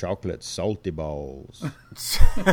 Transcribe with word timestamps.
chocolate 0.00 0.44
salty 0.44 0.90
balls. 0.90 1.64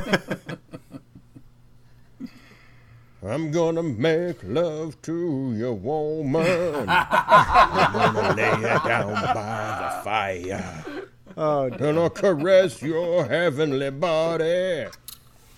I'm 3.22 3.52
gonna 3.52 3.84
make 3.84 4.38
love 4.44 5.02
to 5.02 5.54
your 5.54 5.74
woman. 5.74 6.86
I'm 6.88 8.14
gonna 8.14 8.34
lay 8.34 8.44
her 8.44 8.80
down 8.88 9.14
by 9.14 9.78
the 9.82 10.04
fire. 10.06 10.86
Oh, 11.36 11.64
And 11.64 12.00
I'll 12.00 12.10
caress 12.10 12.82
your 12.82 13.26
heavenly 13.26 13.90
body. 13.92 14.88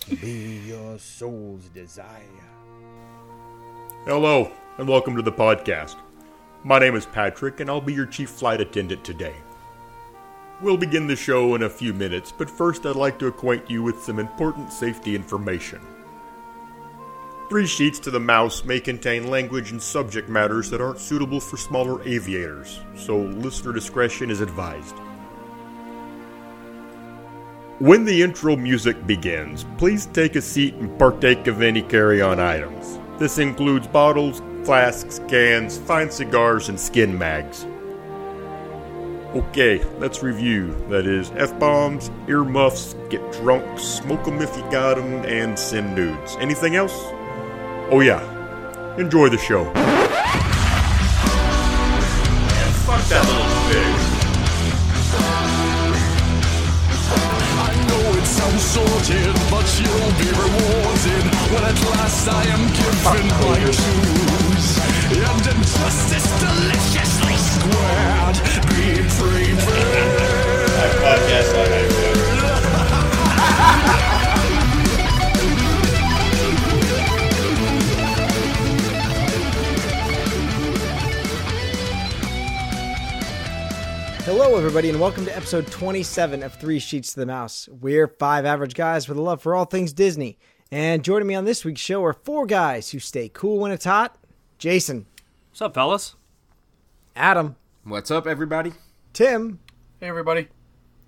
Be 0.10 0.62
your 0.66 0.98
soul's 0.98 1.66
desire. 1.66 2.50
Hello, 4.06 4.52
and 4.80 4.88
welcome 4.88 5.16
to 5.18 5.22
the 5.22 5.32
podcast. 5.32 5.98
My 6.64 6.80
name 6.80 6.96
is 6.96 7.06
Patrick, 7.06 7.60
and 7.60 7.70
I'll 7.70 7.80
be 7.80 7.94
your 7.94 8.08
chief 8.08 8.32
flight 8.32 8.60
attendant 8.60 9.04
today. 9.04 9.36
We'll 10.62 10.78
begin 10.78 11.06
the 11.06 11.18
show 11.18 11.54
in 11.56 11.64
a 11.64 11.70
few 11.70 11.94
minutes, 11.94 12.32
but 12.32 12.50
first 12.50 12.86
I'd 12.86 12.96
like 12.96 13.20
to 13.20 13.28
acquaint 13.28 13.70
you 13.70 13.84
with 13.84 14.02
some 14.02 14.20
important 14.20 14.72
safety 14.72 15.14
information. 15.14 15.82
Three 17.50 17.68
Sheets 17.68 18.00
to 18.00 18.12
the 18.12 18.22
Mouse 18.22 18.64
may 18.64 18.80
contain 18.80 19.30
language 19.30 19.72
and 19.72 19.82
subject 19.82 20.30
matters 20.30 20.70
that 20.70 20.80
aren't 20.80 21.00
suitable 21.00 21.42
for 21.42 21.58
smaller 21.58 22.02
aviators, 22.08 22.80
so 22.96 23.18
listener 23.18 23.74
discretion 23.74 24.32
is 24.32 24.40
advised. 24.40 24.96
When 27.80 28.06
the 28.06 28.24
intro 28.24 28.56
music 28.56 29.06
begins, 29.06 29.66
please 29.78 30.06
take 30.06 30.38
a 30.38 30.42
seat 30.42 30.76
and 30.76 30.98
partake 30.98 31.48
of 31.48 31.62
any 31.62 31.82
carry 31.82 32.22
on 32.22 32.40
items. 32.40 32.98
This 33.20 33.40
includes 33.40 33.88
bottles, 33.88 34.42
flasks, 34.64 35.20
cans, 35.28 35.78
fine 35.80 36.10
cigars, 36.10 36.70
and 36.70 36.80
skin 36.80 37.18
mags. 37.18 37.66
Okay, 39.36 39.84
let's 40.00 40.24
review. 40.24 40.74
That 40.88 41.06
is 41.06 41.30
F 41.36 41.60
bombs, 41.60 42.10
earmuffs, 42.30 42.96
get 43.10 43.20
drunk, 43.34 43.78
smoke 43.78 44.26
'em 44.26 44.42
if 44.42 44.56
you 44.56 44.64
got 44.72 44.98
'em, 44.98 45.26
and 45.26 45.60
send 45.60 45.94
nudes. 45.94 46.38
Anything 46.40 46.78
else? 46.78 46.96
Oh, 47.92 48.00
yeah. 48.00 48.22
Enjoy 48.98 49.28
the 49.28 49.38
show. 49.38 49.66
fuck 52.86 53.04
that 53.12 53.26
little 53.28 53.52
pig. 53.68 53.96
I 57.68 57.72
know 57.90 58.04
it 58.16 58.26
sounds 58.26 58.64
sorted, 58.64 59.36
but 59.52 59.68
you'll 59.82 60.16
be 60.16 60.30
rewarded 60.32 61.26
when 61.52 61.64
at 61.72 61.80
last 61.92 62.26
I 62.30 62.44
am 62.56 62.64
given 62.72 63.28
my 63.44 63.60
dues. 63.60 64.68
And 65.12 65.46
injustice 65.48 66.28
deliciously 66.40 67.15
squared 67.72 68.36
be 68.70 69.04
prepared. 69.04 70.26
Hello, 84.26 84.58
everybody, 84.58 84.90
and 84.90 85.00
welcome 85.00 85.26
to 85.26 85.36
episode 85.36 85.68
27 85.68 86.44
of 86.44 86.54
Three 86.56 86.80
Sheets 86.80 87.14
to 87.14 87.20
the 87.20 87.26
Mouse. 87.26 87.70
We're 87.70 88.08
five 88.08 88.46
average 88.46 88.74
guys 88.74 89.08
with 89.08 89.18
a 89.18 89.22
love 89.22 89.42
for 89.42 89.56
all 89.56 89.66
things 89.66 89.94
Disney. 89.94 90.38
And 90.72 91.04
joining 91.04 91.28
me 91.28 91.36
on 91.36 91.46
this 91.46 91.64
week's 91.64 91.82
show 91.82 92.04
are 92.04 92.14
four 92.14 92.46
guys 92.46 92.90
who 92.92 93.00
stay 93.00 93.30
cool 93.30 93.60
when 93.60 93.72
it's 93.72 93.86
hot 93.86 94.18
Jason, 94.58 95.06
What's 95.52 95.62
up, 95.62 95.74
fellas? 95.74 96.16
Adam, 97.16 97.56
What's 97.84 98.10
up, 98.12 98.26
everybody? 98.28 98.74
Tim, 99.14 99.60
Hey, 100.00 100.08
everybody. 100.08 100.48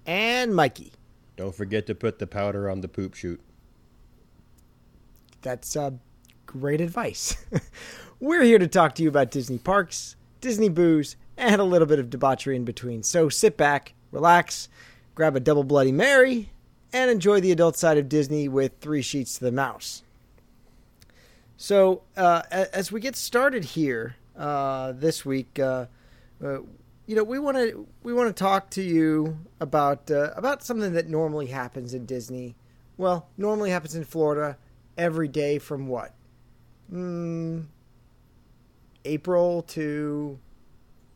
and 0.06 0.56
Mikey. 0.56 0.94
Don't 1.36 1.54
forget 1.56 1.86
to 1.88 1.96
put 1.96 2.20
the 2.20 2.28
powder 2.28 2.70
on 2.70 2.82
the 2.82 2.88
poop 2.88 3.14
chute. 3.16 3.42
That's 5.42 5.76
uh, 5.76 5.92
great 6.46 6.82
advice. 6.82 7.36
We're 8.20 8.44
here 8.44 8.60
to 8.60 8.68
talk 8.68 8.96
to 8.96 9.04
you 9.04 9.10
about 9.10 9.32
Disney 9.32 9.58
parks, 9.58 10.16
Disney 10.42 10.70
booze, 10.70 11.16
and 11.36 11.60
a 11.60 11.64
little 11.64 11.88
bit 11.88 12.00
of 12.00 12.10
debauchery 12.10 12.56
in 12.56 12.64
between. 12.64 13.04
So 13.04 13.30
sit 13.30 13.58
back, 13.58 13.94
relax, 14.12 14.70
grab 15.14 15.36
a 15.36 15.40
double 15.40 15.64
Bloody 15.64 15.92
Mary, 15.92 16.52
and 16.94 17.12
enjoy 17.12 17.42
the 17.42 17.52
adult 17.52 17.76
side 17.78 17.98
of 17.98 18.08
Disney 18.10 18.48
with 18.48 18.74
three 18.82 19.02
sheets 19.02 19.38
to 19.38 19.46
the 19.46 19.52
mouse. 19.52 20.04
So, 21.58 22.04
uh, 22.16 22.44
as 22.52 22.92
we 22.92 23.00
get 23.00 23.16
started 23.16 23.64
here 23.66 24.16
uh, 24.38 24.92
this 24.94 25.26
week, 25.26 25.60
uh, 25.60 25.88
uh, 26.44 26.60
you 27.06 27.16
know, 27.16 27.24
we 27.24 27.40
want 27.40 27.58
to 27.58 27.88
we 28.04 28.14
want 28.14 28.28
to 28.28 28.34
talk 28.34 28.70
to 28.72 28.82
you 28.82 29.40
about 29.60 30.12
uh, 30.12 30.32
about 30.36 30.64
something 30.64 30.94
that 30.94 31.08
normally 31.08 31.48
happens 31.48 31.94
in 31.94 32.06
Disney. 32.06 32.56
Well, 32.98 33.30
normally 33.38 33.70
happens 33.70 33.96
in 33.96 34.04
Florida 34.04 34.58
every 34.98 35.28
day 35.28 35.60
from 35.60 35.88
what? 35.88 36.14
Mm, 36.92 37.66
April 39.06 39.62
to 39.64 40.40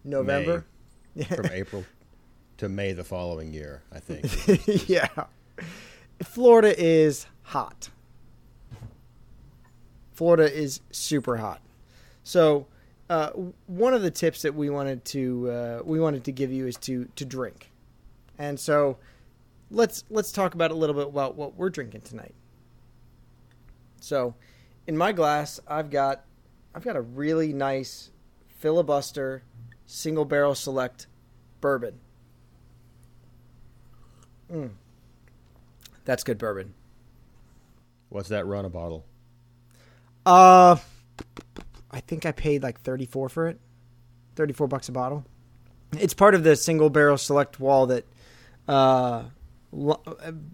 November. 0.04 0.66
From 1.28 1.46
April 1.52 1.86
to 2.58 2.70
May 2.70 2.94
the 2.94 3.04
following 3.04 3.54
year, 3.54 3.81
I 3.92 4.00
think. 4.00 4.88
yeah. 4.88 5.08
Florida 6.24 6.80
is 6.80 7.26
hot. 7.44 7.90
Florida 10.14 10.52
is 10.54 10.81
super 10.92 11.38
hot. 11.38 11.62
So, 12.24 12.68
uh, 13.12 13.32
one 13.68 13.94
of 13.94 14.02
the 14.02 14.10
tips 14.10 14.44
that 14.44 14.56
we 14.56 14.70
wanted 14.70 15.04
to 15.04 15.52
uh, 15.52 15.82
we 15.84 16.00
wanted 16.00 16.24
to 16.24 16.32
give 16.32 16.50
you 16.50 16.66
is 16.66 16.78
to 16.78 17.10
to 17.18 17.26
drink, 17.26 17.70
and 18.40 18.58
so 18.58 18.98
let's 19.70 20.06
let's 20.10 20.32
talk 20.32 20.54
about 20.54 20.72
a 20.72 20.74
little 20.74 20.96
bit 20.96 21.08
about 21.10 21.36
what 21.36 21.58
we're 21.58 21.70
drinking 21.70 22.02
tonight. 22.02 22.34
So, 24.00 24.34
in 24.88 24.98
my 24.98 25.12
glass, 25.12 25.60
I've 25.68 25.90
got 25.90 26.24
I've 26.74 26.86
got 26.86 26.96
a 26.96 27.02
really 27.02 27.52
nice 27.52 28.12
filibuster 28.48 29.44
single 29.86 30.24
barrel 30.24 30.56
select 30.56 31.08
bourbon. 31.60 32.00
Mm. 34.50 34.70
That's 36.06 36.24
good 36.24 36.38
bourbon. 36.38 36.76
What's 38.08 38.30
that 38.30 38.46
run 38.46 38.64
a 38.64 38.70
bottle? 38.70 39.04
Uh, 40.26 40.78
I 41.91 42.00
think 42.00 42.25
I 42.25 42.31
paid 42.31 42.63
like 42.63 42.81
thirty 42.81 43.06
four 43.06 43.29
for 43.29 43.47
it. 43.47 43.59
Thirty 44.35 44.53
four 44.53 44.68
bucks 44.68 44.90
a 44.90 44.91
bottle. 44.91 45.25
It's 46.00 46.13
part 46.13 46.35
of 46.35 46.44
the 46.44 46.56
single 46.56 46.90
barrel 46.90 47.18
select 47.18 47.59
wall 47.59 47.88
that. 47.88 48.06
Uh, 48.68 49.24
lo- 49.72 50.01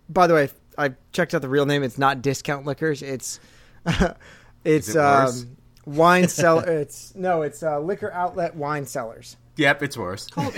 by 0.10 0.26
the 0.28 0.34
way, 0.34 0.50
I 0.78 0.94
checked 1.12 1.34
out 1.36 1.42
the 1.42 1.50
real 1.50 1.66
name. 1.66 1.84
It's 1.84 1.98
not 1.98 2.22
Discount 2.22 2.66
Liquors. 2.66 3.02
It's 3.02 3.40
it's 4.64 4.90
it 4.90 4.98
um, 4.98 5.58
wine 5.86 6.28
cellar. 6.28 6.64
It's 6.82 7.14
no, 7.16 7.42
it's 7.44 7.62
uh, 7.64 7.80
liquor 7.80 8.12
outlet 8.12 8.56
wine 8.56 8.86
cellars. 8.86 9.38
Yep, 9.58 9.84
it's 9.84 9.98
worse. 9.98 10.28
Hold 10.36 10.54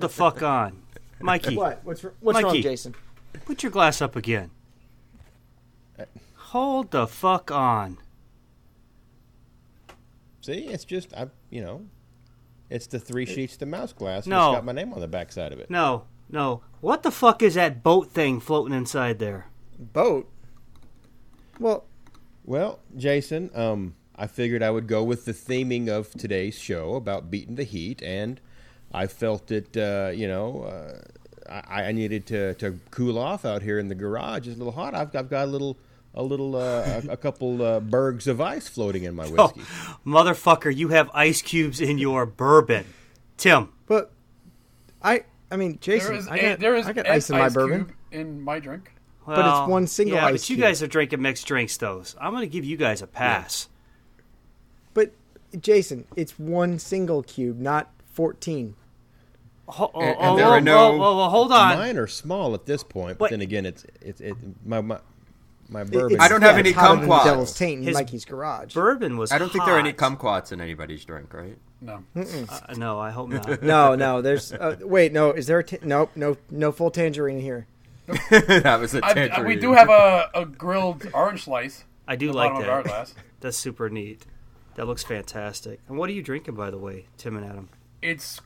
the 0.00 0.08
fuck 0.10 0.42
on. 0.42 0.82
Mikey, 1.20 1.56
What? 1.56 1.80
What's 1.84 2.02
what's 2.20 2.42
wrong, 2.42 2.52
Mikey. 2.52 2.62
Jason? 2.62 2.94
put 3.44 3.62
your 3.62 3.72
glass 3.72 4.00
up 4.02 4.14
again. 4.14 4.50
Hold 6.36 6.90
the 6.92 7.06
fuck 7.06 7.50
on. 7.50 7.98
See, 10.48 10.60
it's 10.64 10.86
just 10.86 11.12
I, 11.12 11.26
you 11.50 11.60
know, 11.60 11.84
it's 12.70 12.86
the 12.86 12.98
three 12.98 13.26
sheets 13.26 13.58
to 13.58 13.66
mouse 13.66 13.92
glass. 13.92 14.24
and 14.24 14.30
No. 14.30 14.52
it's 14.52 14.56
got 14.56 14.64
my 14.64 14.72
name 14.72 14.94
on 14.94 15.00
the 15.00 15.06
back 15.06 15.30
side 15.30 15.52
of 15.52 15.58
it. 15.58 15.68
No, 15.68 16.04
no. 16.30 16.62
What 16.80 17.02
the 17.02 17.10
fuck 17.10 17.42
is 17.42 17.52
that 17.56 17.82
boat 17.82 18.10
thing 18.12 18.40
floating 18.40 18.74
inside 18.74 19.18
there? 19.18 19.48
Boat. 19.78 20.26
Well, 21.60 21.84
Well, 22.46 22.78
Jason, 22.96 23.50
um, 23.54 23.94
I 24.16 24.26
figured 24.26 24.62
I 24.62 24.70
would 24.70 24.86
go 24.86 25.04
with 25.04 25.26
the 25.26 25.34
theming 25.34 25.88
of 25.90 26.12
today's 26.12 26.58
show 26.58 26.94
about 26.94 27.30
beating 27.30 27.56
the 27.56 27.64
heat, 27.64 28.02
and 28.02 28.40
I 28.90 29.06
felt 29.06 29.50
it. 29.50 29.76
Uh, 29.76 30.12
you 30.14 30.28
know, 30.28 30.62
uh, 30.62 31.02
I, 31.68 31.88
I 31.88 31.92
needed 31.92 32.24
to, 32.28 32.54
to 32.54 32.78
cool 32.90 33.18
off 33.18 33.44
out 33.44 33.60
here 33.60 33.78
in 33.78 33.88
the 33.88 33.94
garage. 33.94 34.46
It's 34.46 34.56
a 34.56 34.58
little 34.58 34.72
hot. 34.72 34.94
I've, 34.94 35.14
I've 35.14 35.28
got 35.28 35.44
a 35.46 35.50
little, 35.50 35.76
a 36.18 36.22
little, 36.22 36.56
uh, 36.56 37.00
a, 37.08 37.12
a 37.12 37.16
couple 37.16 37.62
uh, 37.62 37.80
bergs 37.80 38.26
of 38.26 38.40
ice 38.40 38.68
floating 38.68 39.04
in 39.04 39.14
my 39.14 39.24
Oh, 39.38 39.46
whiskey. 39.48 39.60
motherfucker, 40.04 40.74
you 40.74 40.88
have 40.88 41.08
ice 41.14 41.40
cubes 41.40 41.80
in 41.80 41.96
your 41.98 42.26
bourbon. 42.26 42.84
Tim, 43.38 43.70
but 43.86 44.10
I 45.02 45.24
I 45.50 45.56
mean, 45.56 45.78
Jason, 45.80 46.08
There 46.10 46.18
is, 46.18 46.28
I 46.28 46.36
a, 46.36 46.42
got, 46.50 46.58
there 46.60 46.74
is 46.76 46.86
I 46.86 46.92
got 46.92 47.08
ice 47.08 47.30
in 47.30 47.38
my 47.38 47.48
bourbon. 47.48 47.84
cube 47.86 47.96
in 48.10 48.40
my 48.42 48.58
drink. 48.58 48.92
But 49.24 49.40
it's 49.62 49.68
one 49.70 49.86
single 49.86 50.16
yeah, 50.16 50.26
ice 50.26 50.32
but 50.42 50.50
you 50.50 50.56
cube. 50.56 50.66
guys 50.66 50.82
are 50.82 50.86
drinking 50.86 51.20
mixed 51.22 51.46
drinks, 51.46 51.76
though. 51.76 52.02
I'm 52.20 52.32
going 52.32 52.42
to 52.42 52.48
give 52.48 52.64
you 52.64 52.76
guys 52.78 53.02
a 53.02 53.06
pass. 53.06 53.68
But 54.94 55.12
Jason, 55.60 56.06
it's 56.16 56.38
one 56.38 56.78
single 56.78 57.22
cube, 57.22 57.58
not 57.60 57.90
fourteen. 58.12 58.74
Ho- 59.68 59.90
oh, 59.94 60.00
And- 60.00 60.16
and 60.18 60.30
oh, 60.30 60.36
there 60.36 60.46
oh, 60.46 60.50
are 60.50 60.60
no- 60.62 60.78
oh, 60.78 61.02
oh, 61.02 61.20
oh, 61.26 61.28
hold 61.28 61.52
on. 61.52 61.76
Mine 61.78 61.98
are 61.98 62.06
small 62.06 62.54
at 62.54 62.64
this 62.64 62.82
point, 62.82 63.18
but 63.18 63.24
Wait. 63.24 63.30
then 63.32 63.42
again, 63.42 63.66
it's 63.66 63.84
it's 64.00 64.20
it, 64.22 64.34
my, 64.64 64.80
my 64.80 64.98
my 65.68 65.82
It- 65.82 65.90
bourbon. 65.90 66.12
it's- 66.12 66.24
I 66.24 66.28
don't 66.28 66.42
have 66.42 66.54
yeah, 66.54 66.58
any 66.60 66.70
it's 66.70 66.78
hotter 66.78 67.00
than 67.00 67.08
the 67.08 67.14
kumquats. 67.14 67.24
Devil's 67.24 67.54
Taint 67.58 67.80
in 67.80 67.86
His 67.86 67.94
Mikey's 67.94 68.24
garage. 68.24 68.74
Bourbon 68.74 69.16
was. 69.16 69.32
I 69.32 69.38
don't 69.38 69.50
think 69.52 69.64
there 69.64 69.74
are 69.74 69.78
any 69.78 69.92
kumquats 69.92 70.52
in 70.52 70.60
anybody's 70.60 71.04
drink, 71.04 71.32
right? 71.34 71.56
No. 71.80 72.02
Uh, 72.16 72.74
no, 72.76 72.98
I 72.98 73.10
hope 73.10 73.28
not. 73.28 73.62
No, 73.62 73.94
no. 73.94 74.20
There's 74.22 74.52
uh, 74.52 74.76
wait. 74.80 75.12
No, 75.12 75.30
is 75.32 75.46
there? 75.46 75.60
A 75.60 75.64
t- 75.64 75.78
nope. 75.82 76.10
No, 76.16 76.36
no 76.50 76.72
full 76.72 76.90
tangerine 76.90 77.40
here. 77.40 77.66
that 78.30 78.78
was 78.80 78.94
a 78.94 79.00
I, 79.04 79.12
tangerine. 79.12 79.46
we 79.46 79.56
do 79.56 79.72
have 79.74 79.88
a, 79.90 80.30
a 80.34 80.44
grilled 80.46 81.06
orange 81.14 81.44
slice. 81.44 81.84
I 82.06 82.16
do 82.16 82.32
like 82.32 82.52
bottom 82.52 82.68
our 82.70 82.82
that. 82.82 82.88
glass. 82.88 83.14
That's 83.40 83.56
super 83.56 83.88
neat. 83.90 84.24
That 84.76 84.86
looks 84.86 85.04
fantastic. 85.04 85.80
And 85.88 85.98
what 85.98 86.08
are 86.08 86.12
you 86.12 86.22
drinking, 86.22 86.54
by 86.54 86.70
the 86.70 86.78
way, 86.78 87.06
Tim 87.16 87.36
and 87.36 87.44
Adam? 87.44 87.68
It's 88.00 88.40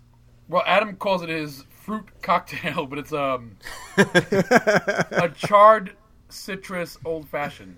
well, 0.48 0.62
Adam 0.66 0.96
calls 0.96 1.22
it 1.22 1.28
his 1.28 1.64
fruit 1.70 2.04
cocktail, 2.22 2.86
but 2.86 2.98
it's 2.98 3.12
um 3.12 3.56
a 3.96 5.30
charred 5.36 5.92
citrus 6.32 6.98
old 7.04 7.28
fashioned. 7.28 7.76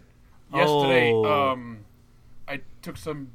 Yesterday, 0.52 1.10
Oh. 1.12 1.24
um, 1.52 1.84
I 2.46 2.60
took 2.82 2.96
some 2.96 3.30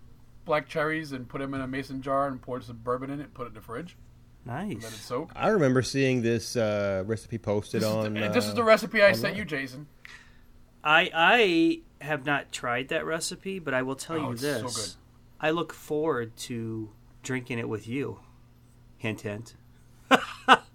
black 0.45 0.67
cherries 0.67 1.11
and 1.11 1.27
put 1.27 1.39
them 1.41 1.53
in 1.53 1.61
a 1.61 1.67
mason 1.67 2.01
jar 2.01 2.27
and 2.27 2.41
poured 2.41 2.63
some 2.63 2.77
bourbon 2.77 3.09
in 3.09 3.19
it, 3.19 3.33
put 3.33 3.43
it 3.45 3.49
in 3.49 3.53
the 3.55 3.61
fridge, 3.61 3.95
Nice. 4.45 4.81
let 4.83 4.91
it 4.93 4.95
soak. 4.97 5.31
I 5.35 5.49
remember 5.49 5.81
seeing 5.81 6.21
this 6.21 6.55
uh, 6.55 7.03
recipe 7.05 7.37
posted 7.37 7.81
This, 7.81 7.89
on. 7.89 8.15
is, 8.17 8.23
the, 8.27 8.29
this 8.33 8.45
is 8.45 8.51
uh, 8.51 8.55
the 8.55 8.63
recipe 8.63 9.01
I 9.01 9.07
online. 9.07 9.15
sent 9.19 9.35
you, 9.37 9.45
Jason. 9.45 9.87
I 10.83 11.11
I 11.13 11.81
have 12.05 12.25
not 12.25 12.51
tried 12.53 12.87
that 12.87 13.05
recipe, 13.05 13.59
but 13.59 13.73
I 13.73 13.81
will 13.81 13.95
tell 13.95 14.15
Oh, 14.15 14.27
you 14.27 14.31
it's 14.31 14.41
so 14.41 14.61
this: 14.61 14.75
good. 14.75 14.95
I 15.41 15.51
look 15.51 15.73
forward 15.73 16.35
to 16.37 16.89
drinking 17.21 17.59
it 17.59 17.67
with 17.67 17.87
you. 17.87 18.19
Hint, 18.97 19.21
hint. 19.21 19.55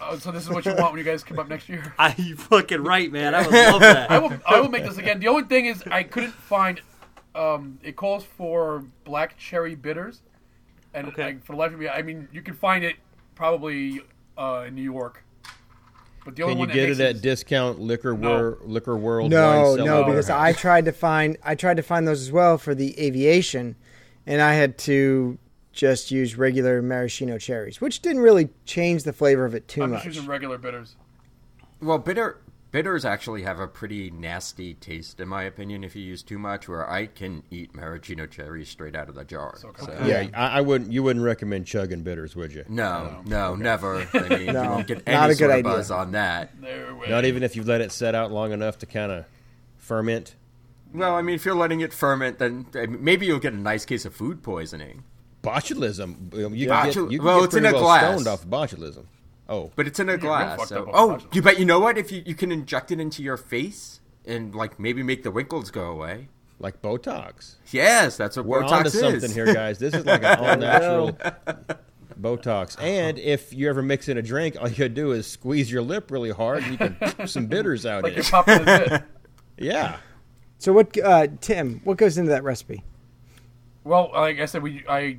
Oh, 0.00 0.18
so 0.18 0.30
this 0.32 0.42
is 0.44 0.50
what 0.50 0.64
you 0.64 0.74
want 0.74 0.92
when 0.92 0.98
you 0.98 1.04
guys 1.04 1.22
come 1.22 1.38
up 1.38 1.48
next 1.48 1.68
year. 1.68 1.94
I 1.98 2.14
you 2.18 2.36
fucking 2.36 2.82
right, 2.82 3.10
man. 3.10 3.34
I 3.34 3.42
would 3.42 3.52
love 3.52 3.80
that. 3.80 4.10
I 4.10 4.18
will. 4.18 4.32
I 4.46 4.60
will 4.60 4.68
make 4.68 4.84
this 4.84 4.98
again. 4.98 5.20
The 5.20 5.28
only 5.28 5.44
thing 5.44 5.66
is, 5.66 5.82
I 5.90 6.02
couldn't 6.02 6.32
find. 6.32 6.80
Um, 7.34 7.78
it 7.82 7.96
calls 7.96 8.24
for 8.24 8.84
black 9.04 9.36
cherry 9.36 9.74
bitters, 9.74 10.22
and 10.94 11.08
Okay. 11.08 11.24
like, 11.24 11.44
for 11.44 11.52
the 11.52 11.58
life 11.58 11.72
of 11.72 11.78
me, 11.78 11.88
I 11.88 12.00
mean, 12.02 12.28
you 12.32 12.40
can 12.42 12.54
find 12.54 12.82
it 12.82 12.96
probably 13.34 14.00
uh, 14.38 14.64
in 14.66 14.74
New 14.74 14.82
York. 14.82 15.22
But 16.24 16.34
the 16.34 16.42
only 16.42 16.54
Can 16.54 16.60
you 16.62 16.66
one 16.68 16.74
get 16.74 16.90
it 16.90 17.00
at 17.00 17.20
discount 17.22 17.78
liquor 17.78 18.16
No. 18.16 18.28
wor- 18.30 18.58
liquor 18.64 18.96
world? 18.96 19.30
No, 19.30 19.76
no, 19.76 20.02
because 20.04 20.28
I 20.30 20.52
tried 20.54 20.86
to 20.86 20.92
find 20.92 21.36
I 21.44 21.54
tried 21.54 21.76
to 21.76 21.82
find 21.82 22.08
those 22.08 22.20
as 22.22 22.32
well 22.32 22.58
for 22.58 22.74
the 22.74 22.98
aviation, 22.98 23.76
and 24.26 24.40
I 24.42 24.54
had 24.54 24.76
to 24.78 25.38
just 25.76 26.10
use 26.10 26.36
regular 26.36 26.82
maraschino 26.82 27.38
cherries, 27.38 27.80
which 27.80 28.00
didn't 28.00 28.22
really 28.22 28.48
change 28.64 29.04
the 29.04 29.12
flavor 29.12 29.44
of 29.44 29.54
it 29.54 29.68
too 29.68 29.82
much. 29.82 29.86
I'm 29.86 29.90
much. 29.92 30.02
just 30.04 30.16
using 30.16 30.28
regular 30.28 30.58
bitters. 30.58 30.96
Well, 31.80 31.98
bitter 31.98 32.38
bitters 32.72 33.04
actually 33.04 33.42
have 33.42 33.60
a 33.60 33.66
pretty 33.68 34.10
nasty 34.10 34.74
taste, 34.74 35.20
in 35.20 35.28
my 35.28 35.42
opinion. 35.44 35.84
If 35.84 35.94
you 35.94 36.02
use 36.02 36.22
too 36.22 36.38
much, 36.38 36.68
where 36.68 36.88
I 36.90 37.06
can 37.06 37.42
eat 37.50 37.74
maraschino 37.74 38.26
cherries 38.26 38.68
straight 38.68 38.96
out 38.96 39.08
of 39.08 39.14
the 39.14 39.24
jar. 39.24 39.54
So 39.58 39.72
So. 39.78 39.92
Yeah, 40.04 40.28
I, 40.34 40.58
I 40.58 40.60
wouldn't. 40.62 40.90
You 40.92 41.02
wouldn't 41.02 41.24
recommend 41.24 41.66
chugging 41.66 42.02
bitters, 42.02 42.34
would 42.34 42.52
you? 42.52 42.64
No, 42.68 43.20
no, 43.26 43.54
never. 43.54 44.08
I 44.14 44.28
mean, 44.28 44.46
No, 44.52 44.62
you 44.62 44.68
won't 44.70 44.86
get 44.86 45.06
not 45.06 45.26
a 45.30 45.34
good 45.34 45.38
sort 45.38 45.50
of 45.50 45.56
idea. 45.58 45.62
buzz 45.72 45.90
on 45.90 46.12
that. 46.12 46.50
Not 47.08 47.24
even 47.26 47.42
if 47.42 47.54
you 47.54 47.62
let 47.62 47.80
it 47.82 47.92
set 47.92 48.14
out 48.14 48.32
long 48.32 48.52
enough 48.52 48.78
to 48.78 48.86
kind 48.86 49.12
of 49.12 49.26
ferment. 49.76 50.34
Well, 50.94 51.14
I 51.14 51.20
mean, 51.20 51.34
if 51.34 51.44
you're 51.44 51.54
letting 51.54 51.80
it 51.80 51.92
ferment, 51.92 52.38
then 52.38 52.66
maybe 53.00 53.26
you'll 53.26 53.38
get 53.40 53.52
a 53.52 53.56
nice 53.58 53.84
case 53.84 54.06
of 54.06 54.14
food 54.14 54.42
poisoning. 54.42 55.04
Botulism. 55.46 56.34
You 56.34 56.48
can 56.48 56.52
get, 56.56 56.68
Botul- 56.94 57.10
you 57.12 57.18
can 57.18 57.26
well, 57.26 57.38
get 57.40 57.44
it's 57.46 57.54
in 57.54 57.66
a 57.66 57.72
well 57.72 57.82
glass. 57.82 58.20
stoned 58.20 58.26
off 58.26 58.46
botulism. 58.46 59.04
Oh, 59.48 59.70
But 59.76 59.86
it's 59.86 60.00
in 60.00 60.08
a 60.08 60.12
real 60.12 60.20
glass. 60.22 60.68
So. 60.68 60.90
Oh, 60.92 61.08
botulism. 61.20 61.34
you 61.34 61.42
bet. 61.42 61.58
You 61.58 61.64
know 61.64 61.78
what? 61.80 61.96
If 61.98 62.10
you, 62.10 62.22
you 62.26 62.34
can 62.34 62.50
inject 62.50 62.90
it 62.90 62.98
into 63.00 63.22
your 63.22 63.36
face 63.36 64.00
and 64.26 64.54
like 64.54 64.80
maybe 64.80 65.02
make 65.02 65.22
the 65.22 65.30
wrinkles 65.30 65.70
go 65.70 65.84
away. 65.90 66.28
like 66.58 66.82
Botox. 66.82 67.54
Yes, 67.70 68.16
that's 68.16 68.36
what 68.36 68.44
We're 68.46 68.62
Botox 68.62 68.72
onto 68.72 68.86
is. 68.88 68.98
something 69.00 69.30
here, 69.30 69.54
guys. 69.54 69.78
This 69.78 69.94
is 69.94 70.04
like 70.04 70.24
an 70.24 70.38
all 70.40 70.56
natural 70.56 71.16
Botox. 72.20 72.76
And 72.82 73.18
if 73.18 73.52
you 73.52 73.68
ever 73.68 73.82
mix 73.82 74.08
in 74.08 74.16
a 74.18 74.22
drink, 74.22 74.56
all 74.60 74.68
you 74.68 74.74
gotta 74.76 74.88
do 74.88 75.12
is 75.12 75.26
squeeze 75.26 75.70
your 75.70 75.82
lip 75.82 76.10
really 76.10 76.30
hard, 76.30 76.62
and 76.62 76.72
you 76.72 76.78
can 76.78 76.94
put 76.96 77.28
some 77.28 77.46
bitters 77.54 77.84
out 77.86 78.02
like 78.04 78.12
in 78.12 78.16
you're 78.16 78.24
it. 78.26 78.30
popping 78.30 78.68
a. 78.68 79.04
Yeah. 79.58 79.96
So 80.58 80.72
what, 80.72 80.98
uh, 80.98 81.28
Tim? 81.40 81.80
What 81.84 81.96
goes 81.98 82.18
into 82.18 82.30
that 82.30 82.42
recipe? 82.44 82.82
Well, 83.84 84.10
like 84.12 84.40
I 84.40 84.46
said, 84.46 84.62
we 84.62 84.82
I 84.88 85.18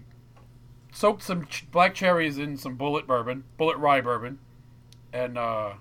soaked 0.92 1.24
some 1.24 1.45
ch- 1.45 1.69
black 1.72 1.94
cherries 1.94 2.38
in 2.38 2.57
some 2.57 2.78
Bulleit 2.78 3.07
bourbon, 3.07 3.44
Bulleit 3.60 3.78
rye 3.78 4.01
bourbon, 4.01 4.39
and 5.13 5.38
uh, 5.38 5.74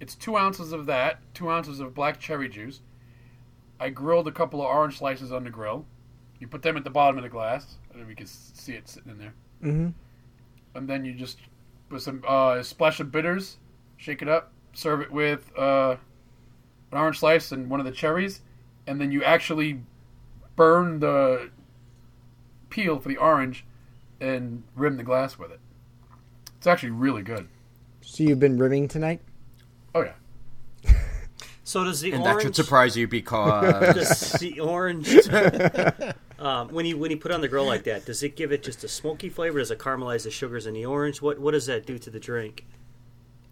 it's 0.00 0.14
two 0.14 0.36
ounces 0.36 0.72
of 0.72 0.86
that, 0.86 1.20
two 1.34 1.50
ounces 1.50 1.80
of 1.80 1.94
black 1.94 2.18
cherry 2.18 2.48
juice. 2.48 2.80
I 3.78 3.90
grilled 3.90 4.28
a 4.28 4.32
couple 4.32 4.60
of 4.60 4.66
orange 4.66 4.98
slices 4.98 5.32
on 5.32 5.44
the 5.44 5.50
grill. 5.50 5.86
You 6.38 6.48
put 6.48 6.62
them 6.62 6.76
at 6.76 6.84
the 6.84 6.90
bottom 6.90 7.16
of 7.18 7.22
the 7.22 7.28
glass, 7.28 7.76
and 7.92 8.06
we 8.06 8.14
can 8.14 8.26
see 8.26 8.72
it 8.72 8.88
sitting 8.88 9.12
in 9.12 9.18
there. 9.18 9.34
Mm-hmm. 9.62 9.88
And 10.74 10.88
then 10.88 11.04
you 11.04 11.14
just 11.14 11.38
put 11.88 12.02
some 12.02 12.22
uh, 12.26 12.62
splash 12.62 13.00
of 13.00 13.10
bitters, 13.10 13.58
shake 13.96 14.22
it 14.22 14.28
up, 14.28 14.52
serve 14.72 15.00
it 15.00 15.10
with 15.10 15.50
uh, 15.58 15.96
an 16.92 16.98
orange 16.98 17.18
slice 17.18 17.52
and 17.52 17.68
one 17.68 17.80
of 17.80 17.86
the 17.86 17.92
cherries, 17.92 18.40
and 18.86 19.00
then 19.00 19.12
you 19.12 19.22
actually 19.22 19.82
burn 20.56 21.00
the 21.00 21.50
peel 22.70 22.98
for 22.98 23.08
the 23.08 23.16
orange 23.16 23.64
and 24.20 24.62
rim 24.76 24.96
the 24.96 25.02
glass 25.02 25.38
with 25.38 25.50
it. 25.50 25.60
It's 26.58 26.66
actually 26.66 26.90
really 26.90 27.22
good. 27.22 27.48
So 28.02 28.22
you've 28.24 28.40
been 28.40 28.58
rimming 28.58 28.88
tonight? 28.88 29.20
Oh 29.94 30.02
yeah. 30.02 30.14
So 31.62 31.84
does 31.84 32.00
the 32.00 32.10
And 32.10 32.24
that 32.24 32.32
orange? 32.32 32.42
should 32.42 32.56
surprise 32.56 32.96
you 32.96 33.06
because 33.06 33.94
does 33.94 34.32
the 34.40 34.58
orange? 34.58 35.08
um, 36.40 36.68
when 36.70 36.84
you 36.84 36.98
when 36.98 37.12
you 37.12 37.16
put 37.16 37.30
on 37.30 37.40
the 37.42 37.46
grill 37.48 37.64
like 37.64 37.84
that, 37.84 38.04
does 38.06 38.24
it 38.24 38.34
give 38.34 38.50
it 38.50 38.64
just 38.64 38.82
a 38.82 38.88
smoky 38.88 39.28
flavor? 39.28 39.60
Does 39.60 39.70
it 39.70 39.78
caramelize 39.78 40.24
the 40.24 40.32
sugars 40.32 40.66
in 40.66 40.74
the 40.74 40.84
orange? 40.84 41.22
What 41.22 41.38
what 41.38 41.52
does 41.52 41.66
that 41.66 41.86
do 41.86 41.96
to 41.98 42.10
the 42.10 42.18
drink? 42.18 42.66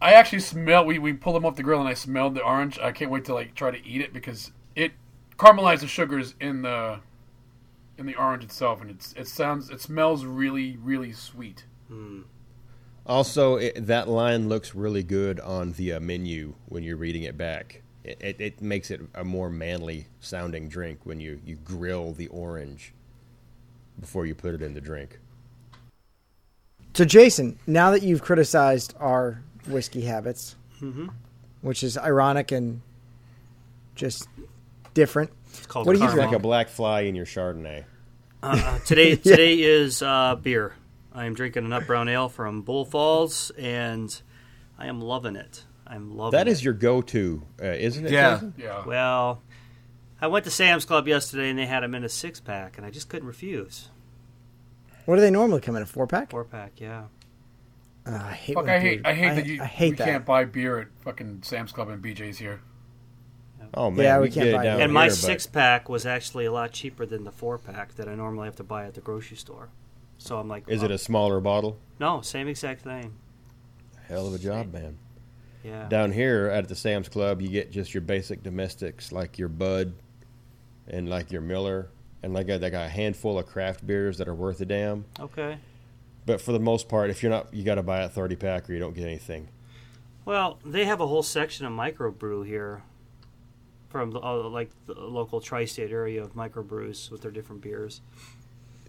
I 0.02 0.14
actually 0.14 0.40
smell. 0.40 0.84
We 0.84 0.98
we 0.98 1.12
pulled 1.12 1.36
them 1.36 1.46
off 1.46 1.54
the 1.54 1.62
grill 1.62 1.78
and 1.78 1.88
I 1.88 1.94
smelled 1.94 2.34
the 2.34 2.42
orange. 2.42 2.76
I 2.80 2.90
can't 2.90 3.10
wait 3.10 3.24
to 3.26 3.34
like 3.34 3.54
try 3.54 3.70
to 3.70 3.86
eat 3.86 4.00
it 4.00 4.12
because 4.12 4.50
it 4.74 4.92
caramelized 5.38 5.80
the 5.80 5.86
sugars 5.86 6.34
in 6.40 6.62
the 6.62 6.98
in 7.98 8.06
the 8.06 8.14
orange 8.14 8.44
itself, 8.44 8.80
and 8.80 8.90
it's 8.90 9.12
it 9.14 9.26
sounds 9.28 9.68
it 9.68 9.80
smells 9.80 10.24
really 10.24 10.76
really 10.82 11.12
sweet. 11.12 11.64
Also, 13.06 13.56
it, 13.56 13.86
that 13.86 14.06
line 14.08 14.48
looks 14.48 14.74
really 14.74 15.02
good 15.02 15.40
on 15.40 15.72
the 15.72 15.94
uh, 15.94 16.00
menu 16.00 16.54
when 16.66 16.82
you're 16.82 16.96
reading 16.98 17.22
it 17.22 17.38
back. 17.38 17.82
It, 18.04 18.18
it, 18.20 18.40
it 18.40 18.62
makes 18.62 18.90
it 18.90 19.00
a 19.14 19.24
more 19.24 19.48
manly 19.48 20.08
sounding 20.20 20.68
drink 20.68 21.00
when 21.04 21.18
you, 21.18 21.40
you 21.44 21.56
grill 21.56 22.12
the 22.12 22.26
orange 22.28 22.92
before 23.98 24.26
you 24.26 24.34
put 24.34 24.54
it 24.54 24.60
in 24.60 24.74
the 24.74 24.80
drink. 24.82 25.18
So 26.92 27.06
Jason, 27.06 27.58
now 27.66 27.90
that 27.92 28.02
you've 28.02 28.22
criticized 28.22 28.94
our 29.00 29.42
whiskey 29.66 30.02
habits, 30.02 30.54
Mm-hmm. 30.82 31.08
which 31.62 31.82
is 31.82 31.96
ironic 31.98 32.52
and 32.52 32.82
just 33.94 34.28
different, 34.94 35.30
It's 35.30 35.37
called 35.66 35.86
What 35.86 35.94
do 35.94 35.98
you 36.02 36.06
It's 36.06 36.16
like 36.16 36.32
a 36.32 36.38
black 36.38 36.68
fly 36.68 37.02
in 37.02 37.14
your 37.14 37.26
Chardonnay. 37.26 37.84
Uh, 38.42 38.78
today 38.86 39.16
today 39.16 39.54
is 39.60 40.02
uh, 40.02 40.36
beer. 40.36 40.74
I 41.12 41.24
am 41.24 41.34
drinking 41.34 41.64
a 41.64 41.68
nut 41.68 41.86
brown 41.86 42.08
ale 42.08 42.28
from 42.28 42.62
Bull 42.62 42.84
Falls, 42.84 43.50
and 43.58 44.20
I 44.78 44.86
am 44.86 45.00
loving 45.00 45.34
it. 45.36 45.64
I'm 45.86 46.16
loving 46.16 46.38
That 46.38 46.46
it. 46.46 46.52
is 46.52 46.62
your 46.62 46.74
go-to, 46.74 47.42
uh, 47.60 47.66
isn't 47.66 48.06
it? 48.06 48.12
Yeah. 48.12 48.34
Jason? 48.34 48.54
Yeah. 48.58 48.84
Well, 48.84 49.42
I 50.20 50.26
went 50.28 50.44
to 50.44 50.50
Sam's 50.50 50.84
Club 50.84 51.08
yesterday, 51.08 51.48
and 51.50 51.58
they 51.58 51.66
had 51.66 51.82
them 51.82 51.94
in 51.94 52.04
a 52.04 52.08
six 52.08 52.38
pack, 52.40 52.76
and 52.76 52.86
I 52.86 52.90
just 52.90 53.08
couldn't 53.08 53.26
refuse. 53.26 53.88
what 55.06 55.16
do 55.16 55.22
they 55.22 55.30
normally 55.30 55.60
come 55.60 55.74
in 55.76 55.82
a 55.82 55.86
four 55.86 56.06
pack? 56.06 56.30
Four 56.30 56.44
pack, 56.44 56.80
yeah. 56.80 57.04
Uh, 58.06 58.14
I 58.22 58.32
hate. 58.32 58.54
Fuck! 58.54 58.64
when 58.66 58.74
I 58.74 58.78
hate 58.78 59.00
I 59.04 59.14
hate 59.14 59.34
that 59.34 59.46
you 59.46 59.62
I 59.62 59.66
hate 59.66 59.90
we 59.90 59.96
that. 59.96 60.04
can't 60.06 60.24
buy 60.24 60.44
beer 60.44 60.78
at 60.78 60.88
fucking 61.04 61.40
Sam's 61.42 61.72
Club 61.72 61.88
and 61.88 62.02
BJ's 62.02 62.38
here. 62.38 62.60
Oh 63.74 63.90
man, 63.90 64.04
Yeah, 64.04 64.18
we 64.18 64.22
we, 64.24 64.30
can 64.30 64.42
can't 64.42 64.44
get 64.52 64.56
buy 64.56 64.62
it 64.62 64.64
down 64.64 64.80
it. 64.80 64.84
and 64.84 64.92
my 64.92 65.02
here, 65.04 65.10
but 65.10 65.16
six 65.16 65.46
pack 65.46 65.88
was 65.88 66.06
actually 66.06 66.44
a 66.46 66.52
lot 66.52 66.72
cheaper 66.72 67.04
than 67.06 67.24
the 67.24 67.32
four 67.32 67.58
pack 67.58 67.94
that 67.96 68.08
I 68.08 68.14
normally 68.14 68.46
have 68.46 68.56
to 68.56 68.64
buy 68.64 68.86
at 68.86 68.94
the 68.94 69.00
grocery 69.00 69.36
store. 69.36 69.68
So 70.18 70.38
I'm 70.38 70.48
like, 70.48 70.64
Is 70.68 70.82
it 70.82 70.90
uh, 70.90 70.94
a 70.94 70.98
smaller 70.98 71.40
bottle? 71.40 71.78
no? 72.00 72.20
Same 72.22 72.48
exact 72.48 72.82
thing. 72.82 73.14
Hell 74.08 74.26
of 74.26 74.34
a 74.34 74.38
job, 74.38 74.72
man. 74.72 74.98
Yeah. 75.62 75.86
Down 75.88 76.12
here 76.12 76.46
at 76.46 76.68
the 76.68 76.74
Sam's 76.74 77.08
Club, 77.08 77.42
you 77.42 77.48
get 77.48 77.70
just 77.70 77.92
your 77.92 78.00
basic 78.00 78.42
domestics 78.42 79.12
like 79.12 79.38
your 79.38 79.48
Bud 79.48 79.92
and 80.86 81.08
like 81.08 81.30
your 81.30 81.42
Miller, 81.42 81.88
and 82.22 82.32
like 82.32 82.48
a, 82.48 82.56
like 82.56 82.72
a 82.72 82.88
handful 82.88 83.38
of 83.38 83.46
craft 83.46 83.86
beers 83.86 84.16
that 84.18 84.26
are 84.28 84.34
worth 84.34 84.60
a 84.60 84.64
damn. 84.64 85.04
Okay. 85.20 85.58
But 86.24 86.40
for 86.40 86.52
the 86.52 86.60
most 86.60 86.88
part, 86.88 87.10
if 87.10 87.22
you're 87.22 87.30
not, 87.30 87.52
you 87.52 87.62
got 87.64 87.74
to 87.76 87.82
buy 87.82 88.00
a 88.00 88.08
30 88.08 88.36
pack 88.36 88.68
or 88.68 88.72
you 88.72 88.78
don't 88.78 88.94
get 88.94 89.04
anything. 89.04 89.48
Well, 90.24 90.58
they 90.64 90.84
have 90.84 91.00
a 91.00 91.06
whole 91.06 91.22
section 91.22 91.64
of 91.66 91.72
microbrew 91.72 92.46
here, 92.46 92.82
from 93.88 94.10
the, 94.10 94.20
uh, 94.20 94.48
like 94.48 94.70
the 94.86 94.94
local 94.94 95.40
tri-state 95.40 95.90
area 95.90 96.22
of 96.22 96.34
microbrews 96.34 97.10
with 97.10 97.22
their 97.22 97.30
different 97.30 97.62
beers. 97.62 98.00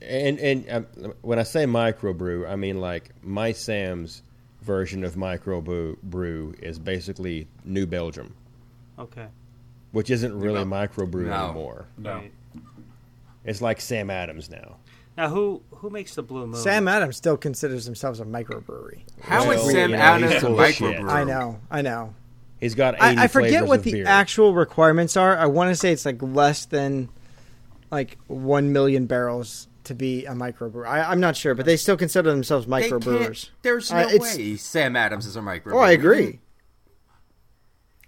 And 0.01 0.39
and 0.39 0.65
um, 0.69 1.13
when 1.21 1.39
I 1.39 1.43
say 1.43 1.65
microbrew, 1.65 2.49
I 2.49 2.55
mean 2.55 2.79
like 2.79 3.11
my 3.23 3.51
Sam's 3.51 4.23
version 4.61 5.03
of 5.03 5.15
microbrew 5.15 6.01
brew 6.01 6.53
is 6.61 6.79
basically 6.79 7.47
New 7.65 7.85
Belgium. 7.85 8.33
Okay. 8.97 9.27
which 9.91 10.09
isn't 10.09 10.37
really 10.37 10.63
microbrew 10.65 11.27
No. 11.27 11.45
anymore. 11.45 11.85
No. 11.97 12.13
Right. 12.15 12.31
It's 13.45 13.61
like 13.61 13.79
Sam 13.81 14.09
Adams 14.09 14.49
now. 14.49 14.75
Now, 15.17 15.29
who 15.29 15.61
who 15.71 15.89
makes 15.89 16.15
the 16.15 16.21
Blue 16.23 16.45
Moon? 16.47 16.55
Sam 16.61 16.87
Adams 16.87 17.15
still 17.17 17.35
considers 17.37 17.85
themselves 17.85 18.19
a 18.19 18.25
microbrewery. 18.25 19.01
How 19.21 19.47
Well, 19.47 19.51
is 19.65 19.71
Sam 19.71 19.91
you 19.91 19.95
know, 19.97 20.01
Adams 20.01 20.33
a 20.33 20.39
full 20.41 20.59
of 20.59 20.73
shit. 20.73 20.97
microbrewer? 20.97 21.09
I 21.09 21.23
know, 21.25 21.59
I 21.71 21.81
know. 21.81 22.13
He's 22.59 22.75
got 22.75 22.95
80 22.95 23.03
I, 23.17 23.23
I 23.23 23.27
forget 23.27 23.65
what 23.65 23.79
of 23.79 23.83
the 23.85 23.91
beer. 23.93 24.05
actual 24.07 24.53
requirements 24.53 25.15
are. 25.15 25.37
I 25.37 25.45
want 25.45 25.69
to 25.71 25.75
say 25.75 25.91
it's 25.93 26.05
like 26.05 26.21
less 26.21 26.65
than 26.65 27.09
like 27.91 28.17
one 28.27 28.73
million 28.73 29.05
barrels 29.05 29.67
to 29.85 29.95
be 29.95 30.25
a 30.25 30.31
microbrewer. 30.33 30.85
I, 30.87 31.01
I'm 31.03 31.19
not 31.19 31.35
sure, 31.35 31.55
but 31.55 31.65
they 31.65 31.77
still 31.77 31.97
consider 31.97 32.29
themselves 32.31 32.65
microbrewers. 32.67 33.49
There's 33.61 33.91
no 33.91 33.97
Uh, 33.99 34.09
it's- 34.09 34.37
way 34.37 34.55
Sam 34.57 34.95
Adams 34.95 35.25
is 35.25 35.35
a 35.35 35.39
microbrewer. 35.39 35.73
Oh, 35.73 35.79
I 35.79 35.91
agree. 35.91 36.39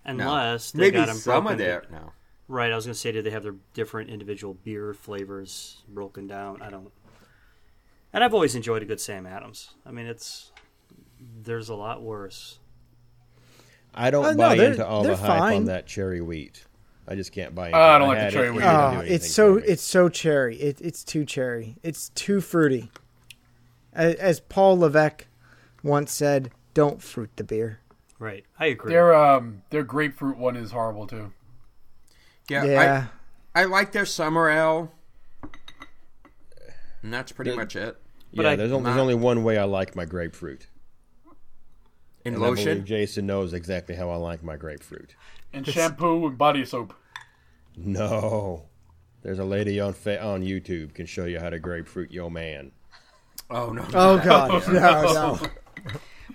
No. 0.05 0.11
Unless 0.23 0.71
they 0.71 0.79
Maybe 0.79 0.97
got 0.97 1.07
them 1.07 1.17
some 1.17 1.43
broken 1.43 1.51
of 1.53 1.57
their 1.59 1.83
no. 1.91 2.11
Right, 2.47 2.71
I 2.71 2.75
was 2.75 2.85
going 2.85 2.93
to 2.95 2.99
say, 2.99 3.13
do 3.13 3.21
they 3.21 3.29
have 3.29 3.43
their 3.43 3.55
different 3.73 4.09
individual 4.09 4.55
beer 4.55 4.93
flavors 4.93 5.83
broken 5.87 6.27
down? 6.27 6.61
I 6.61 6.69
don't. 6.69 6.91
And 8.11 8.23
I've 8.23 8.33
always 8.33 8.55
enjoyed 8.55 8.81
a 8.81 8.85
good 8.85 8.99
Sam 8.99 9.25
Adams. 9.25 9.71
I 9.85 9.91
mean, 9.91 10.05
it's 10.05 10.51
there's 11.43 11.69
a 11.69 11.75
lot 11.75 12.01
worse. 12.01 12.59
I 13.93 14.09
don't 14.11 14.25
Uh, 14.25 14.33
buy 14.35 14.55
they're- 14.57 14.71
into 14.71 14.85
all 14.87 15.03
they're 15.03 15.15
the 15.15 15.21
hype 15.21 15.39
fine. 15.39 15.55
on 15.57 15.65
that 15.65 15.85
cherry 15.85 16.21
wheat. 16.21 16.65
I 17.07 17.15
just 17.15 17.31
can't 17.33 17.53
buy 17.53 17.67
into 17.67 17.77
Uh, 17.77 17.81
I 17.81 17.97
don't 17.99 18.07
like 18.07 18.19
the 18.19 18.31
cherry 18.31 18.47
it, 18.47 18.51
wheat. 18.51 18.57
it 18.59 18.67
didn't 18.67 18.97
Oh, 18.97 19.01
it's 19.01 19.31
so 19.31 19.57
it's 19.57 19.81
so 19.83 20.07
cherry. 20.07 20.55
It, 20.57 20.79
it's 20.81 21.03
too 21.03 21.25
cherry. 21.25 21.75
It's 21.83 22.09
too 22.09 22.39
fruity. 22.41 22.89
As, 23.93 24.15
as 24.15 24.39
Paul 24.39 24.79
Levesque 24.79 25.25
once 25.83 26.13
said, 26.13 26.51
"Don't 26.73 27.01
fruit 27.01 27.31
the 27.35 27.43
beer." 27.43 27.79
Right, 28.19 28.45
I 28.59 28.67
agree. 28.67 28.93
Their 28.93 29.13
um 29.13 29.63
their 29.71 29.83
grapefruit 29.83 30.37
one 30.37 30.55
is 30.55 30.71
horrible 30.71 31.07
too. 31.07 31.33
Yeah, 32.49 32.63
Yeah, 32.63 33.07
I, 33.55 33.61
I 33.63 33.65
like 33.65 33.91
their 33.91 34.05
summer 34.05 34.49
ale, 34.49 34.93
and 37.01 37.13
that's 37.13 37.31
pretty 37.31 37.51
The- 37.51 37.57
much 37.57 37.75
it. 37.75 37.97
But 38.33 38.43
yeah, 38.43 38.51
I- 38.51 38.55
there's, 38.55 38.71
only, 38.71 38.85
there's 38.85 38.97
only 39.01 39.15
one 39.15 39.43
way 39.43 39.57
I 39.57 39.65
like 39.65 39.95
my 39.95 40.05
grapefruit. 40.05 40.67
In 42.25 42.35
And 42.35 42.43
I 42.43 42.47
believe 42.49 42.65
lotion, 42.65 42.85
Jason 42.85 43.25
knows 43.27 43.53
exactly 43.53 43.95
how 43.95 44.09
I 44.09 44.15
like 44.15 44.43
my 44.43 44.55
grapefruit. 44.57 45.15
And 45.53 45.65
shampoo 45.67 46.25
and 46.27 46.37
body 46.37 46.63
soap. 46.65 46.93
No. 47.75 48.65
There's 49.23 49.39
a 49.39 49.43
lady 49.45 49.79
on 49.79 49.93
fa- 49.93 50.21
on 50.21 50.41
YouTube 50.43 50.93
can 50.93 51.05
show 51.05 51.25
you 51.25 51.39
how 51.39 51.49
to 51.49 51.59
grapefruit 51.59 52.11
your 52.11 52.31
man. 52.31 52.71
oh 53.49 53.71
no, 53.71 53.85
Oh 53.93 54.17
God, 54.23 54.67
no, 54.71 55.13
no. 55.13 55.39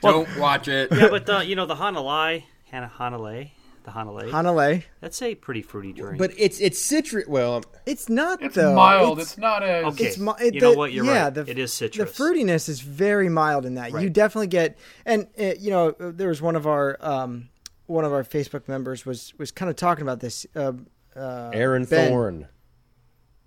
don't 0.03 0.39
watch 0.39 0.69
it. 0.69 0.91
yeah, 0.93 1.09
but 1.09 1.27
the, 1.27 1.45
you 1.45 1.57
know 1.57 1.67
the 1.67 1.75
Hanalei, 1.77 2.45
Hana 2.71 2.91
Hanalei, 2.99 3.51
the 3.87 3.93
Hanalei. 3.93 4.29
Hanalei. 4.31 4.83
that's 5.01 5.23
a 5.23 5.35
pretty 5.35 5.63
fruity 5.63 5.93
drink. 5.95 6.19
But 6.19 6.33
it's 6.37 6.61
it's 6.61 6.79
citrus. 6.79 7.27
Well, 7.27 7.65
It's 7.87 8.09
not 8.11 8.43
It's 8.43 8.55
though. 8.57 8.75
mild. 8.75 9.21
It's, 9.21 9.31
It's, 9.31 9.39
not 9.39 9.63
a. 9.63 9.85
Okay. 9.87 10.05
it's 10.07 10.19
mi- 10.19 10.33
it- 10.41 10.55
You 10.55 10.61
know 10.61 10.73
the- 10.73 10.79
what? 10.79 10.93
You're 10.93 11.05
yeah, 11.07 11.25
right. 11.25 11.35
The, 11.35 11.49
It 11.49 11.59
is 11.59 11.73
citrus. 11.73 12.15
The 12.17 12.23
fruitiness 12.25 12.69
is 12.69 12.81
very 12.81 13.29
mild 13.31 13.65
in 13.65 13.77
that. 13.77 13.93
You 13.93 14.11
definitely 14.11 14.49
get, 14.49 14.77
and 15.07 15.29
uh, 15.41 15.55
you 15.59 15.71
know, 15.71 15.89
uh, 16.01 16.11
there 16.13 16.29
was 16.29 16.43
one 16.43 16.57
of 16.57 16.67
our 16.67 16.99
um, 17.01 17.49
one 17.87 18.05
of 18.05 18.13
our 18.13 18.25
Facebook 18.25 18.69
members 18.69 19.07
was 19.07 19.33
was 19.39 19.51
kind 19.53 19.71
of 19.71 19.77
talking 19.77 20.03
about 20.03 20.21
this. 20.21 20.45
Uh, 20.55 20.73
uh, 21.15 21.51
Aaron 21.55 21.85
Ben. 21.87 22.11
Thorne. 22.11 22.49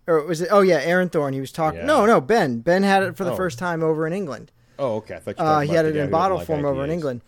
or 0.07 0.23
was 0.25 0.41
it? 0.41 0.47
Oh 0.51 0.61
yeah, 0.61 0.79
Aaron 0.81 1.09
Thorne. 1.09 1.33
He 1.33 1.39
was 1.41 1.51
talking. 1.51 1.81
Yeah. 1.81 1.85
No, 1.85 2.05
no, 2.05 2.19
Ben. 2.21 2.61
Ben 2.61 2.83
had 2.83 3.03
it 3.03 3.15
for 3.17 3.25
the 3.25 3.33
Oh. 3.33 3.35
first 3.35 3.59
time 3.59 3.83
over 3.83 4.07
in 4.07 4.13
England. 4.13 4.51
Oh, 4.79 4.95
okay. 4.95 5.15
I 5.15 5.19
thought 5.19 5.37
you 5.37 5.43
were 5.43 5.49
Uh, 5.51 5.59
he 5.59 5.73
had 5.73 5.85
it 5.85 5.95
in 5.97 6.09
bottle 6.09 6.37
doesn't 6.37 6.47
form 6.47 6.63
like 6.63 6.71
over 6.71 6.83
in 6.85 6.89
England, 6.91 7.21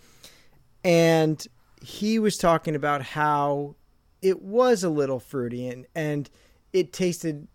and 0.86 1.46
he 1.82 2.20
was 2.20 2.38
talking 2.38 2.76
about 2.76 3.02
how 3.02 3.76
it 4.22 4.42
was 4.42 4.84
a 4.84 4.90
little 4.90 5.20
fruity 5.20 5.68
and 5.68 5.86
and 5.96 6.30
it 6.74 6.94
tasted 6.94 7.48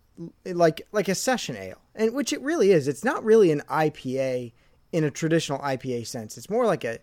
like 0.45 0.81
like 0.91 1.07
a 1.07 1.15
session 1.15 1.55
ale, 1.55 1.81
and 1.95 2.13
which 2.13 2.33
it 2.33 2.41
really 2.41 2.71
is. 2.71 2.87
It's 2.87 3.03
not 3.03 3.23
really 3.23 3.51
an 3.51 3.61
IPA 3.69 4.51
in 4.91 5.03
a 5.03 5.11
traditional 5.11 5.59
IPA 5.59 6.07
sense. 6.07 6.37
It's 6.37 6.49
more 6.49 6.65
like 6.65 6.83
a 6.83 6.99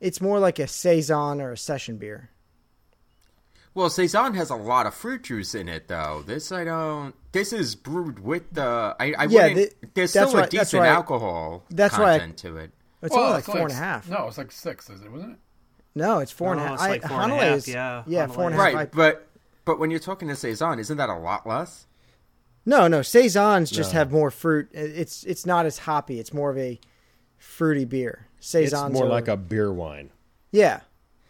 it's 0.00 0.20
more 0.20 0.38
like 0.38 0.58
a 0.58 0.66
saison 0.66 1.40
or 1.40 1.52
a 1.52 1.56
session 1.56 1.96
beer. 1.96 2.30
Well, 3.74 3.90
saison 3.90 4.34
has 4.34 4.48
a 4.48 4.56
lot 4.56 4.86
of 4.86 4.94
fruit 4.94 5.24
juice 5.24 5.54
in 5.54 5.68
it, 5.68 5.86
though. 5.88 6.22
This 6.26 6.50
I 6.50 6.64
don't. 6.64 7.14
This 7.32 7.52
is 7.52 7.74
brewed 7.74 8.18
with 8.20 8.50
the. 8.52 8.96
I, 8.98 9.12
I 9.18 9.24
Yeah, 9.24 9.48
wouldn't. 9.48 9.54
th- 9.56 9.72
there's 9.94 10.12
that's 10.14 10.30
still 10.30 10.40
why- 10.40 10.46
a 10.46 10.50
that's 10.50 10.70
decent 10.70 10.80
why- 10.80 10.88
alcohol 10.88 11.62
that's 11.70 11.98
why 11.98 12.14
I- 12.14 12.18
to 12.30 12.56
it. 12.56 12.70
It's 13.02 13.12
well, 13.14 13.24
only 13.24 13.32
like 13.34 13.44
it's 13.44 13.52
four 13.52 13.60
and 13.62 13.70
a 13.72 13.74
half. 13.74 14.08
No, 14.08 14.26
it's 14.28 14.38
like 14.38 14.50
six, 14.50 14.88
is 14.88 15.02
it? 15.02 15.12
Wasn't 15.12 15.32
it? 15.34 15.38
No, 15.96 16.18
it's 16.20 16.30
four 16.30 16.52
and 16.52 16.60
a 16.60 16.64
No, 16.64 16.68
half. 16.70 16.74
it's 16.80 16.88
like 16.88 17.04
I- 17.04 17.08
four 17.08 17.20
and 17.22 17.32
a 17.32 17.36
half, 17.36 17.56
is- 17.56 17.68
yeah, 17.68 18.02
yeah, 18.06 18.26
Hanalei 18.26 18.34
four 18.34 18.44
and 18.44 18.54
a 18.54 18.58
is- 18.58 18.64
half. 18.64 18.74
Right, 18.74 18.88
I- 18.88 18.90
but 18.96 19.26
but 19.64 19.78
when 19.80 19.90
you're 19.90 19.98
talking 19.98 20.28
to 20.28 20.36
saison, 20.36 20.78
isn't 20.78 20.96
that 20.98 21.08
a 21.08 21.16
lot 21.18 21.46
less? 21.46 21.86
No, 22.66 22.86
no, 22.86 23.00
saisons 23.02 23.70
just 23.70 23.92
No. 23.92 23.98
have 24.00 24.12
more 24.12 24.30
fruit. 24.30 24.68
It's 24.72 25.24
it's 25.24 25.46
not 25.46 25.66
as 25.66 25.78
hoppy. 25.78 26.20
It's 26.20 26.32
more 26.34 26.50
of 26.50 26.58
a 26.58 26.78
fruity 27.38 27.84
beer. 27.84 28.26
It's 28.38 28.48
Saisons 28.48 28.92
more 28.92 29.04
are- 29.06 29.08
like 29.08 29.26
a 29.26 29.36
beer 29.36 29.72
wine. 29.72 30.10
yeah. 30.52 30.80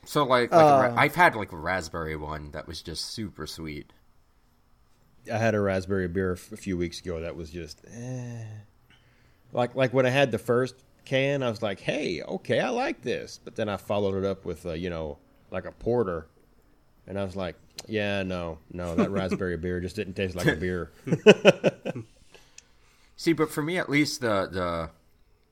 So 0.04 0.24
like, 0.24 0.50
like 0.52 0.60
a 0.60 0.64
ra- 0.64 0.94
Uh. 0.94 0.94
I've 0.96 1.14
had 1.16 1.34
like 1.36 1.52
a 1.52 1.56
raspberry 1.56 2.16
one 2.16 2.50
that 2.52 2.66
was 2.68 2.80
just 2.82 3.06
super 3.06 3.46
sweet. 3.46 3.92
I 5.32 5.38
had 5.38 5.54
a 5.56 5.60
raspberry 5.60 6.06
beer 6.08 6.32
a 6.32 6.36
few 6.36 6.76
weeks 6.76 7.00
ago 7.00 7.20
that 7.20 7.34
was 7.36 7.50
just 7.50 7.80
eh. 7.92 8.44
like 9.52 9.74
like 9.74 9.92
when 9.92 10.06
I 10.06 10.10
had 10.10 10.30
the 10.32 10.38
first 10.38 10.74
can, 11.06 11.42
I 11.42 11.48
was 11.48 11.62
like, 11.62 11.80
"Hey, 11.80 12.20
okay, 12.22 12.60
I 12.60 12.68
like 12.68 13.00
this." 13.02 13.40
But 13.42 13.56
then 13.56 13.68
I 13.70 13.78
followed 13.78 14.16
it 14.22 14.24
up 14.26 14.44
with 14.44 14.66
a, 14.66 14.76
you 14.78 14.90
know, 14.90 15.18
like 15.50 15.64
a 15.64 15.72
porter, 15.72 16.26
and 17.06 17.18
I 17.18 17.24
was 17.24 17.34
like, 17.36 17.56
"Yeah, 17.86 18.22
no, 18.24 18.58
no, 18.70 18.94
that 18.96 19.10
raspberry 19.18 19.56
beer 19.56 19.80
just 19.80 19.96
didn't 19.96 20.14
taste 20.14 20.34
like 20.36 20.46
a 20.46 20.56
beer." 20.56 20.90
See, 23.16 23.32
but 23.32 23.50
for 23.50 23.62
me 23.62 23.78
at 23.78 23.88
least, 23.88 24.20
the 24.20 24.46
the 24.50 24.90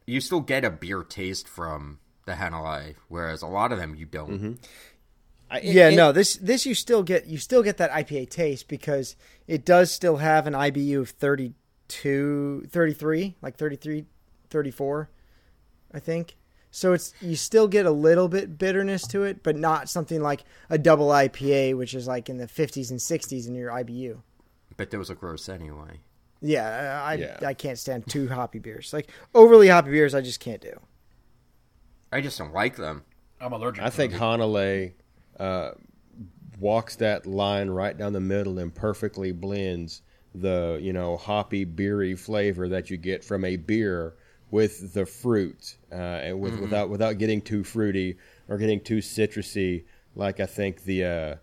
you 0.07 0.21
still 0.21 0.41
get 0.41 0.65
a 0.65 0.71
beer 0.71 1.03
taste 1.03 1.49
from 1.49 1.99
the 2.27 2.33
Hanalei, 2.33 2.95
whereas 3.09 3.41
a 3.43 3.47
lot 3.47 3.73
of 3.73 3.79
them 3.79 3.95
you 3.95 4.05
don't. 4.07 4.31
Mm-hmm. 4.31 4.53
I, 5.51 5.59
it- 5.61 5.75
yeah, 5.75 5.89
it- 5.89 5.97
no, 5.97 6.13
this 6.13 6.37
this 6.37 6.67
you 6.67 6.75
still 6.75 7.03
get 7.03 7.27
you 7.27 7.39
still 7.39 7.63
get 7.63 7.79
that 7.79 7.91
IPA 7.91 8.29
taste 8.31 8.69
because 8.69 9.17
it 9.47 9.65
does 9.65 9.91
still 9.91 10.17
have 10.19 10.47
an 10.47 10.53
IBU 10.53 11.01
of 11.01 11.11
32 11.11 12.67
33, 12.69 13.37
like 13.41 13.57
33 13.57 14.05
34, 14.51 15.09
I 15.95 16.01
think. 16.01 16.37
So 16.71 16.93
it's 16.93 17.15
you 17.21 17.37
still 17.37 17.69
get 17.69 17.87
a 17.87 17.91
little 17.93 18.29
bit 18.29 18.59
bitterness 18.59 19.07
to 19.09 19.23
it, 19.23 19.45
but 19.45 19.57
not 19.57 19.89
something 19.89 20.21
like 20.21 20.45
a 20.69 20.77
double 20.77 21.09
IPA 21.09 21.77
which 21.79 21.95
is 21.95 22.09
like 22.09 22.29
in 22.29 22.37
the 22.37 22.49
50s 22.49 22.91
and 22.91 22.99
60s 22.99 23.47
in 23.47 23.55
your 23.55 23.71
IBU. 23.71 24.19
But 24.77 24.91
those 24.91 25.09
are 25.09 25.15
gross 25.15 25.49
anyway. 25.49 26.01
Yeah, 26.41 27.01
I 27.05 27.15
Yeah. 27.15 27.39
I 27.47 27.55
can't 27.55 27.79
stand 27.79 28.09
too 28.09 28.29
hoppy 28.29 28.59
beers. 28.59 28.93
Like 28.93 29.09
overly 29.35 29.69
hoppy 29.69 29.93
beers 29.93 30.17
I 30.17 30.21
just 30.21 30.41
can't 30.41 30.61
do. 30.61 30.81
I 32.11 32.21
just 32.21 32.39
don't 32.39 32.53
like 32.53 32.75
them. 32.75 33.05
I'm 33.41 33.53
allergic. 33.53 33.85
I 33.85 33.87
to 33.87 33.93
think 33.93 34.13
them. 34.13 34.21
Hanalei 34.21 34.95
uh, 35.39 35.73
walks 36.59 36.97
that 36.97 37.25
line 37.25 37.71
right 37.71 37.97
down 37.97 38.13
the 38.13 38.21
middle 38.21 38.59
and 38.59 38.75
perfectly 38.75 39.31
blends 39.31 40.03
the 40.35 40.79
you 40.83 40.93
know 40.93 41.17
hoppy 41.17 41.65
beery 41.65 42.17
flavor 42.17 42.69
that 42.69 42.91
you 42.91 42.97
get 42.97 43.23
from 43.23 43.45
a 43.45 43.55
beer 43.55 44.17
with 44.55 44.95
the 44.95 45.05
fruit 45.05 45.77
uh, 45.91 45.97
and 45.97 46.39
with, 46.41 46.57
without 46.61 46.89
without 46.89 47.19
getting 47.19 47.41
too 47.43 47.65
fruity 47.65 48.17
or 48.49 48.57
getting 48.57 48.81
too 48.81 48.99
citrusy. 48.99 49.83
Like 50.15 50.39
I 50.39 50.47
think 50.47 50.85
the 50.85 51.05
uh, 51.05 51.35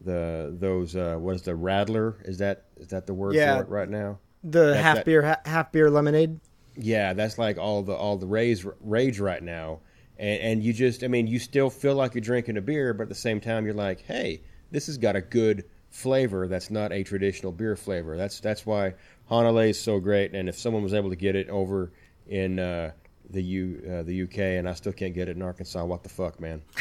the 0.00 0.54
those 0.56 0.94
uh, 0.94 1.16
what 1.18 1.34
is 1.34 1.42
the 1.42 1.56
rattler? 1.56 2.16
is 2.24 2.38
that 2.38 2.66
is 2.76 2.86
that 2.88 3.06
the 3.06 3.14
word 3.14 3.34
Yeah. 3.34 3.56
for 3.56 3.62
it 3.64 3.68
right 3.68 3.88
now? 3.88 4.18
The 4.44 4.66
That- 4.74 4.82
half 4.82 4.96
that- 4.98 5.04
beer 5.04 5.22
ha- 5.22 5.40
half 5.44 5.72
beer 5.72 5.90
lemonade. 5.90 6.38
Yeah, 6.76 7.12
that's 7.12 7.38
like 7.38 7.58
all 7.58 7.82
the 7.82 7.92
all 7.92 8.16
the 8.16 8.28
rage 8.28 8.64
rage 8.80 9.18
right 9.18 9.42
now, 9.42 9.80
and 10.16 10.40
and 10.40 10.62
you 10.62 10.72
just 10.72 11.02
I 11.02 11.08
mean 11.08 11.26
you 11.26 11.40
still 11.40 11.70
feel 11.70 11.96
like 11.96 12.14
you're 12.14 12.20
drinking 12.22 12.56
a 12.56 12.62
beer, 12.62 12.94
but 12.94 13.02
at 13.04 13.08
the 13.08 13.14
same 13.16 13.40
time 13.40 13.64
you're 13.64 13.74
like, 13.74 14.02
hey, 14.02 14.42
this 14.70 14.86
has 14.86 14.96
got 14.96 15.16
a 15.16 15.20
good 15.20 15.64
flavor 15.90 16.46
that's 16.46 16.70
not 16.70 16.92
a 16.92 17.02
traditional 17.02 17.50
beer 17.50 17.74
flavor. 17.74 18.16
That's 18.16 18.38
that's 18.38 18.64
why 18.64 18.94
Hanalei 19.28 19.70
is 19.70 19.80
so 19.80 19.98
great, 19.98 20.32
and 20.32 20.48
if 20.48 20.56
someone 20.56 20.84
was 20.84 20.94
able 20.94 21.10
to 21.10 21.16
get 21.16 21.34
it 21.34 21.48
over 21.50 21.90
in 22.30 22.58
uh, 22.58 22.92
the 23.28 23.42
U 23.42 23.82
uh, 23.86 24.02
the 24.02 24.22
UK, 24.22 24.38
and 24.38 24.66
I 24.68 24.72
still 24.72 24.92
can't 24.92 25.12
get 25.14 25.28
it 25.28 25.36
in 25.36 25.42
Arkansas, 25.42 25.84
what 25.84 26.02
the 26.02 26.08
fuck, 26.08 26.40
man? 26.40 26.62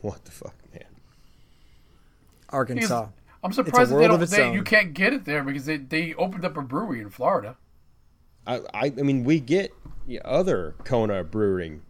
what 0.00 0.24
the 0.24 0.30
fuck, 0.30 0.54
man? 0.72 0.84
Arkansas. 2.50 3.08
I'm 3.44 3.52
surprised 3.52 3.90
that 3.90 3.96
they 3.96 4.06
don't, 4.06 4.30
they, 4.30 4.52
you 4.52 4.62
can't 4.62 4.94
get 4.94 5.12
it 5.12 5.24
there 5.24 5.42
because 5.42 5.66
they, 5.66 5.78
they 5.78 6.14
opened 6.14 6.44
up 6.44 6.56
a 6.56 6.62
brewery 6.62 7.00
in 7.00 7.10
Florida. 7.10 7.56
I, 8.46 8.60
I, 8.72 8.84
I 8.86 9.02
mean, 9.02 9.24
we 9.24 9.40
get 9.40 9.72
yeah, 10.06 10.20
other 10.24 10.76
Kona 10.84 11.24
brewing, 11.24 11.82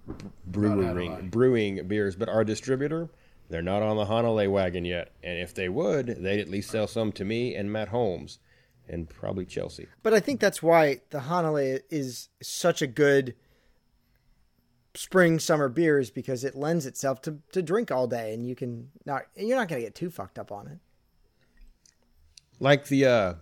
brewing, 0.46 1.28
brewing 1.28 1.86
beers, 1.86 2.16
but 2.16 2.28
our 2.30 2.44
distributor, 2.44 3.10
they're 3.50 3.60
not 3.60 3.82
on 3.82 3.96
the 3.96 4.06
Hanalei 4.06 4.50
wagon 4.50 4.86
yet. 4.86 5.12
And 5.22 5.38
if 5.38 5.52
they 5.54 5.68
would, 5.68 6.06
they'd 6.06 6.40
at 6.40 6.48
least 6.48 6.70
sell 6.70 6.86
some 6.86 7.12
to 7.12 7.24
me 7.24 7.54
and 7.54 7.70
Matt 7.70 7.88
Holmes, 7.88 8.38
and 8.92 9.08
probably 9.08 9.44
Chelsea. 9.46 9.86
But 10.02 10.14
I 10.14 10.20
think 10.20 10.38
that's 10.40 10.62
why 10.62 11.00
the 11.10 11.20
Hanalei 11.20 11.80
is 11.90 12.28
such 12.42 12.82
a 12.82 12.86
good 12.86 13.34
spring 14.94 15.38
summer 15.38 15.68
beer 15.68 15.98
is 15.98 16.10
because 16.10 16.44
it 16.44 16.54
lends 16.54 16.84
itself 16.86 17.22
to, 17.22 17.38
to 17.52 17.62
drink 17.62 17.90
all 17.90 18.06
day 18.06 18.34
and 18.34 18.46
you 18.46 18.54
can 18.54 18.90
not 19.06 19.22
you're 19.34 19.56
not 19.56 19.66
going 19.68 19.80
to 19.80 19.86
get 19.86 19.94
too 19.94 20.10
fucked 20.10 20.38
up 20.38 20.52
on 20.52 20.66
it. 20.66 20.78
like 22.60 22.86
the 22.88 23.06
uh, 23.06 23.34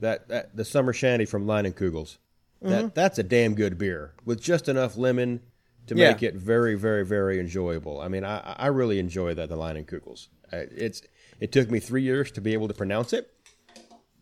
that, 0.00 0.28
that 0.28 0.56
the 0.56 0.64
summer 0.64 0.92
shandy 0.92 1.24
from 1.24 1.46
Leinenkugels. 1.46 2.18
That 2.62 2.94
that's 2.94 3.18
a 3.18 3.22
damn 3.22 3.54
good 3.54 3.78
beer 3.78 4.12
with 4.26 4.42
just 4.42 4.68
enough 4.68 4.98
lemon 4.98 5.40
to 5.86 5.96
Yeah. 5.96 6.10
make 6.12 6.22
it 6.22 6.34
very, 6.34 6.74
very, 6.74 7.06
very 7.06 7.40
enjoyable. 7.40 8.00
I 8.00 8.08
mean, 8.08 8.22
I 8.22 8.38
I 8.58 8.66
really 8.66 8.98
enjoy 8.98 9.32
that 9.34 9.48
the 9.48 9.56
Leinenkugels. 9.56 10.28
Kugels. 10.52 10.68
It's 10.76 11.00
it 11.38 11.52
took 11.52 11.70
me 11.70 11.80
three 11.80 12.02
years 12.02 12.30
to 12.32 12.40
be 12.42 12.52
able 12.52 12.68
to 12.68 12.74
pronounce 12.74 13.12
it. 13.14 13.30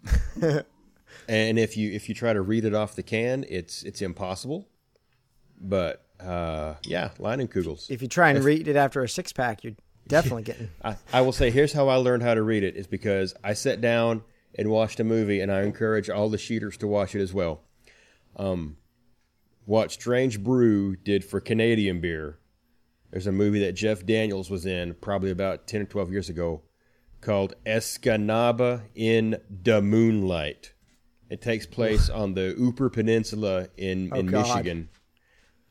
and 1.29 1.59
if 1.59 1.77
you 1.77 1.91
if 1.93 2.09
you 2.09 2.15
try 2.15 2.33
to 2.33 2.41
read 2.41 2.65
it 2.65 2.75
off 2.75 2.95
the 2.95 3.03
can, 3.03 3.45
it's 3.49 3.83
it's 3.83 4.03
impossible. 4.03 4.69
But 5.61 6.05
uh, 6.21 6.75
yeah, 6.85 7.11
Leinenkugels. 7.19 7.91
If 7.91 8.03
you 8.03 8.09
try 8.09 8.31
and 8.31 8.43
read 8.45 8.69
it 8.69 8.77
after 8.77 9.03
a 9.03 9.09
six 9.09 9.33
pack, 9.33 9.65
you're 9.65 9.75
definitely 10.07 10.43
getting 10.45 10.71
I, 10.83 10.97
I 11.13 11.21
will 11.21 11.33
say 11.33 11.51
here's 11.51 11.73
how 11.73 11.89
I 11.89 11.97
learned 11.97 12.23
how 12.23 12.35
to 12.35 12.43
read 12.43 12.63
it 12.63 12.77
is 12.77 12.87
because 12.87 13.35
I 13.45 13.55
sat 13.55 13.81
down 13.81 14.23
and 14.55 14.71
watched 14.71 14.99
a 14.99 15.05
movie, 15.05 15.41
and 15.41 15.53
I 15.53 15.63
encourage 15.63 16.09
all 16.09 16.29
the 16.29 16.39
cheaters 16.39 16.77
to 16.79 16.87
watch 16.87 17.15
it 17.15 17.21
as 17.21 17.35
well. 17.35 17.63
Um, 18.37 18.77
what 19.67 19.93
Strange 19.93 20.43
Brew 20.43 20.97
did 20.97 21.25
for 21.25 21.41
Canadian 21.41 22.01
beer. 22.01 22.39
There's 23.11 23.27
a 23.27 23.33
movie 23.33 23.61
that 23.61 23.73
Jeff 23.73 24.05
Daniels 24.05 24.51
was 24.51 24.67
in 24.67 24.95
probably 24.95 25.31
about 25.31 25.67
ten 25.67 25.83
or 25.83 25.85
twelve 25.85 26.11
years 26.11 26.29
ago 26.29 26.63
called 27.21 27.55
Escanaba 27.67 28.83
in 28.95 29.39
the 29.49 29.83
Moonlight. 29.83 30.73
It 31.31 31.43
takes 31.43 31.67
place 31.67 32.09
on 32.09 32.35
the 32.35 32.57
Upper 32.61 32.89
Peninsula 32.89 33.69
in, 33.77 34.11
oh, 34.13 34.21
in 34.21 34.27
God. 34.27 34.47
Michigan 34.47 34.89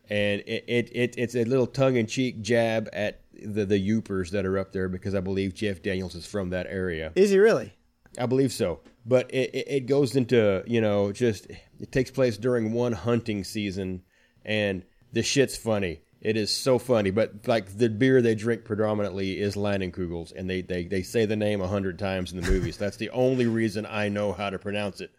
and 0.10 0.42
it, 0.42 0.64
it, 0.68 0.90
it 0.94 1.16
it's 1.18 1.36
a 1.36 1.44
little 1.44 1.68
tongue 1.68 1.96
in 1.96 2.08
cheek 2.08 2.42
jab 2.42 2.90
at 2.94 3.22
the 3.34 3.66
the 3.66 3.78
Yoopers 3.80 4.32
that 4.32 4.46
are 4.46 4.58
up 4.58 4.72
there 4.72 4.90
because 4.90 5.14
I 5.14 5.20
believe 5.20 5.54
Jeff 5.54 5.82
Daniels 5.82 6.16
is 6.16 6.26
from 6.26 6.50
that 6.52 6.68
area. 6.68 7.12
Is 7.16 7.32
he 7.32 7.38
really? 7.38 7.74
I 8.20 8.26
believe 8.26 8.52
so, 8.52 8.80
but 9.06 9.30
it, 9.32 9.54
it, 9.54 9.68
it 9.68 9.86
goes 9.86 10.16
into 10.16 10.64
you 10.66 10.82
know 10.82 11.12
just 11.12 11.48
it 11.80 11.92
takes 11.92 12.12
place 12.12 12.38
during 12.38 12.72
one 12.72 12.94
hunting 12.94 13.44
season, 13.44 14.04
and 14.46 14.84
the 15.12 15.24
shit's 15.24 15.58
funny. 15.58 16.02
It 16.22 16.36
is 16.36 16.54
so 16.54 16.80
funny, 16.80 17.12
but 17.12 17.48
like 17.48 17.78
the 17.78 17.90
beer 17.90 18.22
they 18.22 18.36
drink 18.36 18.66
predominantly 18.66 19.40
is 19.40 19.56
Leinenkugels, 19.56 20.34
and 20.36 20.50
they, 20.50 20.62
they, 20.62 20.86
they 20.86 21.04
say 21.04 21.26
the 21.26 21.36
name 21.36 21.62
a 21.62 21.68
hundred 21.68 22.00
times 22.00 22.32
in 22.32 22.42
the 22.42 22.50
movies. 22.50 22.78
That's 22.80 22.98
the 22.98 23.10
only 23.12 23.46
reason 23.46 23.86
I 23.86 24.10
know 24.10 24.34
how 24.34 24.50
to 24.50 24.58
pronounce 24.58 25.00
it, 25.00 25.12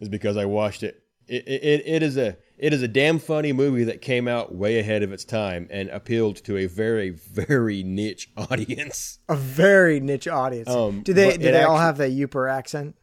is 0.00 0.08
because 0.08 0.36
I 0.36 0.44
watched 0.44 0.82
it. 0.82 1.02
It, 1.26 1.46
it. 1.46 1.82
it 1.86 2.02
is 2.02 2.16
a 2.16 2.36
it 2.56 2.72
is 2.72 2.82
a 2.82 2.88
damn 2.88 3.18
funny 3.18 3.52
movie 3.52 3.84
that 3.84 4.00
came 4.00 4.26
out 4.26 4.54
way 4.54 4.78
ahead 4.78 5.02
of 5.02 5.12
its 5.12 5.24
time 5.24 5.68
and 5.70 5.88
appealed 5.90 6.36
to 6.44 6.56
a 6.56 6.66
very 6.66 7.10
very 7.10 7.82
niche 7.82 8.30
audience. 8.36 9.18
A 9.28 9.36
very 9.36 10.00
niche 10.00 10.28
audience. 10.28 10.68
Um, 10.68 11.02
do 11.02 11.12
they 11.12 11.36
do 11.36 11.52
they 11.52 11.64
all 11.64 11.78
have 11.78 11.98
the 11.98 12.06
Yooper 12.06 12.50
accent? 12.50 12.96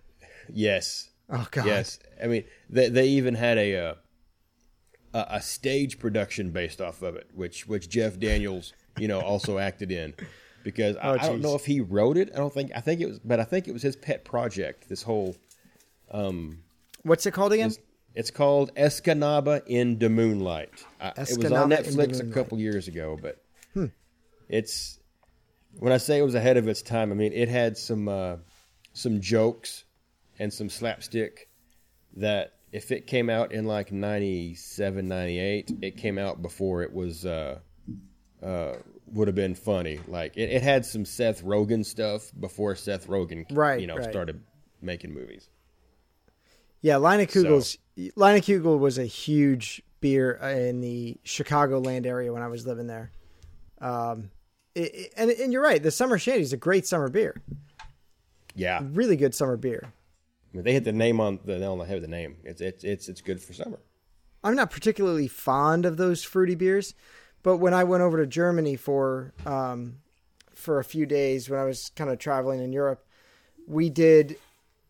Yes, 0.50 1.10
Oh 1.30 1.48
god. 1.52 1.66
Yes, 1.66 2.00
I 2.24 2.28
mean 2.28 2.44
they 2.70 2.90
they 2.90 3.08
even 3.10 3.36
had 3.36 3.58
a 3.58 3.78
uh, 3.78 3.94
a, 5.16 5.26
a 5.38 5.42
stage 5.42 5.98
production 6.00 6.52
based 6.52 6.80
off 6.82 7.02
of 7.02 7.16
it, 7.16 7.28
which 7.34 7.68
which 7.68 7.90
Jeff 7.90 8.20
Daniels 8.20 8.74
you 8.98 9.08
know 9.08 9.22
also 9.22 9.58
acted 9.58 9.92
in, 9.92 10.14
because 10.64 10.96
I, 10.98 11.10
Oh, 11.10 11.14
I 11.14 11.18
don't 11.30 11.42
know 11.42 11.56
if 11.56 11.66
he 11.66 11.80
wrote 11.82 12.18
it. 12.18 12.30
I 12.34 12.38
don't 12.38 12.54
think 12.54 12.72
I 12.76 12.82
think 12.82 13.02
it 13.02 13.08
was, 13.08 13.20
but 13.20 13.40
I 13.40 13.44
think 13.44 13.68
it 13.68 13.72
was 13.74 13.82
his 13.82 13.96
pet 13.96 14.26
project. 14.26 14.90
This 14.90 15.04
whole 15.04 15.36
um, 16.12 16.60
What's 17.04 17.26
it 17.26 17.32
called 17.32 17.54
again? 17.54 17.72
it's 18.14 18.32
called 18.32 18.74
Escanaba 18.76 19.62
in 19.68 20.00
the 20.00 20.10
Moonlight. 20.10 20.86
I, 21.02 21.10
it 21.10 21.38
was 21.38 21.52
on 21.52 21.70
Escanaba 21.70 21.88
in 21.88 21.98
the 21.98 22.08
Netflix 22.08 22.20
a 22.20 22.24
Hmm. 22.24 22.32
couple 22.34 22.58
years 22.60 22.88
ago, 22.88 23.18
but 23.22 23.42
it's 24.50 25.00
when 25.80 25.92
I 25.92 25.98
say 25.98 26.20
it 26.20 26.24
was 26.24 26.36
ahead 26.36 26.58
of 26.58 26.68
its 26.68 26.82
time. 26.82 27.12
I 27.12 27.16
mean 27.16 27.34
it 27.34 27.50
had 27.50 27.78
some 27.78 28.08
uh, 28.08 28.38
some 28.94 29.20
jokes 29.22 29.84
and 30.40 30.54
some 30.54 30.70
slapstick 30.70 31.50
that 32.18 32.54
if 32.76 32.92
it 32.92 33.08
came 33.08 33.30
out 33.30 33.52
in 33.54 33.66
like 33.66 33.92
97, 33.92 35.08
98, 35.08 35.72
it 35.82 35.98
came 35.98 36.18
out 36.18 36.42
before 36.42 36.82
it 36.84 36.92
was 36.94 37.26
uh, 37.26 37.60
uh, 38.44 38.74
would 39.14 39.28
have 39.28 39.36
been 39.36 39.56
funny. 39.56 40.00
Like 40.08 40.36
it, 40.36 40.50
it 40.50 40.62
had 40.62 40.86
some 40.86 41.06
Seth 41.06 41.44
Rogen 41.44 41.86
stuff 41.86 42.32
before 42.40 42.76
Seth 42.76 43.08
Rogen, 43.08 43.46
Right, 43.52 43.80
You 43.80 43.88
know, 43.88 43.96
right. 43.96 44.10
started 44.10 44.42
making 44.82 45.14
movies. 45.14 45.50
Yeah, 46.82 46.96
Leinenkugels. 46.96 47.78
Kugel 47.98 48.78
was 48.78 48.98
a 48.98 49.06
huge 49.06 49.82
beer 50.02 50.34
in 50.34 50.82
the 50.82 51.18
Chicagoland 51.26 52.06
area 52.06 52.32
when 52.32 52.42
I 52.44 52.48
was 52.48 52.68
living 52.68 52.88
there. 52.88 53.10
Um, 53.80 54.30
it, 54.76 54.94
it- 54.94 55.14
and 55.18 55.32
and 55.32 55.54
you're 55.54 55.64
right. 55.64 55.82
The 55.82 55.92
summer 55.92 56.18
shandy 56.20 56.42
is 56.42 56.54
a 56.54 56.58
great 56.58 56.86
summer 56.86 57.08
beer. 57.10 57.42
Yeah, 58.54 58.82
Really 58.92 59.16
good 59.16 59.34
summer 59.34 59.58
beer. 59.58 59.92
Mean, 60.56 60.64
they 60.64 60.74
hit 60.74 60.86
the 60.86 60.94
name 60.94 61.20
on 61.20 61.40
the 61.44 61.54
they 61.54 61.60
don't 61.60 61.86
have 61.86 62.02
the 62.02 62.08
name. 62.08 62.38
It's 62.44 62.62
it's 62.62 62.84
it's 62.84 63.10
it's 63.10 63.22
good 63.22 63.42
for 63.42 63.54
summer. 63.54 63.80
I'm 64.44 64.56
not 64.56 64.72
particularly 64.72 65.28
fond 65.28 65.86
of 65.86 65.98
those 65.98 66.24
fruity 66.24 66.56
beers, 66.56 66.94
but 67.44 67.58
when 67.58 67.74
I 67.74 67.84
went 67.84 68.04
over 68.04 68.18
to 68.18 68.28
Germany 68.28 68.76
for 68.76 69.34
um, 69.46 69.98
for 70.54 70.80
a 70.80 70.84
few 70.84 71.06
days 71.06 71.50
when 71.50 71.60
I 71.60 71.66
was 71.66 71.92
kind 71.96 72.10
of 72.10 72.20
traveling 72.20 72.62
in 72.62 72.72
Europe, 72.72 73.06
we 73.68 73.90
did, 73.90 74.38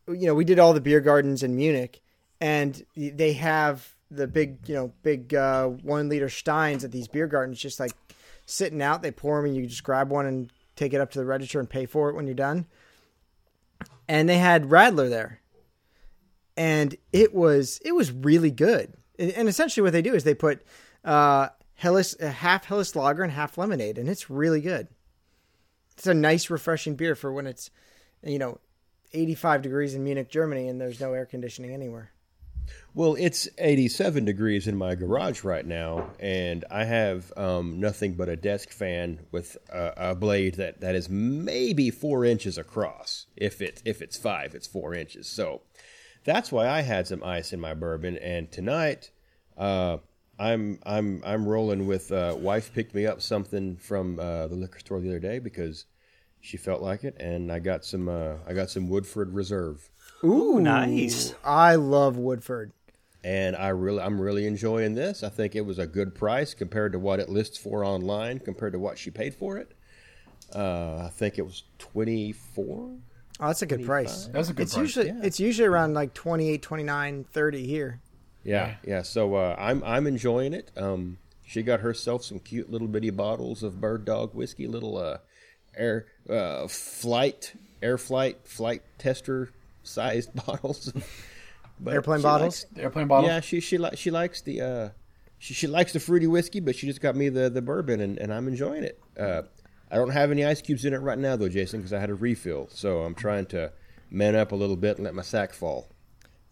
you 0.08 0.28
know, 0.28 0.36
we 0.36 0.45
did 0.45 0.60
all 0.60 0.73
the 0.73 0.82
beer 0.82 1.01
gardens 1.01 1.41
in 1.41 1.56
Munich, 1.56 2.01
and 2.39 2.86
they 2.95 3.34
have 3.34 3.95
the 4.12 4.28
big, 4.28 4.58
you 4.67 4.75
know, 4.75 4.93
big 5.04 5.34
uh, 5.34 5.67
one 5.67 6.10
liter 6.10 6.30
steins 6.30 6.84
at 6.84 6.91
these 6.91 7.08
beer 7.08 7.28
gardens, 7.28 7.60
just 7.60 7.80
like 7.80 7.93
sitting 8.45 8.82
out. 8.82 9.01
They 9.01 9.12
pour 9.12 9.38
them, 9.38 9.45
and 9.45 9.56
you 9.56 9.65
just 9.65 9.84
grab 9.84 10.12
one 10.12 10.25
and 10.25 10.51
take 10.75 10.93
it 10.93 11.01
up 11.01 11.12
to 11.12 11.19
the 11.19 11.25
register 11.25 11.60
and 11.60 11.69
pay 11.69 11.86
for 11.86 12.10
it 12.10 12.15
when 12.15 12.28
you're 12.28 12.36
done. 12.36 12.67
And 14.08 14.30
they 14.30 14.38
had 14.38 14.65
Radler 14.65 15.10
there, 15.10 15.39
and 16.57 16.95
it 17.11 17.33
was 17.33 17.79
it 17.83 17.93
was 17.93 18.11
really 18.11 18.51
good. 18.51 18.93
And 19.17 19.47
essentially, 19.47 19.81
what 19.81 19.93
they 19.93 20.01
do 20.01 20.13
is 20.13 20.23
they 20.23 20.33
put 20.33 20.61
uh, 21.03 21.49
Helles, 21.75 22.19
uh, 22.19 22.29
half 22.29 22.65
Helles 22.65 22.95
Lager 22.95 23.23
and 23.23 23.31
half 23.31 23.57
lemonade, 23.57 23.97
and 23.97 24.09
it's 24.09 24.29
really 24.29 24.61
good. 24.61 24.87
It's 25.93 26.07
a 26.07 26.13
nice, 26.13 26.49
refreshing 26.49 26.95
beer 26.95 27.15
for 27.15 27.31
when 27.31 27.47
it's 27.47 27.69
you 28.23 28.39
know 28.39 28.59
85 29.13 29.61
degrees 29.61 29.95
in 29.95 30.03
Munich, 30.03 30.29
Germany, 30.29 30.67
and 30.67 30.79
there's 30.79 30.99
no 30.99 31.13
air 31.13 31.25
conditioning 31.25 31.73
anywhere. 31.73 32.11
Well, 32.93 33.15
it's 33.19 33.47
87 33.57 34.25
degrees 34.25 34.67
in 34.67 34.77
my 34.77 34.95
garage 34.95 35.43
right 35.43 35.65
now, 35.65 36.11
and 36.19 36.63
I 36.71 36.85
have 36.85 37.31
um, 37.37 37.79
nothing 37.79 38.13
but 38.13 38.29
a 38.29 38.35
desk 38.35 38.71
fan 38.71 39.19
with 39.31 39.57
a, 39.71 40.11
a 40.11 40.15
blade 40.15 40.55
that, 40.55 40.81
that 40.81 40.95
is 40.95 41.09
maybe 41.09 41.91
four 41.91 42.25
inches 42.25 42.57
across. 42.57 43.27
If 43.35 43.61
it 43.61 43.81
if 43.85 44.01
it's 44.01 44.17
five, 44.17 44.55
it's 44.55 44.67
four 44.67 44.93
inches. 44.93 45.27
So 45.27 45.61
that's 46.25 46.51
why 46.51 46.67
I 46.67 46.81
had 46.81 47.07
some 47.07 47.23
ice 47.23 47.53
in 47.53 47.59
my 47.61 47.73
bourbon. 47.73 48.17
And 48.17 48.51
tonight, 48.51 49.11
uh, 49.57 49.97
I'm 50.38 50.79
I'm 50.85 51.21
I'm 51.25 51.47
rolling 51.47 51.88
with. 51.88 52.11
Uh, 52.11 52.35
wife 52.38 52.73
picked 52.73 52.93
me 52.93 53.05
up 53.05 53.21
something 53.21 53.77
from 53.77 54.19
uh, 54.19 54.47
the 54.47 54.55
liquor 54.55 54.79
store 54.79 54.99
the 54.99 55.07
other 55.09 55.19
day 55.19 55.39
because 55.39 55.85
she 56.41 56.57
felt 56.57 56.81
like 56.81 57.03
it, 57.03 57.15
and 57.19 57.51
I 57.51 57.59
got 57.59 57.85
some 57.85 58.09
uh, 58.09 58.35
I 58.47 58.53
got 58.53 58.69
some 58.69 58.89
Woodford 58.89 59.33
Reserve. 59.33 59.89
Ooh, 60.23 60.59
nice. 60.59 61.33
I 61.43 61.75
love 61.75 62.17
Woodford. 62.17 62.71
and 63.23 63.55
I 63.55 63.69
really 63.69 64.01
I'm 64.01 64.19
really 64.19 64.45
enjoying 64.45 64.95
this. 64.95 65.23
I 65.23 65.29
think 65.29 65.55
it 65.55 65.65
was 65.65 65.79
a 65.79 65.88
good 65.88 66.13
price 66.15 66.53
compared 66.53 66.91
to 66.93 66.99
what 66.99 67.19
it 67.19 67.29
lists 67.29 67.57
for 67.57 67.85
online, 67.85 68.39
compared 68.39 68.73
to 68.73 68.79
what 68.79 68.97
she 68.97 69.11
paid 69.11 69.35
for 69.35 69.57
it. 69.57 69.71
Uh, 70.53 71.05
I 71.05 71.09
think 71.13 71.38
it 71.39 71.43
was 71.45 71.63
twenty 71.79 72.31
four. 72.33 72.97
Oh, 73.39 73.47
that's 73.47 73.61
a 73.61 73.65
good 73.65 73.85
price. 73.85 74.27
That's 74.27 74.49
a 74.49 74.53
good 74.53 74.63
it's 74.63 74.73
price, 74.73 74.81
usually 74.83 75.07
yeah. 75.07 75.19
it's 75.23 75.39
usually 75.39 75.67
around 75.67 75.93
like 75.93 76.13
28, 76.13 76.61
29, 76.61 77.25
30 77.31 77.67
here. 77.67 77.99
Yeah, 78.43 78.75
yeah. 78.85 79.01
So 79.01 79.35
uh, 79.35 79.55
I'm 79.57 79.83
I'm 79.83 80.07
enjoying 80.07 80.53
it. 80.53 80.71
Um, 80.77 81.17
she 81.45 81.63
got 81.63 81.79
herself 81.81 82.23
some 82.23 82.39
cute 82.39 82.71
little 82.71 82.87
bitty 82.87 83.09
bottles 83.09 83.63
of 83.63 83.81
Bird 83.81 84.05
Dog 84.05 84.33
whiskey, 84.33 84.67
little 84.67 84.97
uh, 84.97 85.17
air 85.75 86.05
uh, 86.29 86.67
flight 86.67 87.53
air 87.81 87.97
flight 87.97 88.37
flight 88.45 88.83
tester 88.97 89.49
sized 89.83 90.33
bottles. 90.45 90.93
But 91.79 91.93
Airplane 91.93 92.21
bottles? 92.21 92.65
likes- 92.71 92.79
airplane 92.83 93.07
bottles. 93.07 93.29
Yeah, 93.29 93.39
she 93.41 93.59
she 93.59 93.77
li- 93.77 93.95
she 93.95 94.11
likes 94.11 94.41
the 94.41 94.61
uh, 94.61 94.89
she 95.39 95.53
she 95.53 95.67
likes 95.67 95.91
the 95.93 95.99
fruity 95.99 96.27
whiskey, 96.27 96.59
but 96.59 96.75
she 96.75 96.87
just 96.87 97.01
got 97.01 97.15
me 97.15 97.29
the 97.29 97.49
the 97.49 97.61
bourbon, 97.61 97.99
and, 97.99 98.17
and 98.17 98.33
I'm 98.33 98.47
enjoying 98.47 98.83
it. 98.83 98.99
Uh, 99.19 99.43
I 99.95 99.97
don't 99.97 100.10
have 100.10 100.29
any 100.29 100.43
ice 100.43 100.62
cubes 100.62 100.84
in 100.84 100.93
it 100.93 100.97
right 100.97 101.17
now 101.17 101.38
though, 101.38 101.47
Jason, 101.47 101.79
because 101.79 101.93
I 101.93 102.01
had 102.01 102.10
a 102.10 102.15
refill, 102.15 102.67
so 102.69 103.03
I'm 103.03 103.15
trying 103.15 103.45
to 103.45 103.71
man 104.12 104.36
up 104.36 104.51
a 104.51 104.55
little 104.55 104.75
bit 104.75 104.97
and 104.97 105.05
let 105.05 105.15
my 105.15 105.21
sack 105.21 105.53
fall. 105.53 105.88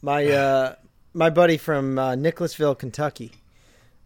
My 0.01 0.25
uh, 0.27 0.75
my 1.13 1.29
buddy 1.29 1.57
from 1.57 1.99
uh, 1.99 2.15
Nicholasville, 2.15 2.75
Kentucky, 2.75 3.33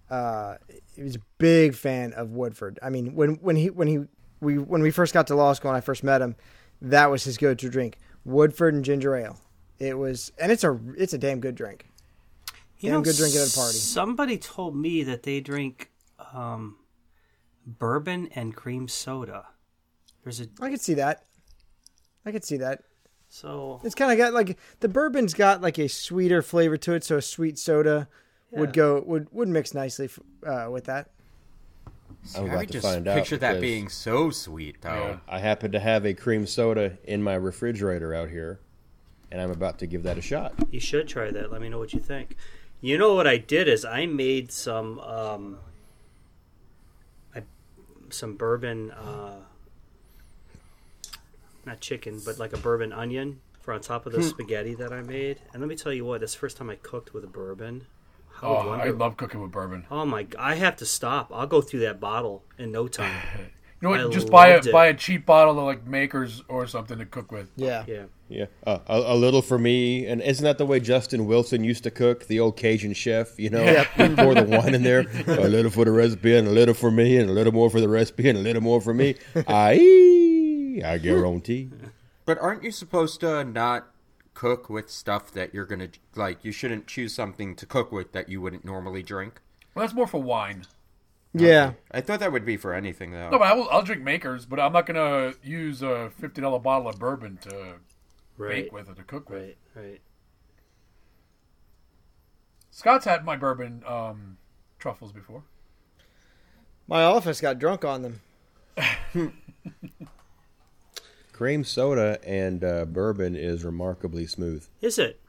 uh, 0.09 0.55
he 0.95 1.03
was 1.03 1.17
a 1.17 1.21
big 1.37 1.75
fan 1.75 2.13
of 2.13 2.31
Woodford. 2.31 2.79
I 2.81 2.89
mean, 2.89 3.13
when 3.13 3.35
when 3.35 3.55
he 3.55 3.69
when 3.69 3.87
he 3.87 3.99
we 4.41 4.57
when 4.57 4.81
we 4.81 4.89
first 4.89 5.13
got 5.13 5.27
to 5.27 5.35
law 5.35 5.53
school 5.53 5.69
and 5.69 5.77
I 5.77 5.81
first 5.81 6.03
met 6.03 6.19
him, 6.19 6.35
that 6.81 7.11
was 7.11 7.23
his 7.23 7.37
go-to 7.37 7.69
drink: 7.69 7.99
Woodford 8.25 8.73
and 8.73 8.83
ginger 8.83 9.15
ale. 9.15 9.39
It 9.77 9.99
was, 9.99 10.31
and 10.39 10.51
it's 10.51 10.63
a 10.63 10.79
it's 10.97 11.13
a 11.13 11.19
damn 11.19 11.41
good 11.41 11.53
drink. 11.53 11.85
You 12.79 12.89
Damn 12.89 13.01
know, 13.01 13.03
good 13.03 13.15
drink 13.15 13.35
at 13.35 13.47
a 13.47 13.55
party. 13.55 13.77
Somebody 13.77 14.39
told 14.39 14.75
me 14.75 15.03
that 15.03 15.21
they 15.21 15.41
drink 15.41 15.91
um, 16.33 16.77
bourbon 17.67 18.29
and 18.33 18.55
cream 18.55 18.87
soda. 18.87 19.47
There's 20.23 20.39
a 20.41 20.47
I 20.61 20.69
could 20.69 20.81
see 20.81 20.95
that. 20.95 21.25
I 22.25 22.31
could 22.31 22.43
see 22.43 22.57
that. 22.57 22.83
so 23.29 23.79
It's 23.83 23.95
kind 23.95 24.11
of 24.11 24.17
got 24.17 24.33
like 24.33 24.57
the 24.79 24.89
bourbon's 24.89 25.33
got 25.33 25.61
like 25.61 25.77
a 25.77 25.87
sweeter 25.87 26.41
flavor 26.41 26.77
to 26.77 26.93
it, 26.93 27.03
so 27.03 27.17
a 27.17 27.21
sweet 27.21 27.59
soda 27.59 28.07
would 28.51 28.73
go 28.73 29.03
would 29.05 29.27
would 29.31 29.47
mix 29.49 29.73
nicely 29.73 30.05
f- 30.05 30.19
uh, 30.45 30.71
with 30.71 30.85
that. 30.85 31.11
I'm 32.35 32.43
I 32.43 32.47
about 32.47 32.57
would 32.57 32.67
to 32.67 32.73
just 32.73 32.85
find 32.85 33.07
out 33.07 33.15
picture 33.17 33.37
that 33.37 33.61
being 33.61 33.89
so 33.89 34.31
sweet, 34.31 34.81
though. 34.81 35.19
Yeah. 35.27 35.35
I 35.35 35.39
happen 35.39 35.71
to 35.73 35.79
have 35.79 36.05
a 36.05 36.13
cream 36.13 36.45
soda 36.47 36.97
in 37.03 37.21
my 37.21 37.35
refrigerator 37.35 38.13
out 38.13 38.29
here, 38.29 38.59
and 39.31 39.41
I'm 39.41 39.51
about 39.51 39.79
to 39.79 39.87
give 39.87 40.03
that 40.03 40.17
a 40.17 40.21
shot. 40.21 40.53
you 40.71 40.79
should 40.79 41.07
try 41.07 41.31
that. 41.31 41.51
Let 41.51 41.61
me 41.61 41.69
know 41.69 41.79
what 41.79 41.93
you 41.93 41.99
think. 41.99 42.35
You 42.81 42.97
know 42.97 43.15
what 43.15 43.27
I 43.27 43.37
did 43.37 43.67
is 43.67 43.85
I 43.85 44.05
made 44.05 44.51
some 44.51 44.99
um, 44.99 45.59
I, 45.65 45.66
some 48.09 48.35
bourbon, 48.35 48.91
uh, 48.91 49.41
not 51.65 51.79
chicken, 51.79 52.21
but 52.25 52.39
like 52.39 52.53
a 52.53 52.57
bourbon 52.57 52.93
onion 52.93 53.41
for 53.61 53.73
on 53.73 53.81
top 53.81 54.05
of 54.05 54.13
Hmm. 54.13 54.19
the 54.19 54.23
spaghetti 54.23 54.73
that 54.75 54.93
I 54.93 55.01
made. 55.01 55.41
And 55.53 55.61
let 55.61 55.67
me 55.67 55.75
tell 55.75 55.91
you 55.93 56.05
what, 56.05 56.21
this 56.21 56.35
first 56.35 56.57
time 56.57 56.69
I 56.69 56.75
cooked 56.75 57.13
with 57.13 57.23
a 57.23 57.27
bourbon. 57.27 57.87
How 58.35 58.47
Oh, 58.47 58.69
I 58.69 58.89
love 58.91 59.17
cooking 59.17 59.41
with 59.41 59.51
bourbon. 59.51 59.85
Oh 59.89 60.05
my! 60.05 60.27
I 60.37 60.55
have 60.55 60.75
to 60.77 60.85
stop. 60.85 61.31
I'll 61.33 61.47
go 61.47 61.59
through 61.61 61.79
that 61.81 61.99
bottle 61.99 62.43
in 62.57 62.71
no 62.71 62.87
time. 62.87 63.21
You 63.81 63.87
know 63.87 63.89
what? 63.91 63.99
I 63.99 64.09
just 64.09 64.29
buy 64.29 64.47
a 64.49 64.57
it. 64.57 64.71
buy 64.71 64.87
a 64.87 64.93
cheap 64.93 65.25
bottle 65.25 65.59
of 65.59 65.65
like 65.65 65.85
Makers 65.85 66.43
or 66.47 66.65
something 66.67 66.97
to 66.97 67.05
cook 67.05 67.31
with. 67.31 67.51
Yeah. 67.55 67.83
Yeah. 67.87 68.05
Yeah, 68.29 68.47
uh, 68.65 68.79
a, 68.87 69.13
a 69.13 69.15
little 69.15 69.41
for 69.41 69.57
me, 69.57 70.05
and 70.05 70.21
isn't 70.21 70.43
that 70.43 70.57
the 70.57 70.65
way 70.65 70.81
Justin 70.81 71.27
Wilson 71.27 71.63
used 71.63 71.85
to 71.85 71.91
cook? 71.91 72.27
The 72.27 72.41
old 72.41 72.57
Cajun 72.57 72.91
chef, 72.91 73.39
you 73.39 73.49
know, 73.49 73.63
you 73.63 74.15
pour 74.17 74.35
the 74.35 74.43
wine 74.43 74.75
in 74.75 74.83
there, 74.83 75.05
a 75.27 75.47
little 75.47 75.71
for 75.71 75.85
the 75.85 75.91
recipe, 75.91 76.35
and 76.35 76.45
a 76.45 76.51
little 76.51 76.73
for 76.73 76.91
me, 76.91 77.15
and 77.15 77.29
a 77.29 77.33
little 77.33 77.53
more 77.53 77.69
for 77.69 77.79
the 77.79 77.87
recipe, 77.87 78.27
and 78.27 78.37
a 78.37 78.41
little 78.41 78.61
more 78.61 78.81
for 78.81 78.93
me. 78.93 79.15
I, 79.47 80.81
I 80.83 80.97
guarantee. 80.97 81.69
But 82.25 82.37
aren't 82.39 82.63
you 82.63 82.71
supposed 82.71 83.21
to 83.21 83.45
not 83.45 83.87
cook 84.33 84.69
with 84.69 84.89
stuff 84.89 85.31
that 85.31 85.53
you're 85.53 85.65
gonna 85.65 85.89
like? 86.13 86.43
You 86.43 86.51
shouldn't 86.51 86.85
choose 86.87 87.13
something 87.13 87.55
to 87.55 87.65
cook 87.65 87.93
with 87.93 88.11
that 88.11 88.27
you 88.27 88.41
wouldn't 88.41 88.65
normally 88.65 89.03
drink. 89.03 89.39
Well, 89.73 89.85
that's 89.85 89.95
more 89.95 90.07
for 90.07 90.21
wine. 90.21 90.65
Yeah. 91.39 91.73
I 91.91 92.01
thought 92.01 92.19
that 92.19 92.31
would 92.31 92.45
be 92.45 92.57
for 92.57 92.73
anything 92.73 93.11
though. 93.11 93.29
No, 93.29 93.39
but 93.39 93.47
I 93.47 93.53
will, 93.53 93.69
I'll 93.69 93.81
drink 93.83 94.01
Makers, 94.03 94.45
but 94.45 94.59
I'm 94.59 94.73
not 94.73 94.85
gonna 94.85 95.33
use 95.43 95.81
a 95.81 96.09
fifty 96.17 96.41
dollar 96.41 96.59
bottle 96.59 96.87
of 96.89 96.99
bourbon 96.99 97.37
to 97.43 97.75
Right. 98.37 98.65
bake 98.65 98.71
with 98.71 98.89
or 98.89 98.93
to 98.93 99.03
cook 99.03 99.29
with. 99.29 99.41
Right. 99.41 99.57
Right. 99.75 100.01
Scott's 102.71 103.05
had 103.05 103.25
my 103.25 103.35
bourbon 103.35 103.83
um, 103.87 104.37
truffles 104.77 105.11
before. 105.11 105.43
My 106.87 107.03
office 107.03 107.41
got 107.41 107.57
drunk 107.59 107.83
on 107.83 108.01
them. 108.03 108.21
Cream 111.33 111.63
soda 111.63 112.19
and 112.23 112.63
uh, 112.63 112.85
bourbon 112.85 113.35
is 113.35 113.63
remarkably 113.63 114.25
smooth. 114.25 114.65
Is 114.81 114.97
it? 114.97 115.19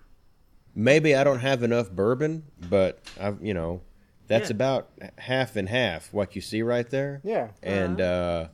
Maybe 0.75 1.15
I 1.15 1.25
don't 1.25 1.41
have 1.41 1.63
enough 1.63 1.91
bourbon, 1.91 2.45
but 2.69 3.01
I've 3.21 3.43
you 3.43 3.53
know, 3.55 3.81
that's 4.29 4.51
Yeah. 4.51 4.55
about 4.57 4.91
half 5.19 5.57
and 5.57 5.69
half. 5.69 6.13
What 6.13 6.37
you 6.37 6.43
see 6.43 6.63
right 6.63 6.89
there. 6.89 7.21
Yeah. 7.25 7.49
And 7.63 8.01
uh, 8.01 8.49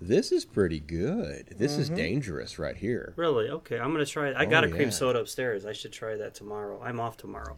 this 0.00 0.32
is 0.32 0.44
pretty 0.44 0.80
good. 0.80 1.54
This 1.58 1.78
is 1.78 1.88
dangerous 1.88 2.58
right 2.58 2.76
here. 2.76 3.12
Really? 3.16 3.48
Okay. 3.48 3.78
I'm 3.78 3.92
gonna 3.92 4.04
try 4.06 4.28
it. 4.30 4.36
I 4.36 4.44
Oh, 4.46 4.50
got 4.50 4.64
a 4.64 4.68
cream 4.68 4.90
soda 4.90 5.20
upstairs. 5.20 5.64
I 5.64 5.72
should 5.72 5.92
try 5.92 6.16
that 6.16 6.34
tomorrow. 6.34 6.80
I'm 6.82 6.98
off 7.00 7.16
tomorrow. 7.16 7.56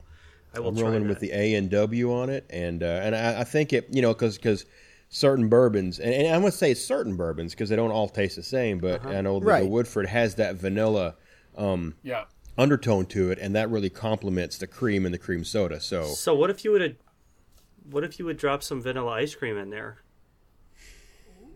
I 0.55 0.61
will 0.61 0.69
I'm 0.69 0.75
try 0.77 0.85
rolling 0.85 1.03
that. 1.05 1.09
with 1.09 1.21
the 1.21 1.33
A 1.33 1.55
and 1.55 1.71
W 1.71 2.13
on 2.13 2.31
it, 2.31 2.45
and 2.51 2.83
uh, 2.83 2.87
and 3.03 3.15
I, 3.17 3.41
I 3.41 3.45
think 3.45 3.73
it, 3.73 3.89
you 3.91 4.01
know, 4.03 4.13
because 4.15 4.37
because 4.39 4.65
certain 5.09 5.49
bourbons, 5.49 5.99
and, 5.99 6.13
and 6.13 6.29
I'm 6.35 6.41
gonna 6.41 6.53
say 6.53 6.73
certain 6.75 7.17
bourbons 7.17 7.53
because 7.53 7.69
they 7.69 7.77
don't 7.77 7.91
all 7.91 8.09
taste 8.09 8.37
the 8.37 8.43
same, 8.43 8.79
but 8.79 9.01
Uh-huh. 9.05 9.11
I 9.17 9.21
know 9.21 9.39
that 9.41 9.47
Right. 9.47 9.63
the 9.63 9.69
Woodford 9.69 10.07
has 10.09 10.35
that 10.37 10.55
vanilla 10.57 11.17
Yeah. 12.03 12.25
undertone 12.59 13.07
to 13.07 13.31
it, 13.31 13.39
and 13.39 13.55
that 13.55 13.71
really 13.71 13.91
complements 13.91 14.57
the 14.59 14.67
cream 14.67 15.05
and 15.05 15.13
the 15.15 15.19
cream 15.19 15.45
soda. 15.45 15.81
So 15.81 16.05
So 16.05 16.35
what 16.35 16.49
if 16.51 16.65
you 16.65 16.73
would 16.73 16.81
have? 16.81 16.95
What 17.91 18.05
if 18.05 18.19
you 18.19 18.25
would 18.25 18.37
drop 18.37 18.63
some 18.63 18.81
vanilla 18.83 19.13
ice 19.13 19.35
cream 19.35 19.57
in 19.57 19.71
there? 19.71 19.99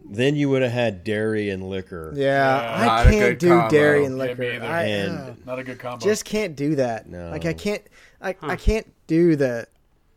then 0.02 0.34
you 0.34 0.48
would 0.48 0.62
have 0.62 0.72
had 0.72 1.04
dairy 1.04 1.50
and 1.50 1.68
liquor. 1.68 2.12
Yeah, 2.16 2.74
I 3.04 3.04
can't 3.10 3.38
do 3.38 3.48
combo. 3.50 3.68
dairy 3.68 4.04
and 4.06 4.18
liquor. 4.18 4.40
me. 4.42 4.56
I 4.58 4.84
And- 4.86 5.18
uh, 5.18 5.32
Not 5.46 5.58
a 5.58 5.62
good 5.64 5.78
combo. 5.78 6.04
just 6.04 6.24
can't 6.24 6.56
do 6.56 6.76
that. 6.76 7.08
No. 7.08 7.30
Like 7.30 7.44
I 7.44 7.52
can't. 7.52 7.82
I 8.20 8.34
I 8.42 8.56
can't 8.56 8.90
do 9.06 9.36
the. 9.36 9.66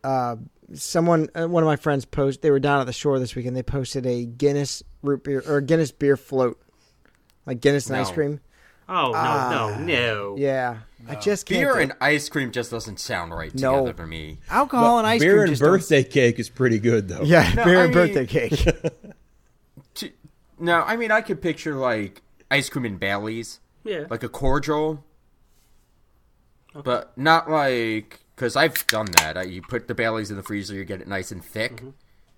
Uh, 0.02 0.36
someone, 0.72 1.28
uh, 1.34 1.46
one 1.46 1.62
of 1.62 1.66
my 1.66 1.76
friends, 1.76 2.04
post. 2.06 2.42
They 2.42 2.50
were 2.50 2.58
down 2.60 2.80
at 2.80 2.86
the 2.86 2.92
shore 2.92 3.18
this 3.18 3.34
weekend. 3.36 3.56
They 3.56 3.62
posted 3.62 4.06
a 4.06 4.24
Guinness 4.24 4.82
root 5.02 5.22
beer 5.22 5.42
or 5.46 5.60
Guinness 5.60 5.92
beer 5.92 6.16
float, 6.16 6.60
like 7.46 7.60
Guinness 7.60 7.86
and 7.88 7.96
ice 7.96 8.10
cream. 8.10 8.40
Oh 8.88 9.12
no, 9.12 9.12
Ah. 9.14 9.76
no, 9.78 9.84
no! 9.84 10.36
Yeah, 10.38 10.78
I 11.08 11.14
just 11.14 11.46
can't. 11.46 11.60
Beer 11.60 11.72
do- 11.74 11.78
and 11.80 11.92
ice 12.00 12.28
cream 12.28 12.50
just 12.52 12.70
doesn't 12.70 13.00
sound 13.00 13.32
right 13.32 13.54
No. 13.54 13.76
together 13.86 13.94
for 13.96 14.06
me. 14.06 14.38
alcohol 14.50 14.98
and 14.98 15.06
ice 15.06 15.20
beer 15.20 15.32
cream. 15.32 15.40
and 15.42 15.50
just 15.52 15.62
don't- 15.62 15.70
birthday 15.72 16.04
cake 16.04 16.38
is 16.38 16.48
pretty 16.50 16.78
good 16.78 17.08
though. 17.08 17.22
Yeah, 17.22 17.50
No, 17.54 17.64
beer 17.64 17.80
I 17.80 17.84
and 17.84 17.94
mean- 17.94 18.14
birthday 18.14 18.26
cake. 18.26 18.66
To, 19.94 20.10
no, 20.58 20.82
I 20.82 20.96
mean 20.96 21.10
I 21.12 21.20
could 21.20 21.40
picture 21.40 21.74
like 21.76 22.22
ice 22.50 22.68
cream 22.68 22.84
and 22.84 22.98
Bailey's, 23.00 23.60
Yeah. 23.84 24.04
like 24.10 24.22
a 24.24 24.28
cordial, 24.28 25.04
but 26.72 27.16
not 27.16 27.50
like 27.50 28.20
because 28.34 28.56
I've 28.56 28.86
done 28.88 29.06
that. 29.18 29.36
I, 29.38 29.42
you 29.42 29.62
put 29.62 29.86
the 29.88 29.94
Bailey's 29.94 30.30
in 30.30 30.36
the 30.36 30.42
freezer, 30.42 30.74
you 30.74 30.84
get 30.84 31.00
it 31.00 31.08
nice 31.08 31.30
and 31.30 31.44
thick. 31.44 31.82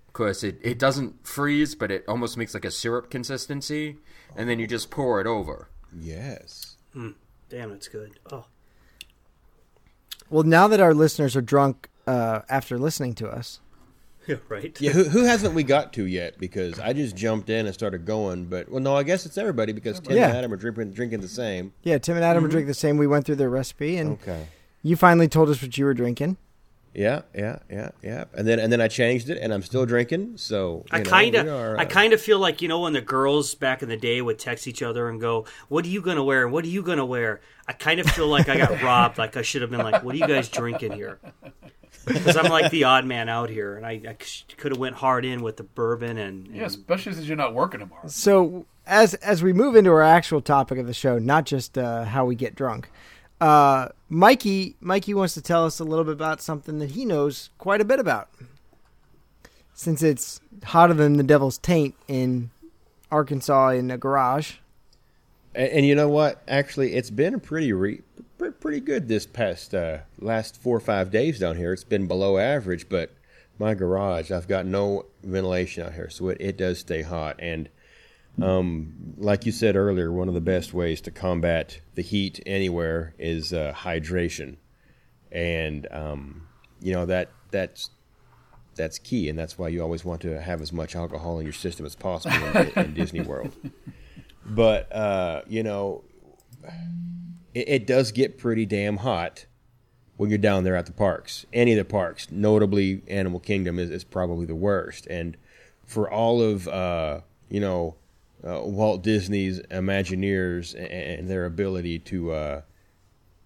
Because 0.09 0.43
it, 0.43 0.59
it 0.63 0.79
doesn't 0.79 1.27
freeze, 1.27 1.75
but 1.75 1.91
it 1.91 2.03
almost 2.09 2.39
makes 2.39 2.55
like 2.55 2.65
a 2.65 2.71
syrup 2.71 3.11
consistency, 3.11 3.97
and 4.35 4.49
then 4.49 4.59
you 4.59 4.67
just 4.67 4.91
pour 4.91 5.21
it 5.21 5.27
over. 5.27 5.69
Yes. 5.99 6.77
Damn, 7.49 7.73
it's 7.73 7.89
good. 7.89 8.19
Oh, 8.33 8.47
well, 10.31 10.43
now 10.43 10.67
that 10.69 10.81
our 10.81 10.95
listeners 10.95 11.37
are 11.37 11.41
drunk 11.43 11.89
uh, 12.07 12.41
after 12.49 12.79
listening 12.79 13.15
to 13.17 13.29
us, 13.29 13.61
yeah, 14.27 14.37
right. 14.49 14.77
Yeah, 14.81 14.91
who, 14.93 15.05
who 15.05 15.25
hasn't 15.25 15.55
we 15.55 15.63
got 15.63 15.93
to 15.95 16.05
yet? 16.05 16.39
Because 16.39 16.81
I 16.81 16.93
just 16.93 17.15
jumped 17.17 17.49
in 17.49 17.67
and 17.67 17.75
started 17.75 18.05
going, 18.05 18.47
but 18.47 18.69
well, 18.71 18.81
no, 18.81 18.97
I 18.97 19.03
guess 19.05 19.25
it's 19.27 19.39
everybody 19.39 19.73
because 19.73 20.01
Tim 20.01 20.17
Yeah. 20.17 20.29
and 20.29 20.37
Adam 20.39 20.53
are 20.53 20.57
drinking 20.57 20.93
drinking 20.93 21.21
the 21.21 21.29
same. 21.29 21.73
yeah, 21.85 21.99
Tim 21.99 22.17
and 22.17 22.25
Adam 22.25 22.45
are 22.45 22.49
drinking 22.49 22.69
the 22.69 22.75
same. 22.75 22.97
We 22.97 23.07
went 23.07 23.25
through 23.27 23.37
their 23.37 23.51
recipe, 23.51 23.97
and 23.99 24.13
Okay. 24.23 24.49
you 24.83 24.97
finally 24.97 25.29
told 25.29 25.49
us 25.49 25.63
what 25.63 25.77
you 25.79 25.85
were 25.85 25.95
drinking. 25.95 26.37
Yeah, 26.97 27.23
yeah, 27.35 27.59
yeah, 27.71 27.91
yeah. 28.03 28.25
And 28.33 28.49
then 28.49 28.59
and 28.59 28.73
then 28.73 28.81
I 28.81 28.89
changed 28.89 29.29
it, 29.29 29.37
and 29.37 29.53
I'm 29.53 29.61
still 29.61 29.85
drinking. 29.85 30.39
So 30.39 30.87
I 30.91 31.03
kind 31.03 31.35
of, 31.35 31.47
are, 31.47 31.79
I 31.79 31.83
uh, 31.83 31.87
kind 31.87 32.15
of 32.15 32.23
feel 32.23 32.39
like 32.39 32.63
you 32.63 32.69
know 32.69 32.81
when 32.81 32.95
the 32.95 33.03
girls 33.03 33.55
back 33.55 33.83
in 33.83 33.91
the 33.91 33.99
day 33.99 34.23
would 34.23 34.39
text 34.39 34.67
each 34.67 34.83
other 34.83 35.11
and 35.11 35.21
go, 35.21 35.45
"What 35.69 35.85
are 35.85 35.89
you 35.89 36.01
gonna 36.01 36.25
wear? 36.25 36.45
and 36.45 36.53
What 36.53 36.65
are 36.65 36.69
you 36.69 36.83
gonna 36.83 37.05
wear?" 37.05 37.43
I 37.69 37.75
kind 37.75 38.01
of 38.01 38.07
feel 38.07 38.29
like 38.29 38.49
I 38.49 38.57
got 38.57 38.83
robbed. 38.83 39.19
Like 39.19 39.37
I 39.37 39.43
should 39.43 39.61
have 39.61 39.71
been 39.71 39.83
like, 39.83 40.03
"What 40.03 40.15
are 40.15 40.19
you 40.19 40.27
guys 40.27 40.49
drinking 40.49 40.93
here?" 40.93 41.21
Because 42.07 42.35
I'm 42.35 42.51
like 42.51 42.71
the 42.71 42.85
odd 42.85 43.05
man 43.05 43.29
out 43.29 43.51
here, 43.51 43.77
and 43.77 43.85
I, 43.85 44.01
I 44.09 44.17
could 44.57 44.73
have 44.73 44.79
went 44.79 44.95
hard 44.95 45.27
in 45.27 45.43
with 45.43 45.59
the 45.59 45.65
bourbon 45.65 46.17
and, 46.17 46.47
and 46.47 46.57
yeah, 46.57 46.65
especially 46.65 47.13
since 47.13 47.27
you're 47.27 47.37
not 47.37 47.53
working 47.53 47.81
tomorrow. 47.81 48.09
So 48.09 48.65
as 48.87 49.13
as 49.15 49.43
we 49.43 49.53
move 49.53 49.77
into 49.77 49.91
our 49.91 50.03
actual 50.03 50.41
topic 50.41 50.79
of 50.79 50.87
the 50.87 50.95
show, 50.95 51.19
not 51.19 51.45
just 51.45 51.77
uh, 51.77 52.05
how 52.05 52.25
we 52.25 52.37
get 52.37 52.55
drunk, 52.55 52.91
uh, 53.41 53.89
Mikey 54.09 54.77
Mikey 54.81 55.15
wants 55.15 55.35
to 55.35 55.43
tell 55.43 55.65
us 55.65 55.81
a 55.81 55.85
little 55.85 56.05
bit 56.05 56.15
about 56.15 56.41
something 56.41 56.79
that 56.79 56.91
he 56.91 57.05
knows 57.05 57.51
quite 57.59 57.81
a 57.81 57.85
bit 57.85 57.99
about, 57.99 58.29
since 59.75 60.03
it's 60.03 60.41
hotter 60.65 60.95
than 60.95 61.17
the 61.17 61.23
devil's 61.23 61.59
taint 61.59 61.95
in 62.07 62.51
Arkansas 63.11 63.71
in 63.71 63.91
a 63.91 63.99
garage. 63.99 64.55
And, 65.55 65.71
and 65.71 65.87
you 65.87 65.95
know 65.95 66.09
what? 66.09 66.43
Actually, 66.47 66.95
it's 66.95 67.11
been 67.11 67.41
pretty 67.41 67.73
re, 67.73 68.03
pretty 68.61 68.81
good 68.81 69.09
this 69.09 69.27
past 69.27 69.75
uh, 69.75 69.99
last 70.21 70.57
four 70.57 70.77
or 70.77 70.81
five 70.81 71.11
days 71.11 71.41
down 71.41 71.57
here. 71.57 71.73
It's 71.73 71.85
been 71.85 72.07
below 72.07 72.39
average, 72.39 72.89
but 72.89 73.11
my 73.59 73.75
garage, 73.75 74.31
I've 74.31 74.49
got 74.49 74.67
no 74.67 75.07
ventilation 75.25 75.85
out 75.85 75.95
here, 75.95 76.11
so 76.11 76.29
it, 76.29 76.37
it 76.41 76.57
does 76.57 76.79
stay 76.79 77.03
hot. 77.03 77.37
And 77.39 77.69
um, 78.43 79.15
like 79.17 79.47
you 79.47 79.53
said 79.53 79.77
earlier, 79.77 80.13
one 80.13 80.29
of 80.29 80.35
the 80.35 80.41
best 80.41 80.75
ways 80.75 81.01
to 81.03 81.11
combat 81.11 81.81
the 81.95 82.03
heat 82.03 82.41
anywhere 82.47 83.15
is 83.19 83.53
uh, 83.53 83.73
hydration, 83.77 84.57
and 85.33 85.87
um, 85.91 86.49
you 86.81 86.93
know 86.93 87.07
that 87.07 87.31
that's 87.51 87.91
that's 88.75 88.99
key, 88.99 89.29
and 89.29 89.39
that's 89.39 89.59
why 89.59 89.69
you 89.69 89.83
always 89.83 90.05
want 90.05 90.21
to 90.23 90.41
have 90.41 90.61
as 90.61 90.73
much 90.73 90.95
alcohol 90.95 91.39
in 91.39 91.45
your 91.45 91.53
system 91.53 91.87
as 91.87 91.97
possible 91.97 92.47
in, 92.47 92.69
in 92.77 92.95
Disney 92.95 93.21
World. 93.21 93.53
But 94.49 94.95
uh, 94.95 95.43
you 95.49 95.63
know, 95.63 96.05
it, 97.55 97.69
it 97.69 97.87
does 97.87 98.13
get 98.13 98.39
pretty 98.39 98.65
damn 98.65 98.99
hot 98.99 99.47
when 100.17 100.31
you're 100.31 100.39
down 100.39 100.65
there 100.65 100.77
at 100.77 100.87
the 100.87 100.93
parks. 100.93 101.47
Any 101.53 101.73
of 101.73 101.79
the 101.79 101.85
parks, 101.85 102.31
notably 102.31 103.03
Animal 103.09 103.41
Kingdom, 103.41 103.79
is, 103.79 103.91
is 103.91 104.05
probably 104.05 104.47
the 104.47 104.55
worst. 104.55 105.07
And 105.09 105.37
for 105.85 106.11
all 106.11 106.41
of 106.41 106.69
uh, 106.69 107.21
you 107.49 107.61
know 107.61 107.97
uh, 108.45 108.61
Walt 108.63 109.03
Disney's 109.03 109.61
Imagineers 109.71 110.75
and, 110.75 111.29
their 111.29 111.45
ability 111.45 111.99
to 112.01 112.33
uh, 112.33 112.61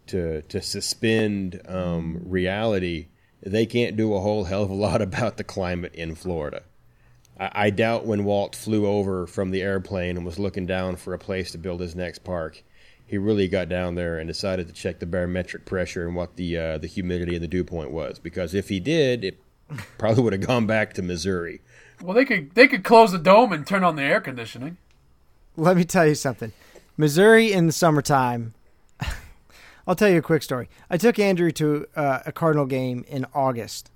to 0.06 0.42
to 0.42 0.60
suspend 0.60 1.60
um, 1.66 2.22
reality, 2.24 3.08
they 3.42 3.66
can't 3.66 3.96
do 3.96 4.14
a 4.14 4.20
whole 4.20 4.44
hell 4.44 4.62
of 4.62 4.70
a 4.70 4.74
lot 4.74 5.02
about 5.02 5.36
the 5.36 5.44
climate 5.44 5.94
in 5.94 6.14
Florida. 6.14 6.62
I, 7.38 7.50
I 7.54 7.70
doubt 7.70 8.06
when 8.06 8.24
Walt 8.24 8.54
flew 8.54 8.86
over 8.86 9.26
from 9.26 9.50
the 9.50 9.62
airplane 9.62 10.16
and 10.16 10.26
was 10.26 10.38
looking 10.38 10.66
down 10.66 10.96
for 10.96 11.14
a 11.14 11.18
place 11.18 11.50
to 11.52 11.58
build 11.58 11.80
his 11.80 11.94
next 11.94 12.24
park, 12.24 12.62
he 13.06 13.18
really 13.18 13.48
got 13.48 13.68
down 13.68 13.96
there 13.96 14.18
and 14.18 14.28
decided 14.28 14.68
to 14.68 14.72
check 14.72 15.00
the 15.00 15.06
barometric 15.06 15.64
pressure 15.64 16.06
and 16.06 16.14
what 16.14 16.36
the 16.36 16.56
uh, 16.56 16.78
the 16.78 16.86
humidity 16.86 17.34
and 17.34 17.42
the 17.42 17.48
dew 17.48 17.64
point 17.64 17.90
was. 17.90 18.18
Because 18.18 18.54
if 18.54 18.68
he 18.68 18.80
did, 18.80 19.24
it 19.24 19.42
probably 19.98 20.22
would 20.22 20.32
have 20.32 20.46
gone 20.46 20.66
back 20.66 20.94
to 20.94 21.02
Missouri. 21.02 21.60
Well, 22.02 22.14
they 22.14 22.24
could 22.24 22.54
they 22.54 22.66
could 22.68 22.84
close 22.84 23.12
the 23.12 23.18
dome 23.18 23.52
and 23.52 23.66
turn 23.66 23.84
on 23.84 23.96
the 23.96 24.02
air 24.02 24.20
conditioning. 24.20 24.76
Let 25.56 25.76
me 25.76 25.84
tell 25.84 26.06
you 26.06 26.14
something. 26.14 26.52
Missouri 26.96 27.52
in 27.52 27.66
the 27.66 27.72
summertime. 27.72 28.54
I'll 29.86 29.94
tell 29.94 30.08
you 30.08 30.18
a 30.18 30.22
quick 30.22 30.42
story. 30.42 30.68
I 30.88 30.96
took 30.96 31.18
Andrew 31.18 31.50
to 31.52 31.86
uh, 31.96 32.20
a 32.26 32.32
Cardinal 32.32 32.66
game 32.66 33.04
in 33.08 33.26
August, 33.34 33.90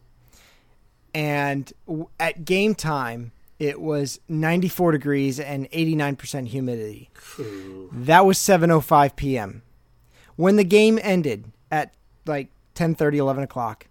and 1.15 1.73
w- 1.87 2.09
at 2.19 2.45
game 2.45 2.75
time, 2.75 3.33
it 3.59 3.81
was 3.81 4.21
94 4.29 4.93
degrees 4.93 5.39
and 5.39 5.71
89% 5.71 6.49
humidity. 6.49 7.11
That 7.93 8.27
was 8.27 8.39
7:05 8.39 9.17
p.m. 9.17 9.63
When 10.37 10.57
the 10.57 10.65
game 10.65 10.99
ended 11.03 11.53
at 11.71 11.95
like 12.27 12.49
10:30, 12.75 13.17
11 13.17 13.45
o'clock, 13.45 13.87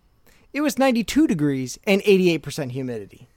it 0.51 0.61
was 0.61 0.77
92 0.77 1.27
degrees 1.27 1.79
and 1.85 2.01
88% 2.01 2.71
humidity. 2.71 3.27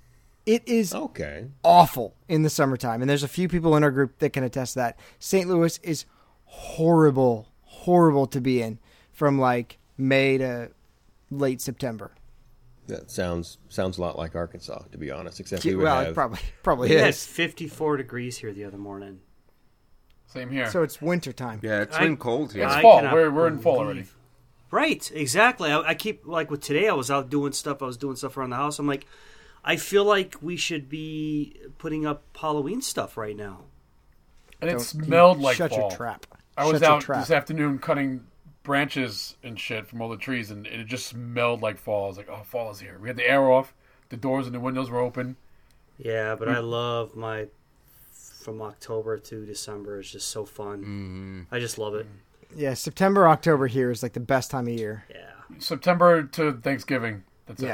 It 0.47 0.63
is 0.67 0.95
Okay. 0.95 1.49
awful 1.65 2.15
in 2.29 2.43
the 2.43 2.51
summertime, 2.51 3.03
and 3.03 3.11
there's 3.11 3.25
a 3.25 3.29
few 3.29 3.49
people 3.49 3.77
in 3.77 3.83
our 3.83 3.91
group 3.91 4.19
that 4.21 4.31
can 4.33 4.45
attest 4.45 4.75
to 4.75 4.79
that. 4.79 4.99
St. 5.19 5.49
Louis 5.49 5.79
is 5.83 6.05
horrible, 6.45 7.49
horrible 7.63 8.27
to 8.29 8.41
be 8.41 8.63
in 8.63 8.79
from 9.13 9.39
like 9.41 9.79
May 9.99 10.39
to 10.39 10.71
late 11.31 11.61
September. 11.61 12.13
That 12.87 13.11
sounds 13.11 13.59
sounds 13.69 13.99
a 13.99 14.01
lot 14.01 14.17
like 14.17 14.37
Arkansas, 14.37 14.85
to 14.93 14.99
be 14.99 15.11
honest. 15.11 15.41
Except 15.41 15.65
we 15.65 15.75
would 15.75 15.83
well, 15.83 15.99
have 15.99 16.09
it 16.09 16.15
probably 16.15 16.39
probably 16.63 16.89
We 16.91 16.95
had 16.95 17.09
is. 17.11 17.27
54 17.27 17.97
degrees 17.97 18.39
here 18.39 18.53
the 18.53 18.65
other 18.65 18.79
morning. 18.79 19.19
Same 20.29 20.51
here. 20.51 20.71
So 20.71 20.85
it's 20.85 21.03
winter 21.03 21.33
time. 21.33 21.59
Yeah, 21.63 21.83
it's 21.83 21.97
I- 21.97 22.05
been 22.05 22.17
cold 22.17 22.53
here. 22.53 22.65
It's 22.65 22.75
I 22.75 22.83
fall. 22.83 23.03
We're- 23.03 23.29
we're 23.29 23.49
in 23.49 23.59
fall 23.59 23.79
already. 23.79 24.05
Right, 24.71 25.11
exactly. 25.15 25.71
I, 25.73 25.81
I 25.81 25.95
keep 25.95 26.27
like 26.27 26.51
with 26.51 26.61
today. 26.61 26.89
I 26.89 26.93
was 26.93 27.11
out 27.11 27.31
doing 27.31 27.53
stuff. 27.53 27.83
I 27.83 27.87
was 27.87 27.97
doing 27.97 28.15
stuff 28.17 28.37
around 28.37 28.51
the 28.51 28.57
house. 28.57 28.79
I'm 28.79 28.87
like, 28.87 29.07
I 29.67 29.77
feel 29.77 30.05
like 30.05 30.37
we 30.41 30.57
should 30.57 30.89
be 30.89 31.57
putting 31.79 32.07
up 32.07 32.23
Halloween 32.41 32.81
stuff 32.81 33.17
right 33.17 33.37
now. 33.37 33.65
and 34.61 34.71
it 34.71 34.81
smelled 34.81 35.41
like 35.41 35.57
shut 35.57 35.71
fall. 35.71 35.81
your 35.81 35.91
trap. 35.91 36.25
I 36.57 36.65
was 36.65 36.75
Shut 36.75 36.83
your 36.83 36.91
out 36.93 37.01
trap. 37.03 37.21
this 37.21 37.31
afternoon 37.31 37.79
cutting 37.79 38.27
branches 38.63 39.37
and 39.43 39.59
shit 39.61 39.87
from 39.87 40.01
all 40.01 40.09
the 40.09 40.17
trees, 40.17 40.51
and 40.51 40.67
it 40.67 40.87
just 40.87 41.07
smelled 41.07 41.61
like 41.61 41.79
fall. 41.79 42.05
I 42.05 42.09
was 42.09 42.17
like, 42.17 42.29
"Oh, 42.31 42.43
fall 42.45 42.71
is 42.71 42.81
here." 42.81 42.99
We 43.01 43.09
had 43.09 43.17
the 43.17 43.29
air 43.29 43.51
off, 43.51 43.75
the 44.09 44.17
doors 44.17 44.47
and 44.47 44.55
the 44.55 44.61
windows 44.61 44.89
were 44.89 45.01
open. 45.01 45.37
Yeah, 45.99 46.35
but 46.37 46.49
I 46.49 46.57
mm. 46.57 46.71
love 46.71 47.17
my 47.17 47.49
from 48.13 48.63
October 48.63 49.19
to 49.19 49.45
December. 49.45 49.99
It's 50.01 50.13
just 50.13 50.29
so 50.29 50.45
fun. 50.45 50.79
Mm-hmm. 50.79 51.55
I 51.55 51.59
just 51.59 51.77
love 51.77 51.95
it. 51.95 52.07
Mm. 52.07 52.59
Yeah, 52.59 52.75
September, 52.75 53.29
October 53.29 53.67
here 53.67 53.91
is 53.91 54.03
like 54.03 54.13
the 54.13 54.21
best 54.21 54.51
time 54.51 54.69
of 54.69 54.73
year. 54.73 55.05
Yeah. 55.11 55.59
September 55.59 56.23
to 56.23 56.53
Thanksgiving. 56.53 57.25
That's 57.47 57.63
it. 57.63 57.67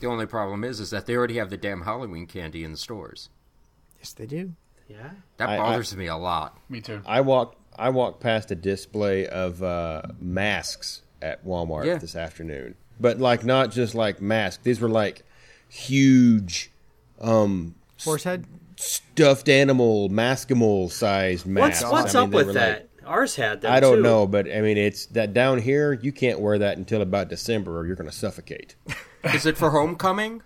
Yeah. 0.00 0.08
The 0.08 0.12
only 0.12 0.26
problem 0.26 0.64
is, 0.64 0.80
is 0.80 0.90
that 0.90 1.06
they 1.06 1.14
already 1.16 1.36
have 1.38 1.50
the 1.50 1.56
damn 1.56 1.82
Halloween 1.82 2.26
candy 2.26 2.64
in 2.64 2.72
the 2.72 2.78
stores. 2.78 3.28
Yes, 3.98 4.12
they 4.12 4.26
do. 4.26 4.52
Yeah. 4.88 5.10
That 5.38 5.48
I- 5.48 5.54
I- 5.54 5.58
bothers 5.58 5.96
me 5.96 6.06
a 6.06 6.16
lot. 6.16 6.56
Me 6.68 6.80
too. 6.80 7.02
I 7.06 7.20
walked 7.20 7.56
I 7.78 7.90
walked 7.90 8.20
past 8.20 8.50
a 8.50 8.56
display 8.56 9.26
of 9.28 9.62
uh, 9.62 10.02
masks 10.20 11.02
at 11.22 11.44
Walmart 11.44 11.84
Yeah. 11.84 11.98
this 11.98 12.16
afternoon, 12.16 12.74
but 12.98 13.18
like 13.20 13.44
not 13.44 13.70
just 13.70 13.94
like 13.94 14.20
masks. 14.20 14.62
These 14.64 14.80
were 14.80 14.88
like 14.88 15.22
huge 15.68 16.70
um, 17.20 17.74
Horse 18.04 18.24
head. 18.24 18.46
stuffed 18.76 19.48
animal 19.48 20.08
maskimal 20.08 20.90
sized 20.90 21.46
masks. 21.46 21.84
what's 21.88 22.14
I 22.14 22.20
mean, 22.20 22.24
up 22.26 22.30
they 22.30 22.36
with 22.46 22.54
that? 22.54 22.78
like- 22.80 22.84
Ours 23.06 23.36
had 23.36 23.62
that. 23.62 23.70
I 23.72 23.80
don't 23.80 23.96
too. 23.98 24.02
know, 24.02 24.26
but 24.26 24.50
I 24.54 24.60
mean, 24.60 24.76
it's 24.76 25.06
that 25.06 25.32
down 25.32 25.58
here. 25.58 25.94
You 25.94 26.12
can't 26.12 26.40
wear 26.40 26.58
that 26.58 26.76
until 26.76 27.00
about 27.00 27.28
December, 27.30 27.78
or 27.78 27.86
you're 27.86 27.96
going 27.96 28.10
to 28.10 28.14
suffocate. 28.14 28.74
Is 29.24 29.46
it 29.46 29.56
for 29.56 29.70
homecoming? 29.70 30.42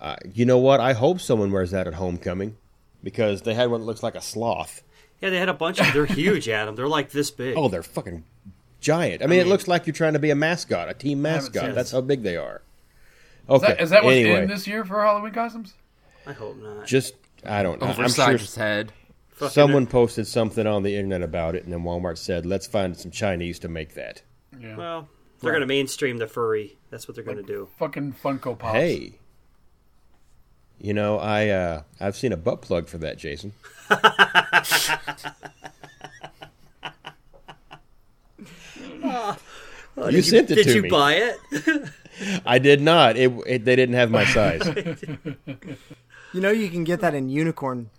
Uh, 0.00 0.16
you 0.32 0.44
know 0.44 0.58
what? 0.58 0.80
I 0.80 0.92
hope 0.94 1.20
someone 1.20 1.52
wears 1.52 1.70
that 1.70 1.86
at 1.86 1.94
homecoming 1.94 2.56
because 3.02 3.42
they 3.42 3.54
had 3.54 3.70
one 3.70 3.80
that 3.80 3.86
looks 3.86 4.02
like 4.02 4.14
a 4.14 4.20
sloth. 4.20 4.82
Yeah, 5.20 5.30
they 5.30 5.38
had 5.38 5.48
a 5.48 5.54
bunch 5.54 5.80
of. 5.80 5.92
They're 5.92 6.06
huge, 6.06 6.48
Adam. 6.48 6.74
They're 6.74 6.88
like 6.88 7.10
this 7.10 7.30
big. 7.30 7.56
Oh, 7.56 7.68
they're 7.68 7.82
fucking 7.84 8.24
giant. 8.80 9.22
I 9.22 9.26
mean, 9.26 9.38
it 9.40 9.46
looks 9.46 9.68
like 9.68 9.86
you're 9.86 9.94
trying 9.94 10.14
to 10.14 10.18
be 10.18 10.30
a 10.30 10.34
mascot, 10.34 10.88
a 10.88 10.94
team 10.94 11.22
mascot. 11.22 11.74
That's 11.74 11.92
how 11.92 12.00
big 12.00 12.22
they 12.22 12.36
are. 12.36 12.62
Is 13.48 13.50
Okay. 13.50 13.66
that, 13.68 13.80
is 13.80 13.90
that 13.90 14.02
what's 14.04 14.16
anyway, 14.16 14.42
in 14.42 14.48
this 14.48 14.66
year 14.66 14.84
for 14.84 15.00
Halloween 15.02 15.32
costumes? 15.32 15.74
I 16.26 16.32
hope 16.32 16.56
not. 16.62 16.86
just 16.86 17.14
I 17.44 17.62
don't 17.62 17.80
know. 17.80 17.86
I'm 17.88 17.94
sure 17.94 18.04
Oversized 18.04 18.56
head. 18.56 18.92
Fucking- 19.30 19.52
someone 19.52 19.86
posted 19.86 20.26
something 20.26 20.66
on 20.66 20.82
the 20.84 20.94
internet 20.96 21.22
about 21.22 21.54
it, 21.56 21.64
and 21.64 21.72
then 21.72 21.80
Walmart 21.82 22.18
said, 22.18 22.44
"Let's 22.46 22.66
find 22.66 22.96
some 22.96 23.10
Chinese 23.10 23.58
to 23.60 23.68
make 23.68 23.94
that." 23.94 24.22
Yeah. 24.60 24.76
Well, 24.76 25.08
they're 25.42 25.52
going 25.52 25.60
to 25.60 25.66
mainstream 25.66 26.18
the 26.18 26.26
furry. 26.26 26.76
That's 26.90 27.06
what 27.08 27.14
they're 27.14 27.24
going 27.24 27.36
to 27.36 27.42
do. 27.42 27.68
Fucking 27.78 28.14
Funko 28.14 28.58
Pops. 28.58 28.76
Hey, 28.76 29.18
you 30.78 30.94
know, 30.94 31.18
I 31.18 31.48
uh, 31.48 31.82
I've 32.00 32.16
seen 32.16 32.32
a 32.32 32.36
butt 32.36 32.62
plug 32.62 32.88
for 32.88 32.98
that, 32.98 33.18
Jason. 33.18 33.52
you 39.96 40.10
did 40.10 40.24
sent 40.24 40.50
it 40.50 40.56
to 40.56 40.56
me. 40.56 40.64
did 40.64 40.84
you 40.84 40.90
buy 40.90 41.14
it? 41.14 41.90
I 42.46 42.58
did 42.58 42.80
not. 42.80 43.16
It, 43.16 43.32
it 43.46 43.64
they 43.64 43.76
didn't 43.76 43.94
have 43.94 44.10
my 44.10 44.24
size. 44.24 44.62
You 46.34 46.40
know 46.40 46.50
you 46.50 46.70
can 46.70 46.82
get 46.82 47.00
that 47.00 47.14
in 47.14 47.28
unicorn. 47.28 47.90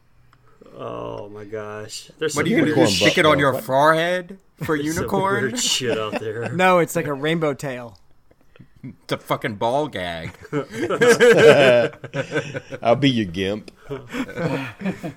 Oh 0.75 1.29
my 1.29 1.45
gosh! 1.45 2.09
There's 2.17 2.35
What 2.35 2.45
are 2.45 2.49
you 2.49 2.55
going 2.57 2.65
to 2.65 2.71
Unicorn 2.71 2.87
do? 2.89 2.93
Stick 2.95 3.17
it 3.19 3.25
on 3.25 3.37
your 3.39 3.53
What? 3.53 3.63
forehead 3.63 4.39
for 4.63 4.75
some 4.77 4.85
unicorn? 4.85 5.43
weird 5.43 5.59
shit 5.59 5.97
out 5.97 6.19
there. 6.19 6.49
No, 6.53 6.79
it's 6.79 6.95
like 6.95 7.05
a 7.07 7.13
rainbow 7.13 7.53
tail. 7.53 7.99
It's 8.83 9.13
a 9.13 9.17
fucking 9.17 9.55
ball 9.55 9.87
gag. 9.87 10.31
I'll 12.81 12.95
be 12.97 13.09
your 13.09 13.25
gimp. 13.25 13.71
The 13.87 15.13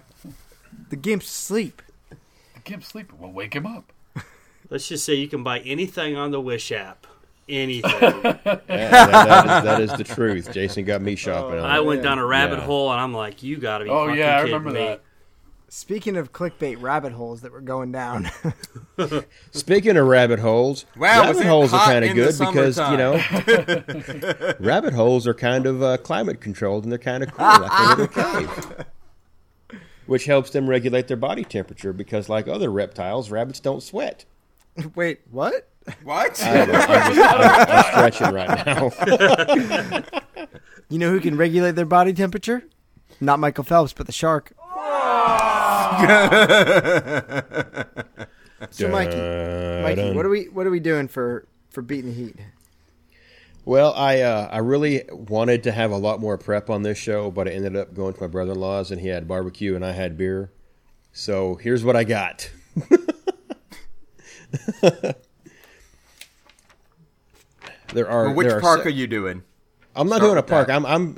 gimp's 0.96 1.28
sleep. 1.28 1.82
The 2.10 2.60
gimp's 2.64 2.86
sleeping. 2.88 3.18
We'll 3.18 3.32
wake 3.32 3.54
him 3.54 3.66
up. 3.66 3.92
Let's 4.70 4.86
just 4.88 5.04
say 5.04 5.14
you 5.14 5.26
can 5.28 5.42
buy 5.42 5.60
anything 5.60 6.16
on 6.16 6.30
the 6.32 6.40
Wish 6.40 6.70
app. 6.72 7.06
Anything. 7.48 7.90
Yeah, 7.92 8.20
that, 8.44 8.66
that, 8.66 9.46
is, 9.46 9.64
that 9.64 9.80
is 9.80 9.92
the 9.96 10.04
truth. 10.04 10.52
Jason 10.52 10.84
got 10.84 11.00
me 11.02 11.12
oh, 11.12 11.16
shopping. 11.16 11.58
on 11.60 11.64
I 11.64 11.78
it. 11.78 11.84
went 11.84 12.02
down 12.02 12.18
a 12.18 12.26
rabbit 12.26 12.58
Yeah. 12.60 12.64
hole, 12.66 12.90
and 12.92 13.00
I'm 13.00 13.14
like, 13.14 13.42
you 13.44 13.56
got 13.58 13.78
to 13.78 13.84
be. 13.84 13.90
Oh 13.90 14.06
fucking 14.06 14.18
yeah, 14.18 14.36
I 14.36 14.40
kidding 14.42 14.54
remember 14.54 14.78
me. 14.78 14.84
that. 14.86 15.02
Speaking 15.68 16.16
of 16.16 16.32
clickbait 16.32 16.80
rabbit 16.80 17.12
holes 17.12 17.40
that 17.40 17.50
were 17.50 17.60
going 17.60 17.90
down, 17.90 18.30
Speaking 19.50 19.96
of 19.96 20.06
rabbit 20.06 20.38
holes, 20.38 20.86
Wow, 20.96 21.22
rabbit 21.24 21.44
holes 21.44 21.72
are 21.72 21.84
kind 21.84 22.04
of 22.04 22.14
good 22.14 22.38
because 22.38 22.78
you 22.78 22.96
know 22.96 23.20
rabbit 24.60 24.94
holes 24.94 25.26
are 25.26 25.34
kind 25.34 25.66
of 25.66 25.82
uh, 25.82 25.96
climate 25.98 26.40
controlled 26.40 26.84
and 26.84 26.92
they're 26.92 26.98
kind 27.00 27.24
of 27.24 27.32
cool, 27.32 27.46
like 27.46 27.70
a 27.72 27.88
little 27.96 28.06
cave, 29.68 29.80
which 30.06 30.26
helps 30.26 30.50
them 30.50 30.70
regulate 30.70 31.08
their 31.08 31.16
body 31.16 31.42
temperature 31.42 31.92
because, 31.92 32.28
like 32.28 32.46
other 32.46 32.70
reptiles, 32.70 33.30
rabbits 33.30 33.58
don't 33.58 33.82
sweat. 33.82 34.24
wait, 34.94 35.20
what? 35.30 35.68
What? 36.04 36.40
I 36.44 36.56
don't 36.58 36.68
know, 36.72 36.78
I'm, 36.78 37.14
just, 37.14 37.34
I'm, 37.34 37.68
I'm 37.68 37.84
stretching 38.12 38.34
right 38.34 38.66
now. 38.66 40.42
You 40.88 40.98
know 41.00 41.10
who 41.10 41.18
can 41.20 41.36
regulate 41.36 41.72
their 41.72 41.84
body 41.86 42.12
temperature? 42.12 42.62
Not 43.20 43.40
Michael 43.40 43.64
Phelps, 43.64 43.92
but 43.92 44.06
the 44.06 44.12
shark. 44.12 44.52
So, 48.70 48.88
Mikey, 48.88 49.16
Mikey, 49.82 50.12
what 50.14 50.26
are 50.26 50.28
we 50.28 50.44
what 50.44 50.66
are 50.66 50.70
we 50.70 50.80
doing 50.80 51.08
for 51.08 51.46
for 51.70 51.82
beating 51.82 52.10
the 52.10 52.16
heat? 52.16 52.36
Well, 53.64 53.92
I 53.94 54.20
uh, 54.20 54.48
I 54.50 54.58
really 54.58 55.04
wanted 55.10 55.62
to 55.64 55.72
have 55.72 55.90
a 55.90 55.96
lot 55.96 56.20
more 56.20 56.38
prep 56.38 56.70
on 56.70 56.82
this 56.82 56.98
show, 56.98 57.30
but 57.30 57.48
I 57.48 57.50
ended 57.50 57.76
up 57.76 57.94
going 57.94 58.14
to 58.14 58.20
my 58.20 58.28
brother 58.28 58.52
in 58.52 58.60
law's 58.60 58.90
and 58.90 59.00
he 59.00 59.08
had 59.08 59.26
barbecue 59.26 59.74
and 59.74 59.84
I 59.84 59.92
had 59.92 60.16
beer. 60.16 60.52
So 61.12 61.56
here's 61.56 61.82
what 61.84 61.96
I 61.96 62.04
got. 62.04 62.50
there 67.92 68.08
are 68.08 68.26
Well, 68.26 68.34
which 68.34 68.48
there 68.48 68.58
are 68.58 68.60
park 68.60 68.82
se- 68.82 68.88
are 68.88 68.92
you 68.92 69.06
doing? 69.06 69.42
I'm 69.94 70.08
not 70.08 70.16
start 70.16 70.28
doing 70.28 70.38
a 70.38 70.42
park. 70.42 70.68
that? 70.68 70.76
I'm 70.76 70.86
I'm 70.86 71.16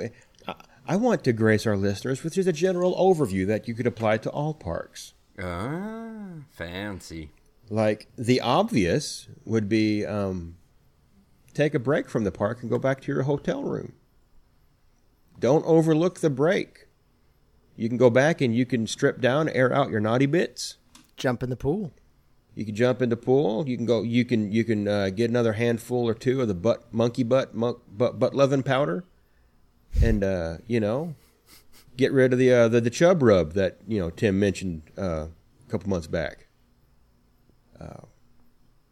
I- 0.89 0.93
I 0.93 0.95
want 0.97 1.23
to 1.25 1.33
grace 1.33 1.67
our 1.67 1.77
listeners 1.77 2.23
with 2.23 2.33
just 2.33 2.49
a 2.49 2.53
general 2.53 2.95
overview 2.95 3.45
that 3.47 3.67
you 3.67 3.73
could 3.75 3.85
apply 3.87 4.17
to 4.17 4.29
all 4.31 4.53
parks. 4.53 5.13
Ah, 5.41 6.29
fancy. 6.49 7.29
Like 7.69 8.07
the 8.17 8.41
obvious 8.41 9.27
would 9.45 9.69
be 9.69 10.05
um, 10.05 10.55
take 11.53 11.73
a 11.75 11.79
break 11.79 12.09
from 12.09 12.23
the 12.23 12.31
park 12.31 12.61
and 12.61 12.69
go 12.69 12.79
back 12.79 13.01
to 13.01 13.11
your 13.11 13.23
hotel 13.23 13.63
room. 13.63 13.93
Don't 15.39 15.65
overlook 15.65 16.19
the 16.19 16.29
break. 16.29 16.87
You 17.77 17.87
can 17.87 17.97
go 17.97 18.09
back 18.09 18.41
and 18.41 18.53
you 18.55 18.65
can 18.65 18.87
strip 18.87 19.21
down, 19.21 19.47
air 19.49 19.71
out 19.73 19.89
your 19.89 20.01
naughty 20.01 20.25
bits. 20.25 20.77
Jump 21.15 21.43
in 21.43 21.49
the 21.49 21.55
pool. 21.55 21.93
You 22.55 22.65
can 22.65 22.75
jump 22.75 23.01
in 23.01 23.09
the 23.09 23.15
pool. 23.15 23.69
You 23.69 23.77
can 23.77 23.85
go. 23.85 24.01
You 24.01 24.25
can 24.25 24.51
you 24.51 24.65
can 24.65 24.87
uh, 24.87 25.09
get 25.11 25.29
another 25.29 25.53
handful 25.53 26.09
or 26.09 26.13
two 26.13 26.41
of 26.41 26.47
the 26.49 26.53
butt 26.55 26.91
monkey 26.93 27.23
butt 27.23 27.53
monk, 27.55 27.77
butt 27.89 28.19
butt 28.19 28.33
loving 28.35 28.63
powder, 28.63 29.05
and 30.01 30.23
uh, 30.23 30.57
you 30.67 30.79
know, 30.79 31.15
get 31.97 32.11
rid 32.11 32.33
of 32.33 32.39
the 32.39 32.51
uh, 32.51 32.67
the 32.67 32.81
the 32.81 32.89
chub 32.89 33.21
rub 33.21 33.53
that 33.53 33.77
you 33.87 33.99
know 33.99 34.09
Tim 34.09 34.39
mentioned 34.39 34.83
uh, 34.97 35.27
a 35.27 35.71
couple 35.71 35.89
months 35.89 36.07
back. 36.07 36.47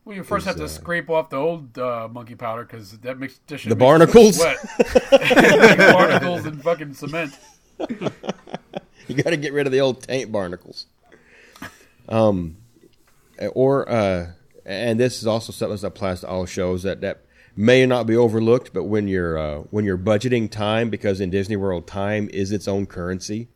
Well, 0.08 0.16
you 0.16 0.24
first 0.24 0.46
have 0.46 0.56
to 0.56 0.64
uh, 0.64 0.68
scrape 0.70 1.10
off 1.10 1.30
the 1.30 1.36
old 1.36 1.78
uh, 1.78 2.08
monkey 2.10 2.36
powder 2.36 2.64
because 2.64 2.92
that 3.00 3.20
makes 3.20 3.40
dish 3.40 3.66
The 3.66 3.76
barnacles? 3.76 4.40
Wet. 4.40 4.58
barnacles 5.92 6.46
and 6.46 6.64
fucking 6.64 6.94
cement. 6.94 7.38
You 9.08 9.16
got 9.16 9.30
to 9.30 9.38
get 9.38 9.54
rid 9.54 9.66
of 9.66 9.72
the 9.72 9.80
old 9.80 10.04
taint 10.04 10.34
barnacles. 10.34 10.86
Um, 12.10 12.58
or 13.54 13.90
uh, 13.90 14.32
and 14.66 15.00
this 15.00 15.22
is 15.22 15.28
also 15.28 15.54
something 15.54 15.78
that 15.78 15.88
applies 15.88 16.22
to 16.22 16.28
all 16.28 16.46
shows 16.46 16.84
that 16.84 17.00
that 17.00 17.24
may 17.58 17.86
not 17.88 18.06
be 18.06 18.16
overlooked, 18.16 18.72
but 18.72 18.84
when 18.84 19.08
you're 19.08 19.38
uh, 19.38 19.58
when 19.72 19.84
you're 19.84 19.98
budgeting 19.98 20.50
time, 20.50 20.90
because 20.90 21.20
in 21.20 21.30
Disney 21.30 21.58
World 21.58 21.88
time 21.88 22.30
is 22.32 22.52
its 22.54 22.68
own 22.68 22.86
currency. 22.86 23.50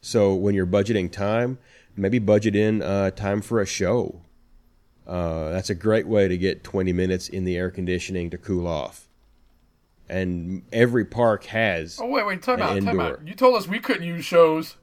So 0.00 0.34
when 0.34 0.54
you're 0.54 0.66
budgeting 0.66 1.12
time, 1.12 1.58
maybe 1.94 2.18
budget 2.18 2.56
in 2.56 2.82
uh, 2.82 3.10
time 3.10 3.42
for 3.42 3.60
a 3.60 3.66
show. 3.66 4.22
Uh, 5.06 5.50
that's 5.50 5.70
a 5.70 5.74
great 5.74 6.06
way 6.06 6.28
to 6.28 6.36
get 6.38 6.64
20 6.64 6.92
minutes 6.94 7.28
in 7.28 7.44
the 7.44 7.56
air 7.56 7.70
conditioning 7.70 8.30
to 8.30 8.38
cool 8.38 8.66
off. 8.66 9.06
And 10.08 10.62
every 10.72 11.04
park 11.04 11.44
has. 11.44 11.98
Oh 12.00 12.06
wait, 12.06 12.26
wait, 12.26 12.42
time 12.42 12.56
An 12.56 12.62
out, 12.62 12.82
time 12.82 13.00
out. 13.00 13.26
You 13.26 13.34
told 13.34 13.56
us 13.56 13.68
we 13.68 13.78
couldn't 13.78 14.06
use 14.06 14.24
shows. 14.24 14.76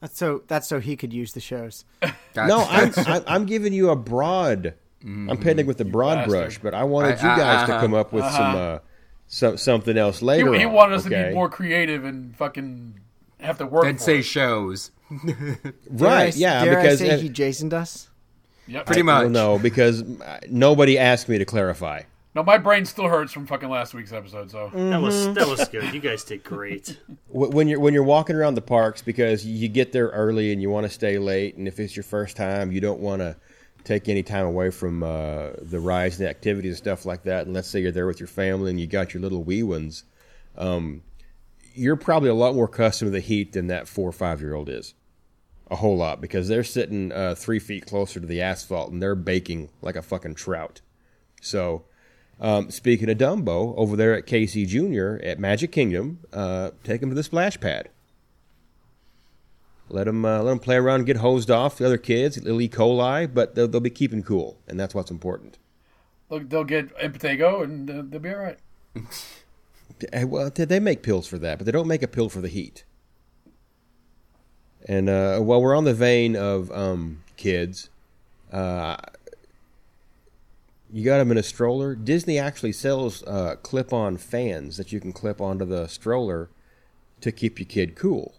That's 0.00 0.18
so 0.18 0.42
that's 0.46 0.68
so 0.68 0.78
he 0.78 0.96
could 0.96 1.12
use 1.12 1.32
the 1.32 1.40
shows. 1.40 1.84
No, 2.36 2.66
I'm 2.68 2.92
I'm 3.26 3.46
giving 3.46 3.72
you 3.72 3.88
a 3.88 3.96
broad. 3.96 4.74
I'm 5.06 5.38
painting 5.38 5.66
with 5.66 5.78
the 5.78 5.84
broad 5.84 6.16
bastard. 6.16 6.30
brush, 6.30 6.58
but 6.58 6.74
I 6.74 6.84
wanted 6.84 7.18
I- 7.18 7.30
you 7.32 7.40
guys 7.40 7.66
to 7.66 7.72
uh-huh. 7.74 7.80
come 7.80 7.94
up 7.94 8.12
with 8.12 8.24
some 8.24 8.56
uh, 8.56 8.78
some 9.28 9.56
something 9.56 9.96
else 9.96 10.22
later. 10.22 10.52
he 10.54 10.64
on, 10.64 10.72
wanted 10.72 10.96
us 10.96 11.04
to 11.04 11.10
be 11.10 11.34
more 11.34 11.48
creative 11.48 12.04
and 12.04 12.36
fucking 12.36 13.00
have 13.40 13.58
to 13.58 13.66
work. 13.66 13.84
Then 13.84 13.98
say 13.98 14.18
it. 14.18 14.22
shows. 14.24 14.90
Right. 15.88 16.34
I, 16.34 16.36
yeah, 16.36 16.64
dare 16.64 16.76
because 16.76 17.00
I 17.00 17.06
say 17.06 17.14
uh, 17.14 17.18
he 17.18 17.28
Jasoned 17.28 17.72
us. 17.72 18.08
Yep. 18.66 18.86
Pretty 18.86 19.02
well, 19.02 19.22
much. 19.22 19.30
no, 19.30 19.58
because 19.58 20.02
uh, 20.02 20.40
nobody 20.50 20.98
asked 20.98 21.28
me 21.28 21.38
to 21.38 21.44
clarify. 21.44 22.02
No, 22.34 22.42
my 22.42 22.58
brain 22.58 22.84
still 22.84 23.08
hurts 23.08 23.32
from 23.32 23.46
fucking 23.46 23.70
last 23.70 23.94
week's 23.94 24.12
episode. 24.12 24.50
So 24.50 24.70
That 24.74 25.00
was 25.00 25.32
that 25.34 25.46
was 25.46 25.66
good. 25.68 25.94
You 25.94 26.00
guys 26.00 26.24
did 26.24 26.44
great. 26.44 26.98
When 27.28 27.68
you're 27.68 27.78
when 27.78 27.92
you're 27.94 28.02
walking 28.02 28.34
around 28.34 28.54
the 28.54 28.62
parks 28.62 29.02
because 29.02 29.44
you 29.44 29.68
get 29.68 29.92
there 29.92 30.08
early 30.08 30.52
and 30.52 30.60
you 30.62 30.70
want 30.70 30.84
to 30.84 30.90
stay 30.90 31.18
late, 31.18 31.56
and 31.56 31.68
if 31.68 31.78
it's 31.78 31.94
your 31.94 32.02
first 32.02 32.36
time, 32.36 32.72
you 32.72 32.80
don't 32.80 33.00
want 33.00 33.20
to 33.20 33.36
take 33.86 34.08
any 34.08 34.24
time 34.24 34.44
away 34.44 34.68
from 34.70 35.04
uh, 35.04 35.50
the 35.62 35.78
rides 35.78 36.18
and 36.18 36.26
the 36.26 36.30
activities 36.30 36.72
and 36.72 36.78
stuff 36.78 37.06
like 37.06 37.22
that. 37.22 37.46
And 37.46 37.54
let's 37.54 37.68
say 37.68 37.80
you're 37.80 37.92
there 37.92 38.08
with 38.08 38.18
your 38.18 38.26
family 38.26 38.70
and 38.70 38.80
you 38.80 38.88
got 38.88 39.14
your 39.14 39.22
little 39.22 39.44
wee 39.44 39.62
ones, 39.62 40.02
um, 40.58 41.02
you're 41.72 41.96
probably 41.96 42.28
a 42.28 42.34
lot 42.34 42.56
more 42.56 42.64
accustomed 42.64 43.08
to 43.08 43.12
the 43.12 43.20
heat 43.20 43.52
than 43.52 43.68
that 43.68 43.86
four 43.86 44.08
or 44.08 44.12
five 44.12 44.40
year 44.40 44.54
old 44.54 44.68
is. 44.68 44.94
A 45.70 45.76
whole 45.76 45.96
lot 45.96 46.20
because 46.20 46.48
they're 46.48 46.64
sitting 46.64 47.12
uh, 47.12 47.34
three 47.36 47.58
feet 47.58 47.86
closer 47.86 48.20
to 48.20 48.26
the 48.26 48.42
asphalt 48.42 48.90
and 48.90 49.00
they're 49.00 49.14
baking 49.14 49.70
like 49.82 49.96
a 49.96 50.02
fucking 50.02 50.34
trout. 50.34 50.80
So, 51.40 51.84
um, 52.40 52.70
speaking 52.70 53.08
of 53.08 53.18
Dumbo, 53.18 53.74
over 53.76 53.96
there 53.96 54.14
at 54.14 54.26
Casey 54.26 54.66
Jr. 54.66 55.16
at 55.22 55.38
Magic 55.38 55.72
Kingdom, 55.72 56.20
uh, 56.32 56.70
take 56.84 57.02
him 57.02 57.08
to 57.08 57.14
the 57.14 57.22
splash 57.22 57.58
pad. 57.58 57.88
Let 59.88 60.04
them 60.04 60.24
uh, 60.24 60.42
let 60.42 60.50
them 60.50 60.58
play 60.58 60.76
around 60.76 61.00
and 61.00 61.06
get 61.06 61.18
hosed 61.18 61.50
off. 61.50 61.78
The 61.78 61.86
other 61.86 61.98
kids, 61.98 62.42
little 62.42 62.60
E. 62.60 62.68
coli, 62.68 63.32
but 63.32 63.54
they'll, 63.54 63.68
they'll 63.68 63.80
be 63.80 63.90
keeping 63.90 64.22
cool, 64.22 64.58
and 64.66 64.78
that's 64.80 64.94
what's 64.94 65.10
important. 65.10 65.58
they'll, 66.28 66.40
they'll 66.40 66.64
get 66.64 66.96
Impetigo 66.98 67.62
and 67.62 67.88
uh, 67.90 68.02
they'll 68.06 68.20
be 68.20 68.30
all 68.30 68.36
right. 68.40 68.58
Eh, 70.12 70.24
Well, 70.24 70.50
they- 70.50 70.64
they 70.66 70.80
make 70.80 71.02
pills 71.02 71.26
for 71.26 71.38
that, 71.38 71.56
but 71.58 71.64
they 71.64 71.72
don't 71.72 71.86
make 71.86 72.02
a 72.02 72.08
pill 72.08 72.28
for 72.28 72.40
the 72.42 72.48
heat. 72.48 72.84
And 74.88 75.08
uh, 75.08 75.38
while 75.40 75.62
we're 75.62 75.74
on 75.76 75.84
the 75.84 75.94
vein 75.94 76.36
of 76.36 76.70
um, 76.72 77.22
kids, 77.38 77.88
uh, 78.52 78.96
you 80.92 81.04
got 81.04 81.18
them 81.18 81.30
in 81.30 81.38
a 81.38 81.42
stroller. 81.42 81.94
Disney 81.94 82.38
actually 82.38 82.72
sells 82.72 83.22
uh, 83.24 83.56
clip-on 83.62 84.18
fans 84.18 84.76
that 84.76 84.92
you 84.92 85.00
can 85.00 85.12
clip 85.12 85.40
onto 85.40 85.64
the 85.64 85.86
stroller 85.86 86.50
to 87.22 87.32
keep 87.32 87.58
your 87.58 87.66
kid 87.66 87.94
cool. 87.96 88.34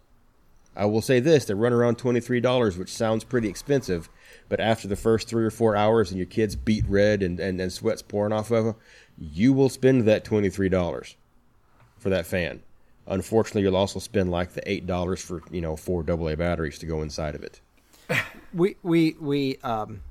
I 0.77 0.85
will 0.85 1.01
say 1.01 1.19
this: 1.19 1.45
they 1.45 1.53
run 1.55 1.73
around 1.73 1.97
twenty-three 1.97 2.39
dollars, 2.39 2.77
which 2.77 2.93
sounds 2.93 3.23
pretty 3.23 3.49
expensive, 3.49 4.09
but 4.47 4.59
after 4.59 4.87
the 4.87 4.95
first 4.95 5.27
three 5.27 5.43
or 5.43 5.49
four 5.49 5.75
hours 5.75 6.11
and 6.11 6.17
your 6.17 6.27
kid's 6.27 6.55
beet 6.55 6.85
red 6.87 7.23
and, 7.23 7.39
and, 7.39 7.59
and 7.59 7.73
sweat's 7.73 8.01
pouring 8.03 8.31
off 8.31 8.51
of 8.51 8.63
them, 8.65 8.75
you 9.17 9.53
will 9.53 9.69
spend 9.69 10.03
that 10.03 10.23
twenty-three 10.23 10.69
dollars 10.69 11.15
for 11.97 12.09
that 12.09 12.25
fan. 12.27 12.61
Unfortunately, 13.07 13.61
you'll 13.63 13.75
also 13.75 13.99
spend 13.99 14.29
like 14.29 14.53
the 14.53 14.69
eight 14.71 14.85
dollars 14.85 15.21
for 15.21 15.41
you 15.49 15.61
know 15.61 15.75
four 15.75 16.05
AA 16.09 16.35
batteries 16.35 16.77
to 16.79 16.85
go 16.85 17.01
inside 17.01 17.35
of 17.35 17.43
it. 17.43 17.59
We 18.53 18.75
we 18.83 19.15
we 19.19 19.57
um 19.63 20.01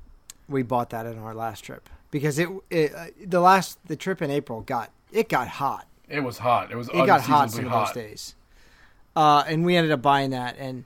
we 0.49 0.63
bought 0.63 0.89
that 0.91 1.05
in 1.05 1.17
our 1.17 1.33
last 1.33 1.61
trip 1.61 1.89
because 2.11 2.37
it, 2.39 2.49
it 2.69 2.93
uh, 2.93 3.05
the 3.25 3.39
last 3.39 3.79
the 3.87 3.95
trip 3.95 4.21
in 4.21 4.29
April 4.31 4.61
got 4.61 4.91
it 5.11 5.29
got 5.29 5.47
hot. 5.47 5.87
It 6.09 6.21
was 6.21 6.37
hot. 6.39 6.71
It 6.71 6.75
was 6.75 6.89
It 6.89 7.05
got 7.05 7.21
hot 7.21 7.51
some 7.51 7.65
unseasonably 7.65 7.65
of 7.65 7.71
hot. 7.71 7.93
those 7.93 8.03
days. 8.03 8.35
Uh, 9.17 9.43
and 9.47 9.65
we 9.65 9.75
ended 9.75 9.91
up 9.91 10.01
buying 10.01 10.29
that, 10.29 10.55
and 10.59 10.85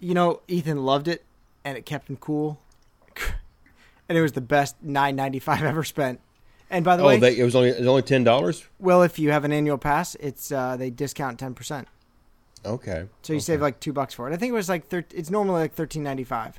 you 0.00 0.14
know 0.14 0.40
Ethan 0.48 0.82
loved 0.84 1.08
it, 1.08 1.22
and 1.62 1.76
it 1.76 1.84
kept 1.84 2.08
him 2.08 2.16
cool, 2.16 2.58
and 4.08 4.16
it 4.16 4.22
was 4.22 4.32
the 4.32 4.40
best 4.40 4.76
nine 4.82 5.14
ninety 5.14 5.38
five 5.38 5.62
ever 5.62 5.84
spent. 5.84 6.20
And 6.70 6.84
by 6.86 6.96
the 6.96 7.02
Oh, 7.02 7.06
way, 7.06 7.18
they, 7.18 7.36
it 7.38 7.44
was 7.44 7.54
only 7.54 7.68
it 7.68 7.78
was 7.80 7.86
only 7.88 8.00
ten 8.02 8.24
dollars. 8.24 8.64
well, 8.78 9.02
if 9.02 9.18
you 9.18 9.30
have 9.30 9.44
an 9.44 9.52
annual 9.52 9.76
pass, 9.76 10.14
it's 10.16 10.50
uh, 10.50 10.76
they 10.78 10.88
discount 10.88 11.38
ten 11.38 11.52
percent, 11.54 11.86
Okay, 12.64 13.04
so 13.22 13.34
you 13.34 13.40
save 13.40 13.60
like 13.60 13.78
two 13.78 13.92
bucks 13.92 14.14
for 14.14 14.30
it. 14.30 14.32
I 14.32 14.38
think 14.38 14.50
it 14.50 14.54
was 14.54 14.68
like 14.70 14.88
thir- 14.88 15.04
it's 15.14 15.28
normally 15.30 15.60
like 15.60 15.74
thirteen 15.74 16.02
ninety 16.02 16.24
five, 16.24 16.58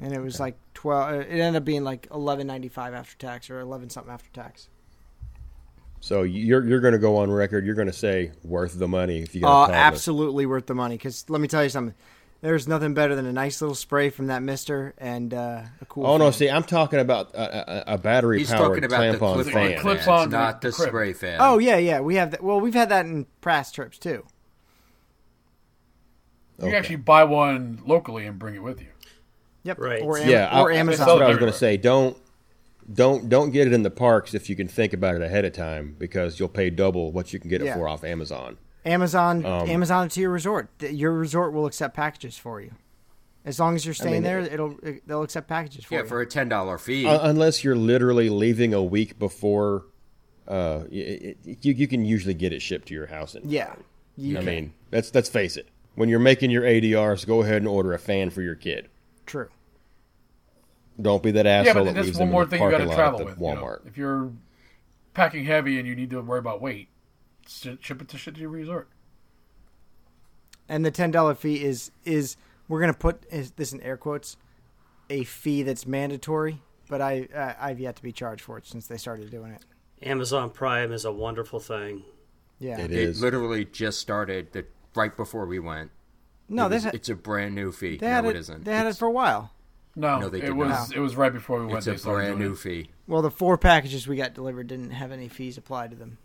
and 0.00 0.12
it 0.12 0.20
was 0.20 0.40
like 0.40 0.56
twelve. 0.74 1.20
It 1.20 1.28
ended 1.30 1.54
up 1.56 1.64
being 1.64 1.84
like 1.84 2.08
eleven 2.12 2.48
ninety 2.48 2.68
five 2.68 2.94
after 2.94 3.16
tax 3.16 3.48
or 3.48 3.60
eleven 3.60 3.90
something 3.90 4.12
after 4.12 4.28
tax. 4.32 4.68
So 6.02 6.22
you're 6.24 6.62
you're 6.66 6.80
going 6.80 6.92
to 6.92 6.98
go 6.98 7.16
on 7.16 7.30
record. 7.30 7.64
You're 7.64 7.74
going 7.74 7.86
to 7.86 7.92
say 7.94 8.32
worth 8.44 8.78
the 8.78 8.88
money 8.88 9.22
if 9.22 9.34
you 9.34 9.40
got 9.40 9.70
a 9.70 9.72
Uh, 9.72 9.76
absolutely 9.76 10.44
worth 10.44 10.66
the 10.66 10.74
money. 10.74 10.96
Because 10.98 11.24
let 11.30 11.40
me 11.40 11.48
tell 11.48 11.62
you 11.62 11.70
something. 11.70 11.94
There's 12.42 12.66
nothing 12.66 12.92
better 12.92 13.14
than 13.14 13.24
a 13.24 13.32
nice 13.32 13.60
little 13.62 13.76
spray 13.76 14.10
from 14.10 14.26
that 14.26 14.42
Mister 14.42 14.94
and 14.98 15.32
uh, 15.32 15.62
a 15.80 15.84
cool. 15.88 16.04
Oh 16.04 16.16
no! 16.16 16.32
See, 16.32 16.50
I'm 16.50 16.64
talking 16.64 16.98
about 16.98 17.32
a, 17.34 17.92
a, 17.92 17.94
a 17.94 17.98
battery 17.98 18.40
He's 18.40 18.50
powered 18.50 18.68
talking 18.82 18.84
about 18.84 19.12
the 19.12 19.18
clamp-on 19.18 19.42
clip 19.44 19.54
fan. 19.54 19.70
It 19.70 19.78
clips 19.78 20.04
fans, 20.06 20.22
on 20.24 20.30
not 20.30 20.60
the 20.60 20.68
the 20.70 20.74
crib. 20.74 20.88
spray 20.88 21.12
fan. 21.12 21.38
Oh 21.40 21.58
yeah, 21.58 21.76
yeah. 21.76 22.00
We 22.00 22.16
have 22.16 22.32
that. 22.32 22.42
Well, 22.42 22.60
we've 22.60 22.74
had 22.74 22.88
that 22.88 23.06
in 23.06 23.26
past 23.42 23.76
trips 23.76 23.96
too. 23.96 24.24
You 26.58 26.64
Okay. 26.64 26.70
can 26.70 26.74
actually 26.78 26.96
buy 26.96 27.24
one 27.24 27.80
locally 27.86 28.26
and 28.26 28.38
bring 28.40 28.56
it 28.56 28.62
with 28.62 28.80
you. 28.80 28.88
Yep. 29.64 29.78
Right. 29.78 30.02
Or, 30.02 30.18
Am- 30.18 30.28
Yeah, 30.28 30.60
or 30.60 30.72
I- 30.72 30.76
Amazon. 30.76 31.06
That's 31.06 31.14
what 31.20 31.22
I 31.22 31.28
was 31.28 31.38
going 31.38 31.52
to 31.52 31.56
say. 31.58 31.76
Don't 31.76 32.16
don't 32.92 33.28
don't 33.28 33.50
get 33.50 33.66
it 33.66 33.72
in 33.72 33.82
the 33.82 33.90
parks 33.90 34.34
if 34.34 34.50
you 34.50 34.56
can 34.56 34.68
think 34.68 34.92
about 34.92 35.14
it 35.14 35.22
ahead 35.22 35.44
of 35.44 35.52
time 35.52 35.96
because 35.98 36.38
you'll 36.38 36.48
pay 36.48 36.70
double 36.70 37.12
what 37.12 37.32
you 37.32 37.38
can 37.38 37.48
get 37.50 37.60
it 37.62 37.66
Yeah. 37.66 37.74
for 37.74 37.88
off 37.88 38.04
Amazon. 38.04 38.58
Amazon. 38.84 39.44
Um, 39.46 39.68
Amazon 39.70 40.08
to 40.08 40.20
your 40.20 40.30
resort. 40.30 40.68
Th- 40.80 40.92
Your 40.92 41.12
resort 41.12 41.52
will 41.52 41.66
accept 41.66 41.94
packages 41.94 42.36
for 42.36 42.60
you. 42.60 42.72
As 43.44 43.58
long 43.60 43.74
as 43.74 43.84
you're 43.84 43.94
staying 43.94 44.14
mean, 44.14 44.22
there, 44.24 44.40
it'll 44.40 44.76
it, 44.82 45.06
they'll 45.06 45.22
accept 45.22 45.48
packages 45.48 45.84
for 45.84 45.94
yeah, 45.94 46.02
you. 46.02 46.06
for 46.08 46.20
a 46.20 46.26
ten 46.26 46.48
dollar 46.48 46.78
fee. 46.78 47.06
Uh, 47.06 47.28
unless 47.28 47.62
you're 47.64 47.76
literally 47.76 48.28
leaving 48.28 48.72
a 48.74 48.82
week 48.82 49.18
before, 49.18 49.86
uh, 50.48 50.82
y- 50.90 51.18
y- 51.24 51.34
you 51.60 51.72
you 51.74 51.88
can 51.88 52.04
usually 52.04 52.34
get 52.34 52.52
it 52.52 52.60
shipped 52.62 52.88
to 52.88 52.94
your 52.94 53.06
house. 53.06 53.34
In 53.34 53.48
yeah. 53.48 53.74
You 54.16 54.36
I 54.36 54.40
can. 54.40 54.46
mean, 54.46 54.72
let's 54.92 55.14
let's 55.14 55.28
face 55.28 55.56
it. 55.56 55.68
When 55.94 56.08
you're 56.08 56.18
making 56.20 56.50
your 56.50 56.62
ADRs, 56.62 57.26
go 57.26 57.42
ahead 57.42 57.56
and 57.56 57.68
order 57.68 57.92
a 57.92 57.98
fan 57.98 58.30
for 58.30 58.42
your 58.42 58.54
kid. 58.54 58.88
True. 59.26 59.48
Don't 61.00 61.22
be 61.22 61.30
that 61.32 61.46
Yeah, 61.46 61.52
asshole 61.60 61.74
but 61.74 61.84
that 61.84 61.94
that's 61.94 62.06
leaves 62.06 62.18
one 62.18 62.28
them 62.28 62.32
more 62.32 62.42
in 62.42 62.48
the 62.50 62.56
thing 62.56 62.64
you 62.64 62.70
got 62.70 62.76
parking 62.80 62.86
to 62.86 62.90
lot 62.90 62.96
travel 62.96 63.20
at 63.20 63.26
with. 63.26 63.38
the 63.38 63.44
you 63.44 63.54
know. 63.54 63.60
Walmart. 63.62 63.86
If 63.86 63.96
you're 63.96 64.32
packing 65.14 65.44
heavy 65.44 65.78
and 65.78 65.86
you 65.88 65.94
need 65.96 66.10
to 66.10 66.20
worry 66.20 66.38
about 66.38 66.60
weight, 66.60 66.88
ship 67.46 67.82
ship 67.82 68.00
it 68.02 68.08
to 68.08 68.18
shit 68.18 68.34
to 68.34 68.40
your 68.40 68.50
resort. 68.50 68.88
And 70.68 70.84
the 70.84 70.90
ten 70.90 71.10
dollar 71.10 71.34
fee 71.34 71.62
is 71.64 71.90
is 72.04 72.36
we're 72.68 72.80
gonna 72.80 72.94
put 72.94 73.22
this 73.56 73.72
in 73.72 73.80
air 73.80 73.96
quotes, 73.96 74.36
a 75.10 75.24
fee 75.24 75.62
that's 75.62 75.86
mandatory. 75.86 76.62
But 76.88 77.00
I 77.00 77.28
uh, 77.34 77.54
I've 77.58 77.80
yet 77.80 77.96
to 77.96 78.02
be 78.02 78.12
charged 78.12 78.42
for 78.42 78.58
it 78.58 78.66
since 78.66 78.86
they 78.86 78.96
started 78.96 79.30
doing 79.30 79.52
it. 79.52 79.64
Amazon 80.02 80.50
Prime 80.50 80.92
is 80.92 81.04
a 81.04 81.12
wonderful 81.12 81.60
thing. 81.60 82.02
Yeah. 82.58 82.78
It 82.80 82.90
it 82.92 82.98
is. 82.98 83.20
literally 83.22 83.64
just 83.64 83.98
started 84.00 84.52
the, 84.52 84.66
right 84.94 85.16
before 85.16 85.46
we 85.46 85.58
went. 85.58 85.90
No, 86.48 86.66
it 86.66 86.70
was- 86.70 86.84
had, 86.84 86.94
it's 86.94 87.08
a 87.08 87.14
brand 87.14 87.54
new 87.54 87.72
fee. 87.72 87.96
they 87.96 88.08
had 88.08 88.24
no, 88.24 88.30
it. 88.30 88.36
it 88.36 88.38
isn't. 88.40 88.64
They 88.64 88.74
had 88.74 88.86
it 88.86 88.96
for 88.96 89.06
a 89.06 89.10
while. 89.12 89.52
No, 89.94 90.20
No, 90.20 90.28
they 90.30 90.38
it 90.38 90.46
did 90.46 90.54
was 90.54 90.68
not. 90.70 90.92
it 90.96 91.00
was 91.00 91.16
right 91.16 91.32
before 91.32 91.60
we 91.60 91.66
went. 91.66 91.78
It's 91.78 91.86
they 91.86 91.92
a 91.94 91.98
started 91.98 92.26
brand 92.28 92.38
new 92.38 92.52
it. 92.52 92.58
fee. 92.58 92.90
Well, 93.06 93.20
the 93.22 93.30
four 93.30 93.58
packages 93.58 94.06
we 94.08 94.16
got 94.16 94.32
delivered 94.34 94.66
didn't 94.68 94.90
have 94.92 95.12
any 95.12 95.28
fees 95.28 95.58
applied 95.58 95.90
to 95.90 95.96
them. 95.96 96.18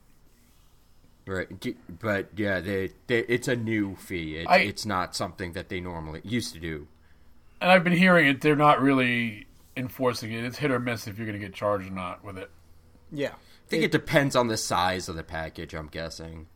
Right, 1.25 1.47
but 1.99 2.29
yeah, 2.37 2.61
they, 2.61 2.91
they, 3.07 3.19
it's 3.19 3.49
a 3.49 3.55
new 3.57 3.97
fee. 3.97 4.37
It, 4.37 4.47
I- 4.49 4.59
it's 4.59 4.85
not 4.85 5.13
something 5.15 5.51
that 5.53 5.67
they 5.67 5.81
normally 5.81 6.21
used 6.23 6.53
to 6.53 6.59
do. 6.61 6.87
and 7.59 7.69
I've 7.69 7.83
been 7.83 7.91
hearing 7.97 8.27
it. 8.27 8.39
They're 8.39 8.55
not 8.55 8.81
really 8.81 9.45
enforcing 9.75 10.31
it. 10.31 10.45
It's 10.45 10.57
hit 10.59 10.71
or 10.71 10.79
miss 10.79 11.05
if 11.05 11.17
you're 11.17 11.27
going 11.27 11.37
to 11.39 11.45
get 11.45 11.53
charged 11.53 11.89
or 11.89 11.93
not 11.93 12.23
with 12.23 12.37
it. 12.37 12.49
Yeah. 13.11 13.33
I 13.33 13.69
think 13.69 13.83
it 13.83 13.91
depends 13.91 14.33
on 14.37 14.47
the 14.47 14.55
size 14.55 15.09
of 15.09 15.17
the 15.17 15.23
package. 15.23 15.73
I'm 15.73 15.87
guessing. 15.87 16.47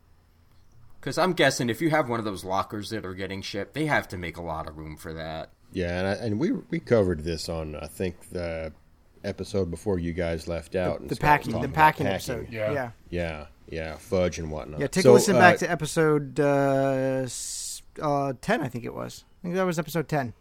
Because 0.98 1.18
I'm 1.18 1.34
guessing 1.34 1.68
if 1.68 1.82
you 1.82 1.90
have 1.90 2.08
one 2.08 2.18
of 2.18 2.24
those 2.24 2.42
lockers 2.44 2.88
that 2.90 3.04
are 3.04 3.12
getting 3.14 3.42
shipped, 3.42 3.74
they 3.74 3.84
have 3.86 4.08
to 4.08 4.16
make 4.16 4.38
a 4.38 4.42
lot 4.42 4.66
of 4.66 4.78
room 4.78 4.96
for 4.96 5.12
that. 5.12 5.50
Yeah, 5.72 5.98
and, 5.98 6.06
I, 6.06 6.12
and 6.12 6.38
we 6.38 6.52
we 6.70 6.78
covered 6.80 7.24
this 7.24 7.48
on 7.48 7.76
I 7.76 7.86
think 7.86 8.30
the 8.30 8.72
episode 9.24 9.70
before 9.70 9.98
you 9.98 10.12
guys 10.12 10.48
left 10.48 10.74
out. 10.74 11.00
and 11.00 11.08
The 11.08 11.16
packing, 11.16 11.52
the 11.52 11.58
talking 11.58 11.64
about 11.70 11.74
packing 11.74 12.06
episode. 12.06 12.48
Yeah. 12.50 12.72
Yeah. 12.72 12.90
Yeah, 13.10 13.46
yeah, 13.68 13.96
fudge 13.96 14.38
and 14.38 14.50
whatnot. 14.50 14.80
Yeah, 14.80 14.86
take 14.88 15.04
So, 15.04 15.12
a 15.12 15.14
listen 15.14 15.36
uh, 15.36 15.38
back 15.40 15.58
to 15.58 15.70
episode 15.70 16.38
uh, 16.40 17.26
uh, 18.00 18.32
10, 18.40 18.60
I 18.60 18.68
think 18.68 18.84
it 18.84 18.94
was. 18.94 19.24
I 19.40 19.42
think 19.42 19.54
that 19.54 19.64
was 19.64 19.78
episode 19.78 20.08
10. 20.08 20.34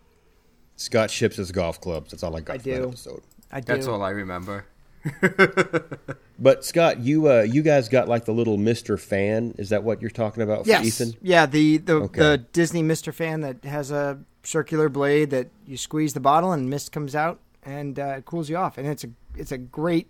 Scott 0.76 1.12
ships 1.12 1.36
his 1.36 1.52
golf 1.52 1.80
clubs. 1.80 2.12
That's 2.12 2.24
all 2.24 2.36
I 2.36 2.40
got 2.42 2.56
I 2.56 2.58
for 2.58 2.70
that 2.70 2.76
do. 2.82 2.88
episode. 2.88 3.22
I 3.52 3.60
do. 3.60 3.74
That's 3.74 3.88
all 3.88 4.02
I 4.02 4.10
remember. 4.10 4.66
But 6.40 6.66
Scott, 6.66 7.00
you 7.00 7.30
uh, 7.30 7.42
you 7.42 7.62
guys 7.62 7.88
got 7.88 8.08
like 8.08 8.26
the 8.26 8.32
little 8.32 8.58
Mister 8.58 8.98
Fan. 8.98 9.54
Is 9.60 9.70
that 9.70 9.84
what 9.84 10.02
you're 10.02 10.10
talking 10.10 10.42
about 10.42 10.66
Yes. 10.66 10.86
Ethan? 10.88 11.14
Yeah, 11.22 11.46
the, 11.46 11.78
the, 11.78 11.94
Okay. 11.94 12.20
the 12.20 12.38
Disney 12.52 12.82
Mister 12.82 13.12
fan 13.12 13.42
that 13.42 13.64
has 13.64 13.92
a 13.92 14.18
circular 14.42 14.90
blade 14.90 15.30
that 15.30 15.50
you 15.68 15.78
squeeze 15.78 16.16
the 16.16 16.20
bottle 16.20 16.52
and 16.52 16.68
mist 16.68 16.92
comes 16.92 17.14
out 17.16 17.40
and 17.62 18.00
uh, 18.00 18.16
it 18.18 18.26
cools 18.26 18.50
you 18.50 18.58
off. 18.58 18.80
And 18.80 18.88
it's 18.88 19.04
a 19.04 19.10
it's 19.36 19.52
a 19.52 19.58
great 19.60 20.10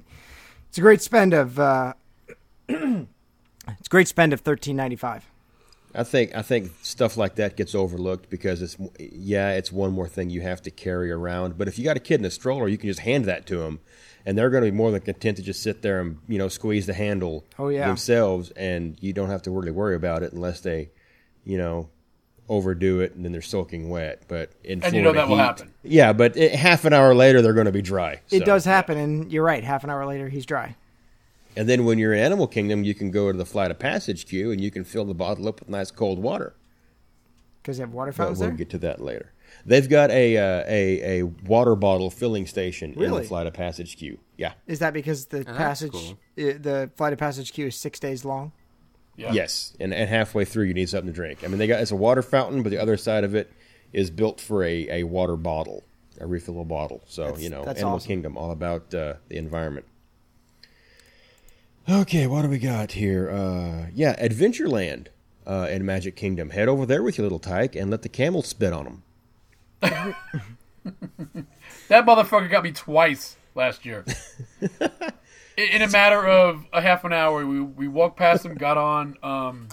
it's 0.69 0.77
a 0.77 0.81
great 0.81 1.01
spend 1.01 1.33
of 1.33 1.59
uh, 1.59 1.95
it's 2.69 2.77
a 2.79 3.89
great 3.89 4.07
spend 4.07 4.31
of 4.31 4.39
thirteen 4.39 4.77
ninety 4.77 4.95
five. 4.95 5.25
I 5.93 6.03
think 6.05 6.33
I 6.33 6.41
think 6.43 6.71
stuff 6.81 7.17
like 7.17 7.35
that 7.35 7.57
gets 7.57 7.75
overlooked 7.75 8.29
because 8.29 8.61
it's 8.61 8.77
yeah, 8.97 9.51
it's 9.51 9.69
one 9.69 9.91
more 9.91 10.07
thing 10.07 10.29
you 10.29 10.39
have 10.41 10.61
to 10.61 10.71
carry 10.71 11.11
around. 11.11 11.57
But 11.57 11.67
if 11.67 11.77
you 11.77 11.83
got 11.83 11.97
a 11.97 11.99
kid 11.99 12.21
in 12.21 12.25
a 12.25 12.31
stroller, 12.31 12.69
you 12.69 12.77
can 12.77 12.87
just 12.87 13.01
hand 13.01 13.25
that 13.25 13.45
to 13.47 13.57
them, 13.57 13.81
and 14.25 14.37
they're 14.37 14.49
going 14.49 14.63
to 14.63 14.71
be 14.71 14.75
more 14.75 14.91
than 14.91 15.01
content 15.01 15.37
to 15.37 15.43
just 15.43 15.61
sit 15.63 15.81
there 15.81 15.99
and 16.01 16.17
you 16.27 16.37
know 16.37 16.47
squeeze 16.47 16.85
the 16.85 16.93
handle 16.93 17.45
Oh, 17.59 17.69
yeah. 17.69 17.87
themselves, 17.87 18.51
and 18.51 18.97
you 19.01 19.13
don't 19.13 19.29
have 19.29 19.41
to 19.43 19.51
really 19.51 19.71
worry 19.71 19.95
about 19.95 20.23
it 20.23 20.33
unless 20.33 20.61
they, 20.61 20.89
you 21.43 21.57
know, 21.57 21.89
overdo 22.49 22.99
it 22.99 23.15
and 23.15 23.23
then 23.23 23.31
they're 23.31 23.41
soaking 23.41 23.89
wet. 23.89 24.23
But 24.27 24.51
in 24.63 24.83
And 24.83 24.93
you 24.95 25.01
know 25.01 25.11
Florida 25.13 25.19
that 25.21 25.29
will 25.29 25.37
happen. 25.37 25.73
Yeah, 25.83 26.13
but 26.13 26.35
it, 26.37 26.53
half 26.53 26.85
an 26.85 26.93
hour 26.93 27.13
later 27.15 27.41
they're 27.41 27.53
going 27.53 27.65
to 27.65 27.71
be 27.71 27.81
dry. 27.81 28.21
It 28.29 28.39
so. 28.39 28.45
does 28.45 28.65
happen, 28.65 28.97
and 28.97 29.31
you're 29.31 29.43
right. 29.43 29.63
Half 29.63 29.83
an 29.83 29.89
hour 29.89 30.05
later, 30.05 30.29
he's 30.29 30.45
dry. 30.45 30.75
And 31.55 31.67
then 31.67 31.83
when 31.83 31.97
you're 31.99 32.13
in 32.13 32.19
Animal 32.19 32.47
Kingdom, 32.47 32.83
you 32.85 32.93
can 32.93 33.11
go 33.11 33.29
to 33.31 33.37
the 33.37 33.45
Flight 33.45 33.71
of 33.71 33.79
Passage 33.79 34.25
queue 34.25 34.51
and 34.51 34.61
you 34.61 34.71
can 34.71 34.85
fill 34.85 35.03
the 35.03 35.13
bottle 35.13 35.49
up 35.49 35.59
with 35.59 35.67
nice 35.67 35.91
cold 35.91 36.17
water. 36.19 36.53
Because 37.61 37.77
you 37.77 37.83
have 37.83 37.93
water 37.93 38.13
fountains 38.13 38.39
we'll 38.39 38.49
there. 38.49 38.57
get 38.57 38.69
to 38.69 38.77
that 38.79 39.01
later. 39.01 39.33
They've 39.65 39.87
got 39.87 40.09
a 40.11 40.37
uh, 40.37 40.63
a 40.67 41.19
a 41.19 41.23
water 41.23 41.75
bottle 41.75 42.09
filling 42.09 42.47
station 42.47 42.93
in 42.93 43.11
the 43.11 43.23
Flight 43.23 43.47
of 43.47 43.53
Passage 43.53 43.97
queue. 43.97 44.17
Yeah. 44.37 44.53
Is 44.67 44.79
that 44.79 44.93
because 44.93 45.27
the 45.27 45.43
that's 45.43 45.57
passage, 45.57 45.91
cool. 45.91 46.11
uh, 46.39 46.53
the 46.59 46.89
flight 46.95 47.13
of 47.13 47.19
passage 47.19 47.53
queue 47.53 47.67
is 47.67 47.75
six 47.75 47.99
days 47.99 48.25
long? 48.25 48.51
Yeah. 49.17 49.33
Yes, 49.33 49.75
and 49.79 49.93
and 49.93 50.09
halfway 50.09 50.45
through 50.45 50.63
you 50.65 50.73
need 50.73 50.89
something 50.89 51.07
to 51.07 51.13
drink. 51.13 51.43
I 51.43 51.47
mean, 51.47 51.59
they 51.59 51.67
got 51.67 51.79
it's 51.81 51.91
a 51.91 51.95
water 51.95 52.21
fountain, 52.23 52.63
but 52.63 52.69
the 52.69 52.79
other 52.79 52.97
side 52.97 53.23
of 53.23 53.35
it 53.35 53.51
is 53.93 54.09
built 54.09 54.39
for 54.41 54.63
a, 54.63 54.87
a 54.89 55.03
water 55.03 55.35
bottle, 55.35 55.83
a 56.19 56.25
refillable 56.25 56.67
bottle. 56.67 57.03
So 57.07 57.23
That's- 57.25 57.43
you 57.43 57.49
know, 57.49 57.63
that's 57.65 57.79
Animal 57.81 57.97
awesome. 57.97 58.07
Kingdom, 58.07 58.37
all 58.37 58.51
about 58.51 58.93
uh, 58.95 59.15
the 59.27 59.37
environment. 59.37 59.85
Okay, 61.89 62.25
what 62.27 62.43
do 62.43 62.47
we 62.47 62.59
got 62.59 62.93
here? 62.93 63.29
Uh, 63.29 63.87
yeah, 63.93 64.15
Adventureland 64.23 65.07
uh, 65.45 65.67
in 65.69 65.85
Magic 65.85 66.15
Kingdom. 66.15 66.51
Head 66.51 66.67
over 66.69 66.85
there 66.85 67.03
with 67.03 67.17
your 67.17 67.23
little 67.23 67.39
tyke 67.39 67.75
and 67.75 67.89
let 67.89 68.03
the 68.03 68.09
camel 68.09 68.43
spit 68.43 68.71
on 68.71 68.85
them. 68.85 69.03
That 71.91 72.05
motherfucker 72.05 72.49
got 72.49 72.63
me 72.63 72.71
twice 72.71 73.35
last 73.53 73.85
year. 73.85 74.05
in, 75.57 75.81
a 75.81 75.89
matter 75.89 76.25
of 76.25 76.65
a 76.71 76.79
half 76.79 77.03
an 77.03 77.11
hour, 77.11 77.45
we 77.45 77.59
we 77.59 77.89
walked 77.89 78.15
past 78.15 78.45
him, 78.45 78.55
got 78.55 78.77
on 78.77 79.17
um, 79.21 79.67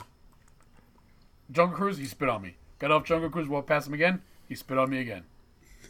Jungle 1.52 1.76
Cruise. 1.76 1.96
He 1.96 2.06
spit 2.06 2.28
on 2.28 2.42
me. 2.42 2.56
Got 2.80 2.90
off 2.90 3.04
Jungle 3.04 3.30
Cruise, 3.30 3.46
walked 3.46 3.68
past 3.68 3.86
him 3.86 3.94
again. 3.94 4.20
He 4.48 4.56
spit 4.56 4.78
on 4.78 4.90
me 4.90 4.98
again. 4.98 5.22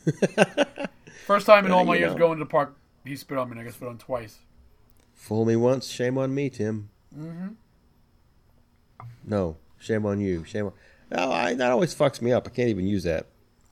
First 1.27 1.47
time 1.47 1.65
in 1.65 1.73
all 1.73 1.87
my 1.87 1.97
years 1.97 2.13
know. 2.13 2.19
going 2.19 2.39
to 2.39 2.45
the 2.45 2.51
park, 2.51 2.77
he 3.07 3.17
spit 3.17 3.39
on 3.39 3.49
me. 3.49 3.53
and 3.53 3.61
I 3.61 3.65
got 3.65 3.73
spit 3.73 3.89
on 3.89 3.97
twice. 3.97 4.41
Fool 5.15 5.47
me 5.47 5.57
once, 5.57 5.87
shame 5.87 6.19
on 6.19 6.35
me, 6.35 6.51
Tim. 6.51 6.91
Mm-hmm. 7.19 7.49
No, 9.25 9.57
shame 9.79 10.05
on 10.05 10.21
you. 10.21 10.45
Shame 10.45 10.67
on. 10.67 10.73
No, 11.11 11.33
I, 11.33 11.55
that 11.55 11.71
always 11.73 11.95
fucks 11.95 12.21
me 12.21 12.33
up. 12.33 12.47
I 12.47 12.51
can't 12.51 12.69
even 12.69 12.87
use 12.87 13.05
that. 13.05 13.29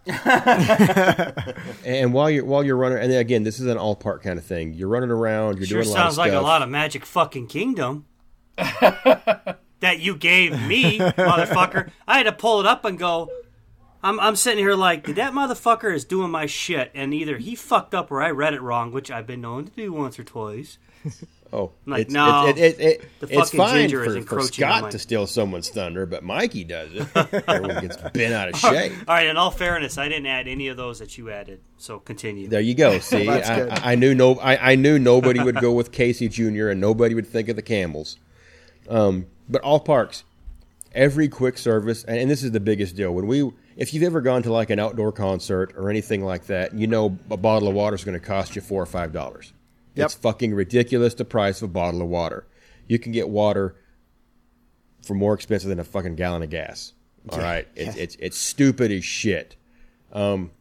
and 1.85 2.13
while 2.13 2.31
you're 2.31 2.45
while 2.45 2.63
you're 2.63 2.77
running, 2.77 2.99
and 2.99 3.11
then 3.11 3.19
again, 3.19 3.43
this 3.43 3.59
is 3.59 3.67
an 3.67 3.77
all 3.77 3.97
park 3.97 4.23
kind 4.23 4.39
of 4.39 4.45
thing. 4.45 4.73
You're 4.75 4.89
running 4.89 5.11
around. 5.11 5.59
You're 5.59 5.67
Sure 5.67 5.83
doing 5.83 5.95
a 5.95 5.99
sounds 5.99 6.17
like 6.17 6.33
a 6.33 6.41
lot 6.41 6.63
of 6.63 6.69
Magic 6.69 7.05
fucking 7.05 7.49
Kingdom. 7.49 8.07
that 8.57 9.99
you 9.99 10.17
gave 10.17 10.53
me, 10.67 10.99
motherfucker. 10.99 11.91
I 12.07 12.19
had 12.19 12.25
to 12.25 12.33
pull 12.33 12.61
it 12.61 12.67
up 12.67 12.85
and 12.85 12.99
go. 12.99 13.31
I'm, 14.03 14.21
I'm 14.21 14.37
sitting 14.37 14.59
here 14.59 14.75
like, 14.75 15.17
that 15.17 15.33
motherfucker 15.33 15.93
is 15.93 16.05
doing 16.05 16.31
my 16.31 16.47
shit, 16.47 16.93
and 16.95 17.13
either 17.13 17.39
he 17.39 17.57
fucked 17.57 17.95
up 17.95 18.11
or 18.13 18.23
I 18.23 18.31
read 18.31 18.55
it 18.55 18.63
wrong, 18.63 18.93
which 18.93 19.11
I've 19.11 19.27
been 19.27 19.41
known 19.41 19.65
to 19.65 19.71
do 19.73 19.93
once 19.93 20.19
or 20.19 20.25
twice. 20.25 20.79
Oh, 21.53 21.73
Like, 21.87 22.03
it's, 22.07 22.13
no, 22.13 22.49
it, 22.49 22.59
it, 22.59 22.81
it, 22.81 23.09
the 23.21 23.39
it's 23.39 23.51
fine 23.51 23.83
ginger 23.83 24.05
for, 24.05 24.11
for 24.11 24.17
encroaching 24.17 24.65
on 24.65 24.71
Scott 24.71 24.83
my- 24.83 24.91
to 24.91 24.99
steal 24.99 25.27
someone's 25.27 25.69
thunder, 25.69 26.05
but 26.05 26.25
Mikey 26.25 26.65
does 26.65 26.91
it. 26.93 27.07
Everyone 27.49 27.81
gets 27.81 27.97
bent 27.97 28.35
out 28.35 28.49
of 28.49 28.57
shape. 28.57 28.93
All 29.07 29.15
right, 29.15 29.27
in 29.29 29.37
all 29.37 29.51
fairness, 29.53 29.97
I 29.97 30.09
didn't 30.09 30.27
add 30.27 30.49
any 30.49 30.69
of 30.69 30.77
those 30.77 30.99
that 30.99 31.17
you 31.17 31.31
added, 31.31 31.61
so 31.77 32.01
continue. 32.01 32.49
There 32.49 32.61
you 32.61 32.75
go. 32.75 32.99
See, 33.01 33.27
That's. 33.27 33.49
I, 33.83 33.93
I 33.93 33.95
knew 33.95 34.15
no, 34.15 34.35
I, 34.41 34.73
I 34.73 34.75
knew 34.75 34.99
nobody 34.99 35.41
would 35.41 35.61
go 35.61 35.73
with 35.73 35.93
Casey 35.93 36.29
Jr. 36.29 36.69
and 36.69 36.81
nobody 36.81 37.15
would 37.15 37.27
think 37.27 37.49
of 37.49 37.57
the 37.57 37.63
camels. 37.63 38.19
Um, 38.89 39.27
but 39.49 39.63
all 39.63 39.81
parks, 39.81 40.25
every 40.93 41.29
quick 41.29 41.59
service, 41.59 42.03
and, 42.05 42.19
and 42.19 42.31
this 42.31 42.43
is 42.43 42.51
the 42.51 42.61
biggest 42.61 42.97
deal. 42.97 43.13
When 43.13 43.27
we, 43.27 43.51
if 43.77 43.95
you've 43.95 44.03
ever 44.03 44.21
gone 44.21 44.43
to 44.43 44.53
like 44.53 44.71
an 44.71 44.79
outdoor 44.79 45.13
concert 45.13 45.75
or 45.77 45.91
anything 45.91 46.25
like 46.25 46.47
that, 46.47 46.75
you 46.75 46.87
know 46.87 47.17
a 47.31 47.37
bottle 47.37 47.69
of 47.69 47.75
water 47.75 47.95
is 47.95 48.05
going 48.05 48.19
to 48.19 48.25
cost 48.25 48.57
you 48.57 48.63
four 48.63 48.83
or 48.83 48.87
five 48.87 49.13
dollars. 49.13 49.53
Yep. 49.97 50.05
It's 50.05 50.15
fucking 50.15 50.55
ridiculous 50.55 51.15
the 51.15 51.25
price 51.25 51.63
of 51.63 51.71
a 51.71 51.73
bottle 51.73 52.03
of 52.03 52.09
water. 52.09 52.47
You 52.87 52.99
can 52.99 53.13
get 53.13 53.29
water 53.29 53.77
for 55.03 55.15
more 55.15 55.35
expensive 55.35 55.69
than 55.69 55.81
a 55.81 55.85
fucking 55.85 56.17
gallon 56.17 56.43
of 56.43 56.51
gas. 56.51 56.93
All 57.31 57.39
right, 57.39 57.67
it's 57.75 57.97
it's 57.97 58.17
it's 58.21 58.39
stupid 58.39 58.93
as 58.93 59.05
shit. 59.05 59.57
Um, 60.13 60.53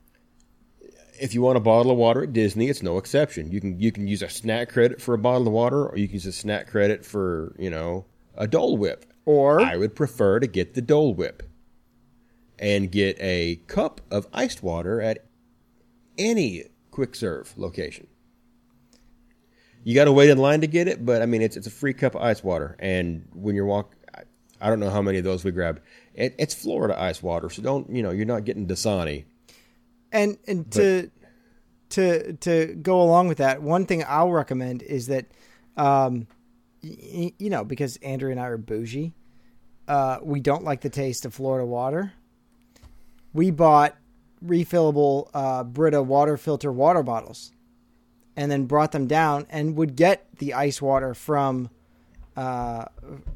if 1.19 1.33
you 1.33 1.41
want 1.41 1.57
a 1.57 1.61
bottle 1.61 1.91
of 1.91 1.97
water 1.97 2.23
at 2.23 2.33
Disney, 2.33 2.69
it's 2.69 2.81
no 2.81 2.97
exception. 2.97 3.51
You 3.51 3.61
can 3.61 3.79
you 3.79 3.91
can 3.91 4.07
use 4.07 4.23
a 4.23 4.29
snack 4.29 4.69
credit 4.69 4.99
for 4.99 5.13
a 5.13 5.17
bottle 5.17 5.45
of 5.47 5.53
water, 5.53 5.85
or 5.85 5.97
you 5.97 6.07
can 6.07 6.15
use 6.15 6.25
a 6.25 6.31
snack 6.31 6.67
credit 6.67 7.05
for 7.05 7.55
you 7.59 7.69
know 7.69 8.05
a 8.35 8.47
Dole 8.47 8.77
Whip. 8.77 9.05
Or 9.25 9.61
I 9.61 9.77
would 9.77 9.95
prefer 9.95 10.39
to 10.39 10.47
get 10.47 10.73
the 10.73 10.81
Dole 10.81 11.13
Whip 11.13 11.43
and 12.57 12.91
get 12.91 13.17
a 13.19 13.57
cup 13.67 14.01
of 14.09 14.27
iced 14.33 14.63
water 14.63 15.01
at 15.01 15.25
any 16.17 16.63
quick 16.89 17.15
serve 17.15 17.53
location. 17.57 18.07
You 19.85 19.93
got 19.93 20.05
to 20.05 20.11
wait 20.11 20.29
in 20.31 20.39
line 20.39 20.61
to 20.61 20.67
get 20.67 20.87
it, 20.87 21.05
but 21.05 21.21
I 21.21 21.25
mean 21.27 21.41
it's 21.41 21.55
it's 21.55 21.67
a 21.67 21.71
free 21.71 21.93
cup 21.93 22.15
of 22.15 22.21
ice 22.21 22.43
water, 22.43 22.75
and 22.79 23.27
when 23.33 23.55
you're 23.55 23.65
walk, 23.67 23.93
I, 24.13 24.21
I 24.59 24.69
don't 24.69 24.79
know 24.79 24.89
how 24.89 25.01
many 25.01 25.19
of 25.19 25.23
those 25.23 25.43
we 25.43 25.51
grabbed. 25.51 25.79
It, 26.15 26.33
it's 26.39 26.53
Florida 26.55 26.99
ice 26.99 27.21
water, 27.21 27.49
so 27.51 27.61
don't 27.61 27.89
you 27.89 28.01
know 28.01 28.09
you're 28.11 28.25
not 28.25 28.45
getting 28.45 28.65
Dasani. 28.67 29.25
and 30.11 30.37
and 30.47 30.71
to 30.71 31.11
to 31.89 32.33
to 32.33 32.73
go 32.81 32.99
along 33.01 33.27
with 33.27 33.37
that, 33.37 33.61
one 33.61 33.85
thing 33.85 34.03
I'll 34.07 34.31
recommend 34.31 34.81
is 34.81 35.05
that, 35.07 35.27
um, 35.77 36.25
y- 36.83 37.33
you 37.37 37.49
know, 37.51 37.63
because 37.63 37.97
Andrew 37.97 38.31
and 38.31 38.39
I 38.39 38.47
are 38.47 38.57
bougie, 38.57 39.13
uh, 39.87 40.17
we 40.23 40.39
don't 40.39 40.63
like 40.63 40.81
the 40.81 40.89
taste 40.89 41.25
of 41.25 41.33
Florida 41.35 41.65
water. 41.65 42.13
We 43.33 43.51
bought 43.51 43.95
refillable 44.43 45.29
uh, 45.33 45.63
Brita 45.63 46.01
water 46.01 46.37
filter 46.37 46.71
water 46.71 47.03
bottles, 47.03 47.51
and 48.37 48.51
then 48.51 48.65
brought 48.65 48.91
them 48.91 49.07
down 49.07 49.45
and 49.49 49.75
would 49.77 49.95
get 49.95 50.27
the 50.39 50.53
ice 50.53 50.81
water 50.81 51.13
from 51.13 51.69
uh, 52.35 52.85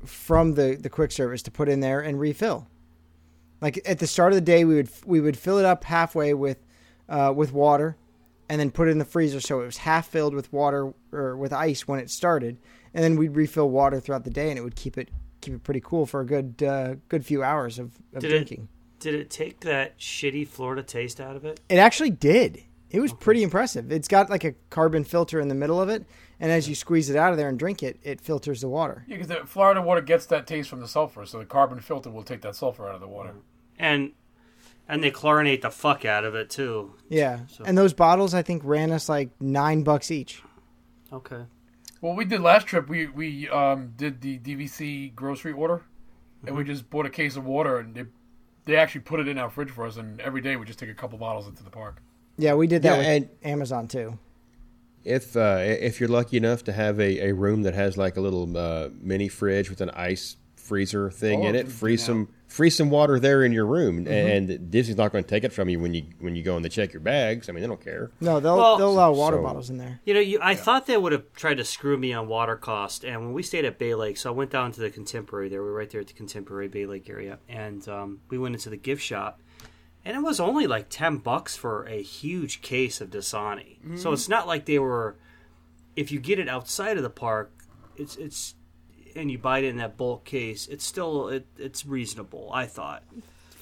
from 0.06 0.56
the 0.56 0.78
the 0.80 0.90
quick 0.90 1.12
service 1.12 1.42
to 1.44 1.52
put 1.52 1.70
in 1.70 1.80
there 1.80 2.00
and 2.02 2.20
refill. 2.20 2.68
Like 3.62 3.82
at 3.86 4.00
the 4.00 4.08
start 4.08 4.32
of 4.32 4.36
the 4.36 4.42
day, 4.42 4.66
we 4.66 4.76
would 4.76 4.90
we 5.06 5.20
would 5.22 5.38
fill 5.38 5.58
it 5.58 5.66
up 5.66 5.84
halfway 5.86 6.34
with 6.34 6.58
uh, 7.08 7.34
with 7.36 7.52
water, 7.54 7.98
and 8.50 8.60
then 8.60 8.72
put 8.72 8.88
it 8.88 8.92
in 8.92 8.98
the 9.00 9.06
freezer 9.06 9.40
so 9.40 9.62
it 9.62 9.66
was 9.66 9.78
half 9.78 10.08
filled 10.08 10.34
with 10.34 10.52
water 10.52 10.94
or 11.12 11.36
with 11.38 11.54
ice 11.54 11.88
when 11.88 12.00
it 12.00 12.10
started, 12.10 12.58
and 12.94 13.04
then 13.04 13.16
we'd 13.16 13.36
refill 13.36 13.70
water 13.70 14.00
throughout 14.00 14.24
the 14.24 14.30
day, 14.30 14.50
and 14.50 14.58
it 14.58 14.64
would 14.64 14.76
keep 14.76 14.98
it 14.98 15.10
keep 15.42 15.54
it 15.54 15.64
pretty 15.64 15.82
cool 15.82 16.06
for 16.06 16.20
a 16.22 16.26
good 16.26 16.62
uh, 16.64 16.96
good 17.08 17.26
few 17.26 17.42
hours 17.44 17.80
of, 17.80 17.92
of 18.14 18.22
Did 18.22 18.32
it- 18.32 18.36
drinking. 18.36 18.68
Did 19.00 19.16
it 19.16 19.30
take 19.30 19.62
that 19.62 19.98
shitty 19.98 20.46
Florida 20.46 20.84
taste 20.84 21.22
out 21.22 21.38
of 21.38 21.46
it? 21.46 21.62
It 21.70 21.78
actually 21.78 22.10
did. 22.10 22.64
It 22.92 23.00
was 23.00 23.14
pretty 23.14 23.44
impressive. 23.44 23.92
It's 23.92 24.08
got 24.08 24.30
like 24.30 24.44
a 24.44 24.54
carbon 24.70 25.04
filter 25.04 25.40
in 25.40 25.48
the 25.48 25.56
middle 25.56 25.80
of 25.82 25.90
it, 25.90 26.06
and 26.40 26.52
as 26.52 26.68
you 26.68 26.74
squeeze 26.76 27.10
it 27.10 27.16
out 27.16 27.32
of 27.32 27.38
there 27.38 27.48
and 27.50 27.60
drink 27.60 27.84
it, 27.84 28.00
it 28.04 28.20
filters 28.20 28.62
the 28.62 28.68
water. 28.70 29.06
Yeah, 29.08 29.18
because 29.18 29.28
the 29.28 29.46
Florida 29.46 29.82
water 29.82 30.02
gets 30.02 30.26
that 30.28 30.48
taste 30.48 30.70
from 30.70 30.80
the 30.80 30.88
sulfur, 30.88 31.26
so 31.26 31.38
the 31.40 31.46
carbon 31.46 31.80
filter 31.82 32.10
will 32.10 32.24
take 32.24 32.42
that 32.42 32.56
sulfur 32.56 32.88
out 32.88 32.96
of 32.96 33.02
the 33.02 33.08
water. 33.08 33.36
And 33.78 34.14
And 34.88 35.04
they 35.04 35.12
chlorinate 35.12 35.62
the 35.62 35.70
fuck 35.70 36.04
out 36.04 36.26
of 36.26 36.34
it 36.34 36.50
too. 36.50 36.96
Yeah, 37.10 37.42
So- 37.48 37.64
and 37.64 37.78
those 37.78 37.94
bottles 37.94 38.34
I 38.34 38.42
think 38.42 38.64
ran 38.66 38.92
us 38.92 39.08
like 39.08 39.30
nine 39.40 39.84
bucks 39.84 40.10
each. 40.10 40.42
Okay. 41.14 41.44
Well, 42.02 42.16
we 42.16 42.26
did 42.26 42.42
last 42.42 42.66
trip. 42.66 42.90
We 42.90 43.06
we 43.08 43.48
um, 43.50 43.94
did 43.98 44.22
the 44.22 44.40
DVC 44.40 45.14
grocery 45.14 45.52
order, 45.52 45.84
and 46.46 46.56
we 46.56 46.64
just 46.64 46.90
bought 46.90 47.06
a 47.06 47.10
case 47.10 47.36
of 47.36 47.46
water, 47.46 47.78
and 47.78 47.94
they 47.94 48.06
they 48.66 48.76
actually 48.78 49.02
put 49.02 49.20
it 49.20 49.28
in 49.28 49.38
our 49.38 49.50
fridge 49.50 49.70
for 49.70 49.86
us. 49.86 49.98
And 49.98 50.20
every 50.22 50.42
day 50.42 50.56
we 50.56 50.66
just 50.66 50.80
take 50.80 50.90
a 50.90 50.94
couple 50.96 51.18
bottles 51.20 51.48
into 51.48 51.64
the 51.64 51.70
park. 51.70 52.02
Yeah, 52.40 52.54
we 52.56 52.68
did 52.68 52.82
that 52.84 52.92
Yeah, 52.94 52.98
with 52.98 53.08
and- 53.08 53.30
Amazon 53.44 53.88
too. 53.88 54.18
If 55.06 55.36
uh, 55.38 55.58
if 55.62 56.00
you're 56.00 56.10
lucky 56.10 56.38
enough 56.38 56.64
to 56.66 56.74
have 56.74 57.00
a, 57.00 57.30
a 57.30 57.34
room 57.34 57.64
that 57.64 57.74
has 57.74 57.98
like 57.98 58.18
a 58.18 58.22
little 58.22 58.56
uh, 58.58 58.90
mini 59.00 59.28
fridge 59.30 59.70
with 59.70 59.82
an 59.82 59.90
ice 59.92 60.36
freezer 60.56 61.10
thing 61.10 61.42
Oh, 61.44 61.48
in 61.48 61.56
it, 61.56 61.68
freeze 61.68 62.02
to 62.02 62.06
some 62.06 62.28
freeze 62.48 62.76
some 62.76 62.90
water 62.90 63.18
there 63.20 63.44
in 63.44 63.52
your 63.54 63.66
room, 63.66 64.06
and 64.08 64.70
Disney's 64.70 64.98
not 64.98 65.12
going 65.12 65.24
to 65.24 65.30
take 65.30 65.44
it 65.46 65.54
from 65.54 65.70
you 65.70 65.80
when 65.80 65.94
you 65.94 66.04
when 66.20 66.36
you 66.36 66.44
go 66.44 66.58
and 66.58 66.66
they 66.66 66.70
check 66.70 66.92
your 66.94 67.00
bags. 67.00 67.48
I 67.48 67.54
mean, 67.54 67.62
they 67.62 67.68
don't 67.68 67.82
care. 67.84 68.12
No, 68.20 68.40
they'll 68.42 68.58
Well- 68.58 68.78
they'll 68.78 68.92
allow 68.92 69.12
water 69.14 69.38
So- 69.38 69.44
bottles 69.44 69.70
in 69.70 69.78
there. 69.78 70.02
You 70.06 70.14
know, 70.14 70.20
you, 70.20 70.38
I 70.42 70.54
thought 70.54 70.86
they 70.86 70.98
would 70.98 71.14
have 71.14 71.32
tried 71.34 71.58
to 71.58 71.66
screw 71.66 71.98
me 71.98 72.12
on 72.14 72.28
water 72.28 72.58
cost. 72.58 73.04
And 73.06 73.22
when 73.22 73.34
we 73.34 73.42
stayed 73.42 73.66
at 73.66 73.80
Bay 73.80 73.96
Lake, 73.96 74.18
so 74.18 74.30
I 74.30 74.34
went 74.34 74.52
down 74.52 74.74
to 74.74 74.82
the 74.82 74.90
Contemporary 74.90 75.48
there. 75.50 75.64
We 75.64 75.70
were 75.70 75.76
right 75.76 75.90
there 75.90 76.02
at 76.02 76.08
the 76.08 76.14
Contemporary 76.14 76.68
Bay 76.68 76.86
Lake 76.86 77.10
area. 77.10 77.40
And 77.48 77.88
um, 77.88 78.20
we 78.30 78.38
went 78.38 78.54
into 78.54 78.70
the 78.70 78.78
gift 78.78 79.02
shop. 79.02 79.40
And 80.06 80.16
it 80.16 80.22
was 80.22 80.40
only 80.40 80.66
like 80.66 80.88
10 80.90 81.18
bucks 81.18 81.56
for 81.56 81.86
a 81.86 82.02
huge 82.02 82.62
case 82.62 83.02
of 83.02 83.10
Dasani. 83.10 84.00
So 84.00 84.10
mm. 84.10 84.14
it's 84.14 84.30
not 84.30 84.48
like 84.48 84.66
they 84.66 84.80
were. 84.80 85.18
If 85.96 86.12
you 86.12 86.20
get 86.20 86.40
it 86.40 86.48
outside 86.48 86.98
of 86.98 87.04
the 87.04 87.10
park, 87.10 87.52
it's. 87.98 88.16
it's 88.16 88.56
and 89.16 89.32
you 89.32 89.38
buy 89.38 89.60
it 89.60 89.66
in 89.66 89.78
that 89.78 89.98
bulk 89.98 90.24
case, 90.24 90.68
it's 90.68 90.86
still 90.86 91.30
it, 91.30 91.46
it's 91.58 91.86
reasonable. 91.86 92.50
I 92.54 92.66
thought. 92.66 93.04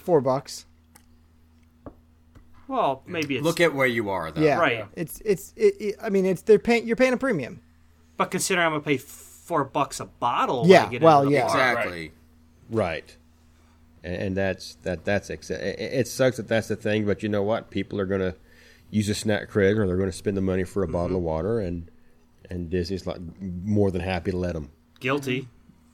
Four 0.03 0.21
bucks. 0.21 0.65
Well, 2.67 3.01
maybe 3.05 3.37
it's 3.37 3.45
Look 3.45 3.61
at 3.61 3.73
where 3.73 3.87
you 3.87 4.09
are, 4.09 4.29
though. 4.31 4.41
Yeah, 4.41 4.59
Right. 4.59 4.85
It's 4.95 5.21
it's. 5.23 5.53
It, 5.55 5.75
it, 5.79 5.95
I 6.01 6.09
mean, 6.09 6.25
it's 6.25 6.41
they're 6.41 6.59
paying. 6.59 6.85
You're 6.85 6.97
paying 6.97 7.13
a 7.13 7.17
premium. 7.17 7.61
but 8.17 8.29
considering 8.31 8.65
I'm 8.65 8.73
gonna 8.73 8.83
pay 8.83 8.97
four 8.97 9.63
bucks 9.63 9.99
a 9.99 10.05
bottle. 10.05 10.61
when 10.61 10.71
Yeah, 10.71 10.85
I 10.85 10.89
get 10.89 11.01
well, 11.01 11.21
into 11.21 11.29
the 11.29 11.35
yeah. 11.35 11.47
bar. 11.47 11.55
Exactly. 11.55 12.11
Right. 12.69 13.17
And, 14.07 14.15
and 14.15 14.37
that's 14.37 14.75
that. 14.83 15.03
That's 15.03 15.29
ex- 15.29 15.49
it, 15.49 15.79
it 15.79 16.07
sucks 16.07 16.37
that 16.37 16.47
that's 16.47 16.69
the 16.69 16.77
thing, 16.77 17.05
but 17.05 17.21
you 17.23 17.29
know 17.29 17.43
what? 17.43 17.69
People 17.69 17.99
are 17.99 18.05
going 18.05 18.21
to 18.21 18.35
use 18.89 19.09
a 19.09 19.15
snack 19.15 19.49
credit, 19.49 19.77
or 19.77 19.85
they're 19.85 19.97
going 19.97 20.09
to 20.09 20.17
spend 20.17 20.37
the 20.37 20.41
money 20.41 20.63
for 20.63 20.81
a 20.81 20.87
bottle 20.87 21.17
of 21.17 21.23
water, 21.23 21.59
and 21.59 21.91
and 22.49 22.69
Disney's 22.69 23.05
like 23.05 23.19
more 23.41 23.91
than 23.91 23.99
happy 23.99 24.31
to 24.31 24.37
let 24.37 24.53
them. 24.53 24.71
Guilty. 25.01 25.49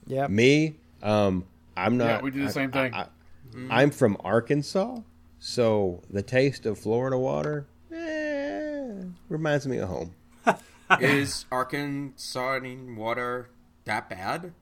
Yeah. 0.05 0.27
Me, 0.27 0.75
um, 1.01 1.45
I'm 1.75 1.97
not. 1.97 2.05
Yeah, 2.05 2.21
we 2.21 2.29
do 2.29 2.41
the 2.41 2.49
I- 2.49 2.51
same 2.51 2.71
thing. 2.71 2.93
I, 2.93 3.83
am 3.83 3.89
from 3.89 4.17
Arkansas, 4.23 4.99
so 5.39 6.03
the 6.09 6.21
taste 6.21 6.67
of 6.67 6.77
Florida 6.77 7.17
water 7.17 7.65
eh, 7.91 8.93
reminds 9.27 9.67
me 9.67 9.77
of 9.77 9.89
home. 9.89 10.13
Is 10.99 11.45
Arkansas 11.51 12.59
water 12.95 13.49
that 13.85 14.09
bad? 14.09 14.53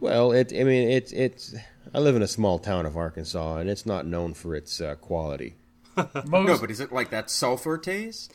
Well, 0.00 0.32
it. 0.32 0.52
I 0.52 0.64
mean, 0.64 0.88
it's 0.90 1.12
it's. 1.12 1.54
I 1.94 1.98
live 1.98 2.16
in 2.16 2.22
a 2.22 2.28
small 2.28 2.58
town 2.58 2.86
of 2.86 2.96
Arkansas, 2.96 3.56
and 3.58 3.68
it's 3.68 3.84
not 3.86 4.06
known 4.06 4.32
for 4.34 4.54
its 4.54 4.80
uh, 4.80 4.94
quality. 4.96 5.54
Most, 5.96 6.30
No, 6.48 6.58
but 6.58 6.70
is 6.70 6.80
it 6.80 6.92
like 6.92 7.10
that 7.10 7.30
sulfur 7.30 7.76
taste? 7.78 8.34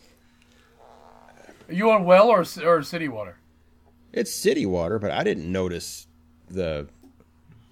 are 1.68 1.74
you 1.74 1.90
on 1.90 2.04
well 2.06 2.28
or 2.28 2.46
or 2.64 2.84
city 2.84 3.08
water? 3.08 3.38
It's 4.14 4.34
city 4.34 4.66
water, 4.66 5.00
but 5.00 5.12
I 5.12 5.24
didn't 5.24 5.52
notice 5.52 6.08
the 6.50 6.88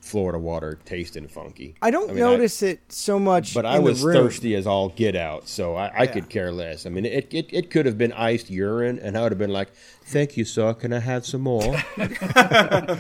Florida 0.02 0.40
water 0.40 0.80
tasting 0.84 1.28
funky. 1.28 1.76
I 1.82 1.92
don't 1.92 2.08
mean, 2.10 2.18
notice 2.18 2.62
it 2.64 2.82
so 2.90 3.20
much. 3.20 3.54
but 3.54 3.66
I 3.66 3.76
in 3.78 3.84
the 3.84 3.90
was 3.92 4.04
room. 4.04 4.16
thirsty 4.16 4.56
as 4.56 4.66
all 4.66 4.90
get 4.90 5.16
out, 5.16 5.48
so 5.48 5.76
I, 5.76 6.02
I 6.02 6.08
could 6.08 6.28
care 6.30 6.52
less. 6.52 6.86
I 6.86 6.90
mean, 6.90 7.06
it, 7.06 7.28
it 7.34 7.48
it 7.54 7.70
could 7.70 7.86
have 7.86 7.98
been 7.98 8.12
iced 8.14 8.50
urine, 8.50 9.00
and 9.00 9.18
I 9.18 9.22
would 9.22 9.32
have 9.32 9.40
been 9.40 9.54
like, 9.54 9.70
"Thank 10.06 10.36
you, 10.38 10.44
sir. 10.46 10.74
Can 10.74 10.92
I 10.94 11.00
have 11.00 11.26
some 11.26 11.42
more?" 11.42 11.76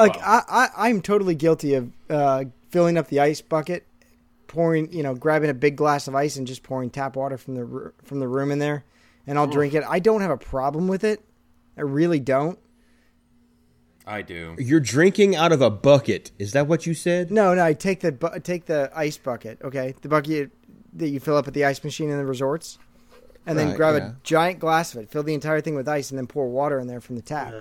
Like 0.00 0.22
I, 0.22 0.42
I, 0.48 0.88
I'm 0.88 1.00
totally 1.02 1.34
guilty 1.34 1.74
of 1.74 1.92
uh, 2.08 2.44
filling 2.70 2.96
up 2.96 3.08
the 3.08 3.20
ice 3.20 3.40
bucket, 3.40 3.86
pouring, 4.46 4.92
you 4.92 5.02
know, 5.02 5.14
grabbing 5.14 5.50
a 5.50 5.54
big 5.54 5.76
glass 5.76 6.08
of 6.08 6.14
ice 6.14 6.36
and 6.36 6.46
just 6.46 6.62
pouring 6.62 6.90
tap 6.90 7.16
water 7.16 7.36
from 7.36 7.54
the 7.54 7.92
from 8.04 8.20
the 8.20 8.28
room 8.28 8.50
in 8.50 8.58
there, 8.58 8.84
and 9.26 9.38
I'll 9.38 9.46
drink 9.46 9.74
it. 9.74 9.84
I 9.88 9.98
don't 9.98 10.20
have 10.20 10.30
a 10.30 10.36
problem 10.38 10.88
with 10.88 11.04
it. 11.04 11.24
I 11.76 11.82
really 11.82 12.20
don't. 12.20 12.58
I 14.06 14.22
do. 14.22 14.56
You're 14.58 14.80
drinking 14.80 15.36
out 15.36 15.52
of 15.52 15.60
a 15.60 15.70
bucket. 15.70 16.32
Is 16.38 16.52
that 16.52 16.66
what 16.66 16.86
you 16.86 16.94
said? 16.94 17.30
No, 17.30 17.54
no. 17.54 17.64
I 17.64 17.74
take 17.74 18.00
the 18.00 18.12
bu- 18.12 18.40
take 18.40 18.66
the 18.66 18.90
ice 18.94 19.18
bucket. 19.18 19.60
Okay, 19.62 19.94
the 20.00 20.08
bucket 20.08 20.50
that 20.94 21.08
you 21.08 21.20
fill 21.20 21.36
up 21.36 21.46
at 21.46 21.54
the 21.54 21.64
ice 21.64 21.84
machine 21.84 22.10
in 22.10 22.18
the 22.18 22.26
resorts, 22.26 22.78
and 23.50 23.58
then 23.58 23.68
Right, 23.68 23.76
grab 23.76 23.96
yeah. 23.96 24.08
a 24.08 24.12
giant 24.22 24.58
glass 24.60 24.94
of 24.94 25.02
it, 25.02 25.10
fill 25.10 25.22
the 25.22 25.34
entire 25.34 25.60
thing 25.60 25.74
with 25.74 25.88
ice, 25.88 26.10
and 26.10 26.18
then 26.18 26.26
pour 26.26 26.48
water 26.48 26.78
in 26.78 26.86
there 26.86 27.00
from 27.00 27.16
the 27.16 27.22
tap. 27.22 27.52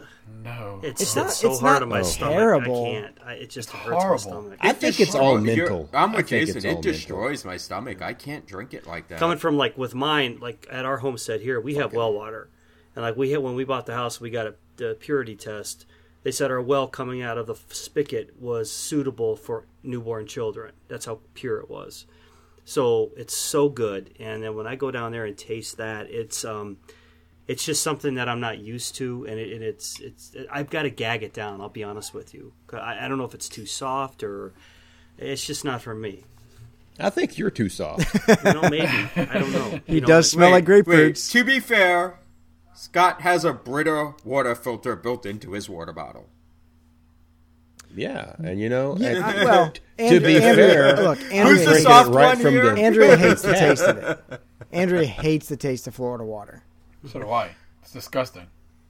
No. 0.44 0.80
It's, 0.84 1.02
It's 1.02 1.02
it's, 1.02 1.16
not- 1.16 1.32
so 1.32 1.52
it's 1.52 1.60
hard 1.60 1.74
not 1.74 1.82
on 1.84 1.90
my 1.90 2.02
stomach. 2.04 2.36
terrible. 2.36 2.86
I 2.86 2.90
can't. 2.92 3.18
I, 3.26 3.34
it 3.34 3.50
just 3.50 3.70
hurts 3.72 3.90
horrible. 4.04 4.12
my 4.12 4.18
stomach. 4.18 4.58
I 4.62 4.74
think 4.74 5.00
it's 5.00 5.16
all 5.16 5.44
You're- 5.44 5.58
mental. 5.62 5.90
I'm 5.94 6.14
with 6.14 6.28
Jason. 6.28 6.58
It 6.58 6.66
all 6.66 6.74
mental. 6.76 6.92
destroys 6.92 7.44
my 7.46 7.58
stomach. 7.58 8.02
I 8.02 8.14
can't 8.14 8.46
drink 8.48 8.74
it 8.74 8.88
like 8.88 9.08
that. 9.10 9.20
Coming 9.20 9.38
from 9.38 9.58
like 9.58 9.78
with 9.78 9.94
mine, 9.96 10.38
like 10.42 10.68
at 10.72 10.86
our 10.86 10.98
homestead 10.98 11.42
here, 11.42 11.60
we 11.60 11.76
have 11.76 11.92
well 11.94 12.14
water, 12.14 12.50
and 12.96 13.04
like 13.04 13.18
we 13.18 13.32
had 13.32 13.42
when 13.42 13.56
we 13.56 13.64
bought 13.66 13.86
the 13.86 13.96
house, 13.96 14.22
we 14.22 14.30
got 14.30 14.48
a 14.48 14.56
the 14.78 14.96
purity 15.00 15.36
test. 15.36 15.86
They 16.24 16.32
said 16.32 16.52
our 16.52 16.62
well 16.62 16.88
coming 16.88 17.22
out 17.22 17.38
of 17.38 17.48
the 17.48 17.56
spigot 17.70 18.40
was 18.40 18.70
suitable 18.72 19.36
for 19.38 19.66
newborn 19.84 20.28
children. 20.28 20.74
That's 20.90 21.06
how 21.06 21.20
pure 21.34 21.58
it 21.60 21.70
was. 21.70 22.06
So 22.70 23.10
it's 23.18 23.36
so 23.36 23.68
good. 23.68 24.14
And 24.20 24.44
then 24.44 24.54
when 24.56 24.68
I 24.68 24.76
go 24.76 24.92
down 24.92 25.12
there 25.12 25.26
and 25.26 25.36
taste 25.36 25.78
that, 25.78 26.12
it's 26.12 26.46
um, 26.46 26.78
it's 27.48 27.66
just 27.66 27.82
something 27.82 28.14
that 28.14 28.30
I'm 28.30 28.40
not 28.40 28.60
used 28.60 28.94
to, 28.98 29.26
and, 29.28 29.40
it, 29.40 29.54
and 29.54 29.64
it's 29.64 30.00
it's 30.00 30.36
I've 30.52 30.70
got 30.70 30.84
to 30.84 30.92
gag 30.92 31.24
it 31.24 31.34
down. 31.34 31.62
I'll 31.62 31.70
be 31.70 31.84
honest 31.84 32.14
with 32.14 32.36
you. 32.36 32.54
I, 32.72 33.06
I 33.06 33.08
don't 33.08 33.18
know 33.18 33.24
if 33.24 33.34
it's 33.34 33.50
too 33.50 33.66
soft 33.66 34.22
or 34.22 34.54
it's 35.18 35.44
just 35.48 35.66
not 35.66 35.82
for 35.82 35.96
me. 35.96 36.26
I 37.00 37.10
think 37.10 37.40
you're 37.40 37.50
too 37.50 37.70
soft. 37.70 38.06
You 38.46 38.54
know, 38.54 38.62
maybe 38.70 38.86
I 39.16 39.40
don't 39.40 39.52
know. 39.52 39.80
He 39.88 39.96
You 39.96 40.02
know, 40.02 40.08
does 40.08 40.30
smell 40.30 40.52
like 40.52 40.68
Wait, 40.68 40.86
grapefruits. 40.86 41.32
to 41.32 41.44
be 41.44 41.60
fair, 41.60 42.20
Scott 42.76 43.22
has 43.22 43.46
a 43.46 43.52
Brita 43.54 44.14
water 44.24 44.54
filter 44.54 44.96
built 44.96 45.26
into 45.26 45.54
his 45.54 45.68
water 45.68 45.92
bottle. 45.94 46.30
Yeah, 47.96 48.36
and 48.44 48.60
you 48.60 48.70
know, 48.70 48.96
Yeah, 48.98 49.10
and- 49.10 49.24
I- 49.26 49.44
well, 49.46 49.72
to 49.98 50.04
Andrea- 50.04 50.20
be 50.22 50.36
Andrea- 50.44 50.56
fair, 50.74 50.96
look, 51.04 51.18
Who's 51.20 51.32
Andrea, 51.32 51.66
the 51.66 51.76
soft 51.80 52.10
right 52.10 52.28
one 52.36 52.38
from 52.44 52.54
here? 52.54 52.76
the 52.76 52.82
Andrea 52.82 53.18
hates 53.18 53.42
the 53.42 53.54
taste 53.54 53.84
of 53.84 53.98
it. 53.98 54.42
Andrea 54.72 55.06
hates 55.06 55.48
the 55.48 55.58
taste 55.58 55.88
of 55.88 55.96
Florida 55.96 56.24
water. 56.24 56.64
So 57.08 57.20
do 57.20 57.30
I. 57.30 57.52
It's 57.82 57.92
disgusting. 57.92 58.48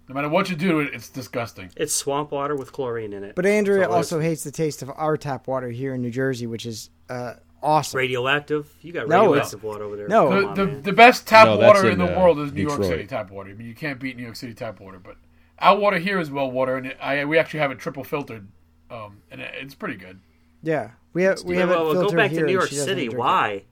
No 0.08 0.16
matter 0.16 0.28
what 0.30 0.50
you 0.50 0.56
do 0.56 0.72
to 0.72 0.80
it, 0.80 0.94
it's 0.94 1.08
disgusting. 1.10 1.70
It's 1.78 1.94
swamp 1.94 2.32
water 2.32 2.56
with 2.56 2.72
chlorine 2.74 3.14
in 3.14 3.24
it. 3.24 3.36
But 3.36 3.46
Andrea 3.46 3.86
So 3.86 3.92
also 3.92 4.20
hates 4.20 4.44
the 4.44 4.52
taste 4.52 4.82
of 4.82 4.90
our 4.96 5.16
tap 5.18 5.48
water 5.48 5.70
here 5.70 5.94
in 5.94 6.02
New 6.02 6.10
Jersey, 6.10 6.48
which 6.48 6.66
is 6.66 6.90
uh, 7.10 7.34
awesome. 7.62 8.00
radioactive. 8.00 8.68
You 8.82 8.92
got 8.92 9.08
No, 9.08 9.28
radioactive 9.28 9.64
water 9.64 9.84
over 9.84 9.96
there. 9.96 10.08
no. 10.08 10.30
The, 10.42 10.48
on, 10.48 10.54
the, 10.56 10.66
the 10.82 10.94
best 10.94 11.28
tap 11.28 11.46
No, 11.48 11.58
water 11.58 11.86
in, 11.86 11.94
in, 11.94 12.00
the 12.00 12.18
uh, 12.18 12.20
world 12.20 12.40
is 12.40 12.52
New 12.52 12.64
York 12.64 12.84
City 12.84 13.06
tap 13.06 13.30
water. 13.30 13.52
I 13.52 13.54
mean, 13.54 13.68
you 13.68 13.76
can't 13.76 14.00
beat 14.00 14.18
New 14.18 14.24
York 14.24 14.36
City 14.36 14.56
tap 14.56 14.80
water, 14.80 14.98
but 14.98 15.16
our 15.60 15.78
water 15.78 16.00
here 16.00 16.20
is 16.20 16.32
well 16.32 16.50
water, 16.50 16.76
and 16.76 16.88
it, 16.88 16.98
I 17.00 17.24
we 17.26 17.38
actually 17.38 17.60
have 17.60 17.70
it 17.72 17.78
triple 17.78 18.04
filtered, 18.04 18.48
um, 18.90 19.18
and 19.32 19.42
it's 19.42 19.76
pretty 19.76 19.96
good. 19.96 20.20
Yeah, 20.64 20.92
we 21.14 21.24
have 21.24 21.44
we 21.44 21.58
have 21.58 21.70
well, 21.70 21.82
it 21.82 21.84
well, 21.86 21.94
filtered 21.94 22.12
go 22.12 22.24
back 22.24 22.32
here 22.32 22.42
to 22.42 22.46
New 22.48 22.54
York 22.54 22.70
City. 22.70 23.10
Why? 23.10 23.64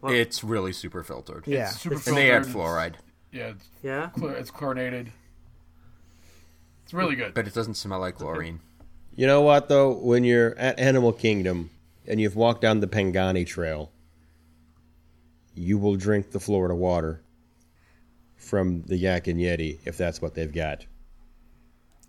Well- 0.00 0.12
It's 0.12 0.44
really 0.44 0.72
super 0.72 1.02
filtered. 1.02 1.44
Yeah, 1.46 1.68
It's 1.70 1.80
super 1.80 1.94
And 1.94 2.02
filtered. 2.04 2.22
they 2.22 2.30
add 2.30 2.42
it's- 2.42 2.54
fluoride, 2.54 2.94
Yeah, 3.32 3.48
it's, 3.48 3.64
Yeah. 3.82 4.10
chlor- 4.16 4.38
it's 4.38 4.50
chlorinated. 4.50 5.10
It's 6.84 6.92
really 6.92 7.16
good. 7.16 7.32
but 7.34 7.46
it 7.46 7.54
doesn't 7.54 7.74
smell 7.74 8.00
like 8.00 8.16
chlorine. 8.16 8.60
You 9.16 9.26
know 9.26 9.40
what 9.40 9.68
though? 9.68 9.92
When 9.92 10.24
you're 10.24 10.54
at 10.58 10.78
Animal 10.78 11.12
Kingdom 11.12 11.70
and 12.06 12.20
you've 12.20 12.36
walked 12.36 12.60
down 12.60 12.80
the 12.80 12.86
Pangani 12.86 13.46
Trail, 13.46 13.90
you 15.54 15.78
will 15.78 15.96
drink 15.96 16.32
the 16.32 16.40
Florida 16.40 16.74
water 16.74 17.22
from 18.36 18.82
the 18.82 18.96
Yak 18.96 19.26
and 19.26 19.40
Yeti 19.40 19.78
if 19.86 19.96
that's 19.96 20.20
what 20.20 20.34
they've 20.34 20.52
got. 20.52 20.84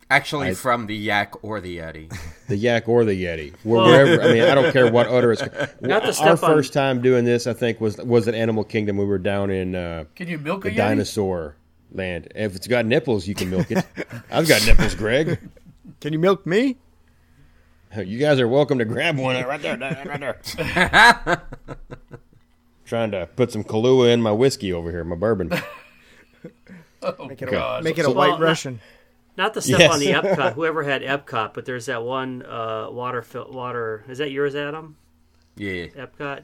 Actually, 0.10 0.49
I- 0.49 0.53
from 0.53 0.86
the 0.88 0.95
yak 0.95 1.43
or 1.43 1.60
the 1.62 1.78
yeti. 1.78 2.16
The 2.47 2.56
Yak 2.58 2.88
or 2.88 3.03
the 3.06 3.24
Yeti, 3.24 3.56
Where- 3.64 3.82
wherever. 4.06 4.22
I 4.22 4.32
mean, 4.32 4.43
I 4.43 4.53
don't 4.53 4.72
care 4.72 4.91
what 4.91 5.08
udder 5.08 5.32
it's. 5.32 5.41
Not 5.82 6.03
to 6.03 6.16
Our 6.24 6.30
on- 6.30 6.38
first 6.38 6.74
time 6.74 7.01
doing 7.01 7.26
this, 7.26 7.47
I 7.47 7.53
think, 7.53 7.82
was 7.82 7.97
was 7.97 8.28
at 8.28 8.36
Animal 8.36 8.64
Kingdom. 8.64 8.97
We 8.97 9.06
were 9.06 9.18
down 9.18 9.49
in 9.49 9.74
uh, 9.74 10.03
Can 10.16 10.28
you 10.28 10.38
milk 10.38 10.62
the 10.62 10.70
a 10.70 10.72
Yeti? 10.72 10.76
dinosaur 10.78 11.56
land. 11.91 12.28
If 12.36 12.56
it's 12.56 12.68
got 12.68 12.86
nipples, 12.86 13.28
you 13.28 13.34
can 13.34 13.49
milk 13.49 13.72
it. 13.72 13.84
I've 14.30 14.47
got 14.47 14.64
nipples, 14.68 14.93
Greg. 14.93 15.39
Can 16.01 16.14
you 16.14 16.20
milk 16.20 16.45
me? 16.45 16.78
You 17.97 18.20
guys 18.20 18.39
are 18.39 18.47
welcome 18.47 18.78
to 18.78 18.86
grab 18.86 19.18
one 19.18 19.43
right 19.43 19.60
there, 19.62 19.76
right 19.78 20.20
there. 20.20 21.41
Trying 22.86 23.10
to 23.12 23.28
put 23.36 23.51
some 23.51 23.64
Kahlua 23.64 24.14
in 24.14 24.22
my 24.22 24.32
whiskey 24.32 24.72
over 24.72 24.91
here, 24.91 25.03
my 25.03 25.16
bourbon. 25.16 25.51
Oh, 27.01 27.26
Make 27.28 27.41
it 27.41 27.47
a, 27.49 27.51
God. 27.51 27.84
make 27.84 27.97
it 27.97 28.01
a 28.01 28.06
So- 28.06 28.12
white 28.14 28.32
Well, 28.32 28.39
Russian. 28.39 28.80
Not 29.38 29.53
the 29.53 29.61
stuff 29.61 29.79
Yes. 29.79 29.93
on 29.93 29.99
the 29.99 30.07
Epcot. 30.07 30.53
Whoever 30.55 30.83
had 30.83 31.01
Epcot, 31.01 31.53
but 31.53 31.65
there's 31.65 31.88
that 31.88 32.03
one 32.03 32.43
uh, 32.45 32.88
water 32.89 33.21
fil- 33.21 33.51
water. 33.51 34.05
Is 34.07 34.19
that 34.19 34.31
yours, 34.31 34.55
Adam? 34.55 34.97
Yeah. 35.57 35.88
Epcot. 35.88 36.43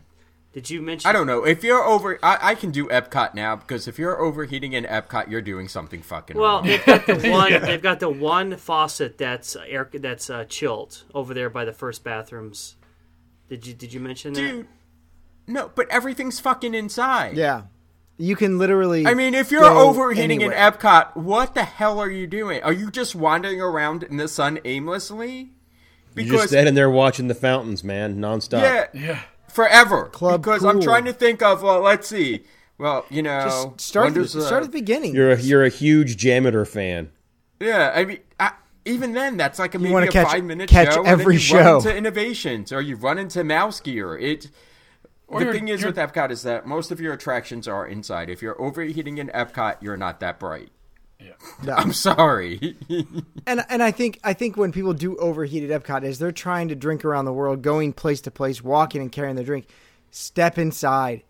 Did 0.54 0.70
you 0.70 0.82
mention? 0.82 1.08
I 1.10 1.14
don't 1.14 1.28
know. 1.28 1.46
If 1.46 1.64
you're 1.64 1.82
over, 1.82 2.20
I, 2.22 2.38
I 2.42 2.56
can 2.56 2.72
do 2.72 2.88
Epcot 2.90 3.34
now 3.34 3.56
because 3.56 3.88
if 3.88 3.98
you're 3.98 4.20
overheating 4.22 4.74
in 4.74 4.84
Epcot, 4.84 5.30
you're 5.30 5.42
doing 5.42 5.70
something 5.70 6.02
fucking 6.02 6.36
Well, 6.38 6.56
wrong. 6.58 6.66
they've 6.68 6.86
got 6.86 7.06
the 7.06 7.30
one. 7.32 7.52
They've 7.62 7.82
got 7.82 8.02
the 8.02 8.10
one 8.10 8.58
faucet 8.58 9.18
that's 9.18 9.56
uh, 9.56 9.64
air 9.66 9.90
that's 9.94 10.30
uh, 10.30 10.44
chilled 10.44 11.04
over 11.14 11.34
there 11.34 11.50
by 11.50 11.64
the 11.64 11.72
first 11.72 12.04
bathrooms. 12.04 12.76
Did 13.48 13.66
you 13.66 13.74
did 13.74 13.94
you 13.94 14.02
mention 14.02 14.34
that? 14.34 14.42
Dude, 14.42 14.68
no, 15.48 15.72
but 15.74 15.90
everything's 15.90 16.42
fucking 16.42 16.74
inside. 16.74 17.38
Yeah. 17.38 17.64
You 18.22 18.36
can 18.36 18.58
literally. 18.60 19.08
I 19.08 19.14
mean, 19.16 19.34
if 19.34 19.50
you're 19.52 19.64
overheating 19.66 20.44
anywhere. 20.44 20.56
in 20.56 20.74
Epcot, 20.74 21.16
what 21.16 21.56
the 21.56 21.64
hell 21.64 22.00
are 22.00 22.10
you 22.10 22.28
doing? 22.28 22.62
Are 22.64 22.72
you 22.74 22.92
just 22.92 23.16
wandering 23.16 23.60
around 23.60 24.04
in 24.04 24.18
the 24.18 24.28
sun 24.28 24.60
aimlessly? 24.64 25.52
You're 26.16 26.36
just 26.36 26.50
standing 26.50 26.76
there 26.76 26.90
watching 26.90 27.28
the 27.30 27.36
fountains, 27.36 27.84
man, 27.84 28.18
nonstop. 28.18 28.62
yeah, 28.62 28.86
Yeah. 28.94 29.20
forever. 29.50 30.06
Club 30.10 30.42
because 30.44 30.64
I'm 30.64 30.82
trying 30.82 31.06
to 31.06 31.14
think 31.14 31.42
of. 31.42 31.64
Well, 31.64 31.80
let's 31.82 32.08
see. 32.08 32.44
Well, 32.78 33.06
you 33.10 33.22
know, 33.24 33.44
Just 33.44 33.82
start, 33.82 34.08
at 34.10 34.14
the- 34.16 34.22
uh, 34.22 34.26
start 34.46 34.64
at 34.64 34.72
the 34.72 34.78
beginning. 34.78 35.16
You're 35.16 35.32
a 35.32 35.40
you're 35.42 35.64
a 35.64 35.70
huge 35.70 36.18
Jammitor 36.18 36.68
fan. 36.68 37.12
Yeah, 37.60 37.92
I 37.96 38.06
mean, 38.06 38.20
I, 38.40 38.52
even 38.86 39.14
then, 39.14 39.38
that's 39.38 39.58
like 39.60 39.74
a 39.76 39.80
maybe 39.80 39.94
wanna 39.94 40.08
a 40.08 40.10
catch- 40.12 40.28
five 40.28 40.44
minute 40.44 40.70
catch 40.70 40.94
show. 40.94 41.00
and 41.00 41.08
every 41.08 41.26
then 41.26 41.34
you 41.34 41.40
show. 41.40 41.80
Run 41.80 41.88
into 41.98 42.12
Innoventions, 42.12 42.72
or 42.72 42.82
you 42.82 42.96
run 42.98 43.18
into 43.18 43.44
mouse 43.44 43.80
gear. 43.80 44.18
It. 44.18 44.50
Or 45.32 45.44
the 45.44 45.54
thing 45.54 45.70
is 45.70 45.84
with 45.86 45.96
Epcot 45.96 46.30
is 46.30 46.44
that 46.44 46.66
most 46.66 46.92
of 46.92 47.00
your 47.00 47.14
attractions 47.14 47.68
are 47.68 47.88
inside. 47.88 48.30
If 48.30 48.42
you're 48.42 48.62
overheating 48.62 49.18
in 49.18 49.30
Epcot, 49.30 49.78
you're 49.82 49.98
not 49.98 50.20
that 50.20 50.40
bright. 50.40 50.70
No. 51.64 51.74
I'm 51.74 51.94
sorry. 51.94 52.76
and 53.46 53.64
and 53.70 53.84
I 53.84 53.92
think 53.92 54.20
I 54.24 54.34
think 54.34 54.58
when 54.58 54.72
people 54.72 54.94
do 54.94 55.16
overheat 55.18 55.70
at 55.70 55.84
Epcot 55.84 56.04
is 56.04 56.20
they're 56.20 56.32
trying 56.32 56.70
to 56.70 56.76
drink 56.76 57.06
around 57.06 57.26
the 57.26 57.34
world, 57.34 57.62
going 57.62 57.94
place 57.94 58.22
to 58.22 58.32
place, 58.32 58.64
walking 58.64 59.02
and 59.02 59.12
carrying 59.12 59.36
their 59.36 59.46
drink. 59.46 59.68
Step 60.10 60.58
inside, 60.58 61.24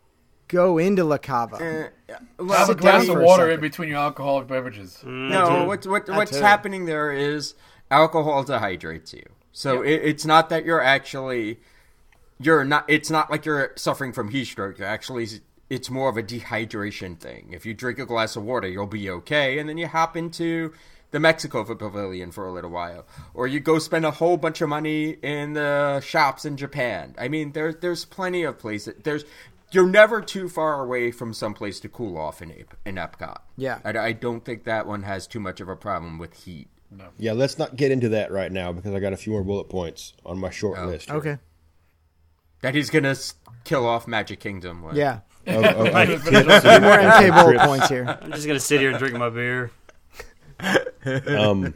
go 0.48 0.78
into 0.78 1.04
La 1.04 1.18
Cava. 1.18 1.92
Uh, 2.10 2.14
Have 2.54 2.70
a 2.70 2.76
glass 2.76 3.08
of 3.08 3.20
water 3.20 3.52
in 3.52 3.60
between 3.60 3.90
your 3.90 4.00
alcoholic 4.00 4.48
beverages. 4.48 5.04
no, 5.04 5.66
what, 5.66 5.86
what, 5.86 6.08
what's 6.10 6.40
happening 6.40 6.86
there 6.86 7.12
is 7.12 7.54
alcohol 7.90 8.44
dehydrates 8.46 9.14
you. 9.14 9.26
So 9.52 9.82
it, 9.82 10.02
it's 10.04 10.26
not 10.26 10.50
that 10.50 10.66
you're 10.66 10.82
actually 10.82 11.60
you're 12.42 12.64
not. 12.64 12.86
It's 12.88 13.10
not 13.10 13.30
like 13.32 13.46
you're 13.46 13.72
suffering 13.76 14.14
from 14.14 14.30
heat 14.30 14.46
stroke. 14.46 14.78
You're 14.80 14.88
actually 14.88 15.28
it's 15.70 15.90
more 15.90 16.10
of 16.10 16.18
a 16.18 16.24
dehydration 16.24 17.18
thing. 17.20 17.50
If 17.54 17.66
you 17.66 17.74
drink 17.74 18.00
a 18.00 18.06
glass 18.06 18.36
of 18.36 18.44
water, 18.44 18.68
you'll 18.68 18.88
be 18.88 19.10
okay, 19.10 19.58
and 19.60 19.70
then 19.70 19.78
you 19.78 19.88
hop 19.88 20.18
into 20.18 20.74
the 21.12 21.20
Mexico 21.20 21.64
Pavilion 21.64 22.32
for 22.32 22.48
a 22.48 22.52
little 22.52 22.70
while, 22.72 23.06
or 23.34 23.48
you 23.48 23.60
go 23.60 23.80
spend 23.80 24.06
a 24.06 24.12
whole 24.12 24.38
bunch 24.38 24.62
of 24.62 24.70
money 24.70 25.12
in 25.22 25.54
the 25.54 26.00
shops 26.02 26.46
in 26.46 26.56
Japan. 26.58 27.16
I 27.18 27.28
mean, 27.28 27.52
there's 27.54 27.76
there's 27.78 28.06
plenty 28.06 28.44
of 28.44 28.58
places. 28.60 28.96
There's 29.04 29.24
you're 29.72 29.88
never 29.88 30.20
too 30.22 30.50
far 30.50 30.84
away 30.84 31.12
from 31.12 31.34
some 31.34 31.54
place 31.54 31.80
to 31.82 31.88
cool 31.90 32.18
off 32.18 32.42
in 32.42 32.52
Ep- 32.52 32.76
in 32.86 32.96
Epcot. 32.96 33.38
Yeah. 33.56 33.80
I, 33.86 33.98
I 33.98 34.12
don't 34.12 34.44
think 34.44 34.66
that 34.66 34.86
one 34.86 35.04
has 35.04 35.28
too 35.28 35.40
much 35.40 35.62
of 35.62 35.70
a 35.70 35.76
problem 35.78 36.18
with 36.18 36.34
heat. 36.44 36.68
Yeah, 37.18 37.32
let's 37.32 37.58
not 37.58 37.78
get 37.78 37.90
into 37.90 38.10
that 38.10 38.34
right 38.34 38.52
now 38.52 38.74
because 38.74 38.94
I 38.94 39.00
got 39.00 39.14
a 39.14 39.18
few 39.18 39.32
more 39.32 39.46
bullet 39.46 39.70
points 39.70 40.12
on 40.26 40.38
my 40.40 40.50
short 40.50 40.78
Oh. 40.78 40.88
list. 40.88 41.08
here. 41.08 41.16
Okay. 41.16 41.38
That 42.62 42.76
he's 42.76 42.90
gonna 42.90 43.16
kill 43.64 43.86
off 43.88 44.08
Magic 44.08 44.40
Kingdom. 44.40 44.84
with. 44.84 44.96
Yeah. 44.96 45.20
More 45.48 45.62
MK 45.64 47.34
bullet 47.34 47.60
points 47.62 47.90
here. 47.90 48.20
I'm 48.22 48.32
just 48.32 48.46
gonna 48.48 48.60
sit 48.60 48.80
here 48.80 48.92
and 48.92 49.00
drink 49.00 49.16
my 49.18 49.30
beer. 49.30 49.72
um, 51.28 51.74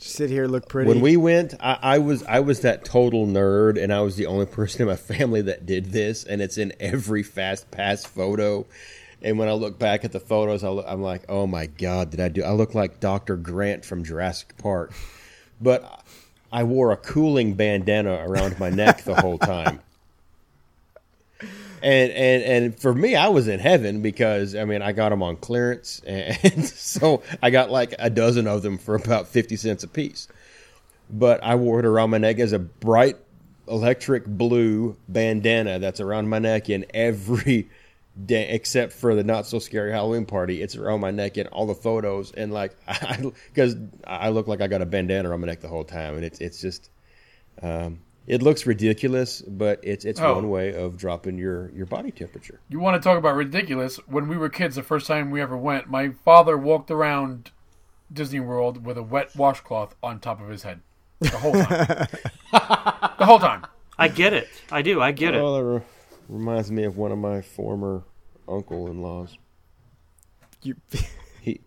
Just 0.00 0.16
sit 0.16 0.30
here, 0.30 0.46
look 0.46 0.68
pretty. 0.68 0.88
when 0.88 1.00
we 1.00 1.16
went, 1.16 1.54
I, 1.60 1.78
I 1.80 1.98
was 1.98 2.24
I 2.24 2.40
was 2.40 2.60
that 2.60 2.84
total 2.84 3.26
nerd, 3.26 3.80
and 3.80 3.92
I 3.92 4.00
was 4.00 4.16
the 4.16 4.26
only 4.26 4.46
person 4.46 4.82
in 4.82 4.88
my 4.88 4.96
family 4.96 5.42
that 5.42 5.66
did 5.66 5.86
this, 5.92 6.24
and 6.24 6.42
it's 6.42 6.58
in 6.58 6.72
every 6.80 7.22
fast 7.22 7.70
pass 7.70 8.04
photo. 8.04 8.66
And 9.22 9.38
when 9.38 9.48
I 9.48 9.52
look 9.52 9.78
back 9.78 10.04
at 10.04 10.12
the 10.12 10.20
photos, 10.20 10.64
I 10.64 10.70
look, 10.70 10.86
I'm 10.88 11.02
like, 11.02 11.24
oh 11.28 11.46
my 11.46 11.66
god, 11.66 12.10
did 12.10 12.20
I 12.20 12.28
do? 12.28 12.42
I 12.42 12.52
look 12.52 12.74
like 12.74 12.98
Doctor 13.00 13.36
Grant 13.36 13.84
from 13.84 14.02
Jurassic 14.02 14.56
Park, 14.56 14.92
but 15.60 15.99
I 16.52 16.64
wore 16.64 16.92
a 16.92 16.96
cooling 16.96 17.54
bandana 17.54 18.24
around 18.26 18.58
my 18.58 18.70
neck 18.70 19.04
the 19.04 19.14
whole 19.14 19.38
time. 19.56 19.80
And, 21.82 22.12
and 22.12 22.42
and 22.42 22.78
for 22.78 22.92
me, 22.92 23.16
I 23.16 23.28
was 23.28 23.48
in 23.48 23.58
heaven 23.58 24.02
because 24.02 24.54
I 24.54 24.66
mean 24.66 24.82
I 24.82 24.92
got 24.92 25.08
them 25.08 25.22
on 25.22 25.36
clearance, 25.36 26.02
and 26.06 26.66
so 26.66 27.22
I 27.42 27.48
got 27.48 27.70
like 27.70 27.94
a 27.98 28.10
dozen 28.10 28.46
of 28.46 28.60
them 28.60 28.76
for 28.76 28.94
about 28.94 29.28
fifty 29.28 29.56
cents 29.56 29.82
a 29.82 29.88
piece 29.88 30.28
but 31.12 31.42
I 31.42 31.54
wore 31.56 31.80
it 31.80 31.84
around 31.84 32.10
my 32.10 32.18
neck 32.18 32.38
as 32.38 32.52
a 32.52 32.58
bright 32.58 33.16
electric 33.68 34.26
blue 34.26 34.96
bandana 35.08 35.78
that's 35.78 36.00
around 36.00 36.28
my 36.28 36.38
neck 36.38 36.68
in 36.70 36.86
every 36.94 37.68
day 38.26 38.48
except 38.50 38.92
for 38.92 39.14
the 39.14 39.24
not 39.24 39.46
so 39.46 39.58
scary 39.58 39.92
Halloween 39.92 40.26
party. 40.26 40.60
It's 40.62 40.76
around 40.76 41.00
my 41.00 41.10
neck 41.10 41.38
in 41.38 41.46
all 41.48 41.66
the 41.66 41.74
photos 41.74 42.32
and 42.32 42.52
like 42.52 42.76
I 42.88 43.18
because 43.52 43.76
I 44.06 44.30
look 44.30 44.48
like 44.48 44.60
I 44.60 44.66
got 44.66 44.82
a 44.82 44.86
bandana 44.86 45.30
around 45.30 45.40
my 45.40 45.46
neck 45.46 45.60
the 45.60 45.68
whole 45.68 45.84
time 45.84 46.16
and 46.16 46.24
it's 46.24 46.40
it's 46.40 46.60
just 46.60 46.90
um, 47.62 48.00
it 48.26 48.42
looks 48.42 48.64
ridiculous, 48.66 49.42
but 49.42 49.80
it's 49.82 50.04
it's 50.04 50.20
Oh. 50.20 50.34
one 50.34 50.50
way 50.50 50.74
of 50.74 50.96
dropping 50.96 51.36
your 51.38 51.70
your 51.72 51.86
body 51.86 52.10
temperature. 52.10 52.60
You 52.68 52.78
want 52.80 53.00
to 53.02 53.06
talk 53.06 53.18
about 53.18 53.34
ridiculous? 53.34 53.96
When 54.06 54.28
we 54.28 54.36
were 54.36 54.48
kids, 54.48 54.76
the 54.76 54.82
first 54.82 55.06
time 55.06 55.30
we 55.30 55.40
ever 55.40 55.56
went, 55.56 55.88
my 55.88 56.10
father 56.24 56.56
walked 56.56 56.90
around 56.90 57.50
Disney 58.12 58.40
World 58.40 58.84
with 58.84 58.96
a 58.98 59.02
wet 59.02 59.34
washcloth 59.36 59.94
on 60.02 60.20
top 60.20 60.40
of 60.40 60.48
his 60.48 60.62
head 60.62 60.80
the 61.20 61.30
whole 61.30 61.52
time. 61.52 62.06
the 63.18 63.26
whole 63.26 63.38
time. 63.38 63.66
I 63.98 64.08
get 64.08 64.32
it. 64.32 64.48
I 64.72 64.82
do. 64.82 65.00
I 65.00 65.12
get 65.12 65.34
it. 65.34 65.42
Well, 65.42 65.54
that 65.56 65.64
re- 65.64 65.82
reminds 66.28 66.70
me 66.70 66.84
of 66.84 66.96
one 66.96 67.12
of 67.12 67.18
my 67.18 67.42
former 67.42 68.04
uncle-in-laws. 68.50 69.36
You, 70.62 70.74
He, 71.40 71.60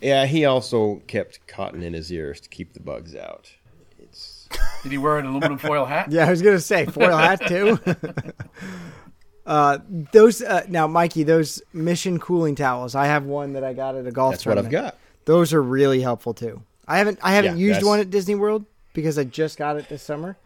yeah, 0.00 0.24
he 0.26 0.44
also 0.46 1.02
kept 1.06 1.46
cotton 1.46 1.82
in 1.82 1.92
his 1.92 2.10
ears 2.12 2.40
to 2.42 2.48
keep 2.48 2.72
the 2.72 2.80
bugs 2.80 3.14
out. 3.14 3.50
It's 3.98 4.48
Did 4.82 4.92
he 4.92 4.98
wear 4.98 5.18
an 5.18 5.26
aluminum 5.26 5.58
foil 5.58 5.84
hat? 5.84 6.10
yeah, 6.10 6.26
I 6.26 6.30
was 6.30 6.40
gonna 6.42 6.60
say 6.60 6.86
foil 6.86 7.16
hat 7.16 7.46
too. 7.46 7.78
uh, 9.46 9.78
those 10.12 10.42
uh, 10.42 10.64
now, 10.68 10.86
Mikey, 10.86 11.22
those 11.24 11.62
mission 11.72 12.18
cooling 12.18 12.54
towels. 12.54 12.94
I 12.94 13.06
have 13.06 13.24
one 13.24 13.52
that 13.54 13.64
I 13.64 13.72
got 13.74 13.94
at 13.94 14.06
a 14.06 14.10
golf 14.12 14.34
that's 14.34 14.46
what 14.46 14.58
I've 14.58 14.64
tournament. 14.70 14.94
got. 14.94 14.98
Those 15.26 15.52
are 15.52 15.62
really 15.62 16.00
helpful 16.00 16.34
too. 16.34 16.62
I 16.86 16.98
haven't 16.98 17.18
I 17.22 17.32
haven't 17.32 17.58
Yeah, 17.58 17.66
used 17.66 17.76
that's- 17.76 17.86
one 17.86 18.00
at 18.00 18.10
Disney 18.10 18.34
World 18.34 18.64
because 18.94 19.18
I 19.18 19.24
just 19.24 19.58
got 19.58 19.76
it 19.76 19.88
this 19.88 20.02
summer, 20.02 20.36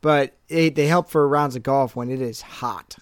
but 0.00 0.34
it, 0.48 0.74
they 0.74 0.86
help 0.86 1.10
for 1.10 1.26
rounds 1.28 1.56
of 1.56 1.62
golf 1.62 1.96
when 1.96 2.10
it 2.10 2.20
is 2.20 2.40
hot. 2.40 2.96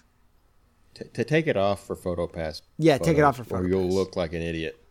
T- 0.95 1.05
to 1.13 1.23
take 1.23 1.45
it 1.47 1.55
off 1.57 1.85
for 1.85 1.95
PhotoPass. 1.95 2.61
Yeah, 2.77 2.97
take 2.97 3.17
it 3.17 3.21
off 3.21 3.37
for 3.45 3.57
Or 3.57 3.67
you'll 3.67 3.87
look 3.89 4.15
like 4.15 4.33
an 4.33 4.41
idiot. 4.41 4.81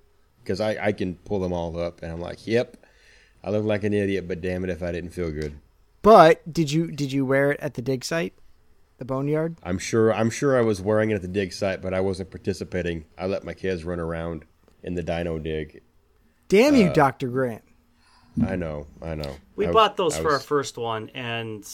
Because 0.40 0.60
I, 0.60 0.76
I 0.88 0.92
can 0.92 1.14
pull 1.16 1.40
them 1.40 1.52
all 1.52 1.76
up, 1.78 2.02
and 2.02 2.12
I'm 2.12 2.20
like, 2.20 2.46
yep, 2.46 2.76
I 3.42 3.50
look 3.50 3.64
like 3.64 3.82
an 3.82 3.94
idiot, 3.94 4.28
but 4.28 4.40
damn 4.42 4.62
it 4.62 4.70
if 4.70 4.82
I 4.82 4.92
didn't 4.92 5.10
feel 5.10 5.32
good. 5.32 5.58
But 6.02 6.52
did 6.52 6.70
you 6.70 6.90
did 6.92 7.12
you 7.12 7.24
wear 7.24 7.50
it 7.52 7.60
at 7.60 7.74
the 7.74 7.82
dig 7.82 8.04
site, 8.04 8.34
the 8.98 9.06
boneyard? 9.06 9.56
I'm 9.62 9.78
sure 9.78 10.12
I'm 10.12 10.28
sure 10.28 10.58
I 10.58 10.60
was 10.60 10.82
wearing 10.82 11.10
it 11.10 11.14
at 11.14 11.22
the 11.22 11.28
dig 11.28 11.54
site, 11.54 11.80
but 11.80 11.94
I 11.94 12.00
wasn't 12.00 12.30
participating. 12.30 13.06
I 13.16 13.24
let 13.24 13.42
my 13.42 13.54
kids 13.54 13.84
run 13.84 13.98
around 13.98 14.44
in 14.82 14.94
the 14.94 15.02
dino 15.02 15.38
dig. 15.38 15.80
Damn 16.48 16.74
Uh, 16.74 16.78
you, 16.78 16.92
Doctor 16.92 17.28
Grant. 17.28 17.62
I 18.46 18.56
know, 18.56 18.86
I 19.00 19.14
know. 19.14 19.36
We 19.56 19.66
I 19.66 19.72
bought 19.72 19.96
those 19.96 20.18
I 20.18 20.22
for 20.22 20.32
our 20.32 20.40
first 20.40 20.76
one, 20.76 21.08
and 21.14 21.66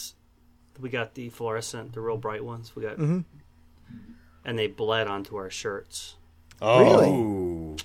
we 0.79 0.89
got 0.89 1.13
the 1.15 1.27
fluorescent, 1.29 1.93
the 1.93 1.99
real 1.99 2.17
bright 2.17 2.45
ones. 2.45 2.73
We 2.75 2.83
got, 2.83 2.97
Mm-hmm. 2.97 3.19
And 4.45 4.57
they 4.57 4.67
bled 4.67 5.07
onto 5.07 5.35
our 5.35 5.49
shirts. 5.49 6.15
Oh, 6.61 6.79
Really? 6.83 7.77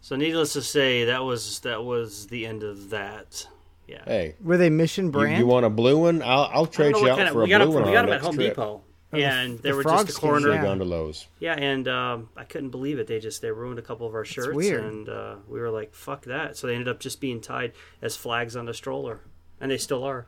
So, 0.00 0.14
needless 0.16 0.52
to 0.52 0.62
say, 0.62 1.04
that 1.06 1.24
was 1.24 1.58
that 1.60 1.82
was 1.84 2.28
the 2.28 2.46
end 2.46 2.62
of 2.62 2.90
that. 2.90 3.48
Yeah. 3.88 4.02
Hey, 4.04 4.34
Were 4.40 4.56
they 4.56 4.70
Mission 4.70 5.06
you, 5.06 5.10
brand? 5.12 5.38
you 5.38 5.46
want 5.46 5.66
a 5.66 5.70
blue 5.70 5.98
one? 5.98 6.22
I'll, 6.22 6.48
I'll 6.52 6.66
trade 6.66 6.96
you 6.96 7.08
out 7.08 7.16
kind 7.18 7.28
of- 7.28 7.34
for 7.34 7.42
a 7.42 7.46
blue 7.46 7.58
them, 7.58 7.72
one 7.72 7.84
we 7.84 7.92
got 7.92 8.04
on 8.04 8.06
them 8.06 8.14
at 8.14 8.20
Home 8.20 8.34
trip. 8.34 8.50
Depot, 8.54 8.82
the- 9.12 9.24
and 9.24 9.58
they 9.60 9.70
the 9.70 9.76
were 9.76 9.82
just 9.84 9.94
a 10.08 10.12
skins, 10.12 10.18
corner. 10.18 10.52
yeah. 10.54 10.62
Gondolas. 10.62 11.26
Yeah, 11.40 11.54
and 11.54 11.86
um, 11.88 12.28
I 12.36 12.44
couldn't 12.44 12.70
believe 12.70 12.98
it. 12.98 13.06
They 13.06 13.18
just 13.20 13.42
they 13.42 13.50
ruined 13.50 13.78
a 13.78 13.82
couple 13.82 14.06
of 14.06 14.14
our 14.14 14.24
shirts, 14.24 14.54
weird. 14.56 14.84
and 14.84 15.08
uh, 15.08 15.36
we 15.48 15.58
were 15.60 15.70
like, 15.70 15.94
"Fuck 15.94 16.24
that!" 16.26 16.56
So 16.56 16.66
they 16.68 16.74
ended 16.74 16.88
up 16.88 16.98
just 17.00 17.20
being 17.20 17.40
tied 17.40 17.72
as 18.02 18.16
flags 18.16 18.54
on 18.56 18.66
the 18.66 18.74
stroller, 18.74 19.20
and 19.60 19.70
they 19.70 19.78
still 19.78 20.02
are. 20.04 20.26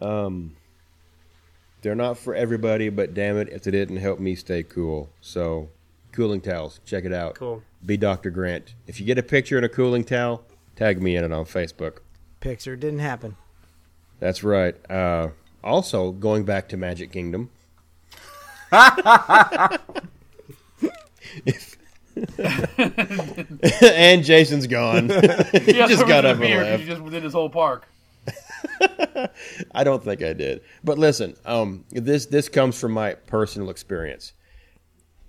They're 1.86 1.94
not 1.94 2.18
for 2.18 2.34
everybody, 2.34 2.88
but 2.88 3.14
damn 3.14 3.36
it, 3.36 3.48
if 3.50 3.62
they 3.62 3.70
didn't 3.70 3.98
help 3.98 4.18
me 4.18 4.34
stay 4.34 4.64
cool. 4.64 5.08
So, 5.20 5.68
cooling 6.10 6.40
towels, 6.40 6.80
check 6.84 7.04
it 7.04 7.12
out. 7.12 7.36
Cool. 7.36 7.62
Be 7.84 7.96
Dr. 7.96 8.30
Grant. 8.30 8.74
If 8.88 8.98
you 8.98 9.06
get 9.06 9.18
a 9.18 9.22
picture 9.22 9.56
in 9.56 9.62
a 9.62 9.68
cooling 9.68 10.02
towel, 10.02 10.42
tag 10.74 11.00
me 11.00 11.14
in 11.14 11.22
it 11.22 11.30
on 11.30 11.44
Facebook. 11.44 11.98
pics 12.40 12.66
or 12.66 12.74
didn't 12.74 12.98
happen. 12.98 13.36
That's 14.18 14.42
right. 14.42 14.74
Uh, 14.90 15.28
also, 15.62 16.10
going 16.10 16.44
back 16.44 16.68
to 16.70 16.76
Magic 16.76 17.12
Kingdom. 17.12 17.50
if 21.46 21.78
and 23.82 24.24
Jason's 24.24 24.66
gone. 24.66 25.08
He 25.52 25.72
just 25.72 26.04
got 26.08 26.24
up 26.24 26.32
and 26.32 26.40
beer 26.40 26.56
'cause 26.62 26.66
left. 26.66 26.82
You 26.82 26.88
just 26.96 27.04
did 27.10 27.22
his 27.22 27.32
whole 27.32 27.48
park. 27.48 27.86
I 29.72 29.84
don't 29.84 30.02
think 30.02 30.22
I 30.22 30.32
did. 30.32 30.62
But 30.84 30.98
listen, 30.98 31.36
um, 31.44 31.84
this 31.90 32.26
this 32.26 32.48
comes 32.48 32.78
from 32.78 32.92
my 32.92 33.14
personal 33.14 33.70
experience. 33.70 34.32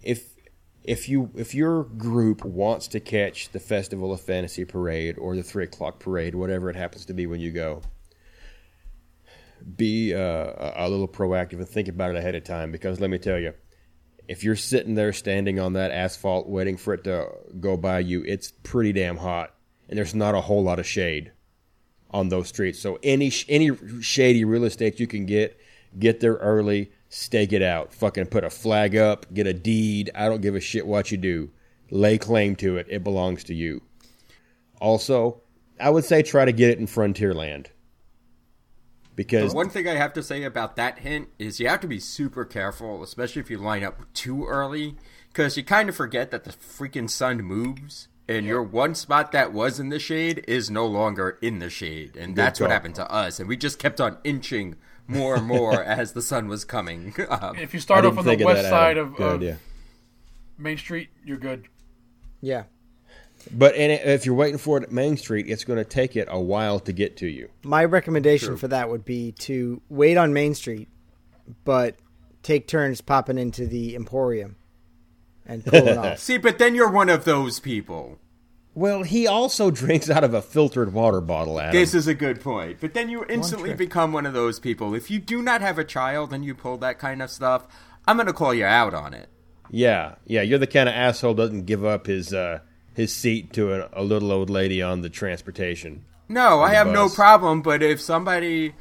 If 0.02 0.36
if 0.84 1.10
you 1.10 1.32
if 1.36 1.54
your 1.54 1.84
group 1.84 2.44
wants 2.46 2.88
to 2.90 3.00
catch 3.00 3.50
the 3.52 3.60
Festival 3.60 4.12
of 4.12 4.22
Fantasy 4.22 4.66
parade 4.66 5.18
or 5.18 5.36
the 5.36 5.44
three 5.44 5.66
o'clock 5.66 6.00
parade, 6.00 6.36
whatever 6.36 6.70
it 6.70 6.76
happens 6.76 7.06
to 7.06 7.14
be 7.14 7.28
when 7.28 7.40
you 7.40 7.52
go, 7.52 7.82
be 9.76 10.14
uh, 10.14 10.20
a 10.20 10.74
a 10.78 10.90
little 10.90 11.08
proactive 11.08 11.58
and 11.58 11.68
think 11.68 11.88
about 11.88 12.12
it 12.12 12.18
ahead 12.18 12.36
of 12.36 12.44
time. 12.44 12.72
Because 12.72 13.00
let 13.00 13.10
me 13.10 13.18
tell 13.18 13.40
you, 13.40 13.54
if 14.28 14.44
you're 14.44 14.56
sitting 14.56 14.96
there 14.96 15.14
standing 15.14 15.60
on 15.60 15.74
that 15.74 15.92
asphalt 15.92 16.48
waiting 16.48 16.78
for 16.78 16.94
it 16.94 17.04
to 17.04 17.30
go 17.60 17.78
by 17.78 18.00
you, 18.00 18.24
it's 18.26 18.52
pretty 18.52 18.94
damn 18.94 19.18
hot, 19.18 19.54
and 19.90 19.98
there's 19.98 20.16
not 20.16 20.36
a 20.36 20.42
whole 20.42 20.64
lot 20.64 20.80
of 20.80 20.86
shade 20.86 21.32
on 22.12 22.30
those 22.30 22.50
streets. 22.50 22.80
So 22.80 23.00
any 23.04 23.32
any 23.50 23.72
shady 24.02 24.46
real 24.46 24.64
estate 24.64 25.00
you 25.00 25.08
can 25.08 25.26
get, 25.26 25.60
get 25.98 26.20
there 26.20 26.36
early, 26.36 26.92
stake 27.10 27.54
it 27.54 27.62
out. 27.62 27.94
Fucking 27.94 28.28
put 28.28 28.44
a 28.44 28.50
flag 28.50 28.96
up, 28.96 29.32
get 29.34 29.48
a 29.48 29.54
deed. 29.54 30.12
I 30.16 30.28
don't 30.28 30.42
give 30.42 30.56
a 30.56 30.60
shit 30.60 30.88
what 30.88 31.12
you 31.12 31.18
do. 31.18 31.50
Lay 31.90 32.18
claim 32.18 32.56
to 32.58 32.78
it. 32.78 32.88
It 32.90 33.04
belongs 33.04 33.44
to 33.46 33.54
you. 33.54 33.82
Also, 34.80 35.42
I 35.80 35.90
would 35.90 36.06
say 36.06 36.22
try 36.22 36.46
to 36.46 36.52
get 36.52 36.70
it 36.70 36.80
in 36.80 36.88
Frontierland. 36.88 37.68
Because 39.16 39.54
One 39.54 39.70
thing 39.70 39.88
I 39.88 39.96
have 39.96 40.14
to 40.14 40.22
say 40.22 40.44
about 40.44 40.76
that 40.76 41.00
hint 41.00 41.30
is 41.40 41.60
you 41.60 41.68
have 41.68 41.80
to 41.80 41.88
be 41.88 42.00
super 42.00 42.46
careful, 42.46 43.02
especially 43.02 43.40
if 43.40 43.50
you 43.50 43.58
line 43.58 43.84
up 43.84 44.14
too 44.14 44.46
early, 44.46 44.96
because 45.30 45.58
you 45.58 45.64
kind 45.64 45.90
of 45.90 45.96
forget 45.96 46.30
that 46.30 46.44
the 46.44 46.52
freaking 46.52 47.10
sun 47.10 47.42
moves, 47.42 48.10
and 48.28 48.46
your 48.46 48.62
one 48.64 48.96
spot 48.96 49.32
that 49.32 49.54
was 49.54 49.80
in 49.80 49.90
the 49.90 50.00
shade 50.00 50.44
is 50.48 50.70
no 50.70 50.86
longer 50.86 51.38
in 51.42 51.60
the 51.60 51.70
shade, 51.70 52.16
and 52.16 52.36
that's 52.36 52.60
what 52.60 52.70
happened 52.70 52.96
to 52.96 53.12
us, 53.12 53.40
and 53.40 53.48
we 53.48 53.58
just 53.58 53.80
kept 53.80 54.02
on 54.02 54.18
inching 54.24 54.76
more 55.08 55.36
and 55.36 55.46
more 55.46 55.82
as 55.84 56.14
the 56.14 56.22
sun 56.22 56.48
was 56.48 56.66
coming 56.66 57.14
up. 57.30 57.58
If 57.58 57.74
you 57.74 57.80
start 57.80 58.06
off 58.06 58.18
on 58.18 58.26
the 58.26 58.32
think 58.32 58.42
of 58.42 58.46
west 58.46 58.70
side 58.70 58.98
of, 58.98 59.16
of. 59.20 59.60
Main 60.58 60.78
Street, 60.78 61.10
you're 61.24 61.38
good. 61.38 61.68
Yeah. 62.42 62.64
But 63.52 63.76
and 63.76 63.92
if 63.92 64.26
you're 64.26 64.36
waiting 64.36 64.58
for 64.58 64.78
it 64.78 64.84
at 64.84 64.92
Main 64.92 65.16
Street, 65.16 65.48
it's 65.48 65.64
going 65.64 65.78
to 65.78 65.86
take 65.86 66.16
it 66.16 66.28
a 66.30 66.40
while 66.40 66.80
to 66.82 66.92
get 66.92 67.18
to 67.18 67.28
you. 67.28 67.50
My 67.64 67.86
recommendation 67.86 68.58
for 68.58 68.68
that 68.68 68.90
would 68.90 69.06
be 69.06 69.32
to 69.34 69.82
wait 69.90 70.18
on 70.18 70.34
Main 70.34 70.56
Street, 70.56 70.90
but 71.64 71.96
take 72.44 72.68
turns 72.68 73.00
popping 73.00 73.38
into 73.38 73.68
the 73.68 73.96
Emporium 73.96 74.56
and 75.48 75.66
pulling 75.66 75.98
off. 75.98 76.20
See, 76.20 76.38
but 76.38 76.60
then 76.60 76.76
you're 76.76 76.92
one 76.92 77.10
of 77.10 77.26
those 77.26 77.60
people. 77.60 78.20
Well, 78.76 79.02
he 79.02 79.26
also 79.26 79.72
drinks 79.72 80.10
out 80.10 80.24
of 80.24 80.34
a 80.34 80.42
filtered 80.42 80.94
water 80.94 81.22
bottle, 81.22 81.60
Adam. 81.60 81.74
This 81.74 81.96
is 81.96 82.08
a 82.08 82.14
good 82.14 82.42
point. 82.42 82.78
But 82.80 82.94
then 82.94 83.10
you 83.10 83.26
instantly 83.28 83.74
become 83.74 84.12
one 84.12 84.26
of 84.26 84.34
those 84.34 84.60
people. 84.60 84.94
If 84.94 85.10
you 85.10 85.20
do 85.20 85.42
not 85.42 85.62
have 85.62 85.80
a 85.80 85.84
child 85.84 86.32
and 86.32 86.46
you 86.46 86.54
pull 86.54 86.78
that 86.78 87.00
kind 87.00 87.22
of 87.22 87.32
stuff, 87.32 87.66
I'm 88.06 88.18
going 88.18 88.28
to 88.28 88.34
call 88.34 88.54
you 88.54 88.66
out 88.66 88.94
on 88.94 89.14
it. 89.14 89.30
Yeah, 89.70 90.16
yeah, 90.26 90.44
you're 90.44 90.60
the 90.60 90.68
kind 90.68 90.88
of 90.88 90.96
asshole 90.96 91.34
who 91.34 91.38
doesn't 91.38 91.66
give 91.66 91.84
up 91.84 92.06
his 92.06 92.34
uh, 92.34 92.60
his 92.94 93.14
seat 93.14 93.52
to 93.54 93.74
a, 93.74 93.90
a 93.94 94.04
little 94.04 94.32
old 94.32 94.50
lady 94.50 94.82
on 94.82 95.02
the 95.02 95.10
transportation. 95.10 96.06
No, 96.30 96.62
I 96.62 96.70
the 96.70 96.76
have 96.76 96.88
no 96.88 97.10
problem. 97.10 97.62
But 97.62 97.84
if 97.84 98.00
somebody 98.00 98.76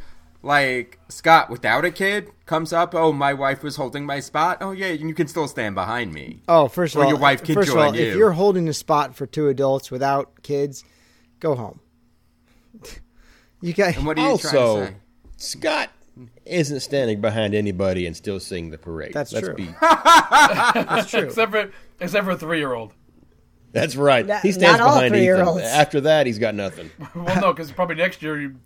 like 0.46 0.98
Scott 1.08 1.50
without 1.50 1.84
a 1.84 1.90
kid 1.90 2.30
comes 2.46 2.72
up, 2.72 2.94
oh, 2.94 3.12
my 3.12 3.34
wife 3.34 3.62
was 3.62 3.76
holding 3.76 4.06
my 4.06 4.20
spot. 4.20 4.58
Oh, 4.60 4.70
yeah, 4.70 4.88
you 4.88 5.12
can 5.14 5.26
still 5.28 5.48
stand 5.48 5.74
behind 5.74 6.12
me. 6.14 6.42
Oh, 6.48 6.68
first 6.68 6.94
of 6.94 7.00
Or 7.00 7.04
all, 7.04 7.10
your 7.10 7.18
wife 7.18 7.42
can 7.42 7.54
first 7.54 7.68
of 7.68 7.74
join 7.74 7.86
all, 7.88 7.96
you. 7.96 8.02
if 8.06 8.16
you're 8.16 8.32
holding 8.32 8.68
a 8.68 8.72
spot 8.72 9.14
for 9.16 9.26
two 9.26 9.48
adults 9.48 9.90
without 9.90 10.42
kids, 10.42 10.84
go 11.40 11.54
home. 11.54 11.80
You 13.62 13.72
got 13.72 13.96
And 13.96 14.06
what 14.06 14.18
are 14.18 14.32
you 14.32 14.38
trying 14.38 14.56
Also, 14.56 14.80
to 14.80 14.86
say? 14.88 14.94
Scott 15.38 15.90
isn't 16.44 16.80
standing 16.80 17.20
behind 17.22 17.54
anybody 17.54 18.06
and 18.06 18.14
still 18.14 18.38
seeing 18.38 18.70
the 18.70 18.76
parade. 18.78 19.12
That's 19.14 19.32
Let's 19.32 19.46
true. 19.46 19.54
Be, 19.54 19.64
that's 19.80 21.10
true. 21.10 21.20
Except 21.20 21.52
for 21.52 21.70
except 21.98 22.24
for 22.26 22.32
a 22.32 22.36
three 22.36 22.58
year 22.58 22.74
old. 22.74 22.92
that's 23.72 23.96
right. 23.96 24.26
Not- 24.26 24.42
he 24.42 24.52
stands 24.52 24.78
not 24.78 24.86
all 24.88 24.94
behind 25.00 25.16
Ethan. 25.16 25.60
After 25.64 26.02
that, 26.02 26.26
he's 26.26 26.38
got 26.38 26.54
nothing. 26.54 26.90
Well, 27.14 27.40
no, 27.40 27.52
because 27.54 27.72
probably 27.72 27.96
next 27.96 28.22
year 28.22 28.38
you, 28.40 28.56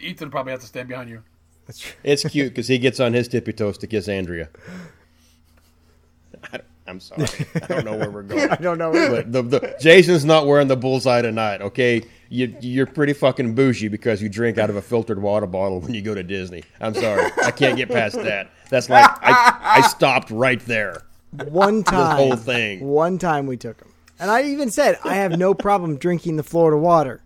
Ethan 0.00 0.30
probably 0.30 0.52
has 0.52 0.60
to 0.60 0.66
stand 0.66 0.88
behind 0.88 1.10
you. 1.10 1.22
That's 1.66 1.80
true. 1.80 1.92
It's 2.04 2.24
cute 2.24 2.50
because 2.50 2.68
he 2.68 2.78
gets 2.78 3.00
on 3.00 3.12
his 3.12 3.28
tippy 3.28 3.52
toes 3.52 3.78
to 3.78 3.86
kiss 3.86 4.08
Andrea. 4.08 4.48
I, 6.52 6.60
am 6.86 7.00
sorry. 7.00 7.26
I 7.54 7.66
don't 7.66 7.84
know 7.84 7.96
where 7.96 8.10
we're 8.10 8.22
going. 8.22 8.50
I 8.50 8.56
don't 8.56 8.78
know. 8.78 8.94
either. 8.94 9.22
But 9.22 9.32
the, 9.32 9.42
the 9.42 9.76
Jason's 9.80 10.24
not 10.24 10.46
wearing 10.46 10.68
the 10.68 10.76
bullseye 10.76 11.22
tonight. 11.22 11.60
Okay, 11.60 12.04
you 12.28 12.54
you're 12.60 12.86
pretty 12.86 13.12
fucking 13.12 13.54
bougie 13.54 13.88
because 13.88 14.22
you 14.22 14.28
drink 14.28 14.58
out 14.58 14.70
of 14.70 14.76
a 14.76 14.82
filtered 14.82 15.20
water 15.20 15.46
bottle 15.46 15.80
when 15.80 15.94
you 15.94 16.02
go 16.02 16.14
to 16.14 16.22
Disney. 16.22 16.62
I'm 16.80 16.94
sorry, 16.94 17.30
I 17.42 17.50
can't 17.50 17.76
get 17.76 17.88
past 17.88 18.16
that. 18.16 18.50
That's 18.70 18.88
like 18.88 19.04
I, 19.22 19.58
I 19.62 19.80
stopped 19.88 20.30
right 20.30 20.60
there. 20.66 21.02
One 21.48 21.82
time, 21.82 21.98
the 21.98 22.24
whole 22.24 22.36
thing. 22.36 22.86
One 22.86 23.18
time 23.18 23.46
we 23.46 23.56
took 23.56 23.80
him, 23.80 23.92
and 24.20 24.30
I 24.30 24.44
even 24.44 24.70
said 24.70 24.98
I 25.04 25.14
have 25.16 25.36
no 25.36 25.54
problem 25.54 25.96
drinking 25.96 26.36
the 26.36 26.44
Florida 26.44 26.76
water. 26.76 27.22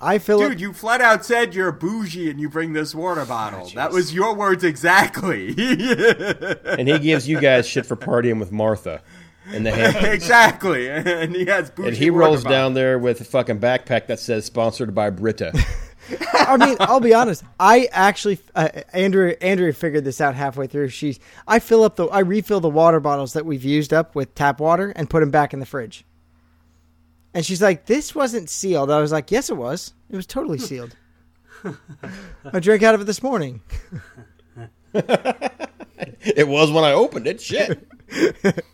I 0.00 0.18
fill 0.18 0.38
Dude, 0.38 0.52
it. 0.52 0.60
you 0.60 0.72
flat 0.72 1.00
out 1.00 1.24
said 1.24 1.54
you're 1.54 1.72
bougie 1.72 2.30
and 2.30 2.40
you 2.40 2.48
bring 2.48 2.72
this 2.72 2.94
water 2.94 3.24
bottle. 3.24 3.68
that 3.74 3.90
was 3.90 4.14
your 4.14 4.34
words 4.34 4.62
exactly. 4.64 5.48
And 5.48 6.88
he 6.88 6.98
gives 6.98 7.28
you 7.28 7.40
guys 7.40 7.66
shit 7.66 7.84
for 7.86 7.96
partying 7.96 8.38
with 8.38 8.52
Martha 8.52 9.02
in 9.52 9.64
the 9.64 9.70
hand. 9.72 9.96
exactly. 10.06 10.88
And 10.88 11.34
he 11.34 11.46
has 11.46 11.70
bougie 11.70 11.88
And 11.88 11.96
he 11.96 12.10
water 12.10 12.24
rolls 12.26 12.44
bottle. 12.44 12.56
down 12.58 12.74
there 12.74 12.98
with 12.98 13.20
a 13.20 13.24
fucking 13.24 13.58
backpack 13.60 14.06
that 14.06 14.20
says 14.20 14.44
sponsored 14.44 14.94
by 14.94 15.10
Brita. 15.10 15.52
I 16.32 16.56
mean, 16.56 16.76
I'll 16.80 17.00
be 17.00 17.12
honest. 17.12 17.44
I 17.60 17.88
actually, 17.92 18.38
uh, 18.54 18.68
Andrew, 18.92 19.34
Andrea 19.42 19.72
figured 19.72 20.04
this 20.04 20.20
out 20.20 20.34
halfway 20.34 20.66
through. 20.66 20.88
She's, 20.88 21.18
I 21.46 21.58
fill 21.58 21.82
up 21.84 21.96
the, 21.96 22.06
I 22.06 22.20
refill 22.20 22.60
the 22.60 22.68
water 22.70 23.00
bottles 23.00 23.32
that 23.34 23.44
we've 23.44 23.64
used 23.64 23.92
up 23.92 24.14
with 24.14 24.34
tap 24.34 24.60
water 24.60 24.90
and 24.96 25.10
put 25.10 25.20
them 25.20 25.30
back 25.30 25.52
in 25.52 25.60
the 25.60 25.66
fridge. 25.66 26.04
And 27.38 27.46
she's 27.46 27.62
like, 27.62 27.86
"This 27.86 28.16
wasn't 28.16 28.50
sealed." 28.50 28.90
I 28.90 29.00
was 29.00 29.12
like, 29.12 29.30
"Yes, 29.30 29.48
it 29.48 29.56
was. 29.56 29.94
It 30.10 30.16
was 30.16 30.26
totally 30.26 30.58
sealed." 30.58 30.96
I 32.52 32.58
drank 32.58 32.82
out 32.82 32.96
of 32.96 33.00
it 33.00 33.04
this 33.04 33.22
morning. 33.22 33.60
it 34.92 36.48
was 36.48 36.72
when 36.72 36.82
I 36.82 36.94
opened 36.94 37.28
it. 37.28 37.40
Shit. 37.40 37.86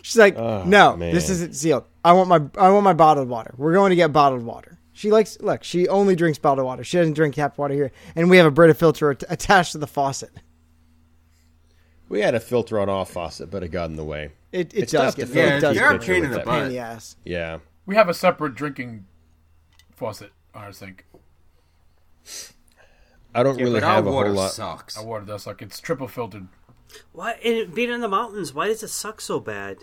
She's 0.00 0.16
like, 0.16 0.38
Oh, 0.38 0.64
"No, 0.64 0.96
man. 0.96 1.12
this 1.12 1.28
isn't 1.28 1.54
sealed. 1.54 1.84
I 2.02 2.14
want 2.14 2.30
my 2.30 2.40
I 2.58 2.70
want 2.70 2.84
my 2.84 2.94
bottled 2.94 3.28
water. 3.28 3.52
We're 3.58 3.74
going 3.74 3.90
to 3.90 3.96
get 3.96 4.14
bottled 4.14 4.44
water." 4.44 4.78
She 4.94 5.10
likes 5.10 5.38
look. 5.42 5.62
She 5.62 5.88
only 5.88 6.16
drinks 6.16 6.38
bottled 6.38 6.64
water. 6.64 6.84
She 6.84 6.96
doesn't 6.96 7.12
drink 7.12 7.34
tap 7.34 7.58
water 7.58 7.74
here, 7.74 7.92
and 8.16 8.30
we 8.30 8.38
have 8.38 8.46
a 8.46 8.50
Brita 8.50 8.72
filter 8.72 9.10
at- 9.10 9.24
attached 9.28 9.72
to 9.72 9.78
the 9.78 9.86
faucet. 9.86 10.30
We 12.08 12.20
had 12.20 12.34
a 12.34 12.40
filter 12.40 12.80
on 12.80 12.88
off 12.88 13.10
faucet, 13.10 13.50
but 13.50 13.62
it 13.62 13.68
got 13.68 13.90
in 13.90 13.96
the 13.96 14.04
way. 14.04 14.30
It 14.52 14.72
it 14.74 14.82
It's 14.84 14.92
does 14.92 15.14
get. 15.14 15.28
Yeah, 15.28 15.56
it 15.56 15.60
does 15.60 15.76
you're 15.76 15.90
a 15.90 15.98
get 15.98 16.06
pain 16.06 16.24
in 16.24 16.30
the 16.30 16.38
It's 16.38 16.48
pain 16.48 16.54
in 16.58 16.62
butt. 16.64 16.70
the 16.70 16.78
ass. 16.78 17.16
Yeah. 17.24 17.58
We 17.86 17.96
have 17.96 18.08
a 18.08 18.14
separate 18.14 18.54
drinking 18.54 19.06
faucet 19.94 20.32
on 20.54 20.62
our 20.64 20.72
sink. 20.72 21.06
I 23.34 23.42
don't 23.42 23.58
Yeah, 23.58 23.64
really 23.64 23.80
but 23.80 23.86
our 23.86 23.94
have 23.96 24.06
a 24.06 24.10
water 24.10 24.28
whole 24.28 24.36
lot. 24.38 24.52
sucks. 24.52 24.96
Our 24.98 25.04
water 25.04 25.24
does 25.24 25.42
suck. 25.42 25.60
It's 25.62 25.80
triple 25.80 26.08
filtered. 26.08 26.48
Why? 27.12 27.32
And 27.44 27.74
being 27.74 27.90
in 27.90 28.00
the 28.00 28.08
mountains, 28.08 28.54
why 28.54 28.68
does 28.68 28.82
it 28.82 28.88
suck 28.88 29.20
so 29.20 29.38
bad? 29.40 29.78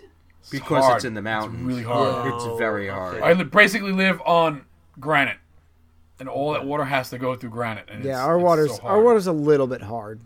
Because 0.50 0.84
hard. 0.84 0.96
it's 0.96 1.04
in 1.04 1.14
the 1.14 1.22
mountains. 1.22 1.64
really 1.64 1.82
hard. 1.82 2.32
It's 2.34 2.58
very 2.58 2.88
okay. 2.90 3.20
hard. 3.20 3.22
I 3.22 3.42
basically 3.44 3.92
live 3.92 4.20
on 4.26 4.64
granite, 5.00 5.38
and 6.20 6.28
all 6.28 6.52
that 6.52 6.64
water 6.64 6.84
has 6.84 7.10
to 7.10 7.18
go 7.18 7.34
through 7.34 7.50
granite. 7.50 7.88
And 7.88 8.04
Yeah, 8.04 8.10
it's- 8.12 8.24
our 8.26 8.36
it's 8.36 8.44
water's 8.44 8.76
so 8.76 8.82
our 8.82 9.00
water's 9.00 9.26
a 9.26 9.32
little 9.32 9.66
bit 9.66 9.82
hard. 9.82 10.20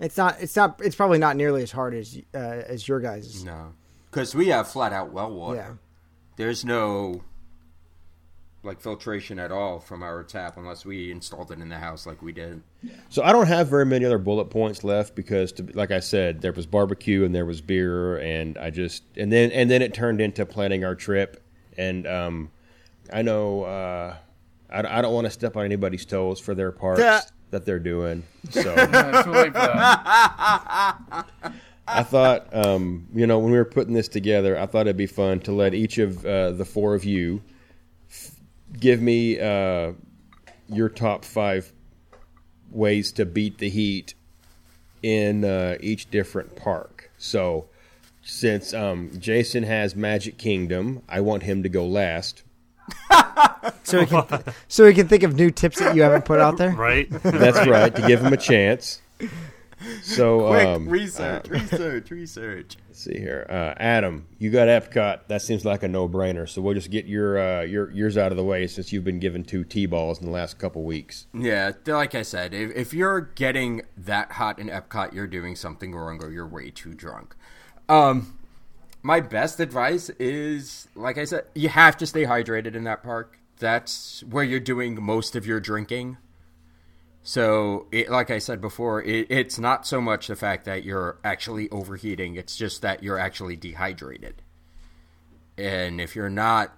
It's 0.00 0.16
not. 0.16 0.40
It's 0.40 0.56
not. 0.56 0.80
It's 0.82 0.96
probably 0.96 1.18
not 1.18 1.36
nearly 1.36 1.62
as 1.62 1.70
hard 1.70 1.94
as 1.94 2.18
uh, 2.34 2.38
as 2.38 2.88
your 2.88 3.00
guys'. 3.00 3.44
No. 3.44 3.74
Because 4.10 4.34
we 4.34 4.48
have 4.48 4.68
flat 4.68 4.92
out 4.92 5.12
well 5.12 5.30
water. 5.30 5.56
Yeah. 5.56 5.72
There's 6.36 6.64
no 6.64 7.22
like 8.62 8.80
filtration 8.80 9.38
at 9.38 9.50
all 9.50 9.80
from 9.80 10.02
our 10.02 10.22
tap 10.22 10.56
unless 10.58 10.84
we 10.84 11.10
installed 11.10 11.50
it 11.50 11.60
in 11.60 11.68
the 11.68 11.78
house 11.78 12.06
like 12.06 12.20
we 12.20 12.32
did. 12.32 12.62
So 13.08 13.22
I 13.22 13.32
don't 13.32 13.46
have 13.46 13.68
very 13.68 13.86
many 13.86 14.04
other 14.04 14.18
bullet 14.18 14.46
points 14.46 14.84
left 14.84 15.14
because, 15.14 15.52
to, 15.52 15.66
like 15.72 15.90
I 15.90 16.00
said, 16.00 16.42
there 16.42 16.52
was 16.52 16.66
barbecue 16.66 17.24
and 17.24 17.34
there 17.34 17.46
was 17.46 17.60
beer, 17.60 18.18
and 18.18 18.58
I 18.58 18.70
just 18.70 19.02
and 19.16 19.32
then 19.32 19.50
and 19.52 19.70
then 19.70 19.82
it 19.82 19.94
turned 19.94 20.20
into 20.20 20.44
planning 20.46 20.84
our 20.84 20.94
trip. 20.94 21.42
And 21.76 22.06
um, 22.06 22.50
I 23.12 23.22
know 23.22 23.64
uh, 23.64 24.16
I, 24.70 24.98
I 24.98 25.02
don't 25.02 25.14
want 25.14 25.26
to 25.26 25.30
step 25.30 25.56
on 25.56 25.64
anybody's 25.64 26.04
toes 26.04 26.40
for 26.40 26.54
their 26.54 26.72
parts 26.72 27.00
Yeah. 27.00 27.20
That 27.50 27.64
they're 27.64 27.78
doing. 27.78 28.22
So 28.50 28.74
Yeah, 28.76 29.22
too 29.22 29.30
late 29.30 29.52
for 29.52 29.58
that. 29.58 31.26
I 31.86 32.02
thought, 32.04 32.54
um, 32.54 33.08
you 33.12 33.26
know, 33.26 33.38
when 33.38 33.50
we 33.50 33.58
were 33.58 33.64
putting 33.64 33.94
this 33.94 34.08
together, 34.08 34.58
I 34.58 34.66
thought 34.66 34.82
it'd 34.82 34.96
be 34.96 35.06
fun 35.06 35.40
to 35.40 35.52
let 35.52 35.74
each 35.74 35.98
of 35.98 36.24
uh, 36.24 36.52
the 36.52 36.64
four 36.64 36.94
of 36.94 37.04
you 37.04 37.42
f- 38.08 38.36
give 38.78 39.00
me 39.02 39.40
uh, 39.40 39.92
your 40.68 40.88
top 40.88 41.24
five 41.24 41.72
ways 42.70 43.10
to 43.12 43.26
beat 43.26 43.58
the 43.58 43.68
heat 43.68 44.14
in 45.02 45.44
uh, 45.44 45.78
each 45.80 46.10
different 46.10 46.54
park. 46.54 47.10
So, 47.18 47.66
since 48.22 48.72
um, 48.72 49.10
Jason 49.18 49.64
has 49.64 49.96
Magic 49.96 50.38
Kingdom, 50.38 51.02
I 51.08 51.20
want 51.20 51.42
him 51.42 51.62
to 51.64 51.68
go 51.68 51.84
last. 51.86 52.44
So 53.82 54.00
we 54.00 54.06
can 54.06 54.44
so 54.68 54.84
we 54.84 54.94
can 54.94 55.08
think 55.08 55.22
of 55.22 55.34
new 55.34 55.50
tips 55.50 55.78
that 55.80 55.96
you 55.96 56.02
haven't 56.02 56.24
put 56.24 56.40
out 56.40 56.56
there. 56.56 56.70
Right? 56.70 57.08
That's 57.10 57.66
right, 57.66 57.94
to 57.94 58.06
give 58.06 58.20
him 58.20 58.32
a 58.32 58.36
chance. 58.36 59.00
So, 60.02 60.48
Quick 60.48 60.66
um, 60.66 60.88
research, 60.88 61.48
research, 61.48 62.10
research. 62.10 62.76
let's 62.88 63.02
see 63.02 63.18
here. 63.18 63.46
Uh, 63.48 63.72
Adam, 63.78 64.26
you 64.38 64.50
got 64.50 64.68
Epcot. 64.68 65.20
That 65.28 65.40
seems 65.40 65.64
like 65.64 65.82
a 65.82 65.88
no-brainer. 65.88 66.46
So 66.46 66.60
we'll 66.60 66.74
just 66.74 66.90
get 66.90 67.06
your 67.06 67.38
uh, 67.38 67.62
your 67.62 67.90
yours 67.90 68.18
out 68.18 68.30
of 68.30 68.36
the 68.36 68.44
way 68.44 68.66
since 68.66 68.92
you've 68.92 69.04
been 69.04 69.20
given 69.20 69.42
two 69.42 69.64
T-balls 69.64 70.20
in 70.20 70.26
the 70.26 70.32
last 70.32 70.58
couple 70.58 70.82
weeks. 70.82 71.26
Yeah, 71.32 71.72
like 71.86 72.14
I 72.14 72.22
said, 72.22 72.52
if, 72.52 72.76
if 72.76 72.92
you're 72.92 73.22
getting 73.22 73.82
that 73.96 74.32
hot 74.32 74.58
in 74.58 74.68
Epcot, 74.68 75.14
you're 75.14 75.26
doing 75.26 75.56
something 75.56 75.94
wrong 75.94 76.22
or 76.22 76.30
you're 76.30 76.46
way 76.46 76.70
too 76.70 76.92
drunk. 76.92 77.34
Um, 77.88 78.38
my 79.02 79.20
best 79.20 79.60
advice 79.60 80.10
is, 80.10 80.88
like 80.94 81.18
I 81.18 81.24
said, 81.24 81.44
you 81.54 81.68
have 81.68 81.96
to 81.98 82.06
stay 82.06 82.24
hydrated 82.24 82.74
in 82.74 82.84
that 82.84 83.02
park. 83.02 83.38
That's 83.58 84.22
where 84.24 84.44
you're 84.44 84.60
doing 84.60 85.02
most 85.02 85.36
of 85.36 85.46
your 85.46 85.60
drinking. 85.60 86.18
So, 87.22 87.86
it, 87.92 88.10
like 88.10 88.30
I 88.30 88.38
said 88.38 88.60
before, 88.60 89.02
it, 89.02 89.26
it's 89.30 89.58
not 89.58 89.86
so 89.86 90.00
much 90.00 90.26
the 90.26 90.36
fact 90.36 90.64
that 90.64 90.84
you're 90.84 91.18
actually 91.22 91.68
overheating; 91.70 92.34
it's 92.34 92.56
just 92.56 92.80
that 92.82 93.02
you're 93.02 93.18
actually 93.18 93.56
dehydrated. 93.56 94.42
And 95.58 96.00
if 96.00 96.16
you're 96.16 96.30
not 96.30 96.74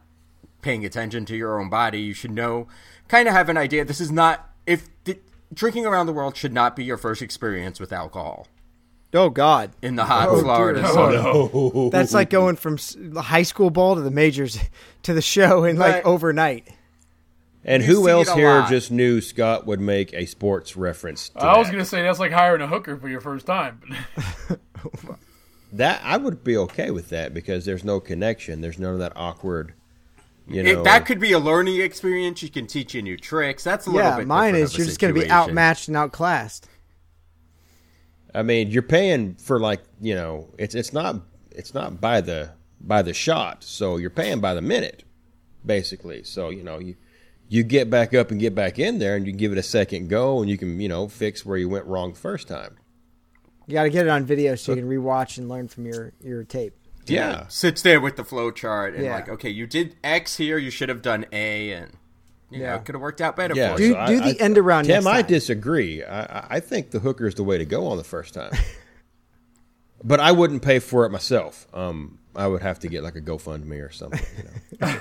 paying 0.60 0.84
attention 0.84 1.24
to 1.26 1.36
your 1.36 1.60
own 1.60 1.70
body, 1.70 2.00
you 2.00 2.14
should 2.14 2.32
know, 2.32 2.66
kind 3.06 3.28
of 3.28 3.34
have 3.34 3.48
an 3.48 3.56
idea. 3.56 3.84
This 3.84 4.00
is 4.00 4.10
not 4.10 4.50
if 4.66 4.88
the, 5.04 5.18
drinking 5.54 5.86
around 5.86 6.06
the 6.06 6.12
world 6.12 6.36
should 6.36 6.52
not 6.52 6.74
be 6.74 6.84
your 6.84 6.96
first 6.96 7.22
experience 7.22 7.78
with 7.78 7.92
alcohol 7.92 8.48
Oh 9.14 9.28
God, 9.30 9.72
in 9.82 9.96
the 9.96 10.04
hot 10.04 10.28
Oh, 10.30 10.40
Florida 10.40 10.80
dear. 10.80 10.90
sun. 10.90 11.90
that's 11.90 12.14
like 12.14 12.30
going 12.30 12.56
from 12.56 12.78
the 12.96 13.20
high 13.22 13.42
school 13.42 13.68
ball 13.70 13.94
to 13.96 14.00
the 14.00 14.10
majors 14.10 14.58
to 15.02 15.12
the 15.12 15.20
show 15.22 15.64
in 15.64 15.76
like 15.76 16.02
But- 16.02 16.08
overnight. 16.08 16.68
And 17.64 17.80
You 17.84 17.94
who 18.02 18.08
else 18.08 18.28
here 18.32 18.48
lot. 18.60 18.68
just 18.70 18.90
knew 18.90 19.20
Scott 19.20 19.66
would 19.68 19.78
make 19.80 20.12
a 20.14 20.26
sports 20.26 20.76
reference? 20.76 21.28
To 21.28 21.42
I 21.44 21.58
was 21.58 21.70
gonna 21.70 21.84
say 21.84 22.02
that's 22.02 22.18
like 22.18 22.32
hiring 22.32 22.60
a 22.60 22.66
hooker 22.66 22.96
for 22.96 23.08
your 23.08 23.20
first 23.20 23.46
time. 23.46 23.80
that 25.72 26.00
I 26.04 26.16
would 26.16 26.42
be 26.44 26.56
okay 26.56 26.90
with 26.90 27.08
that 27.10 27.32
because 27.32 27.64
there's 27.64 27.84
no 27.84 28.00
connection. 28.00 28.60
There's 28.60 28.78
none 28.78 28.94
of 28.94 28.98
that 28.98 29.12
awkward. 29.16 29.74
You 30.48 30.62
know, 30.64 30.80
It, 30.80 30.84
that 30.84 31.06
could 31.06 31.20
be 31.20 31.32
a 31.32 31.38
learning 31.38 31.80
experience. 31.80 32.42
You 32.42 32.50
can 32.50 32.66
teach 32.66 32.94
you 32.94 33.02
new 33.02 33.16
tricks. 33.16 33.62
That's 33.62 33.86
a 33.86 33.90
little 33.90 34.10
Yeah, 34.10 34.16
bit. 34.18 34.26
mine 34.26 34.56
is 34.56 34.76
you're 34.76 34.86
just 34.86 34.98
going 35.00 35.14
to 35.14 35.20
be 35.20 35.30
outmatched 35.30 35.86
and 35.86 35.96
outclassed. 35.96 36.66
I 38.34 38.42
mean, 38.42 38.70
you're 38.70 38.82
paying 38.82 39.34
for 39.34 39.60
like 39.60 39.80
you 40.00 40.14
know, 40.14 40.48
it's 40.58 40.74
it's 40.74 40.92
not 40.92 41.16
it's 41.50 41.74
not 41.74 42.00
by 42.00 42.20
the 42.20 42.52
by 42.80 43.02
the 43.02 43.14
shot, 43.14 43.62
so 43.64 43.96
you're 43.96 44.10
paying 44.10 44.40
by 44.40 44.54
the 44.54 44.62
minute, 44.62 45.04
basically. 45.64 46.22
So 46.24 46.50
you 46.50 46.62
know 46.62 46.78
you 46.78 46.96
you 47.48 47.62
get 47.62 47.90
back 47.90 48.14
up 48.14 48.30
and 48.30 48.40
get 48.40 48.54
back 48.54 48.78
in 48.78 48.98
there, 48.98 49.16
and 49.16 49.26
you 49.26 49.32
give 49.32 49.52
it 49.52 49.58
a 49.58 49.62
second 49.62 50.08
go, 50.08 50.40
and 50.40 50.48
you 50.50 50.56
can 50.56 50.80
you 50.80 50.88
know 50.88 51.08
fix 51.08 51.44
where 51.44 51.58
you 51.58 51.68
went 51.68 51.86
wrong 51.86 52.12
the 52.12 52.18
first 52.18 52.48
time. 52.48 52.76
You 53.66 53.74
got 53.74 53.84
to 53.84 53.90
get 53.90 54.06
it 54.06 54.10
on 54.10 54.24
video 54.24 54.54
so 54.56 54.72
you 54.72 54.78
uh, 54.78 54.82
can 54.82 54.90
rewatch 54.90 55.38
and 55.38 55.48
learn 55.48 55.68
from 55.68 55.86
your 55.86 56.12
your 56.20 56.44
tape. 56.44 56.74
Yeah, 57.06 57.46
Sits 57.48 57.82
there 57.82 58.00
with 58.00 58.16
the 58.16 58.24
flow 58.24 58.50
chart 58.52 58.94
and 58.94 59.04
Yeah. 59.04 59.14
like, 59.14 59.28
okay, 59.28 59.50
you 59.50 59.66
did 59.66 59.96
X 60.04 60.36
here. 60.36 60.56
You 60.56 60.70
should 60.70 60.88
have 60.88 61.02
done 61.02 61.26
A, 61.32 61.72
and 61.72 61.96
you 62.52 62.58
know, 62.60 62.64
Yeah. 62.64 62.76
it 62.76 62.84
could 62.84 62.94
have 62.94 63.02
worked 63.02 63.20
out 63.20 63.36
better 63.36 63.54
yeah. 63.54 63.74
for 63.74 63.82
you. 63.82 63.94
Do- 63.94 64.06
do 64.06 64.20
the 64.32 64.40
end 64.40 64.58
around 64.58 64.84
Tim, 64.84 65.04
next 65.04 65.06
I 65.06 65.22
disagree. 65.22 66.02
I, 66.04 66.22
I- 66.22 66.46
I 66.56 66.60
think 66.60 66.90
the 66.90 66.98
hooker 67.00 67.26
is 67.26 67.34
the 67.34 67.44
way 67.44 67.58
to 67.58 67.64
go 67.64 67.86
on 67.86 67.96
the 67.96 68.04
first 68.04 68.34
time. 68.34 68.52
but 70.04 70.20
I 70.20 70.32
wouldn't 70.32 70.62
pay 70.62 70.78
for 70.78 71.04
it 71.06 71.10
myself. 71.10 71.66
Um, 71.72 72.18
I 72.34 72.46
would 72.46 72.62
have 72.62 72.78
to 72.80 72.88
get 72.88 73.02
like 73.02 73.14
a 73.16 73.20
GoFundMe 73.20 73.86
or 73.86 73.90
something. 73.90 74.20
You 74.36 74.44
know. 74.80 74.98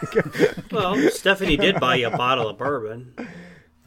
Well, 0.71 1.09
Stephanie 1.11 1.57
did 1.57 1.79
buy 1.79 1.95
you 1.95 2.07
a 2.07 2.15
bottle 2.17 2.47
of 2.49 2.57
bourbon. 2.57 3.13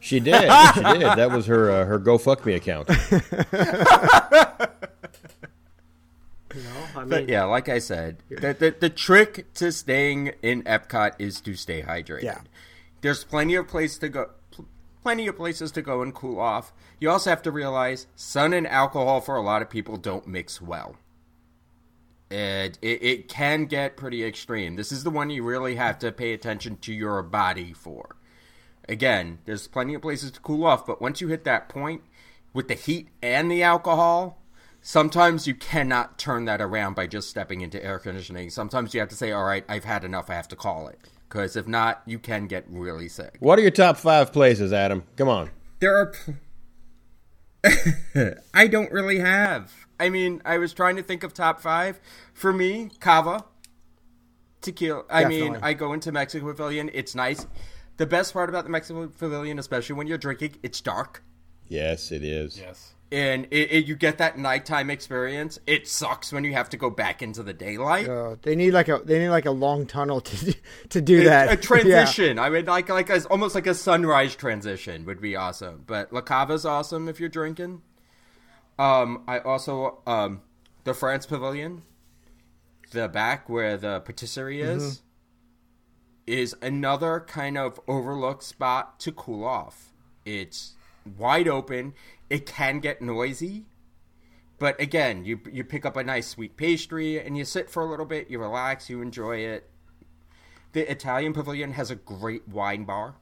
She 0.00 0.20
did. 0.20 0.34
she 0.74 0.82
did. 0.82 1.02
That 1.16 1.30
was 1.30 1.46
her 1.46 1.70
uh, 1.70 1.84
her 1.86 1.98
Go 1.98 2.18
Fuck 2.18 2.44
Me 2.44 2.52
account. 2.54 2.88
You 6.54 6.62
know, 6.62 6.70
I 6.94 7.00
mean, 7.00 7.08
But 7.08 7.28
yeah, 7.28 7.44
like 7.44 7.68
I 7.68 7.78
said, 7.80 8.18
the, 8.28 8.54
the 8.54 8.74
the 8.78 8.90
trick 8.90 9.52
to 9.54 9.72
staying 9.72 10.32
in 10.42 10.62
Epcot 10.64 11.14
is 11.18 11.40
to 11.42 11.54
stay 11.56 11.82
hydrated. 11.82 12.22
Yeah. 12.22 12.40
There's 13.05 13.22
plenty 13.22 13.55
of 13.57 13.68
place 13.68 13.98
to 13.98 14.09
go, 14.09 14.30
pl- 14.50 14.64
plenty 15.02 15.26
of 15.26 15.36
places 15.36 15.70
to 15.72 15.82
go 15.82 16.00
and 16.00 16.14
cool 16.14 16.40
off. 16.40 16.72
You 16.98 17.11
also 17.11 17.28
have 17.28 17.42
to 17.42 17.50
realize 17.50 18.07
sun 18.14 18.55
and 18.55 18.66
alcohol 18.66 19.20
for 19.20 19.36
a 19.36 19.42
lot 19.42 19.61
of 19.61 19.68
people 19.68 19.98
don't 19.98 20.26
mix 20.26 20.62
well. 20.62 20.96
And 22.30 22.78
it, 22.80 23.02
it 23.02 23.28
can 23.28 23.66
get 23.66 23.98
pretty 23.98 24.24
extreme. 24.24 24.76
This 24.76 24.90
is 24.90 25.05
the 25.05 25.11
one 25.11 25.28
you 25.28 25.44
really 25.44 25.74
have 25.74 25.98
to 25.98 26.12
pay 26.12 26.32
attention 26.32 26.78
to 26.78 26.94
your 26.94 27.22
body 27.22 27.74
for. 27.74 28.16
Again, 28.88 29.40
there's 29.44 29.68
plenty 29.68 29.92
of 29.92 30.00
places 30.00 30.30
to 30.30 30.40
cool 30.40 30.64
off, 30.64 30.86
but 30.86 31.02
once 31.02 31.20
you 31.20 31.28
hit 31.28 31.44
that 31.44 31.68
point 31.68 32.00
with 32.55 32.68
the 32.68 32.74
heat 32.74 33.09
and 33.20 33.50
the 33.50 33.62
alcohol, 33.62 34.40
sometimes 34.80 35.46
you 35.46 35.55
cannot 35.55 36.18
turn 36.18 36.46
that 36.46 36.62
around 36.62 36.96
by 36.96 37.07
just 37.07 37.28
stepping 37.28 37.61
into 37.61 37.84
air 37.84 37.98
conditioning. 37.98 38.48
Sometimes 38.48 38.94
you 38.94 39.00
have 39.00 39.11
to 39.11 39.14
say, 39.14 39.30
all 39.30 39.44
right, 39.44 39.66
I've 39.68 39.84
had 39.84 40.05
enough, 40.05 40.30
I 40.30 40.34
have 40.36 40.48
to 40.48 40.57
call 40.57 40.88
it. 40.88 40.98
Because 41.35 41.57
if 41.57 41.66
not, 41.66 42.01
you 42.07 42.20
can 42.20 42.47
get 42.47 42.64
really 42.68 43.09
sick. 43.09 43.39
What 43.41 43.59
are 43.59 43.62
your 43.62 43.72
top 43.72 43.97
five 43.97 44.32
places, 44.32 44.72
Adam? 44.72 45.03
Come 45.16 45.28
on. 45.28 45.51
There 45.80 45.97
are. 45.97 46.14
Pl- 47.64 48.35
I 48.55 48.68
don't 48.68 48.93
really 48.93 49.18
have. 49.18 49.72
I 49.99 50.11
mean, 50.11 50.41
I 50.45 50.59
was 50.59 50.72
trying 50.72 50.95
to 50.95 51.03
think 51.03 51.24
of 51.24 51.35
top 51.35 51.61
five. 51.61 51.99
For 52.35 52.53
me, 52.53 52.89
Cava, 53.01 53.47
tequila. 54.61 55.03
I 55.11 55.24
mean, 55.24 55.59
I 55.61 55.74
go 55.74 55.93
into 55.93 56.12
Mexico 56.12 56.47
Pavilion. 56.47 56.89
It's 56.95 57.16
nice. 57.16 57.49
The 57.97 58.07
best 58.07 58.32
part 58.32 58.49
about 58.49 58.62
the 58.62 58.70
Mexico 58.70 59.09
Pavilion, 59.09 59.59
especially 59.59 59.97
when 59.97 60.07
you're 60.07 60.18
drinking, 60.18 60.55
it's 60.62 60.80
dark. 60.80 61.24
Yes, 61.66 62.12
it 62.12 62.22
is. 62.22 62.61
yes. 62.61 62.93
And 63.14 63.46
it, 63.52 63.70
it, 63.70 63.86
you 63.86 63.94
get 63.94 64.18
that 64.18 64.38
nighttime 64.38 64.90
experience. 64.90 65.60
It 65.68 65.86
sucks 65.86 66.32
when 66.32 66.42
you 66.42 66.52
have 66.54 66.68
to 66.70 66.76
go 66.76 66.90
back 66.90 67.22
into 67.22 67.44
the 67.44 67.52
daylight. 67.52 68.08
Uh, 68.08 68.34
they 68.42 68.56
need 68.56 68.72
like 68.72 68.88
a 68.88 69.00
they 69.04 69.20
need 69.20 69.28
like 69.28 69.46
a 69.46 69.52
long 69.52 69.86
tunnel 69.86 70.20
to 70.30 70.46
do- 70.46 70.58
to 70.88 71.00
do 71.00 71.24
that. 71.24 71.46
a, 71.46 71.50
a 71.50 71.54
Yeah. 71.54 71.60
transition. 71.60 72.38
I 72.40 72.50
mean, 72.50 72.64
like 72.64 72.88
like 72.88 73.10
a, 73.10 73.22
almost 73.28 73.54
like 73.54 73.68
a 73.68 73.74
sunrise 73.74 74.34
transition 74.34 75.04
would 75.04 75.20
be 75.20 75.36
awesome. 75.36 75.84
But 75.86 76.12
La 76.12 76.22
Cava's 76.22 76.64
awesome 76.66 77.08
if 77.08 77.20
you're 77.20 77.28
drinking. 77.28 77.82
Um, 78.80 79.22
I 79.28 79.38
also 79.38 80.02
um, 80.08 80.42
the 80.82 80.92
France 80.94 81.24
Pavilion, 81.24 81.82
the 82.90 83.06
back 83.08 83.48
where 83.48 83.76
the 83.76 84.00
patisserie 84.00 84.60
is, 84.60 85.02
is 86.26 86.56
another 86.62 87.20
kind 87.20 87.56
of 87.56 87.78
overlooked 87.86 88.42
spot 88.42 88.98
to 89.00 89.12
cool 89.12 89.44
off. 89.44 89.92
It's 90.24 90.72
wide 91.18 91.46
open. 91.46 91.92
It 92.31 92.47
can 92.47 92.81
get 92.81 93.03
noisy. 93.03 93.66
But 94.59 94.81
again, 94.81 95.25
you 95.25 95.41
you 95.51 95.64
pick 95.64 95.85
up 95.85 95.97
a 95.97 96.05
nice 96.05 96.29
sweet 96.29 96.57
pastry 96.57 97.20
and 97.20 97.37
you 97.37 97.45
sit 97.45 97.70
for 97.70 97.83
a 97.83 97.87
little 97.87 98.07
bit, 98.07 98.31
you 98.31 98.39
relax, 98.39 98.89
you 98.89 99.03
enjoy 99.03 99.39
it. 99.39 99.68
The 100.72 100.91
Italian 100.91 101.33
Pavilion 101.33 101.72
has 101.72 101.91
a 101.91 101.97
great 101.97 102.49
wine 102.49 102.85
bar. 102.85 103.16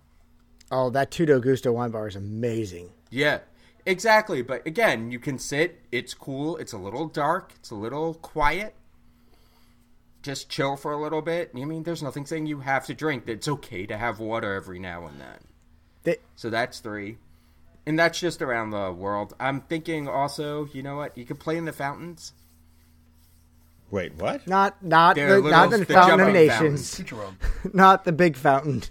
Oh, 0.71 0.89
that 0.91 1.11
Tutto 1.11 1.39
Gusto 1.41 1.73
wine 1.73 1.91
bar 1.91 2.09
is 2.09 2.17
amazing. 2.17 2.93
Yeah, 3.11 3.41
exactly. 3.85 4.41
But 4.41 4.67
again, 4.67 5.11
you 5.11 5.19
can 5.19 5.39
sit. 5.39 5.83
It's 5.93 6.15
cool. 6.15 6.57
It's 6.57 6.73
a 6.73 6.79
little 6.79 7.09
dark. 7.09 7.53
It's 7.57 7.71
a 7.71 7.75
little 7.75 8.15
quiet. 8.15 8.75
Just 10.23 10.49
chill 10.49 10.77
for 10.77 10.93
a 10.93 11.03
little 11.03 11.21
bit. 11.21 11.51
I 11.55 11.65
mean, 11.65 11.83
there's 11.83 12.03
nothing 12.03 12.25
saying 12.25 12.47
you 12.47 12.61
have 12.61 12.87
to 12.87 12.95
drink. 12.95 13.25
It's 13.27 13.49
okay 13.49 13.85
to 13.87 13.99
have 13.99 14.19
water 14.19 14.55
every 14.55 14.79
now 14.79 15.07
and 15.07 15.21
then. 15.21 15.39
They, 16.05 16.17
So 16.37 16.49
that's 16.49 16.79
three. 16.79 17.19
And 17.87 17.99
that's 17.99 18.20
just 18.20 18.41
around 18.43 18.70
the 18.70 18.93
world. 18.93 19.35
I'm 19.41 19.61
thinking 19.62 20.07
also, 20.09 20.66
you 20.72 20.83
know 20.83 20.97
what? 20.97 21.16
You 21.18 21.24
could 21.24 21.41
play 21.41 21.57
in 21.57 21.64
the 21.64 21.72
fountains. 21.72 22.33
Wait, 23.91 24.14
what? 24.14 24.47
not 24.47 24.83
not 24.83 25.16
They're 25.16 25.41
the, 25.41 25.51
not 25.51 25.68
little 25.70 25.85
the 25.85 25.93
Fountain 25.93 26.12
of 26.20 26.26
jumping 26.26 26.35
Nations, 26.35 26.59
fountains. 26.59 26.97
Teach 26.97 27.11
your 27.11 27.22
own. 27.24 27.37
not 27.74 28.05
the 28.05 28.12
big 28.12 28.37
fountain. 28.37 28.83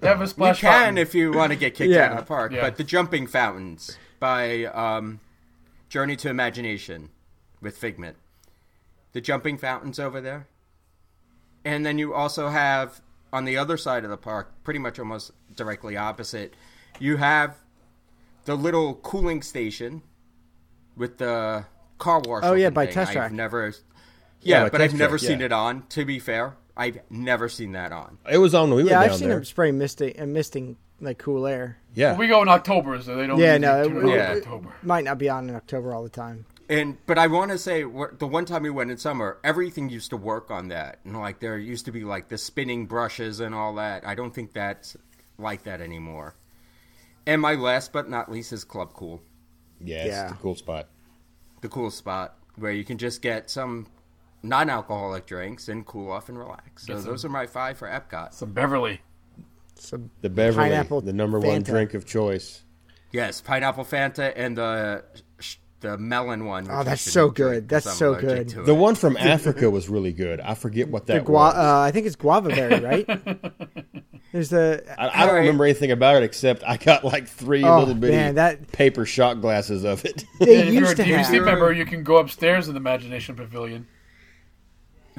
They 0.00 0.06
have 0.06 0.20
a 0.20 0.26
You 0.26 0.32
can 0.34 0.54
fountain. 0.54 0.98
if 0.98 1.14
you 1.14 1.32
want 1.32 1.50
to 1.52 1.58
get 1.58 1.74
kicked 1.74 1.90
Yeah. 1.92 2.04
out 2.06 2.10
of 2.12 2.16
the 2.18 2.22
park. 2.24 2.52
Yeah. 2.52 2.60
But 2.60 2.76
the 2.76 2.84
jumping 2.84 3.26
fountains 3.26 3.96
by 4.20 4.66
um, 4.66 5.18
Journey 5.88 6.14
to 6.16 6.28
Imagination 6.28 7.08
with 7.60 7.76
Figment. 7.76 8.16
The 9.12 9.20
jumping 9.20 9.58
fountains 9.58 9.98
over 9.98 10.20
there. 10.20 10.46
And 11.64 11.84
then 11.84 11.98
you 11.98 12.14
also 12.14 12.48
have 12.48 13.00
on 13.32 13.44
the 13.44 13.56
other 13.56 13.76
side 13.76 14.04
of 14.04 14.10
the 14.10 14.16
park, 14.16 14.52
pretty 14.62 14.78
much 14.78 14.98
almost 15.00 15.32
directly 15.56 15.96
opposite, 15.96 16.54
you 17.00 17.16
have 17.16 17.56
the 18.44 18.54
little 18.56 18.94
cooling 18.96 19.42
station 19.42 20.02
with 20.96 21.18
the 21.18 21.64
car 21.98 22.20
wash. 22.24 22.42
Oh, 22.44 22.54
yeah, 22.54 22.70
by 22.70 22.86
thing. 22.86 22.94
Test 22.94 23.10
I've 23.10 23.14
Track. 23.16 23.32
never 23.32 23.66
Yeah, 24.42 24.64
Yeah, 24.64 24.68
but 24.70 24.80
I've 24.80 24.94
never 24.94 25.18
Track, 25.18 25.28
seen 25.28 25.40
yeah. 25.40 25.46
it 25.46 25.52
on, 25.52 25.86
to 25.90 26.04
be 26.04 26.18
fair. 26.18 26.56
I've 26.76 26.98
never 27.10 27.48
seen 27.48 27.72
that 27.72 27.92
on. 27.92 28.18
It 28.30 28.38
was 28.38 28.54
on 28.54 28.70
when 28.70 28.76
we 28.78 28.82
went 28.84 28.90
Yeah, 28.90 29.00
down 29.00 29.10
I've 29.10 29.16
seen 29.18 29.28
there. 29.28 29.36
them 29.38 29.44
spray 29.44 29.70
misting 29.70 30.12
and 30.16 30.30
uh, 30.30 30.32
misting 30.32 30.76
like 31.00 31.18
cool 31.18 31.46
air. 31.46 31.78
Yeah. 31.94 32.16
We 32.16 32.26
go 32.26 32.40
in 32.42 32.48
October, 32.48 33.00
so 33.02 33.16
they 33.16 33.26
don't. 33.26 33.38
Yeah, 33.38 33.58
no, 33.58 33.82
it- 33.82 33.92
it 33.92 34.06
Yeah. 34.08 34.32
in 34.32 34.38
October. 34.38 34.72
Might 34.82 35.04
not 35.04 35.18
be 35.18 35.28
on 35.28 35.48
in 35.48 35.54
October 35.54 35.92
all 35.94 36.02
the 36.02 36.08
time. 36.08 36.46
And 36.68 36.96
but 37.06 37.18
I 37.18 37.26
want 37.26 37.50
to 37.50 37.58
say 37.58 37.82
the 37.82 38.26
one 38.28 38.44
time 38.44 38.62
we 38.62 38.70
went 38.70 38.90
in 38.92 38.96
summer, 38.96 39.38
everything 39.42 39.88
used 39.90 40.10
to 40.10 40.16
work 40.16 40.50
on 40.52 40.68
that, 40.68 41.00
and 41.04 41.18
like 41.18 41.40
there 41.40 41.58
used 41.58 41.84
to 41.86 41.92
be 41.92 42.04
like 42.04 42.28
the 42.28 42.38
spinning 42.38 42.86
brushes 42.86 43.40
and 43.40 43.54
all 43.54 43.74
that. 43.74 44.06
I 44.06 44.14
don't 44.14 44.32
think 44.32 44.52
that's 44.52 44.96
like 45.36 45.64
that 45.64 45.80
anymore. 45.80 46.34
And 47.30 47.40
my 47.40 47.54
last 47.54 47.92
but 47.92 48.10
not 48.10 48.28
least 48.28 48.52
is 48.52 48.64
Club 48.64 48.92
Cool, 48.92 49.22
Yeah, 49.78 50.04
Yeah. 50.04 50.22
it's 50.24 50.32
a 50.32 50.36
cool 50.42 50.56
spot. 50.56 50.88
the 51.60 51.68
cool 51.68 51.90
spot 51.92 52.36
where 52.56 52.72
you 52.72 52.84
can 52.84 52.98
just 52.98 53.22
get 53.22 53.48
some 53.50 53.86
non-alcoholic 54.42 55.26
drinks 55.26 55.68
and 55.68 55.86
cool 55.86 56.10
off 56.10 56.28
and 56.28 56.36
relax. 56.36 56.86
So 56.86 56.96
some- 56.96 57.04
those 57.04 57.24
are 57.24 57.28
my 57.28 57.46
five 57.46 57.78
for 57.78 57.86
Epcot. 57.86 58.32
Some 58.34 58.52
Beverly. 58.52 59.00
So 59.76 60.10
The 60.22 60.28
Beverly, 60.30 60.70
Pineapple 60.70 61.02
the 61.02 61.12
number 61.12 61.38
one 61.38 61.62
drink 61.62 61.94
of 61.94 62.04
choice. 62.04 62.64
Yes, 63.12 63.40
pineapple 63.40 63.84
Fanta 63.84 64.32
and 64.34 64.56
the 64.58 65.04
sh- 65.14 65.20
the 65.80 65.96
melon 65.98 66.44
one. 66.44 66.64
which 66.64 66.72
Oh, 66.72 66.76
I 66.80 66.82
that's 66.84 67.02
so 67.02 67.30
good. 67.30 67.68
That's 67.68 67.90
so 67.96 68.14
good. 68.14 68.48
The 68.50 68.72
it. 68.72 68.76
one 68.76 68.94
from 68.94 69.16
Africa 69.18 69.70
was 69.70 69.88
really 69.88 70.12
good. 70.12 70.40
I 70.40 70.54
forget 70.54 70.88
what 70.88 71.06
the 71.06 71.14
that 71.14 71.24
gua- 71.24 71.32
was. 71.34 71.54
uh, 71.54 71.80
I 71.80 71.90
think 71.90 72.06
it's 72.06 72.16
guava 72.16 72.48
berry, 72.50 72.80
right? 72.80 73.06
There's 74.32 74.50
the 74.50 74.84
I, 74.96 75.06
I 75.08 75.10
don't 75.20 75.28
Alright. 75.30 75.40
remember 75.40 75.64
anything 75.64 75.90
about 75.90 76.16
it 76.16 76.22
except 76.22 76.62
I 76.64 76.76
got 76.76 77.02
like 77.04 77.26
three 77.26 77.64
Oh, 77.64 77.80
little 77.80 77.94
bitty 77.94 78.14
man, 78.16 78.34
that- 78.36 78.70
paper 78.72 79.04
shot 79.04 79.40
glasses 79.40 79.82
of 79.84 80.04
it. 80.04 80.24
they 80.38 80.60
And 80.60 80.68
if 80.68 80.74
you're 80.74 80.84
a 80.84 80.86
used 80.86 80.96
to 80.98 81.02
DVC 81.04 81.34
have. 81.34 81.44
member, 81.44 81.72
you 81.72 81.84
can 81.84 82.04
go 82.04 82.18
upstairs 82.18 82.68
in 82.68 82.74
the 82.74 82.80
Imagination 82.80 83.34
Pavilion. 83.34 83.86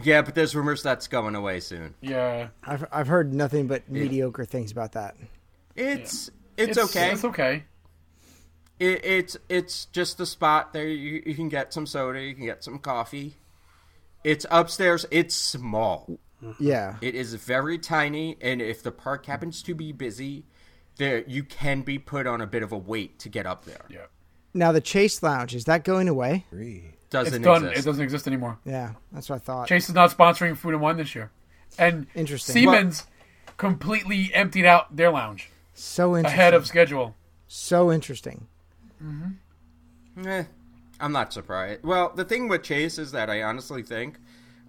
Yeah, 0.03 0.21
but 0.21 0.33
there's 0.35 0.55
rumors 0.55 0.81
that's 0.81 1.07
going 1.07 1.35
away 1.35 1.59
soon. 1.59 1.93
Yeah. 2.01 2.47
I've 2.63 2.85
I've 2.91 3.07
heard 3.07 3.33
nothing 3.33 3.67
but 3.67 3.89
mediocre 3.89 4.45
things 4.45 4.71
about 4.71 4.93
that. 4.93 5.15
It's 5.75 6.31
it's, 6.57 6.77
okay. 6.77 7.11
It's 7.11 7.25
okay. 7.25 7.63
It, 8.81 9.05
it's 9.05 9.37
it's 9.47 9.85
just 9.85 10.17
the 10.17 10.25
spot 10.25 10.73
there. 10.73 10.87
You, 10.87 11.21
you 11.25 11.35
can 11.35 11.49
get 11.49 11.71
some 11.73 11.85
soda. 11.85 12.19
You 12.21 12.33
can 12.33 12.45
get 12.45 12.63
some 12.63 12.79
coffee. 12.79 13.35
It's 14.23 14.45
upstairs. 14.49 15.05
It's 15.11 15.35
small. 15.35 16.19
Yeah, 16.59 16.95
It 17.01 17.13
is 17.13 17.35
very 17.35 17.77
tiny, 17.77 18.35
and 18.41 18.63
if 18.63 18.81
the 18.81 18.91
park 18.91 19.27
happens 19.27 19.61
to 19.61 19.75
be 19.75 19.91
busy, 19.91 20.43
there 20.97 21.23
you 21.27 21.43
can 21.43 21.83
be 21.83 21.99
put 21.99 22.25
on 22.25 22.41
a 22.41 22.47
bit 22.47 22.63
of 22.63 22.71
a 22.71 22.77
wait 22.79 23.19
to 23.19 23.29
get 23.29 23.45
up 23.45 23.65
there. 23.65 23.85
Yeah. 23.91 24.05
now 24.51 24.71
the 24.71 24.81
Chase 24.81 25.21
Lounge 25.21 25.53
is 25.53 25.65
that 25.65 25.83
going 25.83 26.07
away? 26.09 26.45
Doesn't 27.11 27.35
It's 27.35 27.43
done. 27.43 27.65
exist. 27.65 27.79
It 27.79 27.85
doesn't 27.87 28.03
exist 28.03 28.25
anymore. 28.27 28.57
Yeah, 28.65 28.93
that's 29.11 29.29
what 29.29 29.35
I 29.35 29.39
thought. 29.39 29.67
Chase 29.67 29.87
is 29.87 29.93
not 29.93 30.09
sponsoring 30.09 30.57
Food 30.57 30.73
and 30.73 30.81
Wine 30.81 30.97
this 30.97 31.13
year. 31.13 31.29
And 31.77 32.07
Interesting. 32.15 32.53
Siemens 32.53 33.05
completely 33.57 34.31
emptied 34.33 34.65
out 34.65 34.95
their 34.95 35.11
lounge 35.11 35.51
So 35.75 36.17
interesting. 36.17 36.39
ahead 36.39 36.53
of 36.55 36.65
schedule. 36.65 37.15
so 37.47 37.91
interesting. 37.91 38.47
Eh, 40.25 40.43
I'm 40.99 41.11
not 41.11 41.33
surprised. 41.33 41.83
Well, 41.83 42.11
the 42.15 42.25
thing 42.25 42.47
with 42.47 42.63
Chase 42.63 42.97
is 42.97 43.11
that 43.11 43.29
I 43.29 43.41
honestly 43.41 43.81
think, 43.83 44.19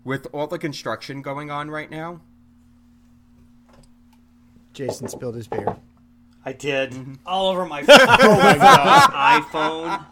with 0.05 0.27
all 0.33 0.47
the 0.47 0.59
construction 0.59 1.23
going 1.23 1.51
on 1.51 1.71
right 1.71 1.91
now, 1.91 2.21
Jason 4.73 5.09
spilled 5.09 5.35
his 5.35 5.47
beer. 5.49 5.77
I 6.45 6.53
did 6.53 6.93
Mm-hmm. 6.93 7.15
all 7.27 7.51
over 7.51 7.67
my, 7.67 7.81
oh 7.89 8.07
my 8.59 9.43
iPhone. 9.53 10.07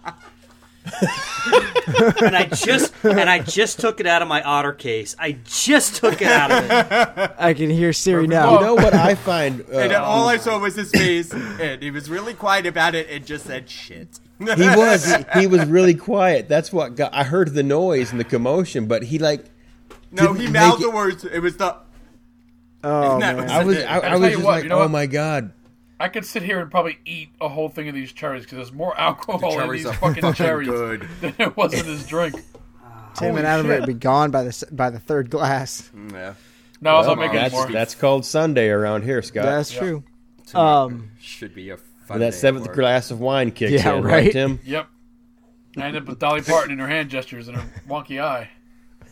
and 2.23 2.37
I 2.37 2.47
just 2.53 2.93
and 3.05 3.29
I 3.29 3.39
just 3.41 3.81
took 3.81 4.01
it 4.01 4.07
out 4.07 4.23
of 4.23 4.29
my 4.29 4.43
otter 4.43 4.73
case. 4.73 5.17
I 5.19 5.33
just 5.45 5.97
took 5.97 6.21
it 6.23 6.29
out 6.29 6.51
of 6.51 6.65
it. 6.65 7.33
I 7.39 7.55
can 7.55 7.71
hear 7.71 7.93
Siri 7.93 8.27
now. 8.27 8.55
you 8.55 8.61
know 8.67 8.75
what 8.75 8.95
I 8.95 9.15
find? 9.15 9.61
and 9.73 9.93
Uh, 9.93 10.03
all 10.03 10.29
I 10.29 10.37
saw 10.37 10.59
was 10.59 10.77
his 10.77 10.91
face, 10.91 11.33
and 11.33 11.83
he 11.83 11.91
was 11.91 12.09
really 12.11 12.35
quiet 12.35 12.67
about 12.67 12.95
it, 12.95 13.09
and 13.11 13.25
just 13.27 13.47
said 13.47 13.69
shit. 13.69 14.21
he 14.39 14.47
was 14.47 15.15
he, 15.15 15.41
he 15.41 15.47
was 15.47 15.65
really 15.67 15.95
quiet. 15.95 16.49
That's 16.49 16.73
what 16.73 16.95
got. 16.97 17.13
I 17.15 17.25
heard 17.25 17.55
the 17.55 17.63
noise 17.63 18.11
and 18.11 18.21
the 18.21 18.25
commotion, 18.25 18.87
but 18.87 19.03
he 19.05 19.19
like. 19.19 19.45
No, 20.13 20.33
he 20.33 20.45
make 20.45 20.55
mouthed 20.55 20.81
it- 20.83 20.87
the 20.87 20.91
words. 20.91 21.25
It 21.25 21.41
was 21.41 21.57
the. 21.57 21.77
Oh 22.83 23.19
That 23.21 23.37
man, 23.37 23.45
was- 23.45 23.53
I 23.53 23.65
was 23.65 23.79
I, 23.79 23.99
I 23.99 24.17
was 24.17 24.31
just 24.33 24.43
what, 24.45 24.51
like, 24.53 24.63
you 24.65 24.69
know 24.71 24.77
oh 24.77 24.81
what? 24.81 24.91
my 24.91 25.07
god. 25.07 25.53
I 26.01 26.09
could 26.09 26.25
sit 26.25 26.43
here 26.43 26.61
and 26.61 26.71
probably 26.71 26.99
eat 27.05 27.29
a 27.41 27.49
whole 27.49 27.69
thing 27.69 27.89
of 27.89 27.95
these 27.95 28.13
cherries 28.13 28.43
because 28.45 28.57
there's 28.57 28.73
more 28.73 28.99
alcohol 29.01 29.61
in 29.61 29.71
these 29.71 29.85
fucking 29.85 30.23
fucking 30.23 30.33
cherries 30.33 30.69
good. 30.69 31.03
than 31.21 31.35
there 31.39 31.51
was 31.51 31.75
in 31.75 31.85
this 31.87 32.07
drink. 32.07 32.35
Tim 33.15 33.37
and 33.37 33.47
Adam 33.47 33.69
would 33.69 33.87
be 33.87 33.95
gone 33.95 34.31
by 34.31 34.43
the 34.45 34.67
by 34.73 34.89
the 34.91 34.99
third 34.99 35.31
glass. 35.31 35.91
Yeah, 36.13 36.35
No, 36.81 36.97
I'll 36.97 37.05
not 37.05 37.19
make 37.19 37.33
that's 37.33 37.53
anymore. 37.53 37.71
that's 37.73 37.95
called 37.95 38.25
Sunday 38.25 38.69
around 38.71 39.03
here, 39.03 39.21
Scott. 39.21 39.45
That's 39.45 39.73
Yeah. 39.75 39.79
true. 39.81 40.05
Um, 40.55 41.11
should 41.21 41.55
be 41.55 41.71
a 41.71 41.77
fun. 41.77 42.21
that 42.21 42.35
seventh 42.35 42.67
work. 42.69 42.77
glass 42.77 43.11
of 43.11 43.21
wine 43.21 43.51
kicks 43.53 43.85
Yeah, 43.85 43.95
in, 43.97 44.03
right. 44.05 44.13
right, 44.25 44.33
Tim? 44.33 44.59
Yep. 44.65 44.87
I 45.77 45.83
end 45.83 45.97
up 45.97 46.07
with 46.07 46.19
Dolly 46.19 46.41
Parton 46.43 46.73
in 46.73 46.79
her 46.81 46.89
hand 46.89 47.11
gestures 47.11 47.47
and 47.47 47.57
her 47.57 47.71
wonky 47.89 48.21
eye. 48.21 48.49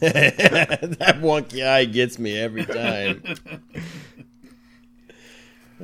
that 0.01 1.17
wonky 1.21 1.67
eye 1.67 1.85
gets 1.85 2.19
me 2.19 2.37
every 2.39 2.65
time. 2.65 3.23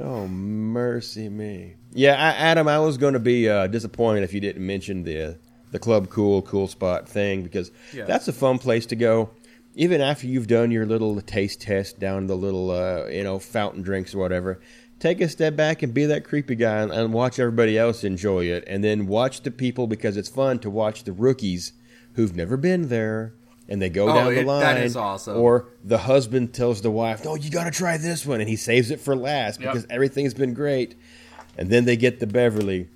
Oh 0.01 0.27
mercy 0.29 1.29
me! 1.29 1.75
Yeah, 1.93 2.15
I, 2.15 2.31
Adam, 2.37 2.69
I 2.69 2.79
was 2.81 2.99
going 2.99 3.15
to 3.15 3.21
be 3.21 3.49
uh, 3.49 3.67
disappointed 3.69 4.23
if 4.25 4.33
you 4.33 4.41
didn't 4.41 4.67
mention 4.67 5.05
the 5.05 5.39
the 5.71 5.79
Club 5.79 6.09
Cool 6.09 6.43
Cool 6.43 6.69
Spot 6.69 7.09
thing 7.09 7.43
because 7.43 7.71
Yeah. 7.93 8.05
that's 8.05 8.29
a 8.29 8.33
fun 8.33 8.59
place 8.59 8.87
to 8.87 8.97
go. 8.97 9.31
Even 9.77 10.01
after 10.01 10.29
you've 10.29 10.47
done 10.47 10.71
your 10.71 10.87
little 10.87 11.21
taste 11.21 11.61
test 11.63 11.99
down 11.99 12.29
the 12.29 12.37
little 12.37 12.71
uh, 12.71 13.07
you 13.07 13.25
know 13.25 13.39
fountain 13.39 13.83
drinks 13.83 14.15
or 14.15 14.19
whatever, 14.19 14.61
take 15.01 15.21
a 15.21 15.29
step 15.29 15.57
back 15.57 15.83
and 15.83 15.93
be 15.93 16.07
that 16.07 16.25
creepy 16.25 16.55
guy 16.55 16.79
and, 16.83 16.93
and 16.93 17.13
watch 17.13 17.39
everybody 17.41 17.77
else 17.77 18.05
enjoy 18.05 18.45
it, 18.45 18.63
and 18.69 18.85
then 18.85 19.07
watch 19.09 19.43
the 19.43 19.51
people 19.51 19.87
because 19.87 20.17
it's 20.17 20.29
fun 20.29 20.59
to 20.61 20.71
watch 20.71 21.03
the 21.05 21.13
rookies 21.13 21.73
who've 22.15 22.37
never 22.37 22.57
been 22.57 22.89
there 22.89 23.35
and 23.69 23.81
they 23.81 23.89
go 23.89 24.09
Oh, 24.11 24.15
down 24.15 24.35
the 24.35 24.41
it- 24.41 24.47
line. 24.47 24.61
that 24.61 24.83
is 24.83 24.97
awesome. 24.97 25.37
Or 25.39 25.67
the 25.83 25.99
husband 25.99 26.53
tells 26.53 26.83
the 26.83 26.91
wife, 26.91 27.25
"No, 27.25 27.35
you 27.35 27.51
got 27.51 27.65
to 27.65 27.71
try 27.71 27.97
this 27.97 28.25
one," 28.27 28.41
and 28.41 28.49
he 28.49 28.57
saves 28.57 28.91
it 28.91 29.01
for 29.01 29.15
last 29.17 29.61
Yep. 29.61 29.73
because 29.73 29.87
everything's 29.91 30.35
been 30.35 30.55
great. 30.55 30.95
And 31.57 31.71
then 31.71 31.85
they 31.85 31.97
get 31.97 32.19
the 32.21 32.27
Beverly, 32.27 32.89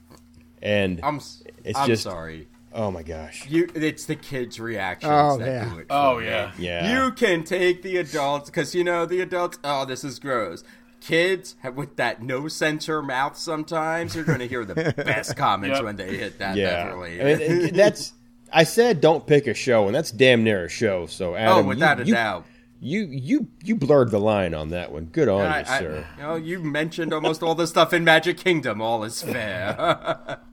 and 0.62 1.00
I'm. 1.02 1.20
It's 1.64 1.78
I'm 1.78 1.86
just- 1.86 2.02
sorry. 2.02 2.48
oh 2.74 2.90
my 2.90 3.02
gosh, 3.02 3.46
You. 3.48 3.68
It's 3.74 4.04
the 4.06 4.14
kids' 4.16 4.58
reactions 4.60 5.10
Oh, 5.12 5.38
that 5.38 5.46
yeah. 5.46 5.64
do 5.72 5.78
it. 5.80 5.86
Oh, 5.90 6.14
for 6.16 6.20
me. 6.20 6.26
yeah. 6.26 6.52
yeah, 6.58 7.04
You 7.04 7.12
can 7.12 7.44
take 7.44 7.82
the 7.82 7.96
adults 7.98 8.50
because 8.50 8.74
you 8.74 8.84
know 8.84 9.06
the 9.06 9.20
adults. 9.20 9.58
Oh, 9.64 9.84
this 9.84 10.02
is 10.04 10.18
gross. 10.18 10.64
Kids 11.00 11.54
with 11.76 11.94
that 11.96 12.22
no 12.22 12.48
censor 12.48 13.02
mouth. 13.02 13.36
Sometimes 13.36 14.14
you're 14.16 14.24
going 14.24 14.40
to 14.40 14.48
hear 14.48 14.64
the 14.64 14.74
best 14.96 15.36
comments 15.36 15.76
Yep. 15.76 15.84
when 15.84 15.96
they 15.96 16.16
hit 16.16 16.38
that 16.40 16.56
yeah. 16.56 16.84
Beverly. 16.86 17.20
I 17.22 17.34
mean, 17.36 17.74
that's. 17.74 18.12
I 18.52 18.64
said 18.64 19.00
don't 19.00 19.26
pick 19.26 19.46
a 19.46 19.54
show, 19.54 19.86
and 19.86 19.94
that's 19.94 20.10
damn 20.10 20.44
near 20.44 20.64
a 20.64 20.68
show. 20.68 21.06
So 21.06 21.34
Adam, 21.34 21.66
oh, 21.66 21.68
without 21.68 21.98
you, 21.98 22.04
a 22.04 22.06
you, 22.06 22.14
doubt. 22.14 22.46
you 22.80 23.00
you 23.06 23.48
you 23.62 23.76
blurred 23.76 24.10
the 24.10 24.20
line 24.20 24.54
on 24.54 24.70
that 24.70 24.92
one. 24.92 25.06
Good 25.06 25.28
on 25.28 25.42
I, 25.42 25.60
you, 25.60 25.64
I- 25.68 25.78
sir. 25.78 26.06
you 26.16 26.22
know, 26.22 26.36
you 26.36 26.60
mentioned 26.60 27.12
almost 27.12 27.42
all 27.42 27.54
the 27.54 27.66
stuff 27.66 27.92
in 27.92 28.04
Magic 28.04 28.38
Kingdom. 28.38 28.80
All 28.80 29.04
is 29.04 29.22
fair. 29.22 30.38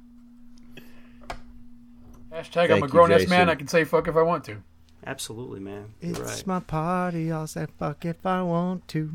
Hashtag 2.34 2.70
I'm 2.70 2.84
a 2.84 2.88
grown 2.88 3.12
ass 3.14 3.28
man. 3.28 3.50
I 3.50 3.56
can 3.56 3.68
say 3.68 3.86
fuck 3.86 4.08
if 4.08 4.16
I 4.18 4.22
want 4.22 4.44
to. 4.46 4.62
Absolutely, 5.06 5.60
man. 5.60 5.94
You're 6.02 6.12
it's 6.22 6.38
right. 6.40 6.48
my 6.48 6.60
party. 6.60 7.32
I'll 7.32 7.48
say 7.48 7.68
fuck 7.78 8.04
if 8.06 8.26
I 8.26 8.42
want 8.42 8.88
to. 8.90 9.12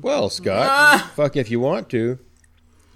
Well, 0.00 0.28
Scott, 0.28 1.00
fuck 1.16 1.36
if 1.36 1.50
you 1.50 1.58
want 1.58 1.88
to. 1.90 2.18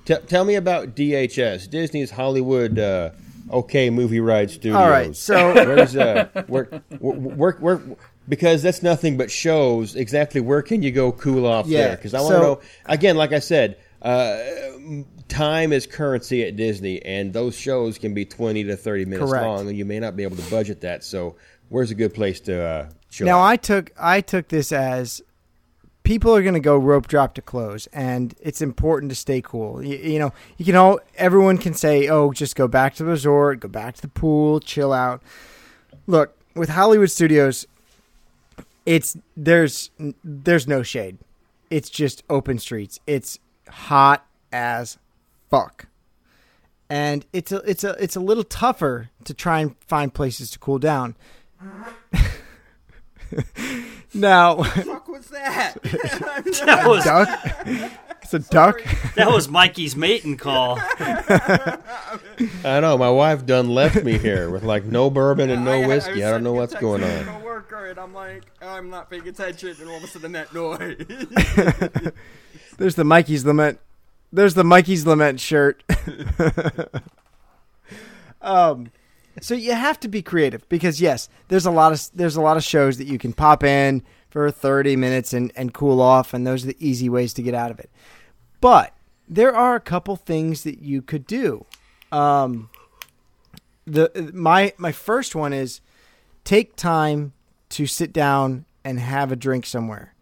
T- 0.05 0.15
tell 0.27 0.45
me 0.45 0.55
about 0.55 0.95
DHS, 0.95 1.71
Disney's 1.71 2.11
Hollywood 2.11 2.79
uh, 2.79 3.11
OK 3.51 3.91
Movie 3.91 4.21
Ride 4.21 4.51
Studios. 4.51 4.77
All 4.77 4.89
right, 4.89 5.15
so 5.15 5.53
where's 5.55 5.97
uh, 5.97 6.45
where, 6.47 6.65
where, 6.99 7.17
where, 7.17 7.53
where, 7.77 7.81
because 8.29 8.63
that's 8.63 8.83
nothing 8.83 9.17
but 9.17 9.31
shows. 9.31 9.97
Exactly 9.97 10.41
where 10.41 10.63
can 10.63 10.83
you 10.83 10.93
go 10.93 11.13
cool 11.13 11.47
off 11.47 11.67
Yeah, 11.67 11.89
there? 11.89 11.97
Because 11.97 12.15
I 12.15 12.21
want 12.21 12.33
to 12.33 12.37
so- 12.37 12.43
know 12.43 12.61
again. 12.87 13.17
Like 13.17 13.33
I 13.33 13.41
said, 13.41 13.77
uh, 14.03 14.39
time 15.29 15.73
is 15.73 15.87
currency 15.87 16.45
at 16.45 16.57
Disney, 16.57 17.03
and 17.03 17.33
those 17.33 17.57
shows 17.57 17.99
can 17.99 18.15
be 18.15 18.25
twenty 18.25 18.65
to 18.65 18.77
thirty 18.77 19.05
minutes 19.05 19.31
Correct. 19.31 19.45
long, 19.47 19.69
and 19.69 19.77
you 19.77 19.85
may 19.85 19.99
not 20.01 20.17
be 20.17 20.23
able 20.23 20.37
to 20.37 20.51
budget 20.51 20.81
that. 20.83 21.05
So, 21.05 21.37
where's 21.69 21.91
a 21.91 21.95
good 21.95 22.15
place 22.15 22.41
to 22.41 22.63
uh, 22.63 22.89
chill? 23.11 23.27
now 23.27 23.41
out? 23.41 23.47
I 23.47 23.57
took 23.57 23.91
I 23.99 24.21
took 24.21 24.49
this 24.49 24.73
as 24.73 25.23
people 26.03 26.35
are 26.35 26.43
going 26.43 26.55
to 26.55 26.61
go 26.61 26.77
rope 26.77 27.07
drop 27.07 27.35
to 27.35 27.43
close, 27.43 27.87
and 27.93 28.35
it's 28.41 28.63
important 28.63 29.11
to 29.11 29.17
stay 29.17 29.41
cool. 29.41 29.85
You, 29.85 29.97
you 29.97 30.19
know, 30.19 30.33
you 30.57 30.65
can 30.65 30.77
all 30.77 31.01
everyone 31.17 31.59
can 31.59 31.75
say, 31.75 32.09
"Oh, 32.09 32.33
just 32.33 32.57
go 32.57 32.69
back 32.69 32.95
to 32.95 33.05
the 33.05 33.11
resort, 33.11 33.61
go 33.61 33.69
back 33.69 33.95
to 33.97 34.03
the 34.03 34.09
pool, 34.09 34.61
chill 34.61 34.93
out." 34.93 35.23
Look, 36.07 36.37
with 36.55 36.71
Hollywood 36.71 37.11
Studios, 37.11 37.67
it's 38.87 39.17
there's 39.37 39.91
there's 40.25 40.67
no 40.67 40.83
shade. 40.83 41.19
It's 41.71 41.89
just 41.89 42.25
open 42.29 42.59
streets. 42.59 42.99
It's 43.07 43.39
hot 43.69 44.27
as 44.53 44.99
fuck. 45.51 45.87
And 46.89 47.25
it's 47.33 47.53
a 47.53 47.59
it's 47.59 47.85
a 47.85 47.91
it's 48.03 48.17
a 48.17 48.21
little 48.21 48.43
tougher 48.45 49.11
to 49.25 49.35
try 49.35 49.61
and 49.61 49.77
find 49.87 50.13
places 50.13 50.51
to 50.53 50.59
cool 50.59 50.79
down. 50.79 51.15
now, 54.15 54.65
that? 55.31 55.77
That 55.83 56.85
was 56.87 57.05
duck. 57.05 57.29
It's 58.23 58.35
a 58.35 58.39
duck. 58.39 58.83
that 59.17 59.31
was 59.31 59.49
Mikey's 59.49 59.97
mating 59.97 60.37
call. 60.37 60.79
I 60.81 62.79
know 62.81 62.97
my 62.99 63.11
wife 63.11 63.47
done 63.47 63.71
left 63.71 64.05
me 64.05 64.19
here 64.19 64.51
with 64.51 64.63
like 64.63 64.85
no 64.85 65.11
bourbon 65.11 65.51
and 65.51 65.65
no 65.65 65.73
I- 65.73 65.83
I 65.83 65.87
whiskey. 65.87 66.13
was 66.15 66.23
I, 66.23 66.31
don't 66.31 66.45
know 66.45 66.53
what's 66.53 66.75
going 66.75 67.01
to 67.01 67.19
on. 67.21 67.27
my 67.27 67.33
coworker, 67.33 67.87
and 67.87 67.99
I'm 67.99 68.15
like, 68.15 68.45
I'm 68.63 68.91
not 68.91 69.11
paying 69.11 69.27
attention, 69.27 69.75
and 69.81 69.91
all 69.91 69.97
of 69.97 70.05
a 70.05 70.07
sudden 70.07 70.33
that 70.33 70.55
noise. 70.55 72.13
There's 72.79 72.95
the 72.95 73.05
Mikey's 73.05 73.45
Lament. 73.45 73.81
There's 74.33 74.55
the 74.55 74.65
Mikey's 74.65 75.07
Lament 75.07 75.41
shirt. 75.41 75.83
um, 78.43 78.91
so 79.41 79.55
you 79.55 79.73
have 79.73 79.99
to 80.01 80.09
be 80.09 80.23
creative 80.23 80.69
because 80.69 81.01
yes, 81.01 81.29
there's 81.49 81.67
a 81.67 81.71
lot 81.71 81.93
of 81.93 82.03
there's 82.15 82.37
a 82.37 82.41
lot 82.41 82.57
of 82.57 82.65
shows 82.65 82.99
that 82.99 83.07
you 83.07 83.19
can 83.19 83.33
pop 83.33 83.63
in 83.65 84.03
for 84.31 84.51
30 84.51 84.97
minutes 84.97 85.33
and 85.33 85.53
and 85.57 85.75
cool 85.75 86.01
off, 86.01 86.33
and 86.33 86.47
those 86.47 86.65
are 86.65 86.69
the 86.69 86.77
easy 86.79 87.09
ways 87.09 87.35
to 87.35 87.43
get 87.43 87.55
out 87.55 87.71
of 87.71 87.79
it. 87.79 87.91
But 88.61 88.95
there 89.29 89.55
are 89.55 89.75
a 89.75 89.81
couple 89.81 90.17
things 90.17 90.65
that 90.65 90.81
you 90.81 91.03
could 91.03 91.27
do. 91.27 91.67
Um, 92.11 92.71
the 93.87 94.31
my 94.33 94.73
my 94.79 94.93
first 94.93 95.35
one 95.35 95.53
is 95.53 95.81
take 96.45 96.77
time 96.77 97.33
to 97.71 97.87
sit 97.87 98.13
down 98.13 98.65
and 98.85 98.99
have 98.99 99.31
a 99.31 99.37
drink 99.37 99.67
somewhere. 99.67 100.15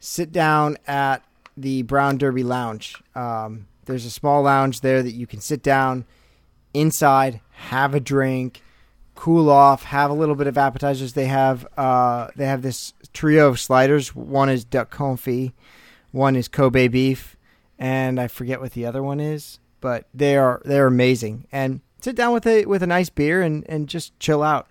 Sit 0.00 0.32
down 0.32 0.76
at 0.86 1.22
the 1.56 1.82
Brown 1.82 2.18
Derby 2.18 2.42
Lounge. 2.42 2.94
Um, 3.14 3.66
there's 3.86 4.04
a 4.04 4.10
small 4.10 4.42
lounge 4.42 4.80
there 4.80 5.02
that 5.02 5.12
you 5.12 5.26
can 5.26 5.40
sit 5.40 5.62
down 5.62 6.04
inside, 6.74 7.40
have 7.52 7.94
a 7.94 8.00
drink, 8.00 8.62
cool 9.16 9.50
off, 9.50 9.82
have 9.84 10.10
a 10.10 10.14
little 10.14 10.34
bit 10.34 10.46
of 10.46 10.56
appetizers. 10.56 11.14
They 11.14 11.26
have 11.26 11.66
uh, 11.76 12.28
they 12.36 12.46
have 12.46 12.62
this 12.62 12.92
trio 13.12 13.48
of 13.48 13.58
sliders. 13.58 14.14
One 14.14 14.48
is 14.48 14.64
duck 14.64 14.94
confit, 14.94 15.52
one 16.12 16.36
is 16.36 16.46
Kobe 16.46 16.86
beef, 16.88 17.36
and 17.78 18.20
I 18.20 18.28
forget 18.28 18.60
what 18.60 18.72
the 18.72 18.86
other 18.86 19.02
one 19.02 19.18
is, 19.18 19.58
but 19.80 20.06
they 20.14 20.36
are 20.36 20.62
they're 20.64 20.86
amazing. 20.86 21.46
And 21.50 21.80
sit 22.00 22.14
down 22.14 22.32
with 22.32 22.46
a 22.46 22.66
with 22.66 22.82
a 22.82 22.86
nice 22.86 23.08
beer 23.08 23.42
and 23.42 23.64
and 23.68 23.88
just 23.88 24.18
chill 24.20 24.42
out. 24.42 24.68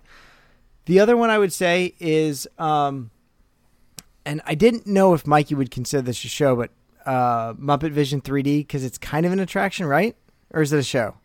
The 0.86 1.00
other 1.00 1.16
one 1.16 1.30
I 1.30 1.38
would 1.38 1.52
say 1.52 1.94
is, 1.98 2.46
um, 2.58 3.10
and 4.24 4.40
I 4.46 4.54
didn't 4.54 4.86
know 4.86 5.14
if 5.14 5.26
Mikey 5.26 5.56
would 5.56 5.72
consider 5.72 6.02
this 6.02 6.24
a 6.24 6.28
show, 6.28 6.54
but 6.54 6.70
uh, 7.04 7.54
Muppet 7.54 7.90
Vision 7.90 8.20
3D 8.20 8.58
because 8.60 8.84
it's 8.84 8.96
kind 8.96 9.26
of 9.26 9.32
an 9.32 9.40
attraction, 9.40 9.86
right? 9.86 10.16
Or 10.52 10.62
is 10.62 10.72
it 10.72 10.78
a 10.78 10.84
show? 10.84 11.16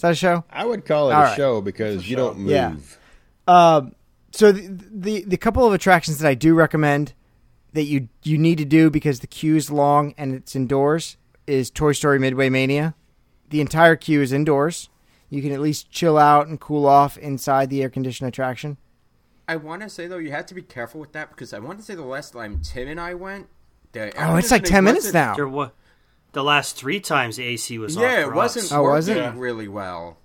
Is 0.00 0.02
that 0.02 0.12
a 0.12 0.14
show? 0.14 0.44
I 0.50 0.64
would 0.64 0.86
call 0.86 1.10
it 1.10 1.12
All 1.12 1.20
a 1.20 1.24
right. 1.24 1.36
show 1.36 1.60
because 1.60 2.08
you 2.08 2.16
don't 2.16 2.38
move. 2.38 2.50
Yeah. 2.50 2.74
Um, 3.46 3.94
so 4.30 4.50
the, 4.50 4.82
the 4.90 5.24
the 5.24 5.36
couple 5.36 5.66
of 5.66 5.74
attractions 5.74 6.20
that 6.20 6.26
I 6.26 6.32
do 6.32 6.54
recommend 6.54 7.12
that 7.74 7.82
you 7.82 8.08
you 8.22 8.38
need 8.38 8.56
to 8.56 8.64
do 8.64 8.88
because 8.88 9.20
the 9.20 9.26
queue 9.26 9.56
is 9.56 9.70
long 9.70 10.14
and 10.16 10.34
it's 10.34 10.56
indoors 10.56 11.18
is 11.46 11.70
Toy 11.70 11.92
Story 11.92 12.18
Midway 12.18 12.48
Mania. 12.48 12.94
The 13.50 13.60
entire 13.60 13.94
queue 13.94 14.22
is 14.22 14.32
indoors. 14.32 14.88
You 15.28 15.42
can 15.42 15.52
at 15.52 15.60
least 15.60 15.90
chill 15.90 16.16
out 16.16 16.46
and 16.46 16.58
cool 16.58 16.86
off 16.86 17.18
inside 17.18 17.68
the 17.68 17.82
air 17.82 17.90
conditioned 17.90 18.26
attraction. 18.26 18.78
I 19.46 19.56
want 19.56 19.82
to 19.82 19.90
say 19.90 20.06
though, 20.06 20.16
you 20.16 20.30
have 20.30 20.46
to 20.46 20.54
be 20.54 20.62
careful 20.62 20.98
with 20.98 21.12
that 21.12 21.28
because 21.28 21.52
I 21.52 21.58
want 21.58 21.78
to 21.78 21.84
say 21.84 21.94
the 21.94 22.04
last 22.04 22.32
time 22.32 22.62
Tim 22.64 22.88
and 22.88 22.98
I 22.98 23.12
went, 23.12 23.48
the 23.92 24.12
Oh, 24.16 24.36
it's 24.36 24.50
like 24.50 24.64
ten 24.64 24.84
minutes 24.84 25.12
now. 25.12 25.34
There 25.34 25.46
wa- 25.46 25.72
the 26.32 26.42
last 26.44 26.76
three 26.76 27.00
times 27.00 27.36
the 27.36 27.44
AC 27.44 27.78
was 27.78 27.96
off 27.96 28.02
Yeah, 28.02 28.24
for 28.24 28.32
it 28.32 28.36
wasn't 28.36 28.64
us. 28.66 28.72
Oh, 28.72 28.82
was 28.82 29.08
working 29.08 29.22
it? 29.24 29.34
really 29.34 29.68
well. 29.68 30.16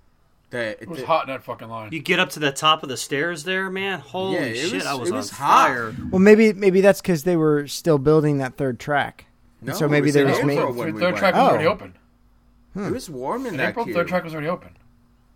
The, 0.50 0.80
It 0.80 0.88
was 0.88 1.00
the- 1.00 1.06
hot 1.06 1.26
in 1.28 1.34
that 1.34 1.42
fucking 1.42 1.68
line. 1.68 1.90
You 1.92 1.98
get 2.00 2.20
up 2.20 2.30
to 2.30 2.40
the 2.40 2.52
top 2.52 2.82
of 2.84 2.88
the 2.88 2.96
stairs 2.96 3.42
there, 3.44 3.68
man. 3.68 3.98
Holy 3.98 4.34
Yeah, 4.36 4.52
shit! 4.54 4.72
was- 4.74 4.86
I 4.86 4.94
was 4.94 5.08
it 5.08 5.12
on 5.12 5.16
was 5.18 5.30
hot. 5.30 5.66
fire. 5.68 5.94
Well, 6.10 6.20
maybe 6.20 6.52
maybe 6.52 6.80
that's 6.80 7.00
because 7.00 7.24
they 7.24 7.36
were 7.36 7.66
still 7.66 7.98
building 7.98 8.38
that 8.38 8.56
third 8.56 8.78
track. 8.78 9.26
No, 9.60 9.72
so 9.72 9.88
maybe 9.88 10.06
was 10.06 10.14
there 10.14 10.26
was 10.26 10.38
April 10.38 10.72
ma- 10.72 10.84
we 10.84 10.92
third 10.92 11.16
track 11.16 11.34
was 11.34 11.42
Oh. 11.42 11.50
already 11.50 11.66
open. 11.66 11.94
It 12.76 12.92
was 12.92 13.08
warm 13.10 13.46
in, 13.46 13.52
In 13.54 13.56
that 13.56 13.70
April, 13.70 13.86
queue. 13.86 13.94
third 13.94 14.06
track 14.08 14.22
was 14.22 14.34
already 14.34 14.48
open. 14.48 14.76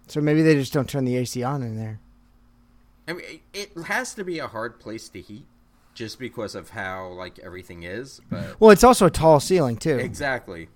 so 0.06 0.20
maybe 0.20 0.42
they 0.42 0.54
just 0.54 0.72
don't 0.72 0.88
turn 0.88 1.04
the 1.06 1.16
AC 1.16 1.42
on 1.42 1.62
in 1.62 1.76
there. 1.76 1.98
I 3.08 3.14
mean, 3.14 3.24
it 3.52 3.70
it 3.76 3.82
has 3.86 4.14
to 4.14 4.22
be 4.24 4.38
a 4.38 4.46
hard 4.46 4.78
place 4.78 5.08
to 5.08 5.20
heat, 5.20 5.46
just 6.00 6.18
because 6.18 6.54
of 6.54 6.70
how 6.70 7.08
like 7.08 7.38
everything 7.40 7.82
is. 7.82 8.22
But 8.30 8.58
Well, 8.58 8.70
it's 8.70 8.82
also 8.82 9.04
a 9.04 9.10
tall 9.10 9.38
ceiling 9.38 9.76
too. 9.76 9.98
exactly, 9.98 10.68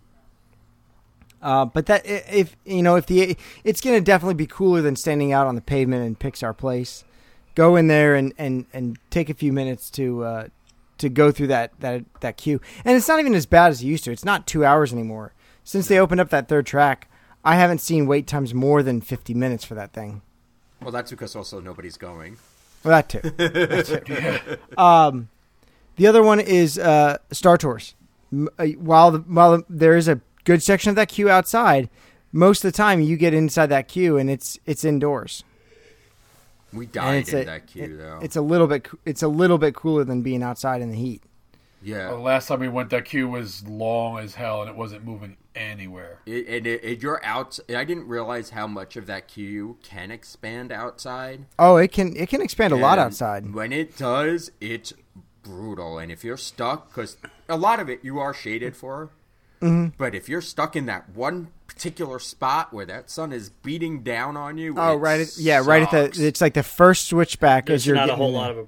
Uh, 1.41 1.65
but 1.65 1.87
that 1.87 2.03
if 2.05 2.57
you 2.67 2.83
know 2.83 2.97
if 2.97 3.07
the 3.07 3.37
it's 3.65 3.81
going 3.81 3.97
to 3.97 4.05
definitely 4.05 4.35
be 4.35 4.47
cooler 4.47 4.83
than 4.83 4.97
standing 4.97 5.33
out 5.33 5.47
on 5.47 5.55
the 5.55 5.61
pavement 5.63 6.05
in 6.07 6.15
Pixar 6.17 6.55
Place. 6.57 7.05
Go 7.55 7.77
in 7.77 7.87
there 7.87 8.17
and, 8.17 8.35
and, 8.37 8.67
and 8.73 8.99
take 9.11 9.31
a 9.31 9.35
few 9.35 9.53
minutes 9.53 9.89
to 9.93 10.25
uh, 10.25 10.49
to 10.99 11.09
go 11.09 11.31
through 11.31 11.47
that, 11.49 11.71
that 11.81 12.05
that 12.21 12.37
queue. 12.37 12.61
And 12.85 12.97
it's 12.97 13.07
not 13.09 13.21
even 13.21 13.35
as 13.35 13.47
bad 13.47 13.71
as 13.71 13.81
it 13.81 13.87
used 13.87 14.05
to. 14.05 14.11
It's 14.13 14.25
not 14.25 14.47
two 14.47 14.65
hours 14.65 14.93
anymore. 14.93 15.33
Since 15.63 15.87
they 15.89 15.99
opened 15.99 16.21
up 16.21 16.29
that 16.31 16.49
third 16.49 16.67
track, 16.67 17.09
I 17.45 17.55
haven't 17.55 17.79
seen 17.79 18.07
wait 18.07 18.27
times 18.27 18.53
more 18.53 18.83
than 18.83 19.01
fifty 19.01 19.33
minutes 19.35 19.65
for 19.65 19.75
that 19.77 19.93
thing. 19.95 20.21
well, 20.83 20.91
that's 20.93 21.11
because 21.11 21.35
also 21.37 21.61
nobody's 21.61 21.97
going. 21.97 22.37
Well, 22.85 22.93
that 23.03 23.09
too. 23.09 23.21
That 23.37 24.05
too. 24.07 24.79
Um, 24.81 25.29
the 25.97 26.07
other 26.07 26.23
one 26.23 26.41
is 26.41 26.79
uh, 26.79 27.19
Star 27.31 27.57
Tours. 27.57 27.95
M- 28.33 28.49
uh, 28.59 28.67
While 28.67 29.11
the, 29.13 29.19
while 29.21 29.63
there 29.69 29.97
is 29.97 30.09
a 30.09 30.21
good 30.45 30.63
section 30.63 30.91
of 30.91 30.97
that 30.97 31.09
queue 31.09 31.31
outside, 31.31 31.89
most 32.33 32.65
of 32.65 32.73
the 32.73 32.77
time 32.77 33.01
you 33.01 33.17
get 33.17 33.33
inside 33.33 33.67
that 33.67 33.89
queue 33.89 34.17
and 34.19 34.29
it's 34.29 34.59
it's 34.67 34.85
indoors. 34.85 35.45
We 36.73 36.87
died 36.87 37.29
in 37.29 37.39
a, 37.39 37.45
that 37.45 37.67
queue 37.69 37.85
it- 37.85 37.97
though. 37.99 38.19
It's 38.23 38.37
a 38.37 38.41
little 38.43 38.67
bit 38.67 38.89
it's 39.05 39.23
a 39.23 39.29
little 39.29 39.59
bit 39.59 39.75
cooler 39.75 40.05
than 40.05 40.23
being 40.23 40.43
outside 40.43 40.83
in 40.83 40.91
the 40.91 40.97
heat. 40.97 41.23
Yeah, 41.85 42.09
The 42.09 42.17
last 42.17 42.49
time 42.49 42.61
we 42.61 42.69
went, 42.69 42.91
that 42.91 43.05
queue 43.05 43.29
was 43.29 43.63
long 43.67 44.19
as 44.19 44.35
hell, 44.35 44.61
and 44.63 44.71
it 44.71 44.77
wasn't 44.77 45.05
moving 45.05 45.37
anywhere. 45.55 46.21
It, 46.27 46.47
and 46.49 46.67
it, 46.67 46.83
it, 46.85 47.03
you're 47.03 47.25
out. 47.25 47.59
I 47.69 47.85
didn't 47.85 48.09
realize 48.09 48.51
how 48.51 48.67
much 48.67 48.97
of 48.97 49.07
that 49.07 49.29
queue 49.29 49.79
can 49.83 50.11
expand 50.11 50.73
outside. 50.73 51.47
Oh, 51.59 51.77
it 51.77 51.93
can 51.93 52.17
it 52.17 52.29
can 52.29 52.41
expand 52.41 52.73
a 52.73 52.77
lot 52.77 52.99
outside. 52.99 53.53
When 53.55 53.73
it 53.73 53.97
does, 53.97 54.51
it's 54.61 54.93
brutal. 55.43 55.99
And 55.99 56.11
if 56.11 56.25
you're 56.25 56.37
stuck, 56.37 56.89
because 56.89 57.17
a 57.49 57.57
lot 57.57 57.79
of 57.81 57.89
it 57.89 58.01
you 58.03 58.19
are 58.19 58.35
shaded 58.35 58.77
for, 58.77 59.11
Mm-hmm. 59.61 59.91
but 59.97 60.15
if 60.15 60.29
you're 60.29 60.43
stuck 60.43 60.77
in 60.77 60.85
that 60.87 61.09
one 61.15 61.49
particular 61.69 62.19
spot 62.19 62.75
where 62.75 62.85
that 62.85 63.09
sun 63.09 63.33
is 63.33 63.49
beating 63.49 64.03
down 64.03 64.37
on 64.37 64.59
you, 64.59 64.75
Oh, 64.77 64.93
it 64.95 64.97
right. 64.97 65.21
At, 65.21 65.39
yeah, 65.39 65.63
right 65.65 65.83
at 65.83 65.91
the. 66.15 66.27
It's 66.27 66.41
like 66.43 66.53
the 66.55 66.63
first 66.63 67.07
switchback 67.09 67.67
There's 67.67 67.83
as 67.83 67.87
you're 67.87 67.97
not 67.97 68.11
a 68.11 68.17
whole 68.17 68.33
lot 68.33 68.51
of 68.51 68.59
a. 68.59 68.67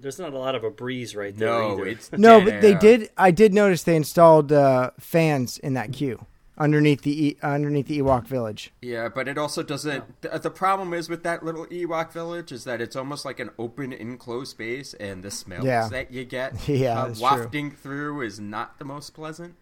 There's 0.00 0.18
not 0.18 0.32
a 0.32 0.38
lot 0.38 0.54
of 0.54 0.64
a 0.64 0.70
breeze 0.70 1.14
right 1.14 1.36
there. 1.36 1.48
No, 1.48 1.72
either. 1.74 1.86
it's 1.86 2.12
No, 2.16 2.40
dead 2.40 2.44
but 2.46 2.60
they 2.62 2.74
did. 2.74 3.10
I 3.16 3.30
did 3.30 3.52
notice 3.54 3.82
they 3.82 3.96
installed 3.96 4.50
uh, 4.52 4.90
fans 4.98 5.58
in 5.58 5.74
that 5.74 5.92
queue 5.92 6.24
underneath 6.58 7.02
the 7.02 7.26
e, 7.28 7.36
underneath 7.42 7.86
the 7.86 7.98
Ewok 8.00 8.26
village. 8.26 8.70
Yeah, 8.82 9.08
but 9.08 9.28
it 9.28 9.38
also 9.38 9.62
doesn't. 9.62 10.04
th- 10.22 10.42
The 10.42 10.50
problem 10.50 10.92
is 10.92 11.08
with 11.08 11.22
that 11.22 11.42
little 11.42 11.66
Ewok 11.66 12.12
village 12.12 12.52
is 12.52 12.64
that 12.64 12.80
it's 12.82 12.96
almost 12.96 13.24
like 13.24 13.40
an 13.40 13.50
open, 13.58 13.92
enclosed 13.94 14.50
space, 14.50 14.92
and 14.94 15.22
the 15.22 15.30
smells 15.30 15.64
Yeah. 15.64 15.88
that 15.88 16.10
you 16.12 16.24
get 16.24 16.68
Yeah, 16.68 16.98
uh, 17.00 17.06
that's 17.06 17.18
true. 17.20 17.28
wafting 17.28 17.70
through 17.70 18.20
is 18.22 18.38
not 18.40 18.78
the 18.78 18.84
most 18.84 19.14
pleasant. 19.14 19.54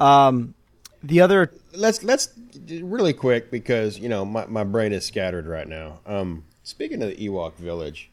Um, 0.00 0.54
the 1.02 1.20
other 1.20 1.52
let's 1.74 2.02
let's 2.02 2.28
really 2.68 3.12
quick 3.12 3.50
because 3.50 3.98
you 3.98 4.08
know 4.08 4.24
my, 4.24 4.46
my 4.46 4.64
brain 4.64 4.92
is 4.92 5.04
scattered 5.04 5.46
right 5.46 5.68
now. 5.68 6.00
Um, 6.06 6.44
speaking 6.62 7.02
of 7.02 7.10
the 7.10 7.16
Ewok 7.28 7.54
village, 7.56 8.10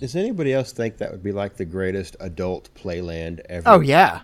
does 0.00 0.16
anybody 0.16 0.52
else 0.52 0.72
think 0.72 0.98
that 0.98 1.10
would 1.12 1.22
be 1.22 1.32
like 1.32 1.56
the 1.56 1.64
greatest 1.64 2.16
adult 2.20 2.70
playland 2.74 3.40
ever? 3.48 3.68
oh 3.68 3.80
yeah, 3.80 4.22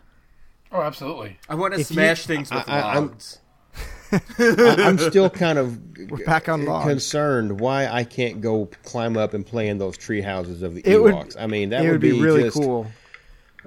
Oh, 0.71 0.83
absolutely. 0.83 1.39
I 1.49 1.55
want 1.55 1.73
to 1.75 1.81
If 1.81 1.91
you- 1.91 1.95
smash 1.95 2.27
things 2.27 2.51
with 2.51 2.69
I- 2.69 2.79
I- 2.81 2.93
I'm- 2.95 3.07
logs. 3.09 3.39
I, 4.11 4.21
I'm 4.39 4.99
still 4.99 5.29
kind 5.31 5.59
of 5.59 5.79
We're 6.11 6.25
back 6.25 6.49
on 6.49 6.65
logs. 6.65 6.87
concerned 6.89 7.61
why 7.61 7.87
I 7.87 8.05
can't 8.05 8.41
go 8.41 8.69
climb 8.85 9.17
up 9.17 9.35
and 9.35 9.45
play 9.47 9.69
in 9.69 9.79
those 9.79 9.97
tree 9.99 10.21
houses 10.23 10.63
of 10.63 10.75
the 10.75 10.83
It 10.85 11.01
would- 11.03 11.15
Ewoks. 11.15 11.37
I 11.39 11.47
mean, 11.47 11.71
that 11.71 11.85
it 11.85 11.91
would 11.91 12.01
be, 12.01 12.13
be 12.13 12.21
really 12.21 12.45
just- 12.45 12.57
cool. 12.57 12.87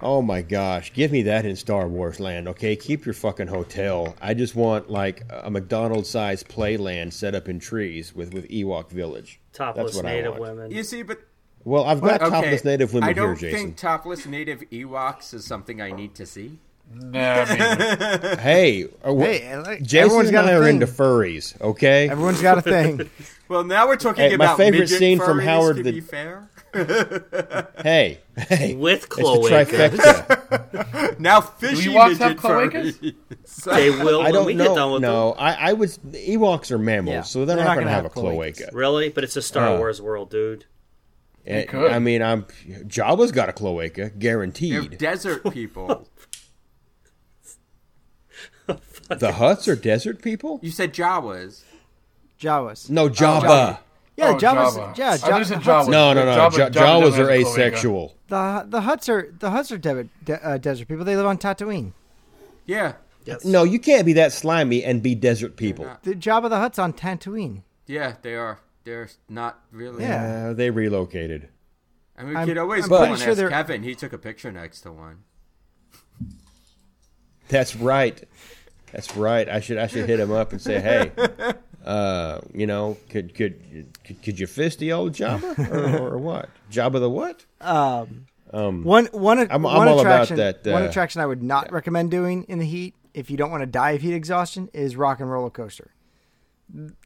Oh 0.03 0.21
my 0.23 0.41
gosh, 0.41 0.93
give 0.93 1.11
me 1.11 1.21
that 1.23 1.45
in 1.45 1.55
Star 1.55 1.87
Wars 1.87 2.19
land, 2.19 2.47
okay? 2.47 2.75
Keep 2.75 3.05
your 3.05 3.13
fucking 3.13 3.47
hotel. 3.47 4.15
I 4.19 4.33
just 4.33 4.55
want 4.55 4.89
like 4.89 5.21
a 5.29 5.51
McDonald's 5.51 6.09
sized 6.09 6.47
playland 6.49 7.13
set 7.13 7.35
up 7.35 7.47
in 7.47 7.59
trees 7.59 8.15
with 8.15 8.33
with 8.33 8.49
Ewok 8.49 8.89
Village. 8.89 9.39
topless 9.53 9.85
That's 9.93 9.97
what 9.97 10.05
I 10.07 10.15
native 10.15 10.31
want. 10.37 10.41
women. 10.55 10.71
You 10.71 10.83
see, 10.83 11.03
but 11.03 11.19
Well, 11.63 11.85
I've 11.85 12.01
got 12.01 12.21
okay, 12.21 12.29
topless 12.31 12.65
native 12.65 12.93
women 12.93 13.09
I 13.09 13.13
don't 13.13 13.39
here, 13.39 13.51
think 13.51 13.77
topless 13.77 14.25
native 14.25 14.61
Ewoks 14.71 15.33
is 15.33 15.45
something 15.45 15.81
I 15.81 15.91
need 15.91 16.15
to 16.15 16.25
see. 16.25 16.59
Nah, 16.93 17.45
man. 17.45 18.37
Hey, 18.39 18.85
uh, 19.03 19.13
wh- 19.15 19.21
Hey, 19.23 19.57
like, 19.57 19.81
Jason 19.81 20.05
everyone's 20.05 20.27
and 20.29 20.33
got 20.33 20.45
I 20.45 20.51
a 20.51 20.59
are 20.59 20.63
thing. 20.65 20.75
into 20.81 20.87
furries, 20.87 21.59
okay? 21.61 22.09
Everyone's 22.09 22.41
got 22.41 22.57
a 22.57 22.61
thing. 22.61 23.09
Well, 23.47 23.65
now 23.65 23.85
we're 23.85 23.97
talking 23.97 24.29
Hey, 24.29 24.37
my 24.37 24.55
favorite 24.55 24.87
scene 24.87 25.19
from 25.19 25.37
Howard 25.39 25.75
To 25.75 25.83
the- 25.83 25.91
be 25.91 25.99
fair, 25.99 26.49
hey, 27.83 28.19
hey, 28.47 28.75
With 28.75 29.03
it's 29.03 29.05
cloaca. 29.07 31.19
now 31.19 31.41
fishy 31.41 31.89
Ewoks 31.89 32.17
have 32.17 32.19
midget 32.19 32.37
cloacas? 32.37 33.13
furries. 33.45 33.75
They 33.75 33.89
will 33.89 34.21
I 34.21 34.31
don't 34.31 34.45
we 34.45 34.53
know. 34.53 34.67
get 34.69 34.75
done 34.75 34.91
with 34.93 35.01
no, 35.01 35.31
them. 35.31 35.35
I, 35.39 35.71
I 35.71 35.73
was 35.73 35.97
Ewoks 35.97 36.71
are 36.71 36.77
mammals, 36.77 37.13
Yeah, 37.13 37.21
so 37.23 37.39
they're, 37.45 37.57
they're 37.57 37.65
not, 37.65 37.71
not 37.71 37.75
going 37.75 37.87
to 37.87 37.91
have, 37.91 38.03
have 38.03 38.11
a 38.11 38.13
cloaca. 38.13 38.69
Really? 38.71 39.09
But 39.09 39.25
it's 39.25 39.35
a 39.35 39.41
Star 39.41 39.75
Uh, 39.75 39.79
Wars 39.79 40.01
world, 40.01 40.29
dude. 40.29 40.63
And- 41.45 41.67
could. 41.67 41.91
I 41.91 41.99
mean, 41.99 42.21
I'm 42.21 42.43
Jabba's 42.87 43.31
got 43.31 43.49
a 43.49 43.53
cloaca, 43.53 43.95
They're 43.95 44.09
guaranteed. 44.09 44.97
desert 44.97 45.51
people. 45.51 46.07
The 49.09 49.31
Hutts 49.33 49.67
are 49.67 49.75
desert 49.75 50.21
people? 50.21 50.59
You 50.63 50.71
said 50.71 50.93
Jawas. 50.93 51.63
Jawas. 52.39 52.89
No, 52.89 53.09
Jabba. 53.09 53.41
Jabba. 53.41 53.79
Yeah, 54.15 54.29
Oh, 54.29 54.33
Java's, 54.37 54.75
Java. 54.75 54.93
yeah, 54.97 55.11
I 55.11 55.17
thought 55.17 55.39
you 55.39 55.45
said 55.45 55.59
Jawas. 55.59 55.89
No, 55.89 56.13
no, 56.13 56.23
no. 56.25 56.31
Jabba- 56.37 56.57
Ja- 56.57 56.69
Jabba 56.69 56.71
Jawas 56.71 57.13
are 57.17 57.29
have 57.31 57.41
cloaca. 57.43 57.59
asexual. 57.59 58.15
The 58.29 58.65
the 58.69 58.81
Hutts 58.81 59.09
are 59.09 59.33
the 59.37 59.49
Hutts 59.49 59.71
are 59.71 59.77
de- 59.77 60.09
de- 60.23 60.47
uh, 60.47 60.57
desert 60.57 60.87
people. 60.87 61.03
They 61.03 61.17
live 61.17 61.25
on 61.25 61.37
Tatooine. 61.37 61.91
Yeah. 62.65 62.93
Yes. 63.25 63.43
No, 63.43 63.63
you 63.63 63.79
can't 63.79 64.05
be 64.05 64.13
that 64.13 64.31
slimy 64.31 64.81
and 64.83 65.03
be 65.03 65.13
desert 65.15 65.57
people. 65.57 65.85
The 66.03 66.13
Jabba 66.15 66.49
the 66.49 66.57
Hutt's 66.57 66.79
on 66.79 66.93
Tatooine. 66.93 67.63
Yeah, 67.87 68.13
they 68.21 68.35
are. 68.35 68.59
They're 68.83 69.09
not 69.29 69.59
really. 69.71 70.03
Yeah. 70.03 70.53
They 70.53 70.69
relocated. 70.69 71.49
I 72.17 72.23
mean, 72.23 72.29
we 72.31 72.35
I'm- 72.37 72.47
could 72.47 72.57
always 72.57 72.83
I'm 72.85 72.89
go 72.89 72.97
pretty 72.97 73.13
and 73.13 73.21
sure 73.21 73.29
ask 73.31 73.37
they're- 73.37 73.49
Kevin. 73.49 73.83
He 73.83 73.95
took 73.95 74.13
a 74.13 74.17
picture 74.17 74.51
next 74.51 74.81
to 74.81 74.91
one. 74.91 75.23
That's 77.49 77.75
right. 77.75 78.23
That's 78.91 79.15
right. 79.15 79.47
I 79.47 79.59
should 79.59 79.77
I 79.77 79.87
should 79.87 80.07
hit 80.07 80.19
him 80.19 80.31
up 80.31 80.51
and 80.51 80.61
say, 80.61 80.79
hey, 80.79 81.11
uh, 81.85 82.39
you 82.53 82.67
know, 82.67 82.97
could 83.09 83.33
could 83.35 83.87
could, 84.05 84.21
could 84.23 84.39
you 84.39 84.47
fist 84.47 84.79
the 84.79 84.91
old 84.93 85.13
Jabba 85.13 85.71
or, 85.71 86.13
or 86.13 86.17
what? 86.17 86.49
Jabba 86.71 86.99
the 86.99 87.09
what? 87.09 87.45
Um, 87.59 88.25
Um, 88.53 88.83
one 88.83 89.05
one 89.11 89.39
I'm- 89.39 89.47
I'm 89.51 89.63
one 89.63 89.87
all 89.87 89.99
about 90.01 90.23
attraction 90.31 90.37
that, 90.37 90.65
one 90.65 90.83
uh, 90.83 90.87
attraction 90.87 91.21
I 91.21 91.25
would 91.25 91.41
not 91.43 91.71
recommend 91.71 92.11
doing 92.11 92.43
in 92.49 92.59
the 92.59 92.65
heat 92.65 92.95
if 93.13 93.29
you 93.31 93.37
don't 93.37 93.51
want 93.51 93.61
to 93.61 93.67
die 93.67 93.91
of 93.91 94.01
heat 94.01 94.13
exhaustion 94.13 94.69
is 94.73 94.95
rock 94.95 95.19
and 95.19 95.29
roller 95.31 95.49
coaster. 95.49 95.91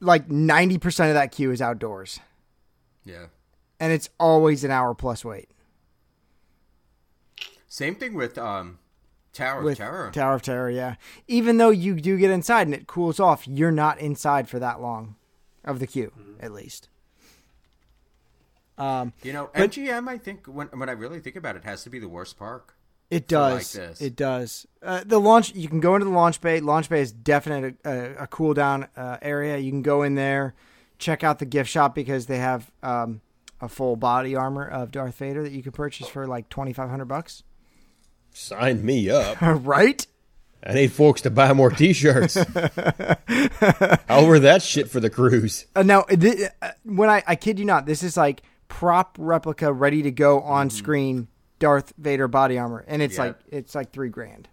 Like 0.02 0.30
ninety 0.30 0.78
percent 0.78 1.10
of 1.10 1.16
that 1.16 1.32
queue 1.32 1.52
is 1.52 1.62
outdoors, 1.62 2.20
Yeah. 3.04 3.28
and 3.80 3.92
it's 3.92 4.10
always 4.20 4.64
an 4.64 4.72
hour 4.72 4.94
plus 4.94 5.26
wait. 5.26 5.50
Same 7.68 7.96
thing 7.96 8.14
with 8.14 8.38
um, 8.38 8.80
Tower 9.34 9.62
with 9.64 9.74
of 9.74 9.78
Terror. 9.80 10.12
Tower 10.14 10.36
of 10.36 10.42
Terror, 10.42 10.70
yeah. 10.70 10.96
Even 11.28 11.58
though 11.58 11.72
you 11.72 11.96
do 11.96 12.18
get 12.18 12.32
inside 12.32 12.68
and 12.68 12.74
it 12.76 12.88
cools 12.88 13.20
off, 13.20 13.48
you're 13.48 13.72
not 13.72 14.00
inside 14.00 14.48
for 14.48 14.60
that 14.60 14.82
long 14.82 15.16
of 15.64 15.80
the 15.80 15.88
queue, 15.88 16.12
at 16.40 16.52
least. 16.54 16.88
Um, 18.78 19.14
you 19.24 19.34
know, 19.34 19.50
But- 19.54 19.72
MGM. 19.72 20.08
I 20.08 20.18
think 20.18 20.46
when 20.48 20.68
when 20.68 20.90
I 20.90 20.94
really 20.94 21.20
think 21.20 21.36
about 21.36 21.56
it, 21.56 21.64
has 21.64 21.84
to 21.84 21.90
be 21.90 21.98
the 22.00 22.10
worst 22.10 22.38
park. 22.38 22.75
It 23.10 23.24
like 23.24 23.28
does. 23.28 23.74
this. 23.74 24.02
It 24.02 24.16
does. 24.16 24.68
Uh, 24.82 25.04
the 25.06 25.20
launch, 25.20 25.54
you 25.56 25.68
can 25.68 25.80
go 25.80 25.96
into 25.96 26.06
the 26.06 26.12
launch 26.12 26.42
bay. 26.42 26.60
Launch 26.60 26.90
bay 26.90 27.02
is 27.02 27.12
definitely 27.12 27.76
a, 27.86 28.24
a 28.24 28.28
cool 28.28 28.54
down 28.54 28.88
uh, 28.98 29.18
area. 29.22 29.58
You 29.58 29.72
can 29.72 29.82
go 29.82 30.04
in 30.04 30.16
there, 30.16 30.54
check 30.98 31.24
out 31.24 31.40
the 31.40 31.46
gift 31.46 31.70
shop 31.70 31.94
because 31.96 32.26
they 32.26 32.38
have 32.40 32.72
um, 32.84 33.22
a 33.62 33.70
full 33.70 33.96
body 33.96 34.36
armor 34.36 34.68
of 34.68 34.92
Darth 34.92 35.16
Vader 35.18 35.44
that 35.44 35.52
you 35.52 35.64
can 35.64 35.72
purchase 35.72 36.08
for 36.08 36.28
like 36.28 36.50
twenty 36.50 36.74
five 36.74 36.90
hundred 36.90 37.06
bucks. 37.06 37.44
sign 38.34 38.84
me 38.86 39.10
up. 39.10 39.38
right? 39.42 40.06
I 40.68 40.74
need 40.74 40.92
folks 40.92 41.22
to 41.22 41.30
buy 41.30 41.54
more 41.54 41.70
T-shirts. 41.70 42.38
I'll 44.10 44.28
wear 44.28 44.40
that 44.40 44.64
shit 44.64 44.90
for 44.90 45.00
the 45.00 45.12
cruise. 45.12 45.68
Uh, 45.76 45.84
now, 45.84 46.02
th- 46.04 46.50
uh, 46.60 46.72
when 46.84 47.08
I, 47.08 47.24
I 47.28 47.36
kid 47.36 47.60
you 47.60 47.66
not, 47.66 47.86
this 47.86 48.02
is 48.02 48.18
like 48.18 48.42
prop 48.68 49.16
replica, 49.20 49.72
ready 49.72 50.02
to 50.02 50.10
go 50.12 50.42
on 50.42 50.72
screen 50.72 51.28
Darth 51.60 51.94
Vader 51.98 52.28
body 52.28 52.58
armor, 52.58 52.84
and 52.88 53.02
it's 53.02 53.16
Yeah. 53.16 53.24
like 53.26 53.36
it's 53.50 53.76
like 53.76 53.92
three 53.92 54.10
grand. 54.10 54.50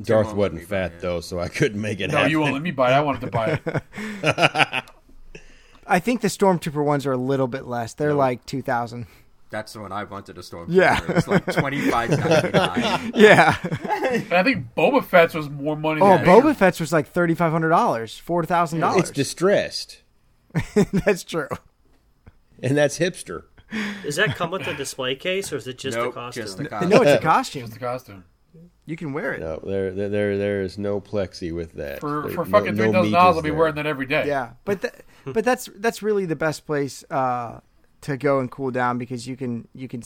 Darth 0.00 0.32
wasn't 0.34 0.60
me 0.60 0.64
fat 0.64 0.92
it. 0.92 1.00
though, 1.00 1.20
so 1.20 1.40
I 1.40 1.48
couldn't 1.48 1.80
make 1.80 1.98
it 2.00 2.10
happen. 2.10 2.12
No, 2.12 2.18
happen. 2.18 2.30
you 2.30 2.40
won't 2.40 2.52
let 2.52 2.62
me 2.62 2.70
buy 2.70 2.90
it. 2.92 2.94
I 2.94 3.00
wanted 3.00 3.20
to 3.22 3.26
buy 3.28 3.60
it. 3.64 4.84
I 5.86 6.00
think 6.00 6.20
the 6.20 6.28
Stormtrooper 6.28 6.84
ones 6.84 7.06
are 7.06 7.12
a 7.12 7.16
little 7.16 7.48
bit 7.48 7.66
less. 7.66 7.94
They're 7.94 8.14
like 8.14 8.44
two 8.46 8.62
thousand. 8.62 9.06
That's 9.50 9.72
the 9.72 9.80
one 9.80 9.92
I 9.92 10.04
wanted 10.04 10.36
to 10.36 10.42
storm. 10.42 10.66
Yeah. 10.70 11.00
it's 11.08 11.26
like 11.26 11.50
twenty 11.52 11.80
five 11.90 12.10
ninety 12.10 12.50
nine. 12.50 13.12
Yeah. 13.14 13.56
And 13.62 14.32
I 14.34 14.42
think 14.42 14.74
Boba 14.76 15.02
Fett's 15.02 15.32
was 15.34 15.48
more 15.48 15.74
money. 15.76 16.02
oh, 16.02 16.18
than 16.18 16.26
Boba 16.26 16.54
Fett's 16.54 16.78
was 16.80 16.92
like 16.92 17.08
thirty 17.08 17.34
five 17.34 17.50
hundred 17.50 17.70
dollars, 17.70 18.18
four 18.18 18.44
thousand 18.44 18.80
dollars. 18.80 19.00
It's 19.04 19.10
distressed, 19.10 20.02
That's 20.92 21.24
true. 21.24 21.48
and 22.62 22.76
that's 22.76 22.98
hipster. 22.98 23.44
Does 24.02 24.16
that 24.16 24.34
come 24.36 24.50
with 24.50 24.64
the 24.64 24.74
display 24.74 25.14
case, 25.14 25.52
or 25.52 25.56
is 25.56 25.66
it 25.66 25.78
just 25.78 25.96
nope, 25.96 26.14
the 26.14 26.20
costume? 26.20 26.42
just 26.44 26.56
the 26.56 26.62
No, 26.64 26.68
costume. 26.70 26.92
it's 26.92 27.00
a 27.00 27.04
Just 27.04 27.22
costume. 27.22 27.66
the 27.70 27.78
costume. 27.78 28.24
You 28.86 28.96
can 28.96 29.12
wear 29.12 29.34
it. 29.34 29.40
No, 29.40 29.60
there, 29.62 29.92
there, 29.92 30.08
there, 30.08 30.38
there 30.38 30.62
is 30.62 30.78
no 30.78 31.00
plexi 31.00 31.54
with 31.54 31.72
that. 31.74 32.00
For 32.00 32.22
There- 32.22 32.30
for 32.32 32.44
no- 32.46 32.50
fucking 32.50 32.74
no 32.76 32.84
three 32.84 32.92
thousand 32.92 33.12
dollars, 33.12 33.36
I'll 33.36 33.42
be 33.42 33.50
wearing 33.50 33.74
that 33.74 33.86
every 33.86 34.06
day. 34.06 34.26
Yeah, 34.26 34.52
but 34.64 34.80
th- 34.80 34.94
but 35.26 35.44
that's 35.44 35.68
that's 35.76 36.02
really 36.02 36.24
the 36.24 36.36
best 36.36 36.64
place 36.64 37.04
uh, 37.10 37.60
to 38.02 38.16
go 38.16 38.38
and 38.40 38.50
cool 38.50 38.70
down 38.70 38.96
because 38.96 39.26
you 39.28 39.36
can 39.36 39.68
you 39.74 39.88
can 39.88 40.02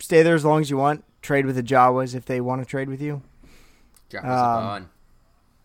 stay 0.00 0.22
there 0.22 0.34
as 0.34 0.44
long 0.44 0.60
as 0.60 0.68
you 0.68 0.76
want. 0.76 1.02
Trade 1.22 1.46
with 1.46 1.56
the 1.56 1.62
Jawas 1.62 2.14
if 2.14 2.26
they 2.26 2.42
want 2.42 2.60
to 2.60 2.66
trade 2.68 2.90
with 2.90 3.00
you. 3.00 3.22
Jawas 4.10 4.24
Um, 4.24 4.28
are 4.30 4.60
gone. 4.60 4.88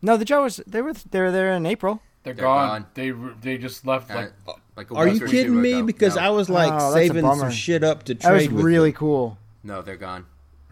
No, 0.02 0.16
the 0.16 0.24
Jawas 0.24 0.64
they 0.66 0.82
were 0.82 0.94
they 0.94 1.20
were 1.20 1.32
there 1.32 1.52
in 1.52 1.66
April. 1.66 2.02
They're, 2.30 2.35
They're 2.35 2.45
gone. 2.45 2.81
gone. 2.81 2.85
They 2.93 3.11
they 3.41 3.57
just 3.57 3.85
left 3.85 4.10
like 4.10 4.31
Uh, 4.47 4.53
like 4.76 4.91
a 4.91 4.95
Are 4.95 5.07
you 5.07 5.14
week 5.14 5.22
or 5.23 5.26
two 5.27 5.31
kidding 5.31 5.61
me? 5.61 5.73
ago. 5.73 5.85
Because 5.85 6.15
no, 6.15 6.22
I 6.22 6.30
was 6.30 6.49
like 6.49 6.72
Oh, 6.73 6.93
saving 6.93 7.23
some 7.35 7.51
shit 7.51 7.84
up 7.84 8.03
to 8.03 8.15
trade. 8.15 8.30
That 8.30 8.34
was 8.34 8.49
with. 8.49 8.64
really 8.65 8.91
them. 8.91 8.97
cool. 8.99 9.38
no, 9.64 9.81
they're 9.81 9.97
gone. 9.97 10.26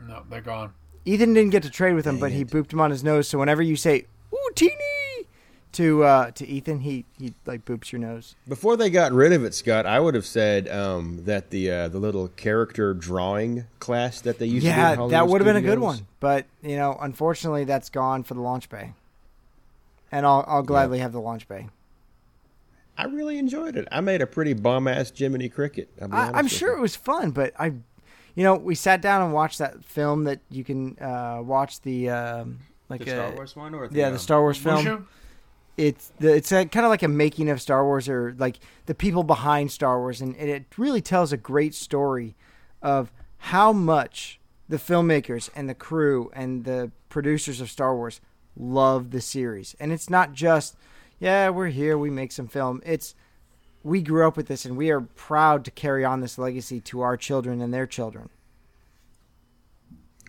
no, 0.07 0.23
they're 0.29 0.41
gone. 0.41 0.73
Ethan 1.05 1.33
didn't 1.33 1.51
get 1.51 1.63
to 1.63 1.69
trade 1.69 1.93
with 1.93 2.05
him, 2.05 2.19
but 2.19 2.31
he 2.31 2.43
booped 2.43 2.73
him 2.73 2.81
on 2.81 2.91
his 2.91 3.03
nose. 3.03 3.27
So 3.29 3.39
whenever 3.39 3.61
you 3.61 3.75
say 3.77 4.05
"Utinni," 4.31 5.25
to 5.73 6.03
uh, 6.03 6.31
to 6.31 6.45
Ethan, 6.47 6.79
he 6.81 7.05
he 7.17 7.33
like 7.45 7.63
boops 7.65 7.91
your 7.91 7.99
nose. 8.01 8.35
Before 8.47 8.75
they 8.75 8.89
got 8.89 9.11
rid 9.13 9.31
of 9.33 9.43
it, 9.45 9.53
Scott, 9.53 9.85
I 9.85 9.99
would 9.99 10.15
have 10.15 10.25
said 10.25 10.67
um, 10.67 11.23
that 11.25 11.49
the 11.49 11.71
uh, 11.71 11.87
the 11.87 11.99
little 11.99 12.27
character 12.29 12.93
drawing 12.93 13.65
class 13.79 14.19
that 14.21 14.37
they 14.39 14.45
used 14.47 14.65
to 14.65 14.71
do. 14.71 14.77
Yeah, 14.77 15.07
that 15.09 15.27
would 15.27 15.39
have 15.41 15.45
been 15.45 15.55
a 15.55 15.61
good 15.67 15.79
one, 15.79 16.07
but 16.19 16.45
you 16.61 16.75
know, 16.75 16.97
unfortunately, 16.99 17.63
that's 17.63 17.89
gone 17.89 18.23
for 18.23 18.33
the 18.33 18.41
launch 18.41 18.67
bay. 18.69 18.93
And 20.11 20.25
I'll 20.25 20.43
I'll 20.47 20.63
gladly 20.63 20.99
have 20.99 21.11
the 21.11 21.21
launch 21.21 21.47
bay. 21.47 21.67
I 22.97 23.05
really 23.05 23.37
enjoyed 23.37 23.75
it. 23.75 23.87
I 23.91 24.01
made 24.01 24.21
a 24.21 24.27
pretty 24.27 24.53
bomb 24.53 24.87
ass 24.87 25.11
Jiminy 25.15 25.49
Cricket. 25.49 25.89
I'll 26.01 26.07
be 26.07 26.15
I, 26.15 26.21
honest 26.21 26.35
I'm 26.35 26.47
sure 26.47 26.71
you. 26.71 26.77
it 26.77 26.81
was 26.81 26.95
fun, 26.95 27.31
but 27.31 27.53
I, 27.59 27.67
you 27.67 28.43
know, 28.43 28.55
we 28.55 28.73
sat 28.73 29.01
down 29.01 29.21
and 29.21 29.33
watched 29.33 29.59
that 29.59 29.83
film 29.85 30.23
that 30.23 30.39
you 30.49 30.63
can 30.63 30.97
uh, 30.99 31.41
watch 31.43 31.81
the 31.81 32.09
um, 32.09 32.59
like 32.89 33.03
The 33.03 33.11
Star 33.11 33.27
uh, 33.27 33.35
Wars 33.35 33.55
one 33.55 33.75
or 33.75 33.87
the, 33.87 33.97
yeah 33.97 34.07
um, 34.07 34.13
the 34.13 34.19
Star 34.19 34.41
Wars 34.41 34.57
film. 34.57 34.85
Mushu? 34.85 35.05
It's 35.77 36.11
the, 36.19 36.35
it's 36.35 36.51
a, 36.51 36.65
kind 36.65 36.87
of 36.87 36.89
like 36.89 37.03
a 37.03 37.07
making 37.07 37.49
of 37.49 37.61
Star 37.61 37.85
Wars 37.85 38.09
or 38.09 38.33
like 38.39 38.57
the 38.87 38.95
people 38.95 39.23
behind 39.23 39.71
Star 39.71 39.99
Wars, 39.99 40.21
and, 40.21 40.35
and 40.37 40.49
it 40.49 40.65
really 40.75 41.01
tells 41.01 41.31
a 41.31 41.37
great 41.37 41.75
story 41.75 42.35
of 42.81 43.11
how 43.37 43.71
much 43.71 44.39
the 44.67 44.77
filmmakers 44.77 45.51
and 45.55 45.69
the 45.69 45.75
crew 45.75 46.31
and 46.33 46.65
the 46.65 46.91
producers 47.09 47.61
of 47.61 47.69
Star 47.69 47.95
Wars 47.95 48.21
love 48.57 49.11
the 49.11 49.21
series. 49.21 49.75
And 49.79 49.91
it's 49.91 50.09
not 50.09 50.33
just, 50.33 50.75
yeah, 51.19 51.49
we're 51.49 51.67
here, 51.67 51.97
we 51.97 52.09
make 52.09 52.31
some 52.31 52.47
film. 52.47 52.81
It's 52.85 53.15
we 53.83 54.01
grew 54.01 54.27
up 54.27 54.35
with 54.35 54.47
this, 54.47 54.65
and 54.65 54.75
we 54.75 54.89
are 54.89 55.01
proud 55.01 55.63
to 55.65 55.71
carry 55.71 56.03
on 56.03 56.19
this 56.19 56.37
legacy 56.37 56.81
to 56.81 57.01
our 57.01 57.15
children 57.15 57.61
and 57.61 57.73
their 57.73 57.87
children. 57.87 58.29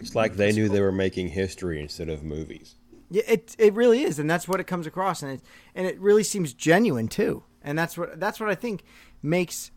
It's 0.01 0.15
like 0.15 0.37
they 0.37 0.53
knew 0.53 0.69
they 0.69 0.81
were 0.81 0.93
making 0.93 1.29
history 1.31 1.81
instead 1.81 2.09
of 2.09 2.23
movies. 2.23 2.77
Yeah, 3.11 3.23
it 3.27 3.57
it 3.59 3.75
really 3.75 4.03
is, 4.03 4.19
and 4.19 4.31
that's 4.31 4.47
what 4.47 4.61
it 4.61 4.65
comes 4.65 4.87
across, 4.87 5.23
and 5.23 5.33
it 5.33 5.41
and 5.75 5.87
it 5.87 5.99
really 5.99 6.23
seems 6.23 6.53
genuine 6.53 7.09
too, 7.09 7.43
and 7.63 7.77
that's 7.77 7.99
what 7.99 8.21
that's 8.21 8.39
what 8.39 8.49
I 8.49 8.55
think 8.55 8.85
makes, 9.23 9.73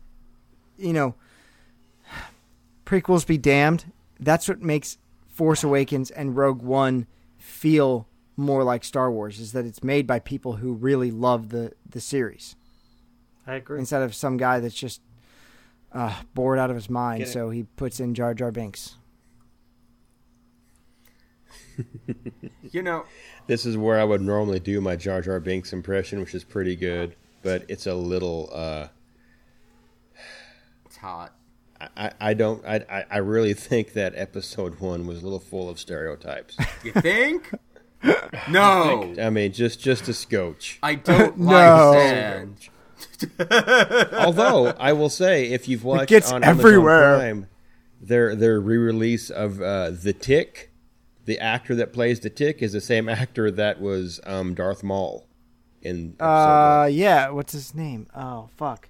you 0.76 0.92
know, 0.92 1.14
prequels 2.86 3.26
be 3.26 3.38
damned. 3.38 3.90
That's 4.20 4.48
what 4.48 4.62
makes 4.62 4.98
Force 5.26 5.64
Awakens 5.64 6.10
and 6.10 6.36
Rogue 6.36 6.62
One 6.62 7.06
feel 7.36 8.06
more 8.36 8.64
like 8.64 8.82
Star 8.84 9.10
Wars 9.10 9.38
is 9.40 9.52
that 9.52 9.64
it's 9.66 9.82
made 9.84 10.06
by 10.06 10.18
people 10.18 10.54
who 10.54 10.72
really 10.72 11.10
love 11.10 11.50
the 11.50 11.72
the 11.88 12.00
series 12.00 12.56
I 13.46 13.54
agree. 13.56 13.78
instead 13.78 14.02
of 14.02 14.14
some 14.14 14.36
guy 14.36 14.60
that's 14.60 14.74
just 14.74 15.00
uh, 15.92 16.22
bored 16.34 16.58
out 16.58 16.70
of 16.70 16.76
his 16.76 16.88
mind, 16.88 17.28
so 17.28 17.50
he 17.50 17.64
puts 17.64 18.00
in 18.00 18.14
Jar 18.14 18.32
Jar 18.34 18.50
Binks. 18.50 18.96
You 22.70 22.80
know, 22.82 23.04
This 23.48 23.66
is 23.66 23.76
where 23.76 23.98
I 24.00 24.04
would 24.04 24.22
normally 24.22 24.58
do 24.60 24.80
my 24.80 24.96
Jar 24.96 25.20
Jar 25.20 25.38
Binks 25.40 25.72
impression, 25.74 26.20
which 26.20 26.34
is 26.34 26.42
pretty 26.44 26.74
good, 26.74 27.16
but 27.42 27.64
it's 27.68 27.86
a 27.86 27.94
little. 27.94 28.48
Uh, 28.52 28.88
it's 30.86 30.96
hot. 30.96 31.34
I, 31.96 32.12
I 32.20 32.34
don't. 32.34 32.64
I, 32.64 32.76
I- 32.88 33.04
I 33.10 33.16
really 33.18 33.52
think 33.52 33.92
that 33.94 34.14
episode 34.16 34.80
one 34.80 35.06
was 35.06 35.20
a 35.20 35.24
little 35.24 35.38
full 35.40 35.68
of 35.68 35.78
stereotypes. 35.78 36.56
You 36.82 36.92
think? 36.92 37.50
no, 38.50 39.14
I 39.20 39.30
mean, 39.30 39.52
just 39.52 39.80
just 39.80 40.08
a 40.08 40.14
scotch. 40.14 40.78
I 40.82 40.94
don't 40.96 41.38
No. 41.38 41.90
like 41.92 41.98
sand. 42.00 42.68
Although 44.12 44.68
I 44.78 44.92
will 44.92 45.08
say, 45.08 45.46
if 45.50 45.68
you've 45.68 45.84
watched 45.84 46.08
gets 46.08 46.32
on 46.32 46.42
Amazon 46.42 46.60
everywhere. 46.66 47.18
Prime, 47.18 47.46
their 48.00 48.34
their 48.34 48.60
re-release 48.60 49.30
of 49.30 49.60
uh, 49.62 49.90
the 49.90 50.12
Tick, 50.12 50.72
the 51.24 51.38
actor 51.38 51.74
that 51.76 51.92
plays 51.92 52.20
the 52.20 52.30
Tick 52.30 52.62
is 52.62 52.72
the 52.72 52.80
same 52.80 53.08
actor 53.08 53.50
that 53.50 53.80
was 53.80 54.20
um, 54.26 54.54
Darth 54.54 54.82
Maul 54.82 55.26
in. 55.82 56.16
Uh, 56.18 56.84
one. 56.86 56.94
yeah. 56.94 57.30
What's 57.30 57.52
his 57.52 57.74
name? 57.74 58.08
Oh, 58.14 58.48
fuck. 58.56 58.88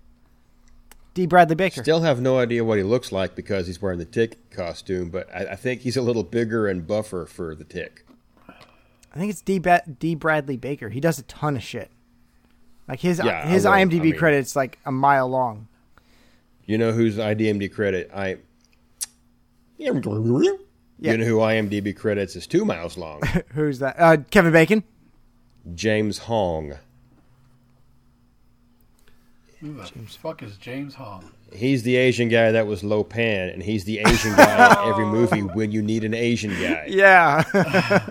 Dee 1.15 1.27
Bradley 1.27 1.57
Baker. 1.57 1.83
Still 1.83 2.01
have 2.01 2.23
no 2.23 2.39
idea 2.39 2.65
what 2.65 2.79
he 2.79 2.85
looks 2.85 3.13
like 3.13 3.35
because 3.35 3.67
he's 3.67 3.83
wearing 3.83 3.99
the 3.99 4.07
Tick 4.07 4.49
costume, 4.51 5.11
but 5.11 5.29
I, 5.35 5.49
I 5.53 5.57
think 5.57 5.83
he's 5.83 5.99
a 5.99 6.03
little 6.03 6.23
bigger 6.23 6.67
and 6.67 6.87
buffer 6.87 7.27
for 7.27 7.55
the 7.55 7.65
Tick. 7.65 8.07
I 9.15 9.19
think 9.19 9.31
it's 9.31 9.43
D. 9.43 9.59
Ba- 9.59 9.83
Dee 9.99 10.15
Bradley 10.15 10.57
Baker. 10.57 10.89
He 10.89 11.01
does 11.01 11.19
a 11.19 11.23
ton 11.25 11.57
of 11.57 11.63
shit. 11.63 11.91
Like 12.89 13.01
his 13.01 13.21
Yeah, 13.23 13.47
his 13.47 13.67
I 13.67 13.85
will. 13.85 13.91
IMDb 13.91 14.01
I 14.01 14.03
mean- 14.05 14.17
credits 14.17 14.57
like 14.57 14.79
a 14.87 14.93
mile 14.93 15.29
long. 15.29 15.69
You 16.65 16.79
know 16.79 16.93
whose 16.93 17.17
IMDb 17.19 17.71
credit 17.73 18.11
I. 18.15 18.39
Yeah. 19.79 19.93
You 19.93 21.17
know 21.19 21.25
who 21.25 21.39
IMDb 21.39 21.95
credits 21.97 22.37
is 22.37 22.47
two 22.47 22.65
miles 22.65 22.97
long. 22.97 23.21
Who's 23.55 23.81
that? 23.81 23.97
Uh, 23.99 24.19
Kevin 24.31 24.53
Bacon. 24.53 24.85
James 25.75 26.19
Hong. 26.19 26.75
Who 29.61 29.75
the 29.75 29.85
fuck 30.21 30.43
is 30.43 30.57
James 30.57 30.95
Hong? 30.95 31.31
He's 31.53 31.83
the 31.83 31.97
Asian 31.97 32.29
guy 32.29 32.53
that 32.53 32.67
was 32.69 32.83
Lo 32.85 33.03
Pan, 33.05 33.49
and 33.51 33.63
he's 33.63 33.85
the 33.85 33.99
Asian 33.99 34.35
guy 34.37 34.83
in 34.85 34.89
every 34.91 35.05
movie 35.07 35.41
when 35.43 35.71
you 35.73 35.83
need 35.83 36.05
an 36.05 36.15
Asian 36.15 36.51
guy. 36.53 36.87
Yeah. 36.89 37.43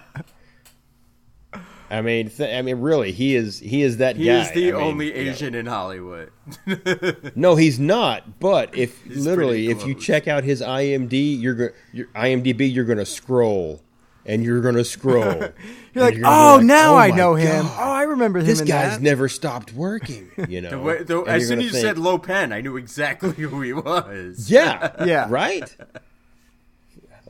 I 1.91 2.01
mean, 2.01 2.30
th- 2.30 2.57
I 2.57 2.61
mean, 2.61 2.77
really, 2.80 3.11
he 3.11 3.35
is 3.35 3.59
he 3.59 3.81
is 3.84 3.97
that 3.97 4.15
He 4.15 4.26
guy. 4.26 4.41
is 4.41 4.51
the 4.51 4.69
I 4.73 4.77
mean, 4.77 4.81
only. 4.81 5.13
Asian 5.13 5.53
in 5.53 5.65
Hollywood. 5.65 6.31
No, 7.35 7.55
he's 7.55 7.80
not. 7.80 8.39
But 8.39 8.76
if 8.77 9.03
He's 9.03 9.26
literally, 9.26 9.69
if 9.69 9.85
you 9.85 9.93
check 9.95 10.27
out 10.27 10.43
his 10.43 10.61
IMD, 10.61 11.39
you're 11.41 11.53
go- 11.53 11.69
your 11.93 12.07
IMDb, 12.07 12.73
you're 12.73 12.85
gonna 12.85 13.05
scroll, 13.05 13.81
and 14.26 14.43
you're 14.43 14.61
gonna 14.61 14.84
scroll. 14.85 15.23
You're 15.93 16.05
like, 16.05 16.22
gonna 16.22 16.27
oh, 16.53 16.55
like, 16.57 16.65
now 16.65 16.93
"Oh 16.93 16.97
I 16.97 17.11
know 17.11 17.35
him. 17.35 17.65
Oh, 17.65 17.77
I 17.77 18.03
remember 18.03 18.39
him. 18.39 18.45
This 18.45 18.61
guy's 18.61 18.93
that. 18.93 19.01
never 19.01 19.27
stopped 19.27 19.73
working. 19.73 20.31
You 20.47 20.61
know. 20.61 20.69
The 20.69 20.80
way, 20.80 21.03
the, 21.03 21.19
as 21.23 21.49
soon 21.49 21.59
as 21.59 21.65
you 21.65 21.72
think, 21.72 21.81
said 21.81 21.97
Lo 21.97 22.18
Pan, 22.18 22.53
I 22.53 22.61
knew 22.61 22.77
exactly 22.77 23.31
who 23.34 23.59
he 23.61 23.73
was. 23.73 24.49
yeah, 24.49 25.03
Yeah. 25.05 25.27
right. 25.30 25.76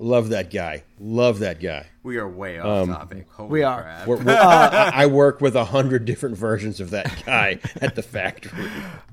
Love 0.01 0.29
that 0.29 0.49
guy. 0.49 0.83
Love 0.99 1.39
that 1.39 1.59
guy. 1.59 1.85
We 2.01 2.17
are 2.17 2.27
way 2.27 2.57
off 2.57 2.65
Um, 2.65 2.89
topic. 2.89 3.27
Holy 3.33 3.49
we 3.51 3.61
are. 3.63 3.83
crap. 3.83 4.07
We're, 4.07 4.17
we're, 4.17 4.31
I 4.35 4.91
I 4.91 5.05
work 5.05 5.41
with 5.41 5.55
a 5.55 5.65
hundred 5.65 6.05
different 6.05 6.37
versions 6.37 6.79
of 6.79 6.89
that 6.89 7.23
guy 7.23 7.59
at 7.81 7.93
the 7.93 8.01
factory. 8.01 8.67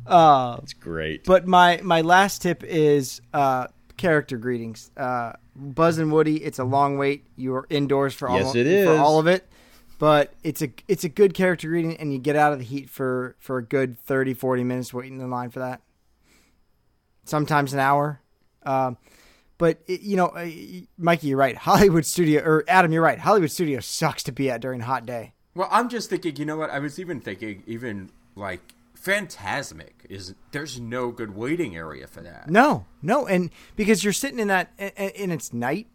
Uh, 0.06 0.56
it's 0.62 0.72
great. 0.72 1.24
But 1.24 1.46
my 1.46 1.80
my 1.82 2.00
last 2.00 2.40
tip 2.40 2.64
is 2.64 3.20
uh, 3.34 3.66
character 3.98 4.38
greetings. 4.38 4.90
Uh, 4.96 5.34
Buzz 5.54 5.98
and 5.98 6.10
Woody. 6.10 6.42
It's 6.42 6.58
a 6.58 6.64
long 6.64 6.96
wait. 6.96 7.26
You're 7.36 7.66
indoors 7.68 8.14
for 8.14 8.26
all. 8.30 8.38
Yes, 8.38 8.46
all, 8.46 8.56
it 8.56 8.84
for 8.86 8.96
all 8.96 9.18
of 9.18 9.26
it. 9.26 9.46
But 9.98 10.32
it's 10.42 10.62
a 10.62 10.70
it's 10.86 11.04
a 11.04 11.10
good 11.10 11.34
character 11.34 11.68
greeting, 11.68 11.98
and 11.98 12.14
you 12.14 12.18
get 12.18 12.34
out 12.34 12.54
of 12.54 12.60
the 12.60 12.64
heat 12.64 12.88
for 12.88 13.36
for 13.40 13.58
a 13.58 13.62
good 13.62 13.98
30, 14.06 14.32
40 14.32 14.64
minutes 14.64 14.94
waiting 14.94 15.20
in 15.20 15.28
line 15.30 15.50
for 15.50 15.58
that. 15.58 15.82
Sometimes 17.24 17.74
an 17.74 17.80
hour. 17.80 18.22
Um, 18.62 18.96
but 19.58 19.80
it, 19.86 20.00
you 20.00 20.16
know, 20.16 20.32
Mikey, 20.96 21.28
you're 21.28 21.38
right. 21.38 21.56
Hollywood 21.56 22.06
studio 22.06 22.42
or 22.42 22.64
Adam, 22.68 22.92
you're 22.92 23.02
right. 23.02 23.18
Hollywood 23.18 23.50
studio 23.50 23.80
sucks 23.80 24.22
to 24.24 24.32
be 24.32 24.50
at 24.50 24.60
during 24.60 24.80
a 24.80 24.84
hot 24.84 25.04
day. 25.04 25.34
Well, 25.54 25.68
I'm 25.70 25.88
just 25.88 26.08
thinking. 26.08 26.36
You 26.36 26.44
know 26.46 26.56
what? 26.56 26.70
I 26.70 26.78
was 26.78 26.98
even 26.98 27.20
thinking, 27.20 27.64
even 27.66 28.10
like 28.36 28.60
Fantasmic 28.96 30.06
is. 30.08 30.34
There's 30.52 30.80
no 30.80 31.10
good 31.10 31.34
waiting 31.34 31.76
area 31.76 32.06
for 32.06 32.20
that. 32.22 32.48
No, 32.48 32.86
no, 33.02 33.26
and 33.26 33.50
because 33.74 34.04
you're 34.04 34.12
sitting 34.12 34.38
in 34.38 34.48
that, 34.48 34.72
and- 34.78 34.92
and 34.96 35.32
it's 35.32 35.52
night 35.52 35.88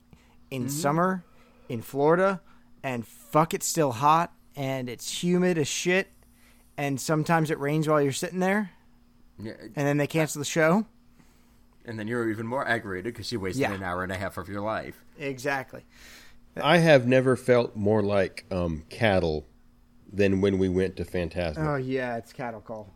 in 0.51 0.63
mm-hmm. 0.63 0.69
summer 0.69 1.23
in 1.69 1.81
Florida, 1.81 2.41
and 2.83 3.07
fuck, 3.07 3.53
it's 3.53 3.65
still 3.65 3.93
hot, 3.93 4.33
and 4.55 4.89
it's 4.89 5.23
humid 5.23 5.57
as 5.57 5.67
shit, 5.67 6.09
and 6.77 6.99
sometimes 6.99 7.49
it 7.49 7.59
rains 7.59 7.87
while 7.87 8.01
you're 8.01 8.11
sitting 8.11 8.39
there, 8.39 8.71
Yeah, 9.39 9.53
and 9.61 9.87
then 9.87 9.97
they 9.97 10.07
cancel 10.07 10.39
the 10.39 10.45
show. 10.45 10.85
And 11.85 11.97
then 11.99 12.07
you're 12.07 12.29
even 12.29 12.47
more 12.47 12.67
aggravated 12.67 13.13
because 13.13 13.31
you 13.31 13.39
wasted 13.39 13.61
Yeah. 13.61 13.73
an 13.73 13.83
hour 13.83 14.03
and 14.03 14.11
a 14.11 14.17
half 14.17 14.37
of 14.37 14.47
your 14.49 14.61
life. 14.61 15.03
Exactly. 15.17 15.81
I 16.61 16.77
have 16.77 17.07
never 17.07 17.35
felt 17.35 17.75
more 17.75 18.03
like 18.03 18.45
um, 18.51 18.83
cattle 18.89 19.47
than 20.11 20.39
when 20.41 20.59
we 20.59 20.69
went 20.69 20.95
to 20.97 21.05
Phantasm. 21.05 21.67
Oh 21.67 21.75
yeah, 21.75 22.17
it's 22.17 22.31
cattle 22.31 22.61
call. 22.61 22.93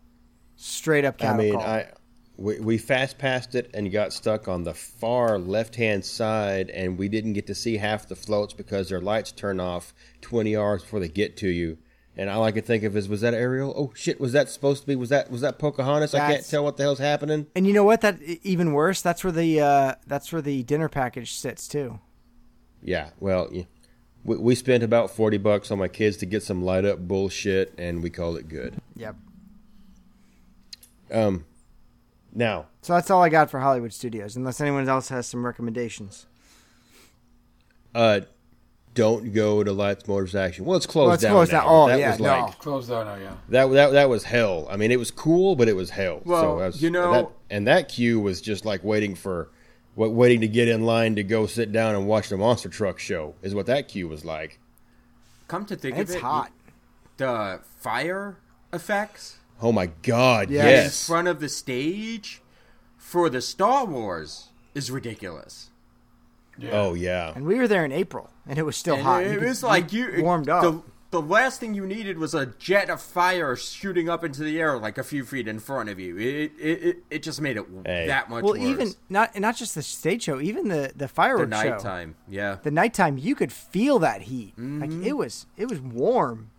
Straight 0.55 1.05
up 1.05 1.23
I 1.23 1.35
mean, 1.35 1.53
call. 1.53 1.61
I 1.63 1.87
we, 2.35 2.59
we 2.59 2.77
fast 2.77 3.17
passed 3.17 3.55
it 3.55 3.71
and 3.73 3.91
got 3.91 4.13
stuck 4.13 4.47
on 4.47 4.63
the 4.63 4.75
far 4.75 5.39
left 5.39 5.75
hand 5.75 6.05
side, 6.05 6.69
and 6.69 6.97
we 6.99 7.09
didn't 7.09 7.33
get 7.33 7.47
to 7.47 7.55
see 7.55 7.77
half 7.77 8.07
the 8.07 8.15
floats 8.15 8.53
because 8.53 8.89
their 8.89 9.01
lights 9.01 9.31
turn 9.31 9.59
off 9.59 9.93
twenty 10.21 10.55
hours 10.55 10.83
before 10.83 10.99
they 10.99 11.09
get 11.09 11.35
to 11.37 11.47
you. 11.47 11.79
And 12.19 12.31
all 12.31 12.43
I 12.43 12.51
could 12.51 12.65
think 12.65 12.83
of 12.83 12.97
is, 12.97 13.07
was 13.07 13.21
that 13.21 13.35
Ariel? 13.35 13.73
Oh 13.77 13.93
shit, 13.95 14.19
was 14.19 14.31
that 14.31 14.49
supposed 14.49 14.81
to 14.81 14.87
be? 14.87 14.95
Was 14.95 15.09
that 15.09 15.29
was 15.29 15.41
that 15.41 15.59
Pocahontas? 15.59 16.15
I 16.15 16.31
can't 16.31 16.49
tell 16.49 16.63
what 16.63 16.75
the 16.75 16.83
hell's 16.83 16.97
happening. 16.97 17.45
and 17.55 17.67
you 17.67 17.73
know 17.73 17.83
what? 17.83 18.01
That 18.01 18.19
even 18.21 18.73
worse. 18.73 19.01
That's 19.03 19.23
where 19.23 19.31
the 19.31 19.61
uh, 19.61 19.95
that's 20.07 20.33
where 20.33 20.41
the 20.41 20.63
dinner 20.63 20.89
package 20.89 21.35
sits 21.35 21.67
too. 21.67 21.99
Yeah, 22.81 23.09
well, 23.19 23.49
yeah. 23.51 23.63
we, 24.23 24.37
we 24.37 24.55
spent 24.55 24.81
about 24.83 25.11
forty 25.11 25.37
bucks 25.37 25.69
on 25.69 25.77
my 25.77 25.87
kids 25.87 26.17
to 26.17 26.25
get 26.25 26.41
some 26.41 26.63
light 26.63 26.85
up 26.85 26.99
bullshit, 27.07 27.73
and 27.77 28.01
we 28.01 28.09
called 28.09 28.37
it 28.37 28.49
good. 28.49 28.81
Yep. 28.95 29.15
Um, 31.11 31.45
now 32.33 32.65
So 32.81 32.93
that's 32.93 33.09
all 33.09 33.23
I 33.23 33.29
got 33.29 33.49
for 33.49 33.59
Hollywood 33.59 33.93
Studios, 33.93 34.35
unless 34.35 34.59
anyone 34.59 34.89
else 34.89 35.09
has 35.09 35.25
some 35.27 35.45
recommendations. 35.45 36.25
Uh, 37.95 38.21
don't 38.97 39.31
go 39.33 39.63
to 39.63 39.71
Lights 39.71 40.07
Motors 40.07 40.35
Action. 40.35 40.65
Well, 40.65 40.75
it's 40.75 40.85
closed 40.85 41.05
Well, 41.07 41.13
it's 41.13 41.23
down. 41.23 41.31
closed 41.33 41.51
now. 41.51 41.59
down. 41.61 41.69
Oh, 41.69 41.87
that 41.87 41.99
yeah, 41.99 42.11
was 42.11 42.19
no. 42.19 42.25
like 42.41 42.59
Closed 42.59 42.89
down 42.89 43.05
now, 43.05 43.15
yeah. 43.15 43.33
that. 43.49 43.67
That 43.71 43.91
that 43.91 44.09
was 44.09 44.23
hell. 44.23 44.67
I 44.69 44.75
mean, 44.77 44.91
it 44.91 44.99
was 44.99 45.11
cool, 45.11 45.55
but 45.55 45.67
it 45.67 45.75
was 45.75 45.91
hell. 45.91 46.21
Well, 46.25 46.41
so 46.41 46.55
was, 46.65 46.81
you 46.81 46.89
know- 46.89 47.11
that, 47.13 47.29
and 47.49 47.67
that 47.67 47.89
queue 47.89 48.19
was 48.19 48.41
just 48.41 48.65
like 48.65 48.83
waiting 48.83 49.15
for, 49.15 49.49
what 49.95 50.11
waiting 50.11 50.41
to 50.41 50.47
get 50.47 50.67
in 50.67 50.85
line 50.85 51.15
to 51.15 51.23
go 51.23 51.45
sit 51.47 51.71
down 51.71 51.95
and 51.95 52.07
watch 52.07 52.29
the 52.29 52.37
monster 52.37 52.69
truck 52.69 52.99
show 52.99 53.35
is 53.41 53.55
what 53.55 53.65
that 53.67 53.87
queue 53.87 54.07
was 54.07 54.25
like. 54.25 54.59
Come 55.47 55.65
to 55.65 55.75
think 55.75 55.97
It's 55.97 56.11
of 56.11 56.17
it, 56.17 56.21
hot. 56.21 56.51
the 57.17 57.61
fire 57.79 58.37
effects 58.73 59.37
Oh 59.61 59.71
my 59.71 59.87
god! 60.03 60.49
Yes. 60.51 60.63
in 60.65 60.69
Yes. 60.69 61.07
front 61.07 61.27
of 61.27 61.39
the 61.39 61.49
stage 61.49 62.41
for 62.97 63.29
the 63.29 63.41
Star 63.41 63.85
Wars 63.85 64.49
is 64.75 64.91
ridiculous. 64.91 65.69
Yeah. 66.57 66.69
Oh 66.73 66.93
yeah. 66.93 67.33
And 67.35 67.45
we 67.45 67.55
were 67.55 67.67
there 67.67 67.85
in 67.85 67.91
April, 67.91 68.29
and 68.47 68.57
it 68.59 68.63
was 68.63 68.75
still 68.75 68.95
And 68.95 69.03
hot. 69.03 69.23
It, 69.23 69.33
You 69.33 69.39
could- 69.39 69.47
was 69.47 69.63
like 69.63 69.93
you 69.93 70.15
warmed 70.23 70.49
up. 70.49 70.61
The, 70.63 70.81
the 71.09 71.21
last 71.21 71.61
thing 71.61 71.73
you 71.73 71.85
needed 71.87 72.17
was 72.17 72.33
a 72.35 72.47
jet 72.47 72.89
of 72.89 73.01
fire 73.01 73.55
shooting 73.55 74.09
up 74.09 74.25
into 74.25 74.43
the 74.43 74.59
air 74.59 74.77
like 74.77 74.97
a 74.97 75.03
few 75.05 75.23
feet 75.23 75.47
in 75.47 75.57
front 75.59 75.87
of 75.87 75.99
you. 76.01 76.17
It 76.17 76.51
it, 76.59 76.83
it, 76.83 76.97
it 77.09 77.23
just 77.23 77.39
made 77.39 77.55
it 77.55 77.65
Hey. 77.85 78.07
that 78.07 78.29
much 78.29 78.43
well, 78.43 78.53
worse. 78.53 78.61
even 78.61 78.91
not 79.09 79.39
not 79.39 79.55
just 79.55 79.73
the 79.75 79.81
stage 79.83 80.23
show, 80.23 80.41
even 80.41 80.67
the 80.67 80.91
the 80.91 80.93
the 80.99 81.07
fireworks 81.07 81.55
show. 81.61 81.69
nighttime, 81.69 82.15
yeah. 82.27 82.57
The 82.61 82.71
nighttime, 82.71 83.17
you 83.17 83.35
could 83.35 83.53
feel 83.53 83.99
that 83.99 84.23
heat. 84.23 84.53
Mm-hmm. 84.57 84.81
Like 84.81 85.07
it 85.07 85.13
was 85.13 85.45
it 85.55 85.69
was 85.69 85.79
warm. 85.79 86.49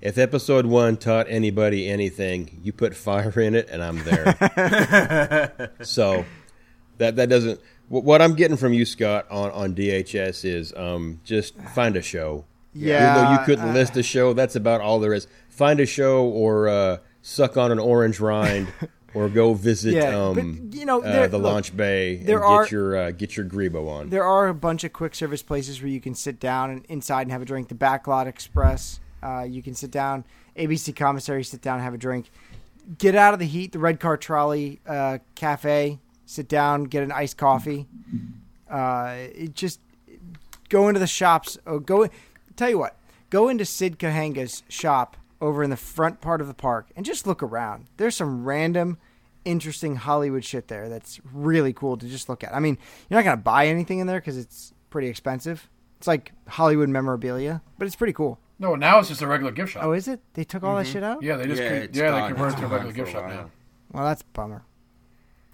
If 0.00 0.18
episode 0.18 0.66
one 0.66 0.96
taught 0.98 1.26
anybody 1.30 1.88
anything, 1.88 2.60
you 2.62 2.72
put 2.74 2.94
fire 2.94 3.40
in 3.40 3.54
it, 3.54 3.68
and 3.70 3.82
I'm 3.82 4.04
there. 4.04 5.72
so 5.82 6.24
that 6.98 7.16
that 7.16 7.28
doesn't. 7.28 7.58
Wh- 7.88 7.92
What 8.04 8.20
I'm 8.22 8.34
getting 8.34 8.56
from 8.56 8.72
you, 8.72 8.84
Scott, 8.84 9.26
on 9.30 9.50
on 9.52 9.74
DHS 9.74 10.44
is 10.44 10.72
um, 10.76 11.20
just 11.24 11.56
find 11.74 11.96
a 11.96 12.02
show. 12.02 12.44
Yeah, 12.76 13.12
Even 13.12 13.24
though 13.24 13.32
you 13.40 13.46
couldn't 13.46 13.68
uh, 13.70 13.72
list 13.72 13.96
a 13.96 14.02
show, 14.02 14.32
that's 14.32 14.56
about 14.56 14.80
all 14.80 14.98
there 14.98 15.14
is. 15.14 15.28
Find 15.48 15.78
a 15.78 15.86
show 15.86 16.24
or 16.24 16.68
uh, 16.68 16.96
suck 17.22 17.56
on 17.56 17.70
an 17.70 17.78
orange 17.78 18.18
rind, 18.18 18.66
or 19.14 19.28
go 19.28 19.54
visit 19.54 19.94
Yeah, 19.94 20.08
um, 20.18 20.34
but, 20.70 20.74
you 20.78 20.84
know, 20.84 21.00
uh, 21.00 21.28
the 21.28 21.38
look, 21.38 21.52
launch 21.52 21.76
bay 21.76 22.16
there 22.16 22.38
and 22.38 22.44
are- 22.44 22.62
get 22.64 22.72
your 22.72 22.96
uh, 22.96 23.10
get 23.12 23.36
your 23.36 23.46
grebo 23.46 23.88
on. 23.88 24.08
There 24.10 24.24
are 24.24 24.48
a 24.48 24.54
bunch 24.54 24.82
of 24.82 24.92
quick 24.92 25.14
service 25.14 25.42
places 25.42 25.80
where 25.80 25.88
you 25.90 26.00
can 26.00 26.16
sit 26.16 26.40
down 26.40 26.70
and 26.70 26.84
inside 26.86 27.22
and 27.22 27.30
have 27.32 27.42
a 27.42 27.44
drink. 27.44 27.68
The 27.68 27.76
Backlot 27.76 28.26
Express, 28.26 28.98
uh, 29.22 29.42
you 29.48 29.62
can 29.62 29.74
sit 29.74 29.92
down. 29.92 30.24
ABC 30.56 30.94
Commissary, 30.96 31.44
sit 31.44 31.60
down, 31.62 31.78
have 31.80 31.94
a 31.94 31.98
drink. 31.98 32.28
Get 32.98 33.14
out 33.14 33.32
of 33.34 33.38
the 33.40 33.46
heat. 33.46 33.70
The 33.72 33.78
Red 33.78 33.98
Car 34.00 34.16
Trolley 34.16 34.80
uh, 34.86 35.18
Cafe, 35.36 35.98
sit 36.34 36.48
down, 36.48 36.84
get 36.84 37.02
an 37.02 37.12
iced 37.12 37.36
coffee. 37.36 37.86
Uh, 38.70 39.14
it 39.34 39.54
just 39.54 39.80
go 40.68 40.88
into 40.88 41.00
the 41.00 41.06
shops. 41.06 41.58
Oh, 41.66 41.78
go. 41.78 42.08
Tell 42.56 42.70
you 42.70 42.78
what, 42.78 42.96
go 43.30 43.48
into 43.48 43.64
Sid 43.64 43.98
Cahuenga's 43.98 44.62
shop 44.68 45.16
over 45.40 45.62
in 45.62 45.70
the 45.70 45.76
front 45.76 46.20
part 46.20 46.40
of 46.40 46.46
the 46.46 46.54
park 46.54 46.88
and 46.96 47.04
just 47.04 47.26
look 47.26 47.42
around. 47.42 47.86
There's 47.96 48.16
some 48.16 48.44
random, 48.44 48.98
interesting 49.44 49.96
Hollywood 49.96 50.44
shit 50.44 50.68
there 50.68 50.88
that's 50.88 51.20
really 51.32 51.72
cool 51.72 51.96
to 51.96 52.06
just 52.08 52.28
look 52.28 52.42
at. 52.44 52.54
I 52.54 52.60
mean, 52.60 52.78
you're 53.08 53.18
not 53.18 53.24
gonna 53.24 53.36
buy 53.36 53.66
anything 53.66 53.98
in 53.98 54.06
there 54.06 54.20
because 54.20 54.36
it's 54.38 54.72
pretty 54.90 55.08
expensive. 55.08 55.68
It's 55.98 56.06
like 56.06 56.32
Hollywood 56.48 56.88
memorabilia, 56.88 57.60
but 57.78 57.86
it's 57.86 57.96
pretty 57.96 58.12
cool. 58.12 58.38
No, 58.58 58.76
now 58.76 59.00
it's 59.00 59.08
just 59.08 59.20
a 59.22 59.26
regular 59.26 59.50
gift 59.52 59.72
shop. 59.72 59.82
Oh, 59.84 59.92
is 59.92 60.06
it? 60.06 60.20
They 60.34 60.44
took 60.44 60.62
all 60.62 60.76
that 60.76 60.86
shit 60.86 61.02
out? 61.02 61.22
yeah, 61.22 61.36
they 61.36 61.46
just 61.46 61.60
Yeah, 61.60 61.68
cre- 61.86 61.90
yeah, 61.92 62.10
gone. 62.10 62.20
they 62.22 62.28
converted 62.28 62.58
to 62.58 62.64
a 62.64 62.68
regular 62.68 62.92
gift 62.92 63.08
a 63.08 63.12
shop 63.12 63.26
now. 63.28 63.50
Well, 63.92 64.04
that's 64.04 64.22
a 64.22 64.26
bummer. 64.32 64.62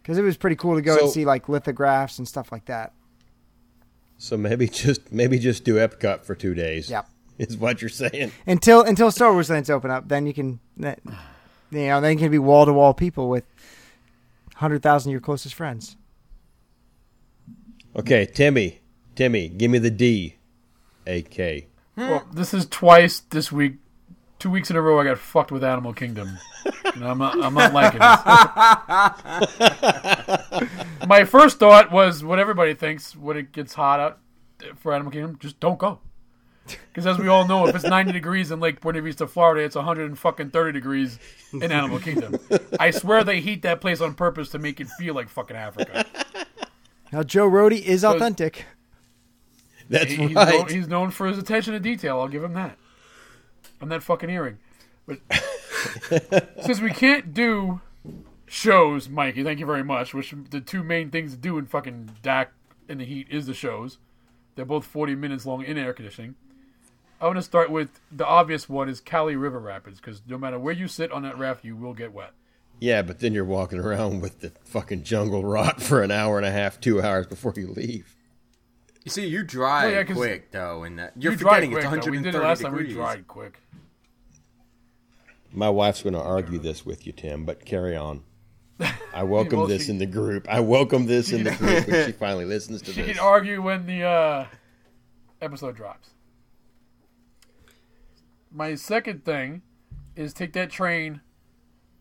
Because 0.02 0.18
it 0.18 0.22
was 0.22 0.36
pretty 0.36 0.56
cool 0.56 0.76
to 0.76 0.82
go 0.82 0.96
So- 0.96 1.04
and 1.04 1.10
see 1.12 1.24
like 1.24 1.48
lithographs 1.48 2.18
and 2.18 2.26
stuff 2.26 2.50
like 2.52 2.64
that. 2.66 2.92
so 4.18 4.36
maybe 4.36 4.66
just 4.68 5.12
maybe 5.12 5.38
just 5.38 5.64
do 5.64 5.76
Epcot 5.76 6.24
for 6.24 6.34
two 6.34 6.54
days. 6.54 6.90
Yep. 6.90 7.06
is 7.38 7.56
what 7.56 7.80
you're 7.80 7.88
saying. 7.88 8.32
Until 8.46 8.82
until 8.82 9.10
Star 9.10 9.32
Wars 9.32 9.48
lands 9.50 9.70
open 9.70 9.90
up, 9.90 10.08
then 10.08 10.26
you 10.26 10.34
can, 10.34 10.60
you 10.76 10.94
know, 11.70 12.00
then 12.00 12.12
you 12.12 12.18
can 12.18 12.30
be 12.30 12.38
wall 12.38 12.66
to 12.66 12.72
wall 12.72 12.92
people 12.92 13.28
with 13.30 13.44
hundred 14.56 14.82
thousand 14.82 15.10
your 15.12 15.20
closest 15.22 15.54
friends. 15.54 15.96
Okay, 17.96 18.26
Timmy, 18.26 18.80
Timmy, 19.16 19.48
give 19.48 19.70
me 19.70 19.78
the 19.78 19.90
D, 19.90 20.36
A 21.06 21.22
K. 21.22 21.66
Well, 21.96 22.26
this 22.32 22.54
is 22.54 22.66
twice 22.66 23.20
this 23.20 23.50
week. 23.50 23.76
Two 24.40 24.50
weeks 24.50 24.70
in 24.70 24.76
a 24.76 24.80
row, 24.82 24.98
I 24.98 25.04
got 25.04 25.18
fucked 25.18 25.52
with 25.52 25.62
Animal 25.62 25.92
Kingdom. 25.92 26.38
And 26.94 27.04
I'm 27.04 27.18
not, 27.18 27.40
I'm 27.42 27.54
not 27.54 27.72
liking 27.74 28.00
this. 28.00 28.18
My 31.06 31.24
first 31.24 31.58
thought 31.58 31.92
was 31.92 32.24
what 32.24 32.38
everybody 32.38 32.74
thinks 32.74 33.14
when 33.14 33.36
it 33.36 33.52
gets 33.52 33.74
hot 33.74 34.00
out 34.00 34.18
for 34.78 34.92
Animal 34.94 35.12
Kingdom: 35.12 35.36
just 35.40 35.60
don't 35.60 35.78
go. 35.78 36.00
Because 36.88 37.06
as 37.06 37.18
we 37.18 37.28
all 37.28 37.46
know, 37.46 37.66
if 37.66 37.74
it's 37.74 37.84
90 37.84 38.12
degrees 38.12 38.50
in 38.50 38.60
Lake 38.60 38.80
Buena 38.80 39.02
Vista, 39.02 39.26
Florida, 39.26 39.62
it's 39.64 39.74
130 39.76 40.72
degrees 40.72 41.18
in 41.52 41.70
Animal 41.72 41.98
Kingdom. 41.98 42.36
I 42.78 42.92
swear 42.92 43.24
they 43.24 43.40
heat 43.40 43.62
that 43.62 43.80
place 43.80 44.00
on 44.00 44.14
purpose 44.14 44.48
to 44.50 44.58
make 44.58 44.80
it 44.80 44.88
feel 44.98 45.14
like 45.14 45.28
fucking 45.28 45.56
Africa. 45.56 46.04
Now 47.12 47.22
Joe 47.24 47.48
Rohde 47.50 47.80
is 47.82 48.04
authentic. 48.04 48.64
That's 49.88 50.10
He- 50.12 50.28
he's, 50.28 50.34
right. 50.36 50.54
known, 50.54 50.68
he's 50.68 50.86
known 50.88 51.10
for 51.10 51.26
his 51.26 51.36
attention 51.38 51.72
to 51.74 51.80
detail. 51.80 52.20
I'll 52.20 52.28
give 52.28 52.44
him 52.44 52.54
that. 52.54 52.78
And 53.80 53.90
that 53.90 54.02
fucking 54.02 54.30
earring. 54.30 54.58
But 55.06 55.20
since 56.62 56.80
we 56.80 56.90
can't 56.90 57.32
do 57.32 57.80
shows, 58.46 59.08
Mikey, 59.08 59.42
thank 59.42 59.58
you 59.58 59.66
very 59.66 59.84
much. 59.84 60.12
Which 60.12 60.34
the 60.50 60.60
two 60.60 60.82
main 60.82 61.10
things 61.10 61.32
to 61.32 61.38
do 61.38 61.58
in 61.58 61.66
fucking 61.66 62.10
DAK 62.22 62.52
in 62.88 62.98
the 62.98 63.04
heat 63.04 63.28
is 63.30 63.46
the 63.46 63.54
shows. 63.54 63.98
They're 64.54 64.64
both 64.64 64.84
forty 64.84 65.14
minutes 65.14 65.46
long 65.46 65.64
in 65.64 65.78
air 65.78 65.92
conditioning. 65.92 66.34
I 67.20 67.26
want 67.26 67.36
to 67.36 67.42
start 67.42 67.70
with 67.70 68.00
the 68.10 68.26
obvious 68.26 68.68
one 68.68 68.88
is 68.88 69.00
Kali 69.00 69.36
River 69.36 69.58
Rapids 69.58 70.00
because 70.00 70.22
no 70.26 70.38
matter 70.38 70.58
where 70.58 70.72
you 70.72 70.88
sit 70.88 71.12
on 71.12 71.22
that 71.22 71.36
raft, 71.38 71.64
you 71.64 71.76
will 71.76 71.92
get 71.92 72.14
wet. 72.14 72.32
Yeah, 72.80 73.02
but 73.02 73.20
then 73.20 73.34
you're 73.34 73.44
walking 73.44 73.78
around 73.78 74.22
with 74.22 74.40
the 74.40 74.52
fucking 74.64 75.04
jungle 75.04 75.44
rot 75.44 75.82
for 75.82 76.02
an 76.02 76.10
hour 76.10 76.38
and 76.38 76.46
a 76.46 76.50
half, 76.50 76.80
two 76.80 77.02
hours 77.02 77.26
before 77.26 77.52
you 77.56 77.68
leave. 77.68 78.16
You 79.04 79.10
see, 79.10 79.26
you 79.26 79.42
dry 79.42 79.84
Well, 79.86 79.94
yeah, 79.94 80.04
'cause 80.04 80.16
quick 80.16 80.50
though, 80.50 80.84
and 80.84 80.98
that 80.98 81.12
you're 81.16 81.32
You 81.32 81.38
forgetting 81.38 81.70
quick. 81.70 81.84
it's 81.84 81.90
though. 81.90 82.10
We 82.10 82.18
130 82.18 82.22
did 82.22 82.34
it 82.34 82.42
last 82.42 82.60
time. 82.62 82.72
degrees. 82.72 82.88
We 82.88 82.94
dried 82.94 83.26
quick. 83.26 83.60
My 85.52 85.68
wife's 85.70 86.02
going 86.02 86.12
to 86.14 86.20
argue 86.22 86.58
this 86.58 86.84
with 86.86 87.06
you, 87.06 87.12
Tim, 87.12 87.44
but 87.44 87.64
carry 87.64 87.96
on. 87.96 88.22
I 89.14 89.24
welcome 89.24 89.58
Well, 89.60 89.68
this 89.68 89.86
she- 89.86 89.90
in 89.92 89.98
the 89.98 90.06
group. 90.06 90.46
I 90.48 90.60
welcome 90.60 91.06
this 91.06 91.32
in 91.32 91.44
the 91.44 91.50
group 91.56 91.88
when 91.88 92.06
she 92.06 92.12
finally 92.12 92.44
listens 92.44 92.82
to 92.82 92.92
She 92.92 93.00
this. 93.00 93.08
She 93.10 93.14
can 93.14 93.22
argue 93.22 93.62
when 93.62 93.86
the 93.86 94.02
uh, 94.04 94.46
episode 95.40 95.76
drops. 95.76 96.10
My 98.52 98.74
second 98.74 99.24
thing 99.24 99.62
is 100.16 100.32
take 100.34 100.52
that 100.54 100.70
train 100.70 101.20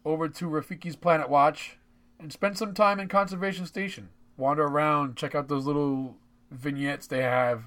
over 0.04 0.28
to 0.28 0.46
Rafiki's 0.46 0.96
Planet 0.96 1.30
Watch 1.30 1.78
and 2.20 2.32
spend 2.34 2.58
some 2.58 2.74
time 2.74 3.00
in 3.00 3.08
Conservation 3.08 3.66
Station. 3.66 4.10
Wander 4.38 4.64
around, 4.64 5.16
check 5.16 5.36
out 5.36 5.48
those 5.48 5.66
little 5.66 6.18
vignettes 6.52 7.08
they 7.08 7.22
have 7.22 7.64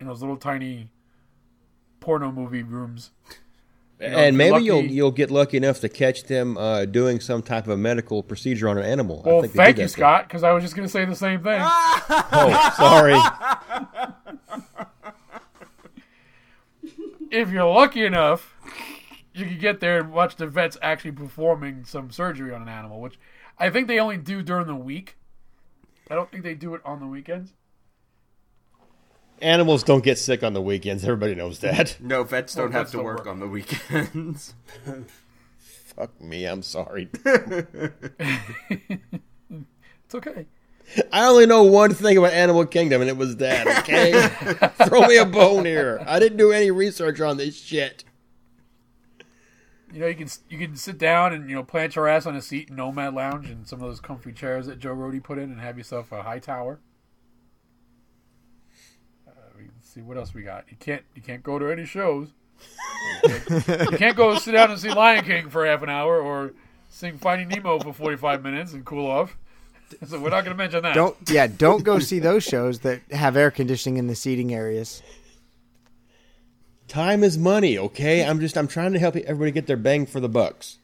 in 0.00 0.06
those 0.06 0.20
little 0.20 0.36
tiny 0.36 0.90
porno 2.00 2.32
movie 2.32 2.62
rooms. 2.62 3.10
know, 4.00 4.06
and 4.06 4.14
if 4.14 4.24
you're 4.24 4.32
maybe 4.52 4.64
you'll 4.64 4.84
you'll 4.84 5.10
get 5.12 5.30
lucky 5.30 5.56
enough 5.56 5.80
to 5.80 5.88
catch 5.88 6.24
them 6.24 6.58
uh, 6.58 6.84
doing 6.84 7.20
some 7.20 7.42
type 7.42 7.64
of 7.64 7.70
a 7.70 7.76
medical 7.76 8.22
procedure 8.22 8.68
on 8.68 8.76
an 8.76 8.84
animal. 8.84 9.22
I 9.24 9.28
Well, 9.28 9.40
think 9.42 9.54
thank 9.54 9.78
you, 9.78 9.88
Scott, 9.88 10.28
because 10.28 10.42
I 10.42 10.52
was 10.52 10.62
just 10.62 10.76
going 10.76 10.86
to 10.86 10.92
say 10.92 11.04
the 11.04 11.14
same 11.14 11.42
thing. 11.42 11.60
thing. 11.60 11.62
Oh, 12.36 12.72
sorry. 12.76 13.14
if 17.30 17.50
you're 17.50 17.64
lucky 17.64 18.04
enough, 18.04 18.54
you 19.32 19.46
can 19.46 19.58
get 19.58 19.80
there 19.80 20.00
and 20.00 20.12
watch 20.12 20.36
the 20.36 20.46
vets 20.46 20.76
actually 20.82 21.12
performing 21.12 21.84
some 21.84 22.10
surgery 22.10 22.54
on 22.54 22.62
an 22.62 22.68
animal, 22.68 23.00
which 23.00 23.18
I 23.58 23.70
think 23.70 23.88
they 23.88 23.98
only 23.98 24.16
do 24.16 24.42
during 24.42 24.66
the 24.66 24.76
week. 24.76 25.16
I 26.10 26.14
don't 26.14 26.30
think 26.30 26.42
they 26.42 26.54
do 26.54 26.74
it 26.74 26.82
on 26.84 27.00
the 27.00 27.06
weekends. 27.06 27.52
Animals 29.44 29.82
don't 29.82 30.02
get 30.02 30.18
sick 30.18 30.42
on 30.42 30.54
the 30.54 30.62
weekends. 30.62 31.04
Everybody 31.04 31.34
knows 31.34 31.58
that. 31.60 31.98
No, 32.00 32.24
vets 32.24 32.54
don't 32.54 32.64
Well, 32.64 32.72
have 32.72 32.80
vets 32.82 32.90
to 32.92 32.96
don't 32.96 33.04
work, 33.04 33.18
work. 33.18 33.26
on 33.26 33.40
the 33.40 33.46
weekends. 33.46 34.54
Fuck 35.58 36.20
me. 36.20 36.46
I'm 36.46 36.62
sorry. 36.62 37.08
It's 40.06 40.14
okay. 40.14 40.46
I 41.12 41.24
only 41.26 41.46
know 41.46 41.62
one 41.62 41.94
thing 41.94 42.18
about 42.18 42.32
Animal 42.34 42.66
Kingdom, 42.66 43.00
and 43.00 43.08
it 43.08 43.16
was 43.16 43.36
that. 43.38 43.66
Okay, 43.78 44.12
throw 44.86 45.06
me 45.06 45.16
a 45.16 45.24
bone 45.24 45.64
here. 45.64 46.02
I 46.06 46.18
didn't 46.18 46.36
do 46.36 46.52
any 46.52 46.70
research 46.70 47.20
on 47.22 47.38
this 47.38 47.56
shit. 47.56 48.04
You 49.92 50.00
know, 50.00 50.06
you 50.06 50.14
can 50.14 50.28
you 50.50 50.58
can 50.58 50.76
sit 50.76 50.98
down 50.98 51.32
and 51.32 51.48
you 51.48 51.56
know 51.56 51.62
plant 51.64 51.96
your 51.96 52.06
ass 52.06 52.26
on 52.26 52.36
a 52.36 52.42
seat 52.42 52.68
in 52.68 52.76
Nomad 52.76 53.14
Lounge 53.14 53.48
and 53.48 53.66
some 53.66 53.80
of 53.80 53.88
those 53.88 54.00
comfy 54.00 54.32
chairs 54.32 54.66
that 54.66 54.78
Joe 54.78 54.94
Rohde 54.94 55.22
put 55.22 55.38
in, 55.38 55.50
and 55.50 55.60
have 55.60 55.78
yourself 55.78 56.12
a 56.12 56.22
high 56.22 56.38
tower. 56.38 56.80
Uh, 59.26 59.30
we- 59.56 59.64
let's 59.74 59.83
see 59.94 60.02
what 60.02 60.16
else 60.16 60.34
we 60.34 60.42
got. 60.42 60.64
You 60.70 60.76
can't 60.78 61.02
you 61.14 61.22
can't 61.22 61.42
go 61.42 61.58
to 61.58 61.70
any 61.70 61.84
shows. 61.86 62.28
you 63.22 63.96
can't 63.96 64.16
go 64.16 64.36
sit 64.38 64.52
down 64.52 64.70
and 64.70 64.80
see 64.80 64.92
Lion 64.92 65.24
King 65.24 65.48
for 65.50 65.64
half 65.66 65.82
an 65.82 65.88
hour 65.88 66.20
or 66.20 66.52
sing 66.90 67.18
Finding 67.18 67.48
Nemo 67.48 67.78
for 67.78 67.92
forty 67.92 68.16
five 68.16 68.42
minutes 68.42 68.72
and 68.72 68.84
cool 68.84 69.10
off. 69.10 69.36
So 70.08 70.18
we're 70.18 70.30
not 70.30 70.44
going 70.44 70.56
to 70.56 70.60
mention 70.60 70.82
that. 70.82 70.94
Don't 70.94 71.16
yeah, 71.28 71.46
don't 71.46 71.84
go 71.84 71.98
see 72.00 72.18
those 72.18 72.42
shows 72.42 72.80
that 72.80 73.02
have 73.12 73.36
air 73.36 73.50
conditioning 73.52 73.98
in 73.98 74.08
the 74.08 74.14
seating 74.16 74.52
areas. 74.52 75.02
Time 76.88 77.22
is 77.22 77.38
money. 77.38 77.78
Okay, 77.78 78.24
I'm 78.24 78.40
just 78.40 78.56
I'm 78.56 78.66
trying 78.66 78.94
to 78.94 78.98
help 78.98 79.14
everybody 79.14 79.52
get 79.52 79.66
their 79.68 79.76
bang 79.76 80.06
for 80.06 80.18
the 80.20 80.28
bucks. 80.28 80.78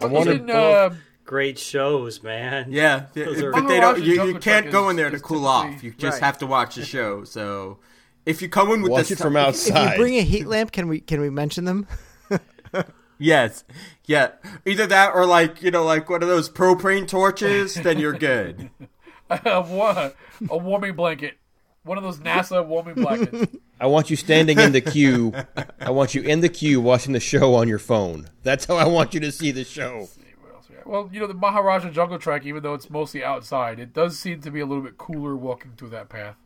I 0.00 0.06
You 0.06 0.12
want 0.12 0.28
to. 0.48 0.52
uh, 0.54 0.94
Great 1.32 1.58
shows, 1.58 2.22
man. 2.22 2.66
Yeah, 2.70 3.06
Those 3.14 3.40
are- 3.40 3.52
but 3.52 3.66
they 3.66 3.80
don't. 3.80 4.02
You, 4.02 4.22
you 4.26 4.38
can't 4.38 4.70
go 4.70 4.90
in 4.90 4.96
there 4.96 5.08
to 5.08 5.18
cool 5.18 5.38
typically- 5.40 5.74
off. 5.76 5.82
You 5.82 5.90
just 5.92 6.16
Right. 6.20 6.26
have 6.26 6.36
to 6.38 6.46
watch 6.46 6.74
the 6.74 6.84
show. 6.84 7.24
So, 7.24 7.78
if 8.26 8.42
you 8.42 8.50
come 8.50 8.70
in 8.70 8.82
with 8.82 8.92
Watch 8.92 9.08
this, 9.08 9.12
it 9.12 9.22
from 9.22 9.36
If 9.36 9.46
outside. 9.46 9.92
you 9.92 9.96
bring 9.96 10.16
a 10.18 10.22
heat 10.22 10.46
lamp, 10.54 10.72
can 10.72 10.88
we 10.88 11.00
can 11.00 11.22
we 11.22 11.30
mention 11.30 11.64
them? 11.64 11.86
yes, 13.18 13.64
yeah, 14.04 14.32
either 14.66 14.86
that 14.86 15.14
or 15.14 15.24
like 15.24 15.62
you 15.62 15.70
know, 15.70 15.84
like 15.84 16.10
one 16.10 16.22
of 16.22 16.28
those 16.28 16.50
propane 16.50 17.08
torches, 17.08 17.76
then 17.76 17.98
you're 17.98 18.12
good. 18.12 18.68
a, 19.30 19.62
wa- 19.62 20.10
a 20.50 20.58
warming 20.58 20.94
blanket. 20.94 21.38
One 21.84 21.96
of 21.96 22.04
those 22.04 22.18
NASA 22.18 22.62
warming 22.66 22.96
blankets. 22.96 23.56
I 23.80 23.86
want 23.86 24.10
you 24.10 24.16
standing 24.16 24.58
in 24.60 24.72
the 24.72 24.82
queue. 24.82 25.32
I 25.80 25.90
want 25.90 26.14
you 26.14 26.20
in 26.20 26.40
the 26.40 26.50
queue 26.50 26.78
watching 26.80 27.14
the 27.14 27.20
show 27.20 27.54
on 27.54 27.68
your 27.68 27.78
phone. 27.80 28.28
That's 28.42 28.66
how 28.66 28.76
I 28.76 28.84
want 28.86 29.14
you 29.14 29.20
to 29.20 29.32
see 29.32 29.50
the 29.50 29.64
show. 29.64 30.08
What 30.40 30.54
else 30.54 30.68
we 30.68 30.71
got? 30.71 30.71
Well, 30.86 31.08
you 31.12 31.20
know, 31.20 31.26
the 31.26 31.34
Maharaja 31.34 31.90
Jungle 31.90 32.18
Trek, 32.18 32.44
even 32.44 32.62
though 32.62 32.74
it's 32.74 32.90
mostly 32.90 33.22
outside, 33.24 33.78
it 33.78 33.92
does 33.92 34.18
seem 34.18 34.40
to 34.42 34.50
be 34.50 34.60
a 34.60 34.66
little 34.66 34.82
bit 34.82 34.98
cooler 34.98 35.36
walking 35.36 35.72
through 35.76 35.90
that 35.90 36.08
path. 36.08 36.36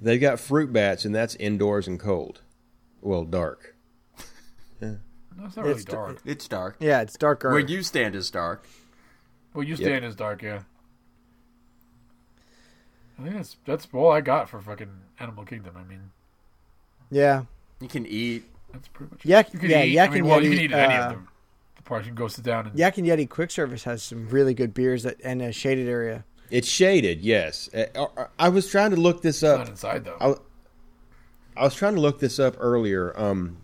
They've 0.00 0.20
got 0.20 0.40
fruit 0.40 0.72
bats, 0.72 1.04
and 1.04 1.14
that's 1.14 1.34
indoors 1.36 1.86
and 1.86 2.00
cold. 2.00 2.40
Well, 3.00 3.24
dark. 3.24 3.76
No, 4.80 5.46
it's 5.46 5.56
not 5.56 5.62
really 5.64 5.76
It's 5.76 5.84
d- 5.86 5.92
dark. 5.92 6.18
It's 6.26 6.48
dark. 6.48 6.76
Yeah, 6.80 7.00
it's 7.00 7.16
darker. 7.16 7.50
Where 7.50 7.60
you 7.60 7.82
stand 7.82 8.14
is 8.14 8.30
dark. 8.30 8.66
Well, 9.54 9.62
you 9.64 9.74
stand 9.74 10.04
is 10.04 10.14
dark, 10.14 10.42
yeah. 10.42 10.62
I 13.18 13.22
think 13.22 13.36
that's 13.36 13.56
that's 13.64 13.88
all 13.92 14.10
I 14.12 14.20
got 14.20 14.48
for 14.50 14.60
fucking 14.60 14.90
Animal 15.18 15.44
Kingdom. 15.44 15.76
I 15.76 15.84
mean, 15.84 16.10
yeah, 17.10 17.44
You 17.80 17.88
can 17.88 18.06
eat. 18.06 18.44
that's 18.72 18.88
pretty 18.88 19.12
much. 19.12 19.24
Yak- 19.24 19.52
you 19.54 19.60
can 19.60 19.70
yeah, 19.70 19.82
eat. 19.82 19.92
Yak 19.92 20.10
I 20.10 20.12
mean, 20.12 20.20
and 20.22 20.28
well, 20.28 20.42
you 20.42 20.50
can 20.50 20.58
eat 20.60 20.72
at 20.72 20.90
any 20.90 20.94
uh, 20.94 21.04
of 21.06 21.12
them. 21.12 21.28
The 21.90 21.94
parks 21.94 22.06
you 22.06 22.12
can 22.12 22.22
go 22.22 22.28
sit 22.28 22.44
down 22.44 22.68
and 22.68 22.78
Yak 22.78 22.98
and 22.98 23.06
Yeti 23.08 23.28
Quick 23.28 23.50
Service 23.50 23.82
has 23.82 24.00
some 24.00 24.28
really 24.28 24.54
good 24.54 24.72
beers 24.72 25.02
that, 25.02 25.16
and 25.24 25.42
a 25.42 25.50
shaded 25.50 25.88
area. 25.88 26.24
It's 26.48 26.68
shaded, 26.68 27.20
yes. 27.20 27.68
Uh, 27.74 27.86
uh, 28.16 28.26
I 28.38 28.48
was 28.48 28.70
trying 28.70 28.90
to 28.92 28.96
look 28.96 29.22
this 29.22 29.42
not 29.42 29.62
up. 29.62 29.68
inside 29.70 30.04
though. 30.04 30.16
I, 31.56 31.60
I 31.60 31.64
was 31.64 31.74
trying 31.74 31.96
to 31.96 32.00
look 32.00 32.20
this 32.20 32.38
up 32.38 32.54
earlier, 32.60 33.12
um, 33.20 33.56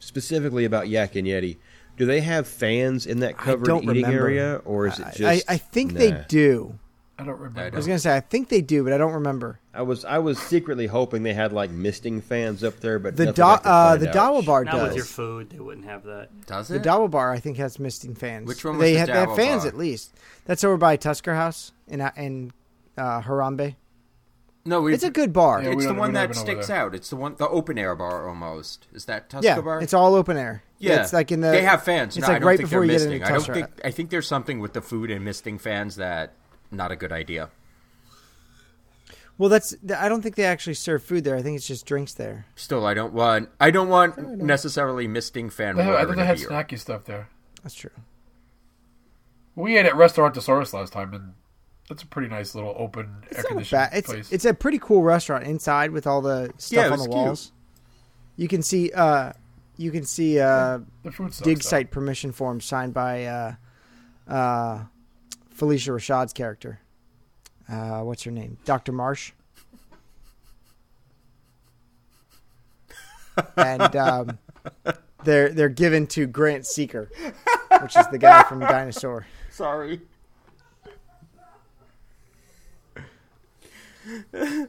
specifically 0.00 0.64
about 0.64 0.88
Yak 0.88 1.14
and 1.14 1.24
Yeti. 1.28 1.58
Do 1.96 2.04
they 2.04 2.20
have 2.20 2.48
fans 2.48 3.06
in 3.06 3.20
that 3.20 3.38
covered 3.38 3.70
I 3.70 3.76
eating 3.76 3.88
remember. 3.90 4.18
area, 4.26 4.60
or 4.64 4.88
is 4.88 4.98
it 4.98 5.06
just? 5.14 5.48
I, 5.48 5.54
I 5.54 5.56
think 5.56 5.92
Nah. 5.92 5.98
they 6.00 6.24
do. 6.26 6.80
I 7.20 7.24
don't 7.24 7.38
remember. 7.40 7.60
I 7.62 7.66
I 7.66 7.76
was 7.76 7.86
gonna 7.86 7.98
say 7.98 8.14
I 8.16 8.20
think 8.20 8.48
they 8.48 8.60
do, 8.60 8.84
but 8.84 8.92
I 8.92 8.98
don't 8.98 9.12
remember. 9.14 9.58
I 9.74 9.82
was 9.82 10.04
I 10.04 10.18
was 10.18 10.38
secretly 10.38 10.86
hoping 10.86 11.24
they 11.24 11.34
had 11.34 11.52
like 11.52 11.70
misting 11.70 12.20
fans 12.20 12.62
up 12.62 12.78
there, 12.80 12.98
but 13.00 13.16
The 13.16 13.26
nothing 13.26 13.34
do, 13.36 13.42
uh, 13.42 13.96
the 13.96 14.08
out. 14.10 14.14
Dawa 14.14 14.46
Bar 14.46 14.64
Not 14.64 14.82
with 14.82 14.96
your 14.96 15.04
food, 15.04 15.50
they 15.50 15.58
wouldn't 15.58 15.86
have 15.86 16.04
that. 16.04 16.28
Does 16.46 16.70
it? 16.70 16.74
The 16.74 16.80
it? 16.80 16.92
Dawa 16.92 17.10
Bar 17.10 17.32
I 17.32 17.40
think 17.40 17.56
has 17.56 17.78
misting 17.80 18.14
fans. 18.14 18.46
Which 18.46 18.64
one 18.64 18.76
was 18.78 18.82
they 18.84 18.92
the 18.92 18.98
have, 19.00 19.08
they 19.08 19.12
have 19.14 19.34
fans 19.36 19.62
Bar? 19.62 19.68
at 19.68 19.76
least. 19.76 20.14
That's 20.44 20.62
over 20.62 20.76
by 20.76 20.96
Tusker 20.96 21.34
House 21.34 21.72
in 21.88 22.00
uh, 22.00 22.12
in 22.16 22.52
uh, 22.96 23.20
Harambe. 23.22 23.74
no, 24.64 24.86
It's 24.86 25.02
a 25.02 25.10
good 25.10 25.32
bar. 25.32 25.60
Yeah, 25.62 25.70
It's 25.72 25.86
the 25.86 25.94
one 25.94 26.12
that 26.12 26.28
don't 26.28 26.36
even 26.36 26.46
know 26.46 26.52
sticks 26.62 26.70
out. 26.70 26.94
It's 26.94 27.10
the 27.10 27.16
one, 27.16 27.34
the 27.36 27.48
open 27.48 27.78
air 27.78 27.96
bar 27.96 28.28
almost. 28.28 28.86
Is 28.92 29.06
that 29.06 29.28
Tusker 29.28 29.44
Yeah, 29.44 29.60
Bar? 29.60 29.80
it's 29.82 29.94
all 29.94 30.14
open 30.14 30.36
air. 30.36 30.62
Yeah, 30.78 31.02
it's 31.02 31.12
like 31.12 31.32
in 31.32 31.40
the. 31.40 31.50
they 31.50 31.62
have 31.62 31.82
fans. 31.82 32.16
It's 32.16 32.22
no, 32.26 32.28
like 32.32 32.36
I 32.36 32.38
don't 32.38 32.46
right 32.46 32.56
think 32.58 32.68
before 32.68 32.86
they're 32.86 32.92
you 32.92 32.98
get 32.98 33.08
misting. 33.08 33.12
into 33.22 33.26
I 33.26 33.32
don't 33.32 33.54
think. 33.54 33.66
I 33.84 33.90
think 33.90 34.10
there's 34.10 34.28
something 34.28 34.60
with 34.60 34.72
the 34.74 34.80
food 34.82 35.10
and 35.10 35.24
misting 35.24 35.58
fans 35.58 35.96
that 35.96 36.34
not 36.70 36.90
a 36.92 36.96
good 36.96 37.12
idea. 37.12 37.50
Well, 39.36 39.48
that's. 39.48 39.74
I 39.96 40.08
don't 40.08 40.20
think 40.22 40.34
they 40.34 40.44
actually 40.44 40.74
serve 40.74 41.02
food 41.02 41.22
there. 41.24 41.36
I 41.36 41.42
think 41.42 41.56
it's 41.56 41.66
just 41.66 41.86
drinks 41.86 42.12
there. 42.12 42.46
Still, 42.56 42.84
I 42.84 42.94
don't 42.94 43.12
want. 43.14 43.48
I 43.60 43.70
don't 43.70 43.88
want 43.88 44.18
necessarily 44.38 45.06
misting 45.06 45.48
fan 45.48 45.76
They 45.76 45.84
have, 45.84 45.92
I 45.94 45.98
water 45.98 46.06
think 46.08 46.12
in 46.14 46.20
they 46.22 46.26
had 46.26 46.38
beer. 46.38 46.48
snacky 46.48 46.78
stuff 46.78 47.04
there. 47.04 47.28
That's 47.62 47.74
true. 47.74 47.90
We 49.54 49.76
ate 49.76 49.86
at 49.86 49.92
Restaurantosaurus 49.94 50.72
last 50.72 50.92
time, 50.92 51.14
and 51.14 51.34
That's 51.88 52.02
a 52.02 52.06
pretty 52.06 52.28
nice 52.28 52.54
little 52.56 52.74
open 52.78 53.06
air 53.22 53.28
It's 53.30 53.38
not 53.38 53.46
conditioned 53.48 53.78
bad. 53.78 53.90
It's 53.92 54.08
place. 54.08 54.32
it's 54.32 54.44
a 54.44 54.54
pretty 54.54 54.78
cool 54.80 55.02
restaurant 55.02 55.44
inside 55.44 55.90
with 55.92 56.06
all 56.06 56.20
the 56.20 56.52
stuff 56.58 56.76
Yeah, 56.86 56.90
on 56.92 56.98
the 56.98 57.04
cute. 57.04 57.10
walls. 57.14 57.52
You 58.36 58.48
can 58.48 58.62
see 58.62 58.90
uh, 58.92 59.32
you 59.76 59.90
can 59.92 60.04
see 60.04 60.40
uh, 60.40 60.78
the 61.04 61.12
food 61.12 61.32
dig 61.42 61.58
though. 61.58 61.62
site 61.68 61.90
permission 61.92 62.32
forms 62.32 62.64
signed 62.64 62.92
by 62.94 63.24
uh, 63.26 63.54
uh, 64.28 64.84
Phylicia 65.58 65.90
Rashad's 65.92 66.32
character. 66.32 66.80
Uh, 67.68 68.00
what's 68.02 68.22
her 68.22 68.30
name? 68.30 68.56
Dr. 68.64 68.92
Marsh. 68.92 69.32
and 73.56 73.94
um, 73.96 74.38
they're 75.24 75.50
they're 75.50 75.68
given 75.68 76.06
to 76.08 76.26
Grant 76.26 76.66
Seeker, 76.66 77.10
which 77.82 77.96
is 77.96 78.06
the 78.08 78.18
guy 78.18 78.42
from 78.44 78.60
Dinosaur. 78.60 79.26
Sorry. 79.50 80.00
Well, 84.32 84.66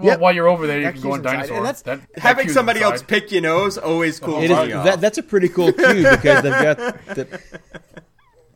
Yep. 0.00 0.20
while 0.20 0.32
you're 0.32 0.48
over 0.48 0.66
there, 0.66 0.78
you 0.78 0.84
That 0.84 0.92
can 0.94 1.02
go 1.02 1.12
on 1.12 1.22
dinosaur. 1.22 1.56
and 1.56 1.66
that's- 1.66 1.82
That- 1.82 2.00
that 2.14 2.20
Having 2.22 2.50
somebody 2.50 2.78
inside. 2.80 2.92
else 2.92 3.02
pick 3.02 3.32
your 3.32 3.42
nose 3.42 3.76
always 3.78 4.20
cool. 4.20 4.40
It 4.42 4.50
is, 4.50 4.68
that, 4.68 5.00
that's 5.00 5.18
a 5.18 5.22
pretty 5.24 5.48
cool 5.48 5.72
cue 5.72 6.08
because 6.08 6.42
they've 6.42 6.52
got 6.62 6.76
the. 7.14 7.40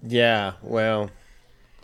Yeah, 0.02 0.52
well, 0.62 1.10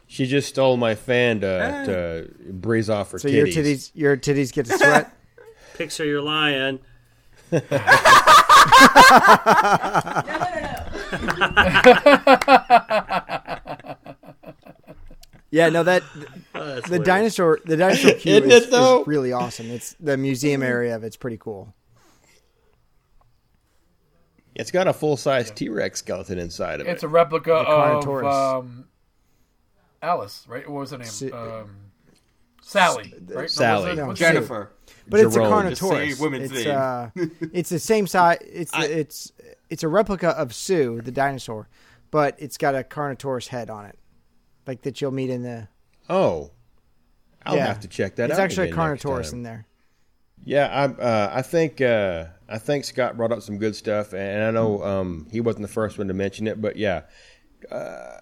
she 0.07 0.27
just 0.27 0.49
stole 0.49 0.77
my 0.77 0.95
fan 0.95 1.41
to, 1.41 1.47
to 1.87 2.53
breeze 2.53 2.91
off 2.91 3.11
her 3.13 3.19
So 3.19 3.29
titties. 3.29 3.33
your 3.35 3.47
titties 3.47 3.91
your 3.95 4.17
titties 4.17 4.53
get 4.53 4.67
to 4.67 4.73
sweat. 4.79 5.13
Pixar, 5.77 6.07
you're 6.07 6.23
lying. 6.23 6.81
Yeah, 15.51 15.69
no, 15.69 15.83
that 15.85 16.03
Oh, 16.55 16.81
the 16.81 16.91
weird. 16.91 17.05
dinosaur 17.05 17.59
the 17.65 17.77
dinosaur 17.77 18.13
queue 18.19 18.37
Isn't 18.37 18.51
is, 18.51 18.65
it, 18.65 18.71
though? 18.71 19.03
is 19.03 19.07
really 19.07 19.33
awesome. 19.33 19.71
It's 19.71 19.95
the 20.01 20.17
museum 20.17 20.63
area 20.63 20.97
of 20.97 21.05
it's 21.05 21.17
pretty 21.17 21.37
cool. 21.39 21.75
It's 24.55 24.71
got 24.71 24.89
a 24.89 24.93
full 24.93 25.17
size 25.17 25.51
T 25.51 25.69
Rex 25.69 26.01
skeleton 26.01 26.39
inside 26.39 26.81
of 26.81 26.87
It's 26.87 26.89
it. 26.89 26.93
It's 26.95 27.03
a 27.05 27.09
replica 27.09 27.53
of 27.55 27.67
Carnotaurus. 28.03 28.59
um, 28.59 28.85
Alice, 30.03 30.45
right? 30.49 30.69
What 30.69 30.81
was 30.81 30.91
her 30.91 30.99
name? 30.99 31.07
Si- 31.07 31.33
um, 31.33 31.77
Sally, 32.63 33.13
right? 33.29 33.29
No, 33.43 33.47
Sally. 33.47 33.91
was 33.91 33.99
it- 33.99 34.03
No, 34.07 34.13
Jennifer. 34.15 34.73
But 35.09 35.21
it's 35.21 35.37
a 35.37 35.39
Jerome. 35.39 35.69
Just 35.71 35.83
say 35.83 35.87
Carnotaurus. 35.89 36.21
women's 36.21 36.51
It's 36.53 36.65
name. 36.65 36.77
uh, 36.77 37.09
it's 37.53 37.69
the 37.71 37.79
same 37.79 38.07
size. 38.09 38.39
It's 38.43 38.73
it's 38.77 39.33
it's 39.71 39.83
a 39.85 39.89
replica 39.89 40.31
of 40.31 40.53
Sue, 40.53 41.01
the 41.01 41.13
dinosaur, 41.13 41.69
but 42.11 42.35
it's 42.39 42.59
got 42.59 42.75
a 42.75 42.83
Carnotaurus 42.83 43.47
head 43.49 43.71
on 43.71 43.87
it, 43.87 43.97
like 44.67 44.83
that 44.83 45.01
you'll 45.01 45.13
meet 45.13 45.31
in 45.31 45.43
the. 45.45 45.69
Oh, 46.11 46.51
I'll 47.45 47.55
yeah. 47.57 47.67
have 47.67 47.81
to 47.81 47.89
check 47.89 48.17
that 48.17 48.31
It's 48.31 48.39
out. 48.41 48.43
actually 48.45 48.71
a 48.71 48.73
again 48.73 48.79
Carnotaurus 48.79 49.33
in 49.33 49.45
there. 49.45 49.67
Yeah, 50.45 50.67
I 50.67 50.85
uh, 51.01 51.31
I 51.35 51.43
think 51.43 51.81
uh, 51.81 52.25
I 52.49 52.59
think 52.59 52.85
Scott 52.85 53.17
brought 53.17 53.31
up 53.31 53.43
some 53.43 53.59
good 53.59 53.77
stuff, 53.77 54.13
and 54.13 54.43
I 54.43 54.51
know 54.51 54.83
um, 54.83 55.29
he 55.31 55.41
wasn't 55.41 55.63
the 55.63 55.73
first 55.73 55.99
one 55.99 56.09
to 56.09 56.15
mention 56.15 56.49
it, 56.49 56.61
but 56.61 56.75
yeah, 56.77 57.03
uh, 57.71 58.17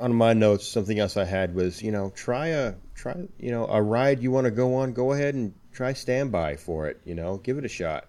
on 0.00 0.14
my 0.14 0.32
notes, 0.32 0.66
something 0.66 0.98
else 0.98 1.16
I 1.16 1.24
had 1.24 1.54
was 1.54 1.82
you 1.82 1.92
know 1.92 2.10
try 2.14 2.48
a 2.48 2.74
try 2.94 3.16
you 3.38 3.50
know 3.50 3.66
a 3.66 3.82
ride 3.82 4.22
you 4.22 4.30
want 4.30 4.46
to 4.46 4.50
go 4.50 4.76
on, 4.76 4.92
go 4.92 5.12
ahead 5.12 5.34
and 5.34 5.54
try 5.72 5.92
standby 5.92 6.56
for 6.56 6.88
it. 6.88 7.00
You 7.04 7.14
know, 7.14 7.38
give 7.38 7.58
it 7.58 7.64
a 7.64 7.68
shot. 7.68 8.08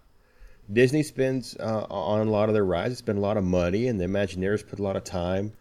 Disney 0.72 1.04
spends 1.04 1.58
uh, 1.60 1.86
on 1.90 2.28
a 2.28 2.32
lot 2.32 2.50
of 2.50 2.54
their 2.54 2.66
rides, 2.66 2.98
spend 2.98 3.18
a 3.18 3.22
lot 3.22 3.38
of 3.38 3.44
money, 3.44 3.88
and 3.88 4.00
the 4.00 4.06
Imagineers 4.06 4.66
put 4.68 4.80
a 4.80 4.84
lot 4.84 4.96
of 4.96 5.04
time 5.04 5.54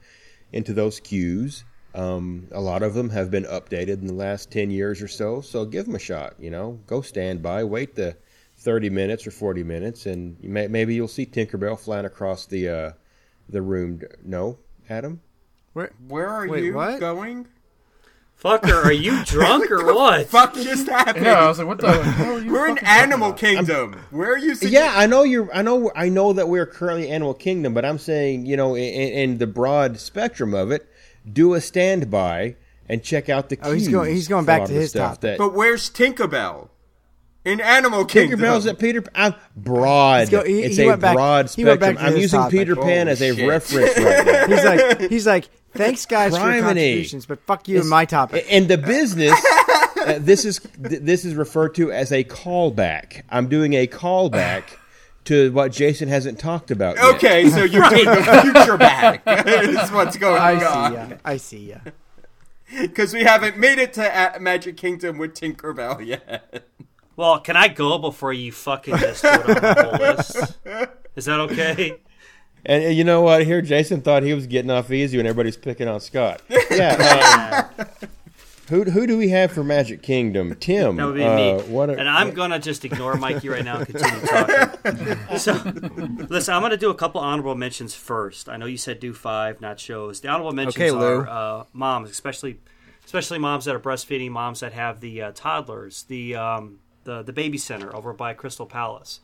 into 0.52 0.72
those 0.72 1.00
queues. 1.00 1.64
Um, 1.94 2.48
a 2.52 2.60
lot 2.60 2.82
of 2.82 2.94
them 2.94 3.10
have 3.10 3.30
been 3.30 3.44
updated 3.44 4.00
in 4.00 4.06
the 4.06 4.14
last 4.14 4.50
10 4.50 4.70
years 4.70 5.02
or 5.02 5.08
so, 5.08 5.40
so 5.40 5.64
give 5.64 5.86
them 5.86 5.94
a 5.94 5.98
shot. 5.98 6.34
You 6.38 6.50
know, 6.50 6.80
go 6.86 7.02
standby, 7.02 7.64
wait 7.64 7.94
the 7.94 8.16
30 8.58 8.90
minutes 8.90 9.26
or 9.26 9.30
40 9.30 9.64
minutes, 9.64 10.06
and 10.06 10.36
you 10.40 10.48
may, 10.48 10.68
maybe 10.68 10.94
you'll 10.94 11.08
see 11.08 11.26
Tinkerbell 11.26 11.78
flying 11.78 12.06
across 12.06 12.46
the 12.46 12.68
uh, 12.68 12.92
the 13.48 13.60
room. 13.60 14.00
No, 14.24 14.58
Adam? 14.88 15.20
Where? 15.72 15.92
Where 16.08 16.28
are 16.28 16.46
Wait, 16.48 16.64
you 16.64 16.74
what? 16.74 17.00
going? 17.00 17.46
Fucker, 18.42 18.84
are 18.84 18.92
you 18.92 19.24
drunk 19.24 19.70
or 19.70 19.94
what? 19.94 20.26
Fuck 20.26 20.54
just 20.54 20.88
happened. 20.88 21.24
Yeah, 21.24 21.34
I 21.44 21.46
was 21.48 21.58
like, 21.58 21.68
what 21.68 21.78
the? 21.78 21.86
what 21.92 22.18
are 22.20 22.40
you 22.40 22.52
We're 22.52 22.68
in 22.68 22.74
fucking 22.76 22.86
talking 22.86 23.02
Animal 23.02 23.28
about? 23.28 23.38
Kingdom. 23.38 24.00
Where 24.10 24.32
are 24.32 24.38
you? 24.38 24.54
Sitting? 24.56 24.74
Yeah, 24.74 24.92
I 24.96 25.06
know 25.06 25.22
you're. 25.22 25.52
I 25.54 25.62
know. 25.62 25.92
I 25.94 26.08
know 26.08 26.32
that 26.32 26.48
we're 26.48 26.66
currently 26.66 27.08
Animal 27.08 27.34
Kingdom, 27.34 27.72
but 27.72 27.84
I'm 27.84 27.98
saying, 27.98 28.46
you 28.46 28.56
know, 28.56 28.74
in, 28.74 28.82
in 28.84 29.38
the 29.38 29.46
broad 29.46 29.98
spectrum 30.00 30.54
of 30.54 30.72
it, 30.72 30.88
do 31.30 31.54
a 31.54 31.60
standby 31.60 32.56
and 32.88 33.02
check 33.04 33.28
out 33.28 33.48
the. 33.48 33.58
Oh, 33.62 33.72
he's 33.72 33.84
queues 33.84 33.92
going- 33.94 34.10
he's 34.12 34.28
going 34.28 34.42
for 34.44 34.46
back 34.48 34.60
lot 34.60 34.66
to 34.66 34.72
of 34.72 34.76
the 34.76 34.80
his 34.80 34.90
stuff 34.90 35.10
topic. 35.12 35.20
That, 35.20 35.38
But 35.38 35.54
where's 35.54 35.88
Tinkerbell? 35.88 36.68
In 37.44 37.60
Animal 37.60 38.04
Kingdom. 38.04 38.38
Tinkerbell's 38.40 38.66
at 38.66 38.78
Peter. 38.78 39.02
I'm 39.16 39.34
broad. 39.56 40.30
go- 40.30 40.44
he- 40.44 40.62
it's 40.62 40.76
he 40.76 40.84
a 40.84 40.86
went 40.86 41.00
back- 41.00 41.14
broad 41.14 41.50
he 41.50 41.64
went 41.64 41.80
back 41.80 41.94
spectrum. 41.94 42.04
to 42.06 42.10
I'm 42.10 42.12
his 42.14 42.22
using 42.22 42.40
topic. 42.40 42.58
Peter 42.58 42.76
Pan 42.76 43.06
Holy 43.06 43.10
as 43.10 43.20
a 43.22 43.34
shit. 43.34 43.48
reference 43.48 43.98
right 43.98 44.26
now. 44.26 44.46
He's 44.46 44.64
like 44.64 45.00
he's 45.10 45.26
like 45.26 45.48
thanks 45.72 46.06
guys 46.06 46.32
for 46.36 46.40
your 46.40 46.48
Criminy. 46.62 46.62
contributions, 46.62 47.26
but 47.26 47.40
fuck 47.46 47.68
you 47.68 47.80
and 47.80 47.88
my 47.88 48.04
topic. 48.04 48.46
In 48.48 48.66
the 48.68 48.78
business, 48.78 49.32
uh, 50.06 50.18
this 50.20 50.44
is 50.44 50.58
this 50.78 51.24
is 51.24 51.34
referred 51.34 51.74
to 51.76 51.90
as 51.92 52.12
a 52.12 52.24
callback. 52.24 53.22
I'm 53.30 53.48
doing 53.48 53.74
a 53.74 53.86
callback 53.86 54.64
to 55.24 55.52
what 55.52 55.72
Jason 55.72 56.08
hasn't 56.08 56.38
talked 56.38 56.70
about. 56.70 56.96
yet. 56.96 57.14
Okay, 57.14 57.48
so 57.50 57.62
you're 57.64 57.88
taking 57.88 58.06
the 58.06 58.40
future 58.52 58.76
back. 58.76 59.22
is 59.26 59.90
what's 59.92 60.16
going 60.16 60.40
I 60.40 60.58
see 60.58 60.64
on. 60.66 60.92
ya. 60.92 61.16
I 61.24 61.36
see 61.36 61.70
ya. 61.70 61.76
Because 62.80 63.12
we 63.12 63.22
haven't 63.22 63.58
made 63.58 63.78
it 63.78 63.92
to 63.94 64.36
A- 64.36 64.40
Magic 64.40 64.76
Kingdom 64.78 65.18
with 65.18 65.34
Tinkerbell 65.34 66.04
yet. 66.06 66.64
Well, 67.16 67.38
can 67.40 67.54
I 67.54 67.68
go 67.68 67.98
before 67.98 68.32
you 68.32 68.50
fucking 68.50 68.96
just 68.96 69.22
go 69.22 69.30
down 69.30 69.46
the 69.46 69.84
whole 69.84 69.98
list? 70.14 70.58
Is 71.14 71.26
that 71.26 71.38
okay? 71.40 71.98
And, 72.64 72.84
and 72.84 72.94
you 72.96 73.04
know 73.04 73.22
what? 73.22 73.44
Here, 73.44 73.60
Jason 73.62 74.02
thought 74.02 74.22
he 74.22 74.34
was 74.34 74.46
getting 74.46 74.70
off 74.70 74.90
easy 74.90 75.16
when 75.16 75.26
everybody's 75.26 75.56
picking 75.56 75.88
on 75.88 76.00
Scott. 76.00 76.42
Yeah. 76.70 77.68
um, 77.78 77.86
who 78.68 78.84
who 78.84 79.06
do 79.06 79.18
we 79.18 79.28
have 79.28 79.52
for 79.52 79.62
Magic 79.62 80.02
Kingdom? 80.02 80.54
Tim. 80.58 80.96
That 80.96 81.04
would 81.06 81.16
be 81.16 81.24
uh, 81.24 81.36
me. 81.36 81.52
What 81.64 81.90
a- 81.90 81.98
and 81.98 82.08
I'm 82.08 82.30
gonna 82.30 82.58
just 82.58 82.84
ignore 82.86 83.16
Mikey 83.16 83.50
right 83.50 83.64
now 83.64 83.78
and 83.78 83.86
continue 83.86 84.20
talking. 84.26 85.18
so, 85.38 85.52
listen, 86.28 86.54
I'm 86.54 86.62
gonna 86.62 86.78
do 86.78 86.88
a 86.88 86.94
couple 86.94 87.20
honorable 87.20 87.54
mentions 87.54 87.94
first. 87.94 88.48
I 88.48 88.56
know 88.56 88.64
you 88.64 88.78
said 88.78 88.98
do 89.00 89.12
five, 89.12 89.60
not 89.60 89.78
shows. 89.78 90.20
The 90.20 90.28
honorable 90.28 90.52
mentions 90.52 90.76
Okay, 90.76 90.90
are 90.90 91.28
uh, 91.28 91.64
moms, 91.74 92.08
especially 92.08 92.60
especially 93.04 93.38
moms 93.38 93.66
that 93.66 93.74
are 93.74 93.80
breastfeeding, 93.80 94.30
moms 94.30 94.60
that 94.60 94.72
have 94.72 95.00
the 95.00 95.20
uh, 95.20 95.32
toddlers, 95.34 96.04
the 96.04 96.36
um, 96.36 96.78
the 97.04 97.22
the 97.22 97.32
baby 97.32 97.58
center 97.58 97.94
over 97.94 98.14
by 98.14 98.32
Crystal 98.32 98.64
Palace. 98.66 99.20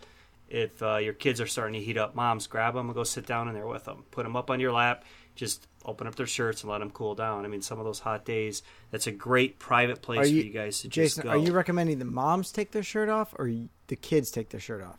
If 0.49 0.83
uh, 0.83 0.97
your 0.97 1.13
kids 1.13 1.41
are 1.41 1.47
starting 1.47 1.75
to 1.75 1.81
heat 1.85 1.99
up, 1.99 2.15
moms 2.15 2.47
grab 2.47 2.75
them 2.75 2.87
and 2.87 2.95
go 2.95 3.05
sit 3.05 3.27
down 3.27 3.49
in 3.49 3.55
there 3.55 3.67
with 3.67 3.85
them. 3.85 4.05
Put 4.11 4.23
them 4.25 4.37
up 4.37 4.51
on 4.51 4.61
your 4.61 4.73
lap. 4.73 5.05
Just 5.35 5.67
open 5.85 6.07
up 6.07 6.15
their 6.17 6.27
shirts 6.27 6.63
and 6.63 6.71
let 6.73 6.79
them 6.79 6.91
cool 6.91 7.15
down. 7.15 7.45
I 7.45 7.49
mean, 7.49 7.63
some 7.63 7.79
of 7.79 7.85
those 7.85 8.01
hot 8.01 8.25
days, 8.25 8.63
that's 8.91 9.07
a 9.07 9.13
great 9.13 9.59
private 9.59 10.03
place 10.03 10.31
you, 10.31 10.41
for 10.41 10.47
you 10.47 10.53
guys 10.53 10.81
to 10.81 10.89
just 10.89 11.17
Jason? 11.17 11.23
go. 11.25 11.31
Are 11.31 11.37
you 11.37 11.53
recommending 11.53 11.99
the 11.99 12.05
moms 12.05 12.51
take 12.51 12.73
their 12.73 12.83
shirt 12.83 13.09
off 13.09 13.35
or 13.39 13.51
the 13.87 13.97
kids 13.97 14.31
take 14.31 14.49
their 14.49 14.61
shirt 14.61 14.83
off? 14.83 14.99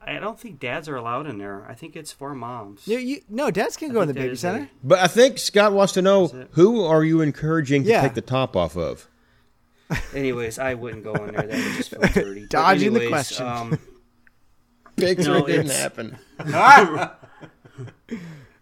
I 0.00 0.20
don't 0.20 0.38
think 0.38 0.60
dads 0.60 0.88
are 0.88 0.94
allowed 0.96 1.26
in 1.26 1.38
there. 1.38 1.66
I 1.68 1.74
think 1.74 1.96
it's 1.96 2.12
for 2.12 2.32
moms. 2.34 2.86
You, 2.86 2.98
you, 2.98 3.22
no, 3.28 3.50
dads 3.50 3.76
can 3.76 3.92
go 3.92 4.02
in 4.02 4.08
the 4.08 4.14
think 4.14 4.22
baby 4.24 4.32
is 4.34 4.40
center. 4.40 4.68
But 4.84 5.00
I 5.00 5.08
think 5.08 5.38
Scott 5.38 5.72
wants 5.72 5.94
to 5.94 6.02
know 6.02 6.28
who 6.52 6.84
are 6.84 7.02
you 7.02 7.22
encouraging 7.22 7.82
to 7.84 7.88
Yeah. 7.90 8.02
take 8.02 8.14
the 8.14 8.20
top 8.20 8.54
off 8.56 8.76
of? 8.76 9.08
Anyways, 10.14 10.58
I 10.58 10.74
wouldn't 10.74 11.02
go 11.04 11.14
in 11.14 11.34
there. 11.34 11.46
That 11.46 11.56
would 11.56 11.76
just 11.76 11.90
feel 11.90 12.00
dirty. 12.24 12.40
But 12.42 12.50
Dodging 12.50 12.92
the 12.92 13.08
question. 13.08 13.46
Um, 13.46 13.78
Picture 14.96 15.24
No, 15.24 15.46
didn't 15.46 15.70
happen. 15.70 16.18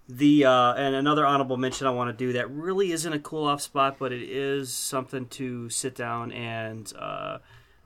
the 0.08 0.44
uh, 0.44 0.74
and 0.74 0.94
another 0.94 1.24
honorable 1.24 1.56
mention 1.56 1.86
I 1.86 1.90
want 1.90 2.16
to 2.16 2.24
do 2.26 2.32
that 2.34 2.50
really 2.50 2.92
isn't 2.92 3.12
a 3.12 3.18
cool 3.18 3.46
off 3.46 3.62
spot, 3.62 3.96
but 3.98 4.12
it 4.12 4.22
is 4.22 4.72
something 4.72 5.26
to 5.28 5.70
sit 5.70 5.94
down 5.94 6.32
and 6.32 6.92
uh, 6.98 7.38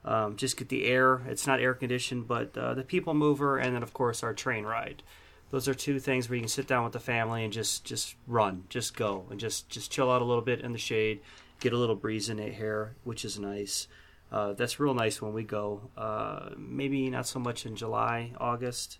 um, 0.04 0.36
just 0.36 0.56
get 0.56 0.68
the 0.68 0.86
air. 0.86 1.22
It's 1.28 1.46
not 1.46 1.60
air 1.60 1.74
conditioned, 1.74 2.26
but 2.26 2.56
uh, 2.56 2.74
the 2.74 2.82
people 2.82 3.14
mover, 3.14 3.58
and 3.58 3.74
then 3.74 3.82
of 3.82 3.92
course 3.92 4.22
our 4.22 4.34
train 4.34 4.64
ride. 4.64 5.02
Those 5.50 5.68
are 5.68 5.74
two 5.74 5.98
things 5.98 6.28
where 6.28 6.36
you 6.36 6.42
can 6.42 6.48
sit 6.48 6.66
down 6.66 6.84
with 6.84 6.92
the 6.92 7.00
family 7.00 7.44
and 7.44 7.52
just 7.52 7.84
just 7.84 8.16
run, 8.26 8.64
just 8.68 8.96
go, 8.96 9.26
and 9.30 9.38
just 9.38 9.68
just 9.68 9.90
chill 9.90 10.10
out 10.10 10.22
a 10.22 10.24
little 10.24 10.42
bit 10.42 10.60
in 10.60 10.72
the 10.72 10.78
shade, 10.78 11.20
get 11.60 11.72
a 11.72 11.78
little 11.78 11.96
breeze 11.96 12.28
in 12.28 12.38
the 12.38 12.50
hair, 12.50 12.94
which 13.04 13.24
is 13.24 13.38
nice. 13.38 13.88
Uh, 14.30 14.52
that's 14.52 14.78
real 14.78 14.94
nice 14.94 15.22
when 15.22 15.32
we 15.32 15.42
go. 15.42 15.90
Uh, 15.96 16.50
maybe 16.56 17.08
not 17.10 17.26
so 17.26 17.38
much 17.38 17.64
in 17.64 17.76
July, 17.76 18.32
August. 18.38 18.98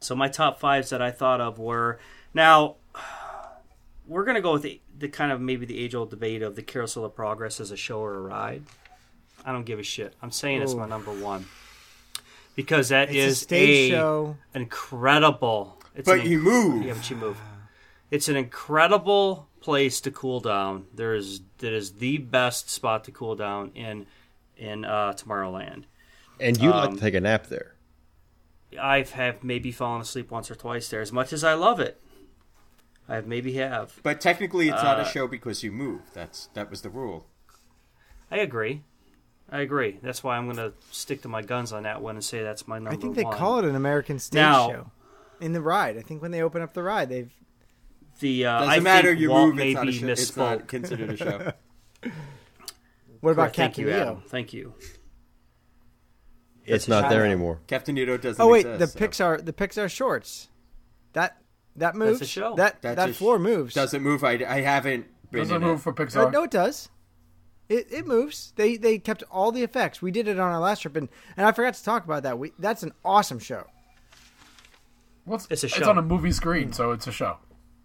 So 0.00 0.14
my 0.14 0.28
top 0.28 0.58
fives 0.58 0.88
that 0.90 1.02
I 1.02 1.10
thought 1.10 1.40
of 1.40 1.58
were 1.58 1.98
now 2.32 2.76
we're 4.06 4.24
gonna 4.24 4.40
go 4.40 4.52
with 4.52 4.62
the, 4.62 4.80
the 4.98 5.08
kind 5.08 5.30
of 5.30 5.40
maybe 5.40 5.66
the 5.66 5.78
age 5.78 5.94
old 5.94 6.10
debate 6.10 6.42
of 6.42 6.56
the 6.56 6.62
Carousel 6.62 7.04
of 7.04 7.14
Progress 7.14 7.60
as 7.60 7.70
a 7.70 7.76
show 7.76 8.00
or 8.00 8.14
a 8.14 8.20
ride. 8.20 8.62
I 9.44 9.52
don't 9.52 9.64
give 9.64 9.78
a 9.78 9.82
shit. 9.82 10.14
I'm 10.22 10.30
saying 10.30 10.62
it's 10.62 10.74
my 10.74 10.86
number 10.88 11.12
one 11.12 11.46
because 12.56 12.88
that 12.88 13.08
It's 13.10 13.16
is 13.16 13.32
a 13.32 13.36
stage 13.36 13.92
a 13.92 13.94
show. 13.96 14.36
incredible. 14.54 15.78
It's 15.94 16.06
But 16.06 16.20
an 16.20 16.26
you 16.30 16.38
move. 16.38 16.84
Yeah, 16.84 16.94
but 16.94 17.08
you 17.10 17.16
move. 17.16 17.38
It's 18.10 18.28
an 18.28 18.36
incredible 18.36 19.48
place 19.60 20.00
to 20.02 20.10
cool 20.10 20.40
down. 20.40 20.86
There 20.94 21.14
is 21.14 21.42
that 21.58 21.72
is 21.72 21.92
the 21.94 22.18
best 22.18 22.70
spot 22.70 23.04
to 23.04 23.10
cool 23.12 23.36
down 23.36 23.70
in 23.74 24.06
in 24.56 24.84
uh, 24.84 25.12
Tomorrowland. 25.14 25.84
And 26.38 26.60
you 26.60 26.70
like 26.70 26.88
Um, 26.90 26.94
to 26.96 27.00
take 27.00 27.14
a 27.14 27.20
nap 27.20 27.46
there. 27.48 27.74
I've 28.80 29.10
have 29.12 29.42
maybe 29.42 29.72
fallen 29.72 30.00
asleep 30.00 30.30
once 30.30 30.50
or 30.50 30.54
twice 30.54 30.88
there. 30.88 31.00
As 31.00 31.12
much 31.12 31.32
as 31.32 31.42
I 31.44 31.54
love 31.54 31.80
it, 31.80 32.00
I 33.08 33.16
have 33.16 33.26
maybe 33.26 33.54
have. 33.54 33.98
But 34.02 34.20
technically, 34.20 34.68
it's 34.68 34.82
not 34.82 34.98
Uh, 34.98 35.02
a 35.02 35.04
show 35.06 35.26
because 35.26 35.62
you 35.62 35.72
move. 35.72 36.02
That's 36.14 36.48
that 36.54 36.70
was 36.70 36.82
the 36.82 36.90
rule. 36.90 37.26
I 38.30 38.38
agree. 38.38 38.82
I 39.52 39.60
agree. 39.62 39.98
That's 40.00 40.22
why 40.22 40.36
I'm 40.36 40.44
going 40.44 40.56
to 40.58 40.72
stick 40.92 41.22
to 41.22 41.28
my 41.28 41.42
guns 41.42 41.72
on 41.72 41.82
that 41.82 42.00
one 42.00 42.14
and 42.14 42.24
say 42.24 42.40
that's 42.44 42.68
my 42.68 42.76
number 42.78 42.92
I 42.92 42.96
think 42.96 43.16
they 43.16 43.24
one. 43.24 43.36
call 43.36 43.58
it 43.58 43.64
an 43.64 43.74
American 43.74 44.20
stage 44.20 44.36
Now- 44.38 44.68
show 44.70 44.90
in 45.40 45.52
the 45.52 45.60
ride. 45.60 45.96
I 45.98 46.02
think 46.02 46.22
when 46.22 46.30
they 46.30 46.40
open 46.40 46.62
up 46.62 46.72
the 46.72 46.84
ride, 46.84 47.08
they've 47.08 47.32
the. 48.20 48.46
Uh, 48.46 48.58
Doesn't 48.60 48.74
I 48.74 48.80
matter. 48.80 49.08
think 49.08 49.20
You 49.20 49.30
Walt 49.30 49.54
move. 49.54 49.58
It's 49.60 49.74
not, 49.74 49.88
a 49.88 49.92
show. 49.92 50.06
it's 50.08 50.36
not 50.36 50.58
misspoke. 50.60 50.68
considered 50.68 51.10
a 51.10 51.16
show. 51.16 51.52
What 53.20 53.32
about 53.32 53.42
Correct. 53.52 53.56
Thank 53.56 53.74
Captain 53.74 53.84
you, 53.84 53.90
Leo? 53.90 54.00
Adam. 54.00 54.22
Thank 54.28 54.52
you. 54.54 54.74
It's 56.64 56.88
not 56.88 57.10
there 57.10 57.24
anymore. 57.26 57.60
Captain 57.66 57.94
Nito 57.94 58.16
doesn't. 58.16 58.40
Oh 58.42 58.48
wait, 58.48 58.64
exist, 58.64 58.78
the 58.96 58.98
so. 58.98 59.06
Pixar 59.38 59.44
the 59.44 59.52
Pixar 59.52 59.90
shorts. 59.90 60.48
That 61.12 61.36
that 61.76 61.94
moves. 61.96 62.22
a 62.22 62.26
show. 62.26 62.54
That 62.54 62.80
That's 62.80 62.96
that 62.96 63.08
a 63.10 63.12
sh- 63.12 63.16
floor 63.16 63.38
moves. 63.38 63.74
Doesn't 63.74 64.02
move. 64.02 64.24
I, 64.24 64.42
I 64.48 64.60
haven't 64.62 65.06
been 65.30 65.40
Doesn't 65.42 65.56
in 65.56 65.62
move 65.62 65.80
it. 65.80 65.82
for 65.82 65.90
Uh, 65.92 65.96
Pixar. 65.96 66.32
no, 66.32 66.44
it 66.44 66.50
does. 66.50 66.88
It 67.68 67.88
it 67.92 68.06
moves. 68.06 68.52
They 68.56 68.76
they 68.78 68.98
kept 68.98 69.22
all 69.30 69.52
the 69.52 69.62
effects. 69.64 70.00
We 70.00 70.10
did 70.10 70.26
it 70.26 70.38
on 70.38 70.50
our 70.52 70.58
last 70.60 70.80
trip, 70.80 70.96
and 70.96 71.08
and 71.36 71.46
I 71.46 71.52
forgot 71.52 71.74
to 71.74 71.84
talk 71.84 72.04
about 72.04 72.22
that. 72.22 72.38
We 72.38 72.52
that's 72.58 72.82
an 72.82 72.92
awesome 73.04 73.38
show. 73.38 73.66
What's, 75.24 75.46
It's 75.50 75.62
a 75.62 75.66
It's 75.66 75.74
show. 75.76 75.90
on 75.90 75.98
a 75.98 76.02
movie 76.02 76.32
screen, 76.32 76.72
so 76.72 76.92
it's 76.92 77.06
a 77.06 77.12
show. 77.12 77.36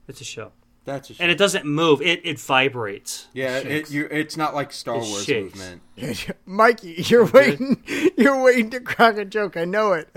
It's 0.08 0.22
a 0.22 0.26
show. 0.26 0.52
That's 0.86 1.10
a 1.10 1.14
show. 1.16 1.24
And 1.24 1.32
it 1.32 1.38
doesn't 1.38 1.66
move. 1.66 2.02
It 2.02 2.22
it 2.26 2.40
vibrates. 2.40 3.28
yeah, 3.34 3.58
it, 3.58 3.90
you, 3.90 4.08
it's 4.12 4.38
not 4.38 4.54
like 4.54 4.72
Star 4.72 4.96
It 4.98 5.00
Wars 5.00 5.24
shakes. 5.26 5.58
movement. 5.58 6.32
Mikey, 6.46 7.04
you're 7.08 7.26
waiting. 7.26 7.84
You're 8.18 8.42
waiting 8.44 8.70
to 8.72 8.80
crack 8.80 9.18
a 9.18 9.26
joke. 9.26 9.58
I 9.58 9.66
know 9.66 9.94
it. 9.94 10.10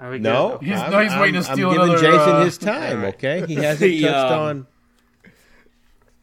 Are 0.00 0.10
we 0.10 0.18
No, 0.18 0.58
good? 0.58 0.66
He's- 0.68 0.90
no, 0.90 1.00
he's 1.00 1.12
waiting 1.16 1.40
to 1.42 1.46
I'm- 1.48 1.56
steal 1.56 1.70
I'm 1.70 1.74
giving 1.76 1.88
another, 1.90 2.02
Jason 2.18 2.34
uh, 2.36 2.44
his 2.44 2.58
time. 2.58 2.96
Alright. 2.98 3.14
Okay, 3.14 3.46
he 3.46 3.54
hasn't 3.56 3.80
The, 3.90 4.02
touched 4.02 4.32
um, 4.32 4.40
on. 4.42 4.66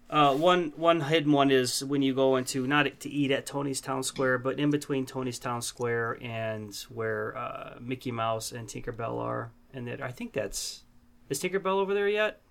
Uh, 0.09 0.33
one 0.35 0.71
one 0.77 1.01
hidden 1.01 1.31
one 1.31 1.51
is 1.51 1.83
when 1.83 2.01
you 2.01 2.13
go 2.13 2.37
into 2.37 2.65
not 2.67 2.99
to 3.01 3.09
eat 3.09 3.31
at 3.31 3.45
Tony's 3.45 3.81
Town 3.81 4.01
Square, 4.03 4.39
but 4.39 4.59
in 4.59 4.69
between 4.69 5.05
Tony's 5.05 5.39
Town 5.39 5.61
Square 5.61 6.19
and 6.21 6.73
where 6.89 7.35
uh, 7.37 7.73
Mickey 7.81 8.11
Mouse 8.11 8.51
and 8.51 8.67
Tinkerbell 8.67 9.19
are, 9.19 9.51
and 9.73 9.87
that 9.87 10.01
I 10.01 10.11
think 10.11 10.31
that's 10.33 10.83
is 11.29 11.39
Tinkerbell 11.39 11.77
over 11.79 11.93
there 11.93 12.07
yet, 12.09 12.41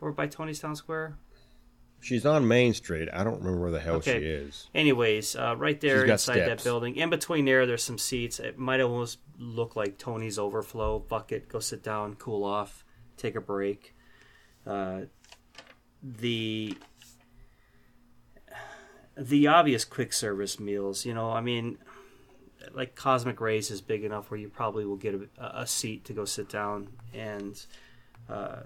or 0.00 0.12
by 0.12 0.26
Tony's 0.26 0.60
Town 0.60 0.76
Square. 0.76 1.18
She's 2.00 2.26
on 2.26 2.46
Main 2.46 2.74
Street. 2.74 3.08
I 3.12 3.24
don't 3.24 3.38
remember 3.38 3.60
where 3.62 3.70
the 3.70 3.80
hell 3.80 3.96
Okay. 3.96 4.20
she 4.20 4.26
is. 4.26 4.68
Anyways, 4.74 5.34
uh, 5.34 5.54
right 5.56 5.80
there 5.80 6.04
inside 6.04 6.40
that 6.40 6.62
building, 6.62 6.94
in 6.96 7.10
between 7.10 7.46
there, 7.46 7.66
there's 7.66 7.82
some 7.82 7.98
seats. 7.98 8.38
It 8.38 8.58
might 8.58 8.80
almost 8.80 9.18
look 9.38 9.74
like 9.76 9.98
Tony's 9.98 10.38
overflow 10.38 10.98
bucket. 11.00 11.48
Go 11.48 11.58
sit 11.58 11.82
down, 11.82 12.14
cool 12.16 12.44
off, 12.44 12.84
take 13.16 13.34
a 13.34 13.40
break. 13.40 13.94
Uh, 14.66 15.02
the 16.02 16.76
the 19.16 19.46
obvious 19.46 19.84
quick 19.84 20.12
service 20.12 20.60
meals, 20.60 21.06
you 21.06 21.14
know, 21.14 21.30
I 21.30 21.40
mean, 21.40 21.78
like 22.76 22.94
Cosmic 22.94 23.40
Rays 23.40 23.70
is 23.70 23.80
big 23.80 24.04
enough 24.04 24.30
where 24.30 24.38
you 24.38 24.48
probably 24.48 24.84
will 24.84 24.96
get 24.96 25.14
a, 25.14 25.60
a 25.62 25.66
seat 25.66 26.04
to 26.04 26.12
go 26.12 26.24
sit 26.24 26.48
down 26.48 26.88
and 27.14 27.64
uh, 28.28 28.60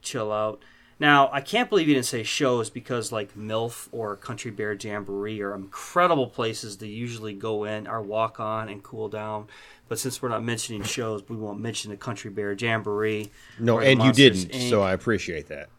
chill 0.00 0.32
out. 0.32 0.62
Now, 1.00 1.30
I 1.32 1.40
can't 1.40 1.70
believe 1.70 1.88
you 1.88 1.94
didn't 1.94 2.06
say 2.06 2.22
shows 2.22 2.68
because 2.70 3.10
like 3.10 3.34
MILF 3.34 3.88
or 3.90 4.16
Country 4.16 4.50
Bear 4.50 4.74
Jamboree 4.74 5.40
are 5.40 5.54
incredible 5.54 6.26
places 6.26 6.76
to 6.76 6.86
usually 6.86 7.32
go 7.32 7.64
in 7.64 7.88
or 7.88 8.02
walk 8.02 8.38
on 8.38 8.68
and 8.68 8.82
cool 8.82 9.08
down. 9.08 9.48
But 9.88 9.98
since 9.98 10.22
we're 10.22 10.28
not 10.28 10.44
mentioning 10.44 10.82
shows, 10.82 11.26
we 11.28 11.36
won't 11.36 11.58
mention 11.58 11.90
the 11.90 11.96
Country 11.96 12.30
Bear 12.30 12.52
Jamboree. 12.52 13.30
No, 13.58 13.80
and 13.80 14.00
you 14.02 14.12
didn't, 14.12 14.52
Inc. 14.52 14.68
so 14.68 14.82
I 14.82 14.92
appreciate 14.92 15.48
that. 15.48 15.70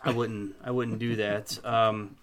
I 0.00 0.10
wouldn't. 0.10 0.56
I 0.64 0.72
wouldn't 0.72 0.98
do 0.98 1.16
that. 1.16 1.64
Um, 1.64 2.16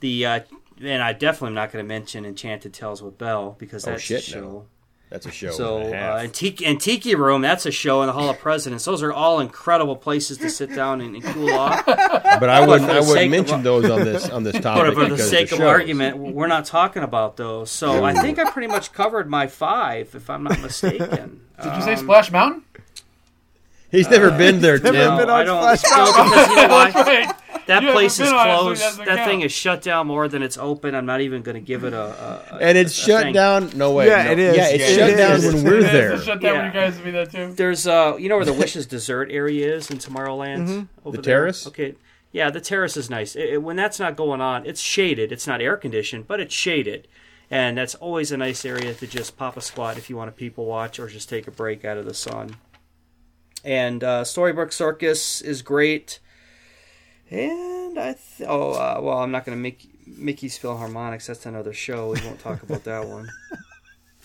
the 0.00 0.26
uh, 0.26 0.40
and 0.82 1.02
I 1.02 1.12
definitely 1.12 1.48
am 1.48 1.54
not 1.54 1.72
going 1.72 1.84
to 1.84 1.88
mention 1.88 2.24
Enchanted 2.24 2.72
Tales 2.74 3.02
with 3.02 3.16
Belle 3.18 3.56
because 3.58 3.86
Oh, 3.86 3.92
that's 3.92 4.02
shit, 4.02 4.18
a 4.20 4.22
show. 4.22 4.40
no. 4.40 4.66
That's 5.08 5.24
a 5.24 5.30
show. 5.30 5.52
So 5.52 5.78
and 5.78 5.94
uh. 5.94 6.16
Antique, 6.16 6.62
Antique 6.66 7.04
Room, 7.16 7.40
that's 7.40 7.64
a 7.64 7.70
show 7.70 8.02
in 8.02 8.08
the 8.08 8.12
Hall 8.12 8.28
of 8.28 8.40
Presidents. 8.40 8.84
Those 8.84 9.04
are 9.04 9.12
all 9.12 9.38
incredible 9.38 9.94
places 9.94 10.36
to 10.38 10.50
sit 10.50 10.74
down 10.74 11.00
and, 11.00 11.14
and 11.14 11.22
cool 11.24 11.48
off. 11.52 11.86
but 11.86 12.48
I 12.48 12.66
wouldn't. 12.66 12.90
for 12.90 12.96
I 12.96 13.00
wouldn't 13.00 13.24
of- 13.26 13.30
mention 13.30 13.62
those 13.62 13.88
on 13.88 14.04
this 14.04 14.28
on 14.30 14.42
this 14.42 14.58
topic 14.58 14.94
But 14.96 15.08
for 15.08 15.08
the 15.08 15.16
sake 15.22 15.52
of 15.52 15.58
shows. 15.58 15.66
argument, 15.68 16.18
we're 16.18 16.48
not 16.48 16.64
talking 16.64 17.04
about 17.04 17.36
those. 17.36 17.70
So 17.70 18.04
I 18.04 18.14
think 18.14 18.40
I 18.40 18.50
pretty 18.50 18.66
much 18.66 18.92
covered 18.92 19.30
my 19.30 19.46
five, 19.46 20.12
if 20.16 20.28
I'm 20.28 20.42
not 20.42 20.60
mistaken. 20.60 21.42
Did 21.62 21.76
you 21.76 21.82
say 21.82 21.92
Um, 21.92 21.98
Splash 21.98 22.32
Mountain? 22.32 22.64
he's 23.92 24.10
never 24.10 24.30
been 24.32 24.60
there, 24.60 24.78
Tim. 24.80 24.92
never 24.92 25.18
been 25.18 25.28
No, 25.28 25.34
I 25.34 25.44
don't. 25.44 25.78
Splash 25.78 25.96
No, 25.96 26.24
because 26.24 26.48
you 26.48 26.56
know 26.56 26.68
why? 26.68 27.32
Right. 27.68 27.80
That 27.80 27.82
You 27.82 27.92
place 27.92 28.20
is 28.20 28.28
haven't 28.28 28.32
been 28.32 28.38
on 28.38 28.48
it, 28.48 28.76
so 28.76 28.86
it 28.86 28.94
closed. 28.94 28.98
That 28.98 29.16
count. 29.18 29.28
thing 29.30 29.40
is 29.40 29.50
shut 29.52 29.82
down 29.82 30.06
more 30.06 30.28
than 30.28 30.42
it's 30.42 30.56
open. 30.56 30.94
I'm 30.94 31.06
not 31.06 31.20
even 31.20 31.42
going 31.42 31.56
to 31.56 31.60
give 31.60 31.82
it 31.84 31.92
a. 31.92 32.00
a, 32.00 32.54
a 32.54 32.58
and 32.60 32.78
it's 32.78 32.92
a 32.96 33.00
shut 33.00 33.22
thing. 33.24 33.32
down. 33.34 33.70
No 33.76 33.92
way. 33.92 34.06
Yeah, 34.06 34.22
no. 34.24 34.30
it 34.32 34.38
is. 34.38 34.56
Yeah, 34.56 34.68
it's 34.68 34.90
Yeah, 34.90 34.96
shut 34.96 35.10
it 35.10 35.16
down 35.16 35.32
is. 35.32 35.44
when 35.54 35.64
we're 35.64 35.78
It 35.78 35.84
is. 35.86 35.92
there. 35.92 36.12
It's 36.12 36.24
shut 36.24 36.40
down 36.40 36.56
when 36.58 36.66
you 36.66 36.72
guys 36.72 36.98
be 36.98 37.10
there 37.10 37.26
too. 37.26 37.52
There's 37.54 37.86
uh, 37.86 38.16
you 38.18 38.28
know 38.28 38.36
where 38.36 38.44
the 38.44 38.52
Wishes 38.52 38.86
Dessert 38.86 39.30
area 39.32 39.74
is 39.74 39.90
in 39.90 39.98
Tomorrowland. 39.98 40.62
Over 40.62 40.72
Mm-hmm. 40.72 41.10
The 41.10 41.10
there? 41.12 41.22
terrace? 41.22 41.66
Okay, 41.66 41.94
yeah, 42.32 42.50
the 42.50 42.60
terrace 42.60 42.96
is 42.96 43.10
nice. 43.10 43.34
It- 43.34 43.50
it- 43.54 43.62
when 43.62 43.76
that's 43.76 43.98
not 43.98 44.14
going 44.16 44.40
on, 44.40 44.64
it's 44.66 44.80
shaded. 44.80 45.32
It's 45.32 45.46
not 45.46 45.60
air 45.60 45.76
conditioned, 45.76 46.28
but 46.28 46.38
it's 46.38 46.54
shaded, 46.54 47.08
and 47.50 47.76
that's 47.78 47.94
always 47.96 48.30
a 48.30 48.36
nice 48.36 48.64
area 48.64 48.94
to 48.94 49.06
just 49.08 49.36
pop 49.36 49.56
a 49.56 49.60
squat 49.60 49.98
if 49.98 50.08
you 50.08 50.16
want 50.16 50.28
to 50.28 50.32
people 50.38 50.66
watch 50.66 51.00
or 51.00 51.08
just 51.08 51.28
take 51.28 51.48
a 51.48 51.50
break 51.50 51.84
out 51.84 51.96
of 51.98 52.04
the 52.04 52.14
sun. 52.14 52.56
And 53.64 54.04
uh, 54.04 54.22
Storybook 54.24 54.70
Circus 54.70 55.40
is 55.40 55.62
great. 55.62 56.20
And 57.30 57.98
I 57.98 58.14
th- 58.36 58.48
oh 58.48 58.72
uh, 58.72 59.00
well, 59.02 59.18
I'm 59.18 59.30
not 59.30 59.44
going 59.44 59.56
to 59.56 59.62
make 59.62 59.88
Mickey's 60.06 60.58
PhilharMagic. 60.58 61.26
That's 61.26 61.46
another 61.46 61.72
show. 61.72 62.12
We 62.12 62.20
won't 62.24 62.38
talk 62.40 62.62
about 62.62 62.84
that 62.84 63.06
one. 63.06 63.28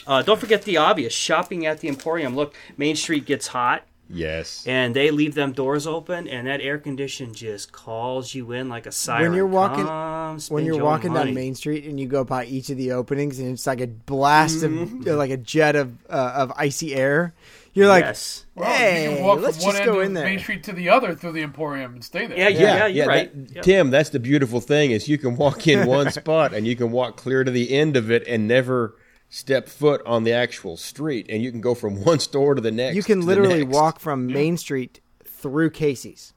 Uh, 0.07 0.23
don't 0.23 0.39
forget 0.39 0.63
the 0.63 0.77
obvious 0.77 1.13
shopping 1.13 1.67
at 1.67 1.79
the 1.79 1.87
Emporium. 1.87 2.35
Look, 2.35 2.55
Main 2.75 2.95
Street 2.95 3.23
gets 3.27 3.45
hot, 3.45 3.83
Yes. 4.09 4.65
and 4.67 4.95
they 4.95 5.11
leave 5.11 5.35
them 5.35 5.51
doors 5.51 5.85
open, 5.85 6.27
and 6.27 6.47
that 6.47 6.59
air 6.59 6.79
condition 6.79 7.35
just 7.35 7.71
calls 7.71 8.33
you 8.33 8.51
in 8.51 8.67
like 8.67 8.87
a 8.87 8.91
siren. 8.91 9.29
When 9.29 9.33
you're 9.37 9.45
walking- 9.45 9.85
Come 9.85 10.39
when 10.49 10.65
you're 10.65 10.83
walking 10.83 11.13
money. 11.13 11.25
down 11.25 11.35
Main 11.35 11.53
Street 11.53 11.85
and 11.85 11.99
you 11.99 12.07
go 12.07 12.23
by 12.23 12.45
each 12.45 12.71
of 12.71 12.77
the 12.77 12.93
openings 12.93 13.37
and 13.37 13.51
it's 13.51 13.67
like 13.67 13.79
a 13.79 13.85
blast 13.85 14.61
Mm-hmm. 14.63 15.07
of 15.07 15.17
like 15.17 15.29
a 15.29 15.37
jet 15.37 15.75
of 15.75 15.95
uh, 16.09 16.33
of 16.35 16.51
icy 16.57 16.95
air. 16.95 17.35
You're 17.73 17.87
like, 17.87 18.03
yes. 18.03 18.45
Well, 18.55 18.69
hey, 18.69 19.17
you 19.17 19.23
walk 19.23 19.39
let's 19.39 19.57
from 19.57 19.65
one 19.67 19.71
just 19.73 19.81
end 19.83 19.91
go 19.93 19.99
of 20.01 20.05
in 20.05 20.13
there. 20.13 20.25
Main 20.25 20.39
Street 20.39 20.63
to 20.65 20.73
the 20.73 20.89
other 20.89 21.15
through 21.15 21.31
the 21.31 21.41
Emporium 21.41 21.93
and 21.93 22.03
stay 22.03 22.27
there. 22.27 22.37
Yeah, 22.37 22.49
yeah, 22.49 22.77
yeah, 22.77 22.85
you're 22.87 23.07
right. 23.07 23.47
that- 23.47 23.55
Yep. 23.55 23.63
Tim, 23.63 23.89
that's 23.91 24.09
the 24.09 24.19
beautiful 24.19 24.59
thing 24.59 24.91
is 24.91 25.07
you 25.07 25.17
can 25.17 25.37
walk 25.37 25.67
in 25.67 25.87
one 25.87 26.11
spot 26.11 26.53
and 26.53 26.67
you 26.67 26.75
can 26.75 26.91
walk 26.91 27.15
clear 27.17 27.43
to 27.43 27.51
the 27.51 27.71
end 27.73 27.95
of 27.95 28.11
it 28.11 28.27
and 28.27 28.47
never 28.47 28.97
step 29.29 29.69
foot 29.69 30.01
on 30.05 30.25
the 30.25 30.33
actual 30.33 30.75
street, 30.75 31.25
and 31.29 31.41
you 31.41 31.49
can 31.51 31.61
go 31.61 31.73
from 31.73 32.01
one 32.03 32.19
store 32.19 32.55
to 32.55 32.61
the 32.61 32.71
next. 32.71 32.95
you 32.97 33.03
can 33.03 33.25
literally 33.25 33.63
walk 33.63 33.99
from 34.01 34.27
Main 34.27 34.57
Street 34.57 34.99
through 35.25 35.69
Casey's. 35.69 36.33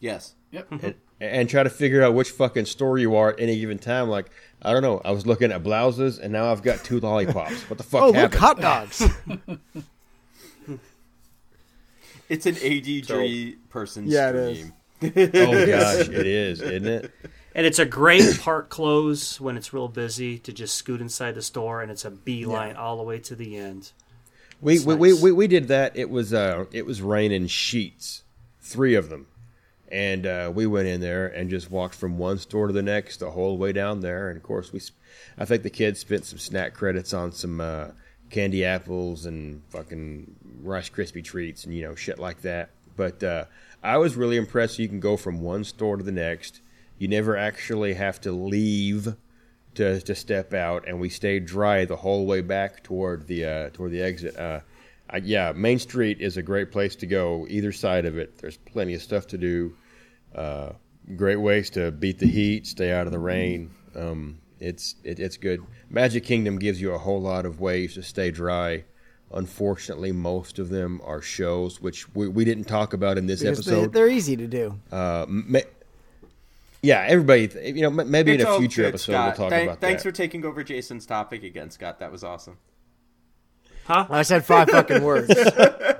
Yes. 0.00 0.34
Yep. 0.52 0.70
Mm-hmm. 0.70 0.86
and, 0.86 0.94
and 1.20 1.48
try 1.48 1.62
to 1.62 1.70
figure 1.70 2.02
out 2.02 2.14
which 2.14 2.30
fucking 2.30 2.66
store 2.66 2.98
you 2.98 3.16
are 3.16 3.30
at 3.30 3.40
any 3.40 3.58
given 3.58 3.78
time. 3.78 4.08
Like 4.08 4.30
I 4.60 4.72
don't 4.72 4.82
know, 4.82 5.00
I 5.04 5.10
was 5.10 5.26
looking 5.26 5.50
at 5.50 5.62
blouses 5.64 6.18
and 6.18 6.32
now 6.32 6.52
I've 6.52 6.62
got 6.62 6.84
two 6.84 7.00
lollipops. 7.00 7.68
What 7.70 7.78
the 7.78 7.84
fuck 7.84 8.02
Oh, 8.02 8.10
look, 8.10 8.34
hot 8.34 8.60
dogs. 8.60 9.02
It's 12.32 12.46
an 12.46 12.54
ADG 12.54 13.56
person's 13.68 14.10
Yeah, 14.10 14.30
it 14.30 14.36
is. 14.36 14.58
dream. 14.58 14.72
oh 15.36 15.66
gosh, 15.66 16.08
it 16.08 16.26
is, 16.26 16.62
isn't 16.62 16.86
it? 16.86 17.12
And 17.54 17.66
it's 17.66 17.78
a 17.78 17.84
great 17.84 18.40
part 18.40 18.70
close 18.70 19.38
when 19.38 19.58
it's 19.58 19.74
real 19.74 19.88
busy 19.88 20.38
to 20.38 20.52
just 20.52 20.74
scoot 20.74 21.02
inside 21.02 21.34
the 21.34 21.42
store, 21.42 21.82
and 21.82 21.90
it's 21.90 22.06
a 22.06 22.10
beeline 22.10 22.76
all 22.76 22.96
the 22.96 23.02
way 23.02 23.18
to 23.18 23.34
the 23.36 23.56
end. 23.56 23.92
We 24.62 24.78
we, 24.80 24.94
we, 24.94 25.10
nice. 25.10 25.20
we 25.22 25.32
we 25.32 25.46
did 25.46 25.68
that. 25.68 25.94
It 25.94 26.08
was 26.08 26.32
uh 26.32 26.64
it 26.72 26.86
was 26.86 27.02
raining 27.02 27.48
sheets, 27.48 28.22
three 28.62 28.94
of 28.94 29.10
them, 29.10 29.26
and 29.88 30.24
uh, 30.24 30.50
we 30.54 30.66
went 30.66 30.88
in 30.88 31.02
there 31.02 31.26
and 31.26 31.50
just 31.50 31.70
walked 31.70 31.96
from 31.96 32.16
one 32.16 32.38
store 32.38 32.68
to 32.68 32.72
the 32.72 32.82
next 32.82 33.18
the 33.18 33.32
whole 33.32 33.58
way 33.58 33.72
down 33.72 34.00
there. 34.00 34.28
And 34.30 34.38
of 34.38 34.42
course, 34.42 34.72
we 34.72 34.80
I 35.36 35.44
think 35.44 35.64
the 35.64 35.70
kids 35.70 36.00
spent 36.00 36.24
some 36.24 36.38
snack 36.38 36.72
credits 36.72 37.12
on 37.12 37.32
some 37.32 37.60
uh, 37.60 37.88
candy 38.32 38.64
apples 38.64 39.26
and 39.26 39.62
fucking 39.68 40.34
Rice 40.62 40.90
Krispie 40.90 41.22
treats 41.22 41.64
and 41.64 41.72
you 41.72 41.82
know 41.82 41.94
shit 41.94 42.18
like 42.18 42.42
that. 42.42 42.70
But 42.96 43.22
uh, 43.22 43.44
I 43.82 43.98
was 43.98 44.16
really 44.16 44.36
impressed. 44.36 44.78
You 44.78 44.88
can 44.88 44.98
go 44.98 45.16
from 45.16 45.40
one 45.40 45.62
store 45.62 45.96
to 45.96 46.02
the 46.02 46.10
next. 46.10 46.60
You 46.98 47.08
never 47.08 47.36
actually 47.36 47.94
have 47.94 48.20
to 48.22 48.32
leave 48.32 49.14
to, 49.74 50.00
to 50.00 50.14
step 50.14 50.52
out, 50.52 50.86
and 50.86 51.00
we 51.00 51.08
stayed 51.08 51.46
dry 51.46 51.84
the 51.84 51.96
whole 51.96 52.26
way 52.26 52.40
back 52.40 52.82
toward 52.82 53.26
the 53.28 53.44
uh, 53.44 53.70
toward 53.70 53.92
the 53.92 54.02
exit. 54.02 54.36
Uh, 54.36 54.60
I, 55.08 55.18
yeah, 55.18 55.52
Main 55.52 55.78
Street 55.78 56.20
is 56.20 56.36
a 56.36 56.42
great 56.42 56.72
place 56.72 56.96
to 56.96 57.06
go. 57.06 57.46
Either 57.48 57.70
side 57.72 58.06
of 58.06 58.18
it, 58.18 58.38
there's 58.38 58.56
plenty 58.56 58.94
of 58.94 59.02
stuff 59.02 59.26
to 59.28 59.38
do. 59.38 59.76
Uh, 60.34 60.72
great 61.16 61.36
ways 61.36 61.70
to 61.70 61.90
beat 61.90 62.18
the 62.18 62.26
heat, 62.26 62.66
stay 62.66 62.92
out 62.92 63.06
of 63.06 63.12
the 63.12 63.18
rain. 63.18 63.70
Um, 63.94 64.38
it's 64.62 64.94
it, 65.04 65.18
it's 65.20 65.36
good. 65.36 65.62
Magic 65.90 66.24
Kingdom 66.24 66.58
gives 66.58 66.80
you 66.80 66.92
a 66.92 66.98
whole 66.98 67.20
lot 67.20 67.44
of 67.46 67.60
ways 67.60 67.94
to 67.94 68.02
stay 68.02 68.30
dry. 68.30 68.84
Unfortunately, 69.34 70.12
most 70.12 70.58
of 70.58 70.68
them 70.68 71.00
are 71.04 71.22
shows, 71.22 71.80
which 71.80 72.12
we, 72.14 72.28
we 72.28 72.44
didn't 72.44 72.64
talk 72.64 72.92
about 72.92 73.16
in 73.16 73.26
this 73.26 73.40
Because 73.42 73.60
episode. 73.66 73.92
they're 73.92 74.08
easy 74.08 74.36
to 74.36 74.46
do. 74.46 74.78
Uh, 74.90 75.24
ma- 75.26 75.60
yeah, 76.82 77.04
everybody, 77.08 77.48
th- 77.48 77.74
you 77.74 77.80
know, 77.88 78.00
m- 78.00 78.10
maybe 78.10 78.32
It's 78.32 78.42
in 78.42 78.48
a 78.48 78.58
future 78.58 78.82
good, 78.82 78.88
episode 78.88 79.12
Scott. 79.12 79.24
we'll 79.26 79.36
talk 79.36 79.50
Thank- 79.50 79.68
about 79.68 79.80
Thanks 79.80 79.80
that. 79.80 79.86
Thanks 79.86 80.02
for 80.02 80.12
taking 80.12 80.44
over 80.44 80.62
Jason's 80.62 81.06
topic 81.06 81.44
again, 81.44 81.70
Scott. 81.70 81.98
That 82.00 82.12
was 82.12 82.22
awesome. 82.24 82.58
Huh? 83.86 84.06
I 84.10 84.22
said 84.22 84.44
five 84.44 84.68
fucking 84.68 85.02
words. 85.02 85.32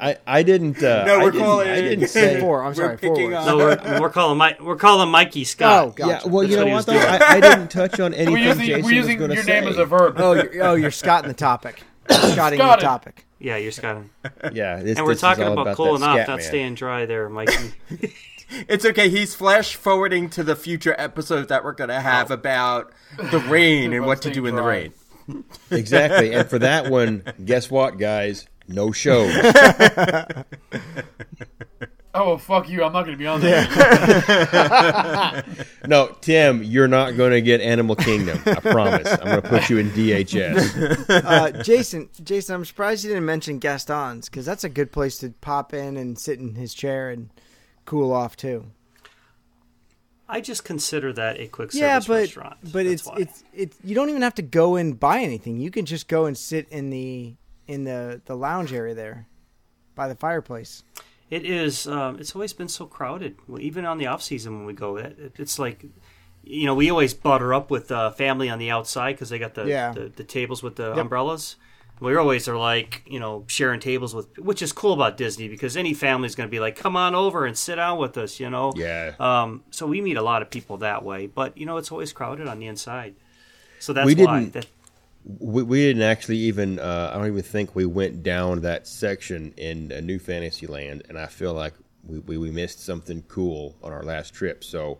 I, 0.00 0.16
I 0.26 0.42
didn't. 0.42 0.82
Uh, 0.82 1.04
No, 1.04 1.18
we're 1.20 1.30
didn't, 1.32 1.44
calling 1.46 1.68
I 1.68 1.80
didn't 1.80 2.08
say. 2.08 2.40
Four. 2.40 2.62
I'm 2.62 2.74
sorry. 2.74 2.96
Four 2.98 3.14
picking 3.16 3.32
words. 3.32 3.46
on- 3.46 3.46
No, 3.46 3.56
we're, 3.58 4.00
we're 4.00 4.10
calling 4.10 4.38
Mike. 4.38 4.60
We're 4.60 4.76
calling 4.76 5.08
Mikey 5.10 5.44
Scott. 5.44 5.84
Oh, 5.86 5.90
gotcha. 5.90 6.26
Yeah, 6.26 6.32
well, 6.32 6.44
you 6.44 6.56
know 6.56 6.66
what 6.66 6.86
what 6.86 6.86
though, 6.86 6.98
I, 6.98 7.18
I 7.36 7.40
didn't 7.40 7.68
touch 7.68 7.98
on 8.00 8.14
anything 8.14 8.32
We're 8.32 8.38
using, 8.48 8.66
Jason 8.66 8.82
we're 8.84 8.92
using 8.92 9.18
was 9.20 9.34
your 9.34 9.42
say. 9.44 9.60
name 9.60 9.68
as 9.68 9.78
a 9.78 9.84
verb. 9.84 10.14
Oh, 10.18 10.32
you're, 10.34 10.62
oh, 10.64 10.74
you're 10.74 10.90
Scott 10.90 11.24
in 11.24 11.28
the 11.28 11.34
topic. 11.34 11.82
Scotting 12.10 12.58
the 12.58 12.76
topic. 12.76 13.24
Yeah, 13.40 13.56
you're 13.56 13.70
Scott. 13.70 14.02
Yeah, 14.52 14.82
this, 14.82 14.98
And 14.98 15.06
we're 15.06 15.12
this 15.12 15.18
is 15.18 15.20
talking 15.20 15.44
all 15.44 15.52
about, 15.52 15.62
about 15.62 15.76
cooling 15.76 16.02
off, 16.02 16.16
not 16.26 16.38
man. 16.38 16.40
staying 16.40 16.74
dry 16.74 17.06
there, 17.06 17.28
Mikey. 17.28 17.72
It's 18.68 18.84
okay. 18.84 19.08
He's 19.10 19.36
flash 19.36 19.76
forwarding 19.76 20.28
to 20.30 20.42
the 20.42 20.56
future 20.56 20.96
episode 20.98 21.46
that 21.48 21.62
we're 21.62 21.74
going 21.74 21.90
to 21.90 22.00
have 22.00 22.32
about 22.32 22.92
the 23.16 23.38
rain 23.38 23.92
and 23.92 24.06
what 24.06 24.22
to 24.22 24.32
do 24.32 24.42
staying 24.42 24.46
in 24.46 24.56
the 24.56 24.62
rain. 24.62 24.92
Exactly, 25.70 26.32
and 26.32 26.48
for 26.48 26.58
that 26.58 26.90
one, 26.90 27.22
guess 27.44 27.70
what, 27.70 27.98
guys? 27.98 28.48
No 28.68 28.92
shows. 28.92 29.34
Oh, 32.14 32.26
well, 32.30 32.38
fuck 32.38 32.68
you. 32.68 32.82
I'm 32.82 32.92
not 32.92 33.02
going 33.04 33.16
to 33.16 33.18
be 33.18 33.26
on 33.28 33.40
there. 33.40 33.64
No, 35.86 36.16
Tim, 36.20 36.64
you're 36.64 36.88
not 36.88 37.16
going 37.16 37.30
to 37.30 37.40
get 37.40 37.60
Animal 37.60 37.94
Kingdom. 37.94 38.40
I 38.44 38.54
promise. 38.56 39.06
I'm 39.12 39.26
going 39.26 39.42
to 39.42 39.48
put 39.48 39.70
you 39.70 39.78
in 39.78 39.90
DHS. 39.90 41.08
Uh, 41.08 41.62
Jason, 41.62 42.08
Jason, 42.24 42.56
I'm 42.56 42.64
surprised 42.64 43.04
you 43.04 43.10
didn't 43.10 43.26
mention 43.26 43.58
Gaston's 43.60 44.28
because 44.28 44.44
that's 44.44 44.64
a 44.64 44.68
good 44.68 44.90
place 44.90 45.18
to 45.18 45.30
pop 45.42 45.72
in 45.72 45.96
and 45.96 46.18
sit 46.18 46.40
in 46.40 46.56
his 46.56 46.74
chair 46.74 47.10
and 47.10 47.30
cool 47.84 48.12
off 48.12 48.36
too. 48.36 48.66
I 50.28 50.40
just 50.40 50.64
consider 50.64 51.12
that 51.12 51.38
a 51.38 51.46
quick 51.46 51.72
service 51.72 51.80
yeah, 51.80 52.00
but 52.00 52.08
restaurant. 52.08 52.56
but 52.62 52.72
That's 52.84 52.88
it's 52.88 53.06
why. 53.06 53.14
it's 53.18 53.44
it's 53.54 53.78
you 53.84 53.94
don't 53.94 54.10
even 54.10 54.22
have 54.22 54.34
to 54.36 54.42
go 54.42 54.76
and 54.76 54.98
buy 54.98 55.20
anything. 55.20 55.58
You 55.60 55.70
can 55.70 55.86
just 55.86 56.08
go 56.08 56.26
and 56.26 56.36
sit 56.36 56.68
in 56.70 56.90
the 56.90 57.36
in 57.68 57.84
the 57.84 58.20
the 58.24 58.34
lounge 58.34 58.72
area 58.72 58.94
there 58.94 59.26
by 59.94 60.08
the 60.08 60.14
fireplace. 60.16 60.82
It 61.30 61.44
is. 61.44 61.86
Um, 61.86 62.18
it's 62.18 62.34
always 62.34 62.52
been 62.54 62.68
so 62.68 62.86
crowded. 62.86 63.36
Well, 63.46 63.60
even 63.60 63.84
on 63.84 63.98
the 63.98 64.06
off 64.06 64.22
season 64.22 64.56
when 64.56 64.66
we 64.66 64.72
go, 64.72 64.96
it, 64.96 65.16
it- 65.18 65.32
it's 65.38 65.58
like, 65.58 65.84
you 66.42 66.64
know, 66.66 66.74
we 66.74 66.90
always 66.90 67.12
butter 67.12 67.52
up 67.52 67.70
with 67.70 67.92
uh, 67.92 68.10
family 68.12 68.48
on 68.48 68.58
the 68.58 68.70
outside 68.70 69.12
because 69.12 69.28
they 69.28 69.38
got 69.38 69.54
the, 69.54 69.66
Yeah. 69.66 69.92
the 69.92 70.08
the 70.08 70.24
tables 70.24 70.62
with 70.62 70.76
the 70.76 70.88
Yep. 70.88 70.96
umbrellas. 70.98 71.56
We 72.00 72.14
always 72.16 72.46
are 72.48 72.56
like, 72.56 73.02
you 73.06 73.18
know, 73.18 73.42
sharing 73.48 73.80
tables 73.80 74.14
with, 74.14 74.38
which 74.38 74.62
is 74.62 74.72
cool 74.72 74.92
about 74.92 75.16
Disney 75.16 75.48
because 75.48 75.76
any 75.76 75.94
family's 75.94 76.36
going 76.36 76.48
to 76.48 76.50
be 76.50 76.60
like, 76.60 76.76
come 76.76 76.96
on 76.96 77.16
over 77.16 77.44
and 77.44 77.58
sit 77.58 77.74
down 77.74 77.98
with 77.98 78.16
us, 78.16 78.38
you 78.38 78.48
know. 78.48 78.72
Yeah. 78.76 79.14
Um, 79.18 79.64
so 79.72 79.84
we 79.84 80.00
meet 80.00 80.16
a 80.16 80.22
lot 80.22 80.40
of 80.40 80.48
people 80.48 80.76
that 80.76 81.04
way, 81.04 81.26
but 81.26 81.58
you 81.58 81.66
know, 81.66 81.76
it's 81.76 81.90
always 81.90 82.12
crowded 82.12 82.46
on 82.46 82.60
the 82.60 82.68
inside. 82.68 83.16
So 83.80 83.92
that's 83.92 84.06
We 84.06 84.14
why. 84.14 84.38
didn't- 84.44 84.52
That, 84.52 84.66
We, 85.24 85.62
we 85.62 85.80
didn't 85.82 86.02
actually 86.02 86.38
even. 86.38 86.78
Uh, 86.78 87.10
I 87.12 87.18
don't 87.18 87.26
even 87.26 87.42
think 87.42 87.74
we 87.74 87.84
went 87.86 88.22
down 88.22 88.60
that 88.62 88.86
section 88.86 89.52
in 89.56 89.92
uh, 89.92 90.00
New 90.00 90.18
Fantasyland, 90.18 91.02
and 91.08 91.18
I 91.18 91.26
feel 91.26 91.52
like 91.52 91.74
we, 92.04 92.18
we, 92.20 92.38
we 92.38 92.50
missed 92.50 92.80
something 92.84 93.22
cool 93.28 93.76
on 93.82 93.92
our 93.92 94.02
last 94.02 94.32
trip. 94.32 94.64
So 94.64 94.98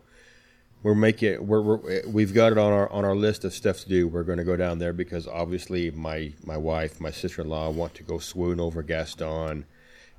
we're 0.83 0.93
making 0.95 1.47
we're, 1.47 1.61
we're 1.61 2.01
we've 2.07 2.33
got 2.33 2.51
it 2.51 2.57
on 2.59 2.71
our 2.71 2.91
on 2.91 3.05
our 3.05 3.15
list 3.15 3.43
of 3.43 3.53
stuff 3.53 3.79
to 3.79 3.89
do. 3.89 4.07
We're 4.07 4.23
going 4.23 4.37
to 4.37 4.43
go 4.43 4.55
down 4.55 4.77
there 4.77 4.93
because 4.93 5.27
obviously 5.27 5.89
my 5.91 6.33
my 6.43 6.57
wife, 6.57 7.01
my 7.01 7.11
sister 7.11 7.41
in 7.41 7.49
law 7.49 7.69
want 7.71 7.95
to 7.95 8.03
go 8.03 8.19
swoon 8.19 8.59
over 8.59 8.83
Gaston. 8.83 9.65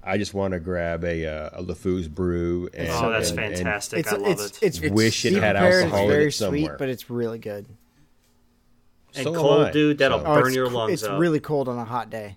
I 0.02 0.16
just 0.16 0.32
want 0.32 0.54
to 0.54 0.60
grab 0.60 1.04
a 1.04 1.26
uh, 1.26 1.50
a 1.52 1.62
LeFou's 1.62 2.08
brew. 2.08 2.68
And, 2.74 2.88
oh, 2.90 3.10
that's 3.10 3.30
and- 3.30 3.38
and 3.38 3.54
fantastic! 3.56 3.98
It's 4.00 4.12
I 4.12 4.16
love 4.16 4.30
it's 4.40 4.62
it. 4.62 4.62
it's 4.62 4.80
wish 4.80 5.24
it 5.24 5.34
had 5.34 5.54
prepared, 5.56 5.84
alcohol 5.84 5.98
It's 5.98 6.02
in 6.04 6.08
very 6.10 6.26
it 6.28 6.32
somewhere. 6.32 6.60
sweet, 6.62 6.78
but 6.78 6.88
it's 6.88 7.10
really 7.10 7.38
good. 7.38 7.66
And 9.14 9.24
so 9.24 9.34
cold, 9.34 9.72
dude, 9.72 9.98
that'll 9.98 10.20
So- 10.20 10.26
Oh, 10.26 10.34
burn 10.34 10.46
it's, 10.48 10.56
your 10.56 10.68
c- 10.68 10.72
lungs 10.74 10.92
It's 10.92 11.04
out. 11.04 11.18
really 11.18 11.40
cold 11.40 11.68
on 11.68 11.78
a 11.78 11.84
hot 11.84 12.10
day. 12.10 12.36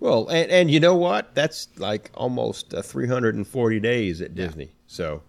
Well, 0.00 0.28
and, 0.28 0.50
and 0.50 0.70
you 0.70 0.78
know 0.78 0.94
what? 0.94 1.34
That's 1.34 1.68
like 1.76 2.10
almost 2.14 2.72
uh, 2.72 2.82
340 2.82 3.80
days 3.80 4.20
at 4.20 4.34
Disney. 4.34 4.70
So 4.86 5.22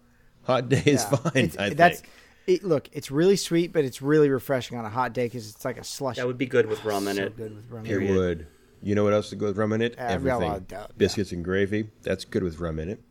hot 0.43 0.69
day 0.69 0.83
is 0.85 1.05
Yeah. 1.11 1.15
fine. 1.17 1.43
It's- 1.45 1.57
I 1.57 1.69
that's 1.73 2.01
think. 2.01 2.13
it. 2.47 2.63
Look, 2.63 2.89
it's 2.93 3.09
really 3.09 3.35
sweet, 3.35 3.73
but 3.73 3.83
it's 3.83 4.01
really 4.01 4.29
refreshing 4.29 4.77
on 4.77 4.85
a 4.85 4.89
hot 4.89 5.13
day 5.13 5.25
because 5.25 5.49
it's 5.49 5.65
like 5.65 5.77
a 5.79 5.83
slush. 5.83 6.17
that 6.17 6.27
would 6.27 6.37
be 6.37 6.45
good 6.45 6.67
with 6.67 6.83
rum 6.85 7.07
in 7.07 7.15
so 7.17 7.23
it. 7.23 7.37
good 7.37 7.55
with 7.55 7.69
rum. 7.69 7.85
It 7.85 7.89
period. 7.89 8.15
would. 8.15 8.47
You 8.81 8.95
know 8.95 9.03
what 9.03 9.13
else 9.13 9.29
to 9.31 9.35
go 9.35 9.47
with 9.47 9.57
rum 9.57 9.73
in 9.73 9.81
it? 9.81 9.95
Yeah, 9.97 10.03
we 10.03 10.07
got 10.07 10.11
a 10.11 10.13
Everything. 10.35 10.49
lot 10.49 10.57
of 10.57 10.67
doubt, 10.67 10.87
yeah. 10.91 10.95
Biscuits 10.97 11.31
and 11.31 11.43
gravy. 11.43 11.89
That's 12.03 12.23
good 12.25 12.43
with 12.43 12.59
rum 12.59 12.79
in 12.79 12.89
it. 12.89 13.01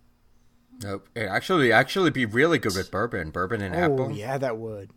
Nope. 0.83 1.09
It 1.17 1.25
actually 1.27 1.73
actually 1.73 2.11
be 2.11 2.25
really 2.25 2.59
good 2.59 2.75
with 2.77 2.91
bourbon, 2.93 3.31
bourbon 3.31 3.61
and 3.63 3.75
Oh 3.75 3.79
apple. 3.79 4.13
yeah, 4.13 4.39
that 4.39 4.57
would. 4.59 4.91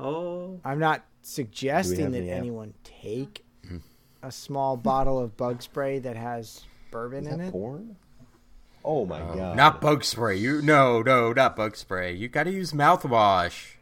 Oh, 0.00 0.60
I'm 0.64 0.78
not 0.78 1.04
suggesting 1.22 2.12
that 2.12 2.18
any 2.18 2.30
app- 2.30 2.38
anyone 2.38 2.74
take 2.84 3.44
hmm. 3.66 3.78
a 4.22 4.32
small 4.32 4.76
bottle 4.76 5.18
of 5.18 5.36
bug 5.36 5.62
spray 5.62 5.98
that 5.98 6.16
has 6.16 6.64
bourbon 6.90 7.26
in 7.26 7.40
it. 7.40 7.52
Porn? 7.52 7.96
Oh 8.84 9.04
my 9.04 9.20
uh, 9.20 9.34
god! 9.34 9.56
Not 9.56 9.80
bug 9.80 10.04
spray. 10.04 10.36
You 10.36 10.62
no 10.62 11.02
no 11.02 11.32
not 11.32 11.56
bug 11.56 11.76
spray. 11.76 12.14
You 12.14 12.28
got 12.28 12.44
to 12.44 12.50
use 12.50 12.72
mouthwash. 12.72 13.74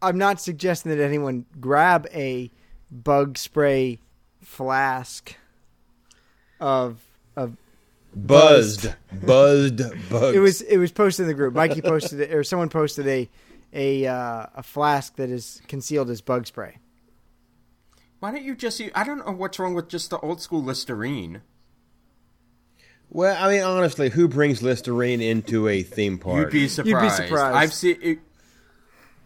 I'm 0.00 0.16
not 0.16 0.40
suggesting 0.40 0.96
that 0.96 1.02
anyone 1.02 1.46
grab 1.60 2.06
a 2.14 2.50
bug 2.90 3.36
spray 3.36 3.98
flask 4.40 5.34
of 6.60 7.00
of 7.36 7.56
buzzed, 8.14 8.94
buzzed 9.12 9.78
bugs. 10.08 10.36
it 10.36 10.40
was 10.40 10.60
it 10.62 10.78
was 10.78 10.92
posted 10.92 11.24
in 11.24 11.28
the 11.28 11.34
group. 11.34 11.54
Mikey 11.54 11.82
posted 11.82 12.20
it, 12.20 12.32
or 12.32 12.44
someone 12.44 12.68
posted 12.68 13.06
a 13.08 13.28
a 13.72 14.06
uh, 14.06 14.46
a 14.54 14.62
flask 14.62 15.16
that 15.16 15.30
is 15.30 15.60
concealed 15.68 16.10
as 16.10 16.20
bug 16.20 16.46
spray. 16.46 16.78
Why 18.20 18.32
don't 18.32 18.42
you 18.42 18.56
just 18.56 18.80
use? 18.80 18.90
I 18.94 19.04
don't 19.04 19.24
know 19.24 19.32
what's 19.32 19.58
wrong 19.58 19.74
with 19.74 19.88
just 19.88 20.10
the 20.10 20.18
old 20.18 20.40
school 20.40 20.62
Listerine. 20.62 21.42
Well, 23.10 23.36
I 23.42 23.52
mean, 23.52 23.62
honestly, 23.62 24.10
who 24.10 24.28
brings 24.28 24.62
Listerine 24.62 25.22
into 25.22 25.68
a 25.68 25.82
theme 25.82 26.18
park? 26.18 26.52
You'd 26.52 26.52
be 26.52 26.68
surprised. 26.68 27.16
surprised. 27.16 27.56
I've 27.56 27.72
seen. 27.72 27.98
It, 28.02 28.18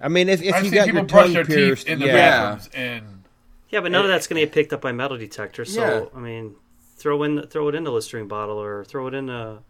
I 0.01 0.09
mean, 0.09 0.29
if, 0.29 0.43
if 0.43 0.55
I've 0.55 0.65
you 0.65 0.71
seen 0.71 0.77
got 0.77 0.85
people 0.87 1.01
your 1.01 1.07
brush 1.07 1.25
tongue 1.25 1.33
their 1.33 1.45
pierced, 1.45 1.87
teeth 1.87 1.93
in 1.93 1.99
the 2.01 2.07
yeah. 2.07 2.13
bathrooms, 2.15 2.71
and 2.75 3.25
yeah, 3.71 3.81
but 3.81 3.91
none 3.91 4.05
of 4.05 4.11
that's 4.11 4.27
going 4.27 4.41
to 4.41 4.47
get 4.47 4.53
picked 4.53 4.73
up 4.73 4.81
by 4.81 4.93
metal 4.93 5.17
detector. 5.17 5.65
So 5.65 6.11
Yeah. 6.13 6.19
I 6.19 6.21
mean, 6.21 6.55
throw 6.97 7.23
in 7.23 7.47
throw 7.47 7.69
it 7.69 7.75
in 7.75 7.85
the 7.85 7.93
Listerine 7.93 8.29
bottle 8.29 8.61
or 8.61 8.85
throw 8.85 9.07
it 9.07 9.15
in 9.15 9.31
a. 9.31 9.63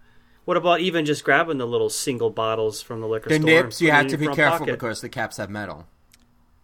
What 0.44 0.56
about 0.56 0.80
even 0.80 1.04
just 1.04 1.22
grabbing 1.24 1.58
the 1.58 1.66
little 1.66 1.88
single 1.90 2.30
bottles 2.30 2.82
from 2.82 3.00
the 3.00 3.06
liquor 3.06 3.28
the 3.28 3.36
store? 3.36 3.46
nips, 3.46 3.80
you 3.80 3.90
have 3.92 4.08
to 4.08 4.16
be 4.16 4.26
careful 4.28 4.60
pocket? 4.60 4.72
because 4.72 5.00
the 5.00 5.08
caps 5.08 5.36
have 5.36 5.50
metal. 5.50 5.86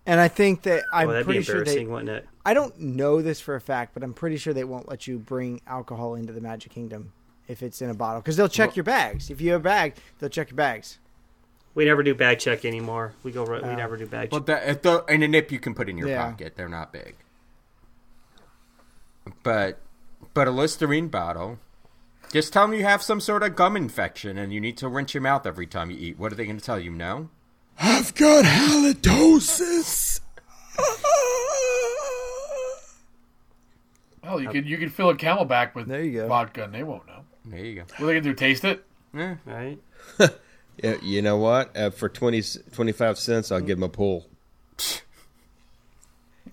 And 0.05 0.19
I 0.21 0.29
think 0.29 0.63
that 0.63 0.83
Oh, 0.93 0.97
I'm 0.97 1.09
that'd 1.09 1.27
be 1.27 1.35
pretty 1.35 1.43
sure 1.45 1.65
they. 1.65 1.85
wouldn't 1.85 2.09
it? 2.09 2.27
I 2.45 2.55
don't 2.55 2.79
know 2.81 3.21
this 3.23 3.41
for 3.41 3.55
a 3.55 3.61
fact, 3.61 3.93
but 3.95 4.03
I'm 4.03 4.15
pretty 4.15 4.37
sure 4.39 4.53
they 4.55 4.65
won't 4.65 4.89
let 4.89 5.07
you 5.07 5.19
bring 5.19 5.61
alcohol 5.67 6.15
into 6.15 6.33
the 6.33 6.41
Magic 6.41 6.73
Kingdom 6.73 7.13
if 7.47 7.63
it's 7.63 7.81
in 7.83 7.91
a 7.91 7.95
bottle 7.95 8.21
because 8.21 8.37
they'll 8.37 8.49
check 8.49 8.71
Well- 8.71 8.77
your 8.77 8.85
bags. 8.85 9.31
If 9.31 9.41
you 9.41 9.53
have 9.53 9.61
a 9.61 9.65
bag, 9.65 9.95
they'll 10.19 10.31
check 10.31 10.51
your 10.51 10.57
bags. 10.57 10.99
We 11.75 11.85
never 11.85 12.03
do 12.03 12.15
bag 12.15 12.41
check 12.41 12.65
anymore. 12.65 13.13
We 13.23 13.31
go. 13.31 13.45
right 13.45 13.63
we 13.63 13.69
Oh. 13.69 13.75
never 13.77 13.97
do 13.97 14.07
bag 14.07 14.33
Well, 14.33 14.41
check. 14.41 14.47
the, 14.65 14.71
if 14.71 14.83
the 14.83 15.05
and 15.05 15.23
a 15.23 15.29
nip 15.29 15.53
you 15.53 15.61
can 15.61 15.75
put 15.75 15.89
in 15.89 15.97
your 15.99 16.09
Yeah. 16.09 16.31
pocket. 16.31 16.55
They're 16.57 16.69
not 16.69 16.93
big. 16.93 17.15
But 19.43 19.79
but 20.35 20.49
a 20.49 20.51
Listerine 20.51 21.09
bottle. 21.09 21.59
Just 22.31 22.53
tell 22.53 22.67
them 22.67 22.77
you 22.77 22.85
have 22.85 23.03
some 23.03 23.21
sort 23.21 23.43
of 23.43 23.57
gum 23.57 23.77
infection 23.77 24.37
and 24.37 24.53
you 24.53 24.61
need 24.61 24.77
to 24.79 24.89
rinse 24.89 25.15
your 25.15 25.23
mouth 25.23 25.47
every 25.47 25.67
time 25.67 25.91
you 25.91 25.97
eat. 25.99 26.19
What 26.19 26.31
are 26.33 26.35
they 26.35 26.45
going 26.45 26.59
to 26.59 26.65
tell 26.65 26.79
you? 26.79 26.91
No. 26.91 27.31
I've 27.81 28.15
got 28.15 28.45
halitosis. 28.45 30.21
hell, 34.23 34.41
you 34.41 34.49
could 34.51 34.67
you 34.69 34.77
could 34.79 34.93
fill 34.93 35.11
a 35.11 35.15
CamelBak 35.17 35.75
with 35.75 35.87
There 35.87 36.03
you 36.03 36.21
go. 36.21 36.29
vodka, 36.29 36.65
and 36.65 36.75
they 36.75 36.83
won't 36.83 37.07
know. 37.07 37.21
There 37.45 37.65
you 37.65 37.77
go. 37.77 37.83
What 37.83 38.01
are 38.01 38.07
they 38.07 38.13
gonna 38.15 38.21
do? 38.23 38.35
Taste 38.35 38.65
it? 38.65 38.85
Eh. 39.17 39.35
right? 39.47 39.79
Yeah, 40.83 40.95
you 41.03 41.23
know 41.23 41.39
what? 41.39 41.77
Uh, 41.77 41.91
for 41.91 42.09
20, 42.09 42.41
25 42.73 43.19
cents, 43.19 43.51
I'll 43.51 43.61
give 43.61 43.79
him 43.79 43.83
a 43.83 43.89
pull. 43.89 44.29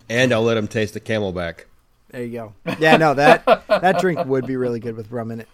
and 0.10 0.34
I'll 0.34 0.42
let 0.42 0.58
him 0.58 0.68
taste 0.68 0.96
the 0.96 1.00
CamelBak. 1.00 1.66
There 2.10 2.24
you 2.24 2.32
go. 2.32 2.54
Yeah, 2.80 2.98
no 2.98 3.14
that 3.14 3.46
that 3.68 4.00
drink 4.00 4.26
would 4.26 4.48
be 4.48 4.56
really 4.56 4.80
good 4.80 4.96
with 4.96 5.12
rum 5.12 5.30
in 5.30 5.42
it, 5.42 5.48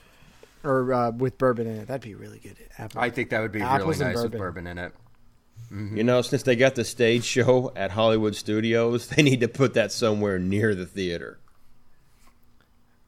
or 0.64 0.94
uh, 0.94 1.12
with 1.12 1.38
bourbon 1.38 1.68
in 1.68 1.78
it. 1.78 1.88
That'd 1.88 2.02
be 2.02 2.16
really 2.16 2.40
good. 2.40 2.56
Apple. 2.78 3.02
I 3.02 3.10
think 3.10 3.30
that 3.32 3.42
would 3.42 3.52
be 3.52 3.62
Apples 3.62 4.00
really 4.00 4.06
and 4.12 4.16
nice 4.16 4.24
with 4.24 4.32
bourbon. 4.34 4.66
bourbon 4.66 4.68
in 4.68 4.78
it. 4.78 4.94
You 5.96 6.04
know, 6.04 6.22
since 6.22 6.44
they 6.44 6.58
got 6.58 6.76
the 6.76 6.84
stage 6.84 7.24
show 7.24 7.72
at 7.78 7.92
Hollywood 7.92 8.36
Studios, 8.36 9.08
they 9.16 9.22
need 9.24 9.40
to 9.42 9.48
put 9.48 9.74
that 9.76 9.92
somewhere 9.92 10.38
near 10.40 10.76
the 10.76 10.86
theater. 10.86 11.40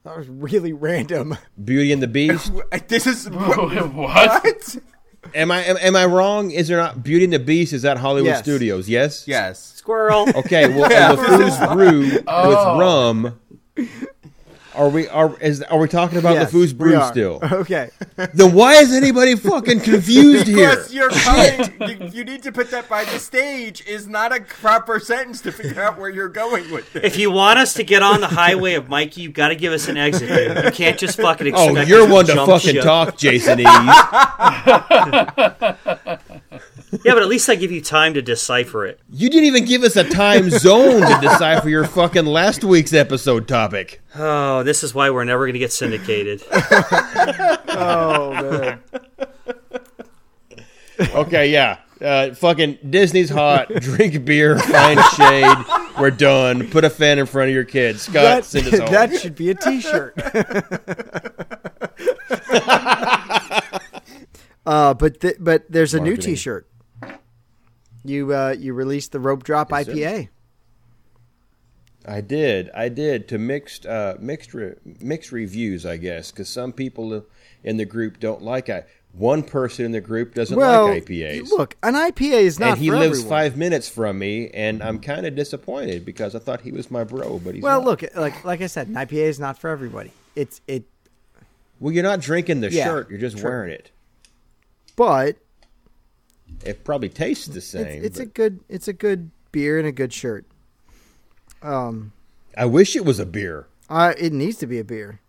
That 0.04 0.16
was 0.16 0.28
really 0.28 0.72
random. 0.72 1.36
Beauty 1.62 1.92
and 1.92 2.02
the 2.02 2.06
Beast. 2.08 2.52
This 2.88 3.06
is 3.06 3.28
what? 3.30 3.92
what? 3.94 4.76
am 5.34 5.50
I 5.50 5.64
am, 5.64 5.76
am 5.78 5.96
I 5.96 6.04
wrong? 6.04 6.50
Is 6.50 6.68
there 6.68 6.76
not 6.78 7.02
Beauty 7.02 7.24
and 7.24 7.32
the 7.32 7.38
Beast? 7.38 7.72
Is 7.72 7.82
that 7.82 7.96
Hollywood 7.98 8.28
Yes. 8.28 8.42
Studios? 8.42 8.88
Yes. 8.88 9.26
Yes. 9.26 9.60
Squirrel. 9.60 10.28
Okay. 10.36 10.68
Well, 10.68 10.90
Yeah. 10.90 11.10
and 11.12 11.18
LeFou's 11.18 11.74
brew 11.74 12.22
Oh. 12.26 12.48
with 12.48 12.80
rum. 12.80 13.40
Are 14.74 14.88
we 14.88 15.08
are 15.08 15.38
is 15.40 15.62
are 15.62 15.78
we 15.78 15.88
talking 15.88 16.18
about 16.18 16.34
Yes, 16.34 16.52
LeFou's 16.52 16.72
we 16.72 16.78
brew 16.78 17.02
still? 17.04 17.40
Okay. 17.64 17.90
then 18.16 18.52
why 18.52 18.74
is 18.74 18.92
anybody 18.92 19.36
fucking 19.36 19.80
confused 19.80 20.46
here? 20.46 20.70
Because 20.70 20.92
you're 20.92 21.10
coming, 21.10 21.72
you, 21.80 22.08
you 22.08 22.24
need 22.24 22.42
to 22.42 22.52
put 22.52 22.70
that 22.72 22.88
by 22.88 23.04
the 23.04 23.18
stage 23.18 23.86
is 23.86 24.08
not 24.08 24.36
a 24.36 24.40
proper 24.40 24.98
sentence 24.98 25.40
to 25.42 25.52
figure 25.52 25.80
out 25.82 25.98
where 25.98 26.10
you're 26.10 26.28
going 26.28 26.70
with 26.70 26.96
it. 26.96 27.04
If 27.04 27.16
you 27.16 27.30
want 27.30 27.58
us 27.58 27.74
to 27.74 27.84
get 27.84 28.02
on 28.02 28.20
the 28.20 28.26
highway 28.26 28.74
of 28.74 28.88
Mikey, 28.88 29.22
you've 29.22 29.32
got 29.34 29.48
to 29.48 29.56
give 29.56 29.72
us 29.72 29.88
an 29.88 29.96
exit. 29.96 30.28
Dude. 30.28 30.64
You 30.64 30.70
can't 30.72 30.98
just 30.98 31.16
fucking 31.18 31.46
oh, 31.54 31.68
expect. 31.68 31.90
Oh, 31.90 31.96
you're 31.96 32.08
one 32.08 32.26
to 32.26 32.34
fucking 32.34 32.58
ship. 32.58 32.82
talk, 32.82 33.16
Jason 33.16 33.60
Eves. 33.60 33.68
Yeah, 37.02 37.14
but 37.14 37.22
at 37.22 37.28
least 37.28 37.48
I 37.48 37.54
give 37.54 37.72
you 37.72 37.80
time 37.80 38.14
to 38.14 38.22
decipher 38.22 38.86
it. 38.86 39.00
You 39.10 39.28
didn't 39.30 39.46
even 39.46 39.64
give 39.64 39.82
us 39.82 39.96
a 39.96 40.04
time 40.04 40.50
zone 40.50 41.00
to 41.00 41.18
decipher 41.20 41.68
your 41.68 41.84
fucking 41.84 42.26
last 42.26 42.62
week's 42.62 42.92
episode 42.92 43.48
topic. 43.48 44.00
Oh, 44.14 44.62
this 44.62 44.84
is 44.84 44.94
why 44.94 45.10
we're 45.10 45.24
never 45.24 45.44
going 45.44 45.54
to 45.54 45.58
get 45.58 45.72
syndicated. 45.72 46.42
Oh 47.76 48.30
man. 48.32 48.80
Okay, 51.00 51.50
yeah. 51.50 51.78
Uh, 52.00 52.32
fucking 52.34 52.78
Disney's 52.88 53.28
hot. 53.30 53.68
Drink 53.68 54.24
beer, 54.24 54.56
find 54.60 55.00
shade. 55.16 55.56
We're 55.98 56.12
done. 56.12 56.70
Put 56.70 56.84
a 56.84 56.90
fan 56.90 57.18
in 57.18 57.26
front 57.26 57.48
of 57.48 57.54
your 57.54 57.64
kids. 57.64 58.02
Scott, 58.02 58.12
That, 58.22 58.44
send 58.44 58.68
us 58.68 58.78
home. 58.78 58.92
that 58.92 59.20
should 59.20 59.34
be 59.34 59.50
a 59.50 59.54
T-shirt. 59.56 60.14
uh, 64.66 64.94
but 64.94 65.20
th- 65.20 65.36
but 65.40 65.70
there's 65.70 65.94
a 65.94 66.00
new 66.00 66.16
T-shirt. 66.16 66.68
You 68.04 68.34
uh, 68.34 68.54
you 68.58 68.74
released 68.74 69.12
the 69.12 69.20
Rope 69.20 69.42
Drop 69.44 69.70
it? 69.72 69.74
IPA. 69.88 70.28
I 72.06 72.20
did. 72.20 72.70
I 72.74 72.90
did 72.90 73.28
to 73.28 73.38
mixed 73.38 73.86
uh, 73.86 74.16
mixed 74.20 74.52
re- 74.52 74.74
mixed 75.00 75.32
reviews, 75.32 75.86
I 75.86 75.96
guess, 75.96 76.30
because 76.30 76.48
some 76.48 76.72
people 76.72 77.24
in 77.62 77.76
the 77.78 77.86
group 77.86 78.20
don't 78.20 78.42
like 78.42 78.68
I. 78.68 78.84
One 79.12 79.44
person 79.44 79.84
in 79.84 79.92
the 79.92 80.00
group 80.00 80.34
doesn't 80.34 80.56
Well, 80.56 80.88
like 80.88 81.04
IPAs. 81.06 81.48
look, 81.50 81.76
an 81.84 81.94
IPA 81.94 82.32
is 82.42 82.58
not 82.58 82.70
and 82.70 82.78
he 82.78 82.90
lives 82.90 83.20
everyone. 83.20 83.28
five 83.28 83.56
minutes 83.56 83.88
from 83.88 84.18
me, 84.18 84.48
and 84.50 84.82
I'm 84.82 84.98
kind 84.98 85.24
of 85.24 85.36
disappointed 85.36 86.04
because 86.04 86.34
I 86.34 86.40
thought 86.40 86.62
he 86.62 86.72
was 86.72 86.90
my 86.90 87.04
bro, 87.04 87.38
but 87.38 87.54
he's 87.54 87.62
Well, 87.62 87.80
not. 87.80 88.02
look, 88.02 88.16
like 88.16 88.44
like 88.44 88.60
I 88.60 88.66
said, 88.66 88.88
an 88.88 88.94
IPA 88.94 89.12
is 89.12 89.38
not 89.40 89.56
for 89.58 89.70
everybody. 89.70 90.10
It's 90.34 90.60
it, 90.66 90.82
Well, 91.78 91.92
you're 91.94 92.02
not 92.02 92.20
drinking 92.20 92.60
the 92.60 92.70
Yeah, 92.72 92.84
shirt; 92.86 93.08
you're 93.08 93.20
just 93.20 93.38
true. 93.38 93.48
wearing 93.48 93.70
it. 93.70 93.92
but 94.96 95.36
It 96.64 96.84
probably 96.84 97.08
tastes 97.08 97.46
the 97.46 97.60
same. 97.60 97.98
it's, 97.98 98.06
it's 98.06 98.18
a 98.18 98.26
good 98.26 98.60
it's 98.68 98.88
a 98.88 98.92
good 98.92 99.30
beer 99.52 99.78
and 99.78 99.86
a 99.86 99.92
good 99.92 100.12
shirt. 100.12 100.44
Um, 101.62 102.12
I 102.56 102.66
wish 102.66 102.94
it 102.96 103.04
was 103.04 103.18
a 103.18 103.26
beer. 103.26 103.66
uh, 103.88 104.14
it 104.18 104.32
needs 104.32 104.58
to 104.58 104.66
be 104.66 104.78
a 104.78 104.84
beer. 104.84 105.20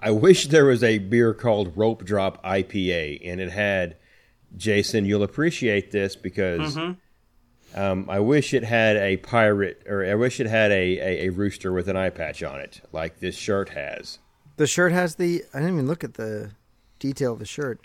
I 0.00 0.10
wish 0.12 0.46
there 0.46 0.64
was 0.64 0.82
a 0.82 0.98
beer 0.98 1.34
called 1.34 1.76
Rope 1.76 2.04
Drop 2.04 2.42
IPA, 2.44 3.20
and 3.24 3.40
it 3.40 3.50
had. 3.50 3.96
Jason, 4.56 5.04
you'll 5.04 5.22
appreciate 5.22 5.92
this 5.92 6.16
because 6.16 6.76
um, 7.74 8.10
I 8.10 8.18
wish 8.18 8.52
it 8.52 8.64
had 8.64 8.96
a 8.96 9.16
pirate, 9.18 9.82
or 9.86 10.04
I 10.04 10.16
wish 10.16 10.40
it 10.40 10.46
had 10.46 10.72
a, 10.72 10.98
a, 10.98 11.26
a 11.26 11.28
rooster 11.28 11.72
with 11.72 11.86
an 11.86 11.96
eye 11.96 12.10
patch 12.10 12.42
on 12.42 12.58
it, 12.58 12.80
like 12.90 13.20
this 13.20 13.36
shirt 13.36 13.68
has. 13.68 14.18
The 14.56 14.66
shirt 14.66 14.90
has 14.90 15.14
the. 15.16 15.44
I 15.54 15.58
didn't 15.60 15.74
even 15.74 15.86
look 15.86 16.02
at 16.02 16.14
the 16.14 16.50
detail 16.98 17.34
of 17.34 17.38
the 17.38 17.44
shirt. 17.46 17.80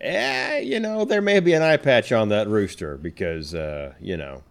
Eh, 0.00 0.58
you 0.60 0.78
know, 0.78 1.04
there 1.04 1.20
may 1.20 1.40
be 1.40 1.52
an 1.52 1.62
eye 1.62 1.76
patch 1.76 2.12
on 2.12 2.28
that 2.28 2.48
rooster 2.48 2.96
because, 2.96 3.54
uh, 3.54 3.94
you 4.00 4.16
know, 4.16 4.44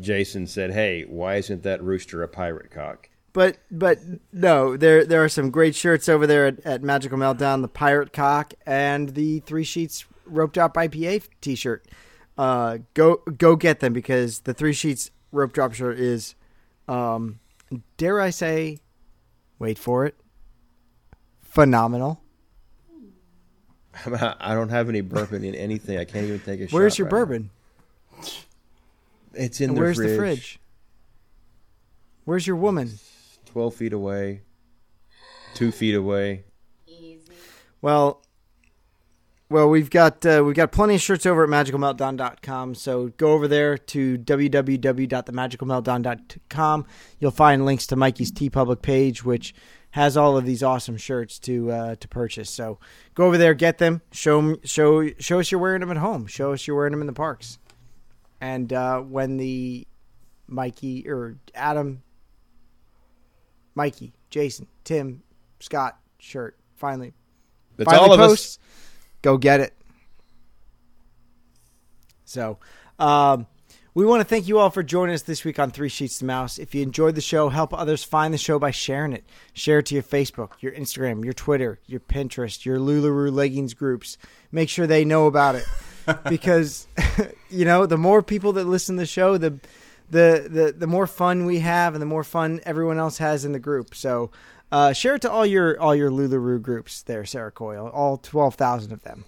Jason 0.00 0.46
said, 0.46 0.72
"Hey, 0.72 1.02
why 1.02 1.36
isn't 1.36 1.62
that 1.62 1.82
rooster 1.82 2.22
a 2.22 2.28
pirate 2.28 2.70
cock?" 2.70 3.10
But 3.34 3.58
but 3.70 3.98
no, 4.32 4.76
there 4.76 5.04
there 5.04 5.22
are 5.22 5.28
some 5.28 5.50
great 5.50 5.74
shirts 5.74 6.08
over 6.08 6.26
there 6.26 6.46
at, 6.46 6.60
at 6.64 6.82
Magical 6.82 7.18
Meltdown. 7.18 7.62
The 7.62 7.68
Pirate 7.68 8.12
Cock 8.12 8.54
and 8.64 9.10
the 9.10 9.40
Three 9.40 9.64
Sheets 9.64 10.06
Rope 10.24 10.52
Drop 10.52 10.74
IPA 10.74 11.28
T-shirt. 11.40 11.86
Uh, 12.38 12.78
go 12.94 13.16
go 13.36 13.56
get 13.56 13.80
them 13.80 13.92
because 13.92 14.40
the 14.40 14.54
Three 14.54 14.72
Sheets 14.72 15.10
Rope 15.30 15.52
Drop 15.52 15.74
shirt 15.74 15.98
is, 15.98 16.36
um, 16.88 17.40
dare 17.96 18.20
I 18.20 18.30
say, 18.30 18.78
wait 19.58 19.78
for 19.78 20.06
it, 20.06 20.14
phenomenal. 21.42 22.22
I 24.40 24.54
don't 24.54 24.68
have 24.70 24.88
any 24.88 25.00
bourbon 25.00 25.44
in 25.44 25.54
anything. 25.54 25.98
I 25.98 26.04
can't 26.04 26.26
even 26.26 26.40
take 26.40 26.60
a 26.60 26.66
shot. 26.68 26.74
Where's 26.74 26.98
your 26.98 27.06
right 27.06 27.12
now. 27.12 27.18
bourbon? 27.18 27.50
It's 29.34 29.60
in 29.60 29.70
And 29.70 29.76
the 29.76 29.80
where's 29.82 29.96
fridge. 29.96 30.10
the 30.10 30.16
fridge? 30.16 30.58
Where's 32.24 32.46
your 32.46 32.56
woman? 32.56 32.98
Twelve 33.46 33.74
feet 33.74 33.92
away. 33.92 34.40
Two 35.54 35.70
feet 35.72 35.94
away. 35.94 36.44
Easy. 36.86 37.20
Well, 37.82 38.20
well, 39.50 39.68
we've 39.68 39.90
got 39.90 40.24
uh, 40.26 40.42
we've 40.44 40.56
got 40.56 40.72
plenty 40.72 40.94
of 40.96 41.00
shirts 41.00 41.26
over 41.26 41.44
at 41.44 41.50
magicalmeltdown.com. 41.50 42.74
So 42.74 43.08
go 43.16 43.32
over 43.32 43.46
there 43.46 43.78
to 43.78 44.18
www.themagicalmeltdown.com. 44.18 46.86
You'll 47.20 47.30
find 47.30 47.64
links 47.64 47.86
to 47.88 47.96
Mikey's 47.96 48.32
TeePublic 48.32 48.82
page, 48.82 49.24
which 49.24 49.54
has 49.94 50.16
all 50.16 50.36
of 50.36 50.44
these 50.44 50.60
awesome 50.60 50.96
shirts 50.96 51.38
to 51.38 51.70
uh, 51.70 51.94
to 51.94 52.08
purchase. 52.08 52.50
So 52.50 52.80
go 53.14 53.26
over 53.26 53.38
there, 53.38 53.54
get 53.54 53.78
them. 53.78 54.02
Show 54.10 54.56
show 54.64 55.08
show 55.20 55.38
us 55.38 55.52
you're 55.52 55.60
wearing 55.60 55.82
them 55.82 55.90
at 55.92 55.98
home. 55.98 56.26
Show 56.26 56.52
us 56.52 56.66
you're 56.66 56.76
wearing 56.76 56.90
them 56.90 57.00
in 57.00 57.06
the 57.06 57.12
parks. 57.12 57.60
And 58.40 58.72
uh, 58.72 59.02
when 59.02 59.36
the 59.36 59.86
Mikey 60.48 61.08
or 61.08 61.36
Adam, 61.54 62.02
Mikey, 63.76 64.12
Jason, 64.30 64.66
Tim, 64.82 65.22
Scott 65.60 65.96
shirt 66.18 66.58
finally 66.74 67.12
That's 67.76 67.88
finally 67.88 68.08
all 68.08 68.14
of 68.14 68.20
us. 68.20 68.58
Go 69.22 69.38
get 69.38 69.60
it. 69.60 69.74
So, 72.24 72.58
um, 72.98 73.46
we 73.94 74.04
want 74.04 74.20
to 74.20 74.24
thank 74.24 74.48
you 74.48 74.58
all 74.58 74.70
for 74.70 74.82
joining 74.82 75.14
us 75.14 75.22
this 75.22 75.44
week 75.44 75.60
on 75.60 75.70
Three 75.70 75.88
Sheets 75.88 76.18
to 76.18 76.24
Mouse. 76.24 76.58
If 76.58 76.74
you 76.74 76.82
enjoyed 76.82 77.14
the 77.14 77.20
show, 77.20 77.48
help 77.48 77.72
others 77.72 78.02
find 78.02 78.34
the 78.34 78.38
show 78.38 78.58
by 78.58 78.72
sharing 78.72 79.12
it. 79.12 79.24
Share 79.52 79.78
it 79.78 79.86
to 79.86 79.94
your 79.94 80.02
Facebook, 80.02 80.50
your 80.58 80.72
Instagram, 80.72 81.22
your 81.22 81.32
Twitter, 81.32 81.78
your 81.86 82.00
Pinterest, 82.00 82.64
your 82.64 82.78
Lularoe 82.78 83.32
leggings 83.32 83.72
groups. 83.72 84.18
Make 84.50 84.68
sure 84.68 84.88
they 84.88 85.04
know 85.04 85.26
about 85.26 85.54
it 85.54 85.64
because 86.28 86.88
you 87.50 87.64
know 87.64 87.86
the 87.86 87.96
more 87.96 88.20
people 88.20 88.54
that 88.54 88.64
listen 88.64 88.96
to 88.96 89.02
the 89.02 89.06
show, 89.06 89.38
the 89.38 89.60
the 90.10 90.48
the 90.50 90.74
the 90.76 90.86
more 90.88 91.06
fun 91.06 91.46
we 91.46 91.60
have, 91.60 91.94
and 91.94 92.02
the 92.02 92.06
more 92.06 92.24
fun 92.24 92.60
everyone 92.66 92.98
else 92.98 93.18
has 93.18 93.44
in 93.44 93.52
the 93.52 93.60
group. 93.60 93.94
So. 93.94 94.30
Uh, 94.72 94.92
share 94.92 95.14
it 95.14 95.22
to 95.22 95.30
all 95.30 95.46
your 95.46 95.80
all 95.80 95.94
your 95.94 96.10
Lularoe 96.10 96.60
groups 96.60 97.02
there, 97.02 97.24
Sarah 97.24 97.52
Coyle, 97.52 97.88
all 97.90 98.16
twelve 98.16 98.56
thousand 98.56 98.90
of 98.90 99.02
them. 99.02 99.24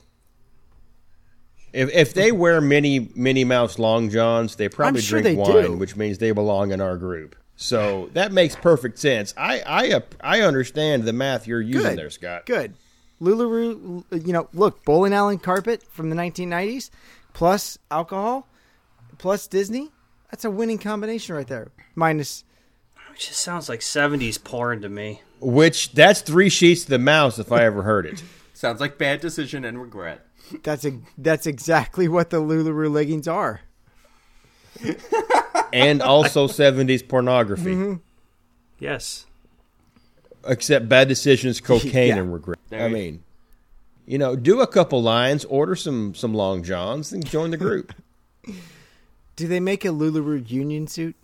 If 1.77 1.91
if 1.93 2.15
they 2.15 2.33
wear 2.33 2.63
Minnie 2.63 3.11
Minnie 3.15 3.45
Mouse 3.45 3.79
long 3.79 4.09
johns, 4.09 4.57
they 4.57 4.71
probably 4.71 5.03
sure 5.03 5.21
drink 5.21 5.37
they 5.37 5.43
wine, 5.43 5.73
do. 5.73 5.77
which 5.77 5.95
means 5.95 6.17
they 6.17 6.31
belong 6.31 6.73
in 6.73 6.81
our 6.81 6.97
group. 6.97 7.37
So 7.57 8.09
that 8.15 8.33
makes 8.33 8.57
perfect 8.57 8.99
sense. 8.99 9.35
I 9.37 9.61
I 9.61 9.93
uh, 9.93 10.01
I 10.23 10.41
understand 10.41 11.05
the 11.05 11.13
math 11.13 11.47
you're 11.47 11.61
using 11.61 11.83
Good. 11.83 11.99
there, 11.99 12.11
Scott. 12.11 12.47
Good. 12.47 12.73
Lularoe, 13.21 14.05
you 14.27 14.33
know, 14.33 14.49
look, 14.55 14.85
bowling 14.85 15.13
alley 15.13 15.37
carpet 15.37 15.83
from 15.91 16.09
the 16.11 16.17
1990s, 16.17 16.89
plus 17.35 17.79
alcohol, 17.91 18.47
plus 19.19 19.47
Disney. 19.47 19.91
That's 20.31 20.45
a 20.45 20.51
winning 20.51 20.79
combination 20.79 21.35
right 21.35 21.47
there. 21.47 21.69
Minus, 21.95 22.45
It 23.13 23.19
just 23.21 23.41
sounds 23.41 23.69
like 23.69 23.81
70s 23.81 24.43
porn 24.43 24.83
to 24.83 24.89
me. 24.89 25.23
Which 25.41 25.93
that's 25.93 26.21
three 26.23 26.49
sheets 26.49 26.85
to 26.85 26.91
the 26.91 26.99
mouse 26.99 27.39
if 27.39 27.53
I 27.53 27.65
ever 27.65 27.83
heard 27.83 28.07
it. 28.07 28.23
Sounds 28.55 28.81
like 28.81 28.97
bad 28.97 29.21
decision 29.21 29.65
and 29.67 29.81
regret. 29.81 30.26
That's 30.63 30.85
a 30.85 30.99
that's 31.19 31.47
exactly 31.47 32.09
what 32.09 32.31
the 32.31 32.41
Lularoe 32.41 32.91
leggings 32.91 33.27
are. 33.29 33.61
and 35.73 36.03
also 36.03 36.47
70s 36.47 37.07
pornography. 37.09 37.75
Mm-hmm. 37.75 37.95
Yes. 38.79 39.27
Except 40.47 40.89
bad 40.89 41.09
decisions, 41.09 41.61
cocaine, 41.63 42.09
Yeah. 42.09 42.17
and 42.19 42.33
regret. 42.33 42.59
There 42.69 42.83
I 42.83 42.87
you- 42.89 42.95
mean, 42.95 43.23
you 44.07 44.19
know, 44.19 44.37
do 44.37 44.61
a 44.61 44.67
couple 44.67 45.03
lines, 45.03 45.45
order 45.47 45.75
some 45.75 46.15
some 46.15 46.33
long 46.35 46.63
johns, 46.63 47.13
and 47.13 47.25
join 47.25 47.51
the 47.51 47.57
group. 47.57 47.93
Do 49.37 49.47
they 49.47 49.61
make 49.61 49.85
a 49.85 49.89
Lularoe 49.89 50.49
union 50.51 50.87
suit? 50.87 51.15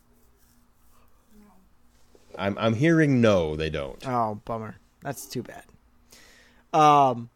I'm 2.37 2.57
I'm 2.59 2.75
hearing 2.75 3.21
no, 3.21 3.57
they 3.57 3.71
don't. 3.71 4.07
Oh, 4.07 4.41
bummer. 4.45 4.77
That's 5.03 5.27
too 5.27 5.43
bad. 5.43 5.65
Um, 6.79 7.31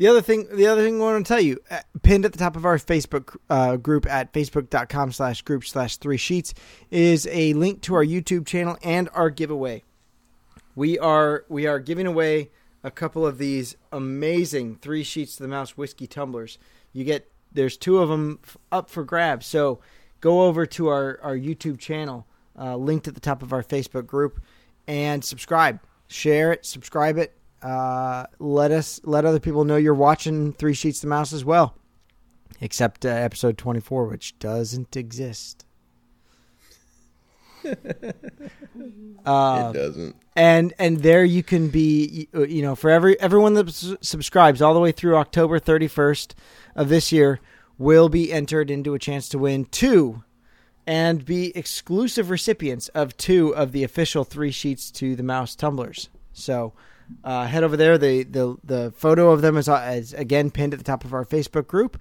the 0.00 0.08
other 0.08 0.22
thing, 0.22 0.48
the 0.50 0.66
other 0.66 0.82
thing 0.82 0.98
I 0.98 1.04
want 1.04 1.26
to 1.26 1.28
tell 1.30 1.42
you, 1.42 1.58
uh, 1.70 1.80
pinned 2.02 2.24
at 2.24 2.32
the 2.32 2.38
top 2.38 2.56
of 2.56 2.64
our 2.64 2.78
Facebook 2.78 3.36
uh, 3.50 3.76
group 3.76 4.06
at 4.06 4.32
facebook.com 4.32 5.12
slash 5.12 5.42
group 5.42 5.62
slash 5.66 5.98
three 5.98 6.16
sheets 6.16 6.54
is 6.90 7.28
a 7.30 7.52
link 7.52 7.82
to 7.82 7.94
our 7.94 8.04
YouTube 8.04 8.46
channel 8.46 8.78
and 8.82 9.10
our 9.12 9.28
giveaway. 9.28 9.84
we 10.74 10.98
are 10.98 11.44
we 11.50 11.66
are 11.66 11.78
giving 11.78 12.06
away 12.06 12.50
a 12.82 12.90
couple 12.90 13.26
of 13.26 13.36
these 13.36 13.76
amazing 13.92 14.76
three 14.76 15.02
sheets 15.02 15.36
to 15.36 15.42
the 15.42 15.48
mouse 15.48 15.76
whiskey 15.76 16.06
tumblers. 16.06 16.58
You 16.94 17.04
get 17.04 17.30
there's 17.52 17.76
two 17.76 17.98
of 17.98 18.08
them 18.08 18.38
up 18.72 18.88
for 18.88 19.04
grabs. 19.04 19.44
So 19.44 19.80
go 20.22 20.46
over 20.46 20.64
to 20.64 20.88
our 20.88 21.20
our 21.22 21.36
YouTube 21.36 21.78
channel, 21.78 22.26
uh, 22.58 22.74
linked 22.76 23.06
at 23.06 23.12
the 23.12 23.20
top 23.20 23.42
of 23.42 23.52
our 23.52 23.62
Facebook 23.62 24.06
group, 24.06 24.40
and 24.88 25.22
subscribe, 25.22 25.78
share 26.08 26.52
it, 26.52 26.64
subscribe 26.64 27.18
it. 27.18 27.36
Uh, 27.62 28.26
let 28.38 28.70
us 28.70 29.00
let 29.04 29.24
other 29.24 29.40
people 29.40 29.64
know 29.64 29.76
you're 29.76 29.94
watching 29.94 30.52
Three 30.52 30.74
Sheets 30.74 31.00
to 31.00 31.06
the 31.06 31.10
Mouse 31.10 31.32
as 31.32 31.44
well, 31.44 31.74
except 32.60 33.04
uh, 33.04 33.08
episode 33.10 33.58
24, 33.58 34.06
which 34.06 34.38
doesn't 34.38 34.96
exist. 34.96 35.64
Uh, 37.64 37.72
it 39.74 39.74
doesn't. 39.74 40.16
and 40.34 40.72
and 40.78 41.02
there 41.02 41.24
you 41.24 41.42
can 41.42 41.68
be 41.68 42.26
you 42.32 42.62
know 42.62 42.74
for 42.74 42.88
every 42.90 43.20
everyone 43.20 43.52
that 43.54 43.68
s- 43.68 43.94
subscribes 44.00 44.62
all 44.62 44.72
the 44.72 44.80
way 44.80 44.92
through 44.92 45.16
October 45.16 45.60
31st 45.60 46.32
of 46.74 46.88
this 46.88 47.12
year 47.12 47.38
will 47.76 48.08
be 48.08 48.32
entered 48.32 48.70
into 48.70 48.94
a 48.94 48.98
chance 48.98 49.28
to 49.28 49.38
win 49.38 49.66
two 49.66 50.22
and 50.86 51.26
be 51.26 51.54
exclusive 51.56 52.30
recipients 52.30 52.88
of 52.88 53.14
two 53.18 53.54
of 53.54 53.72
the 53.72 53.84
official 53.84 54.24
three 54.24 54.50
sheets 54.50 54.90
to 54.90 55.14
the 55.14 55.22
mouse 55.22 55.54
tumblers 55.54 56.08
so 56.32 56.72
uh, 57.24 57.46
head 57.46 57.64
over 57.64 57.76
there 57.76 57.98
the, 57.98 58.22
the 58.24 58.56
the 58.64 58.92
photo 58.96 59.30
of 59.30 59.42
them 59.42 59.56
is, 59.56 59.68
uh, 59.68 59.92
is 59.96 60.12
again 60.14 60.50
pinned 60.50 60.72
at 60.72 60.78
the 60.78 60.84
top 60.84 61.04
of 61.04 61.12
our 61.14 61.24
Facebook 61.24 61.66
group 61.66 62.00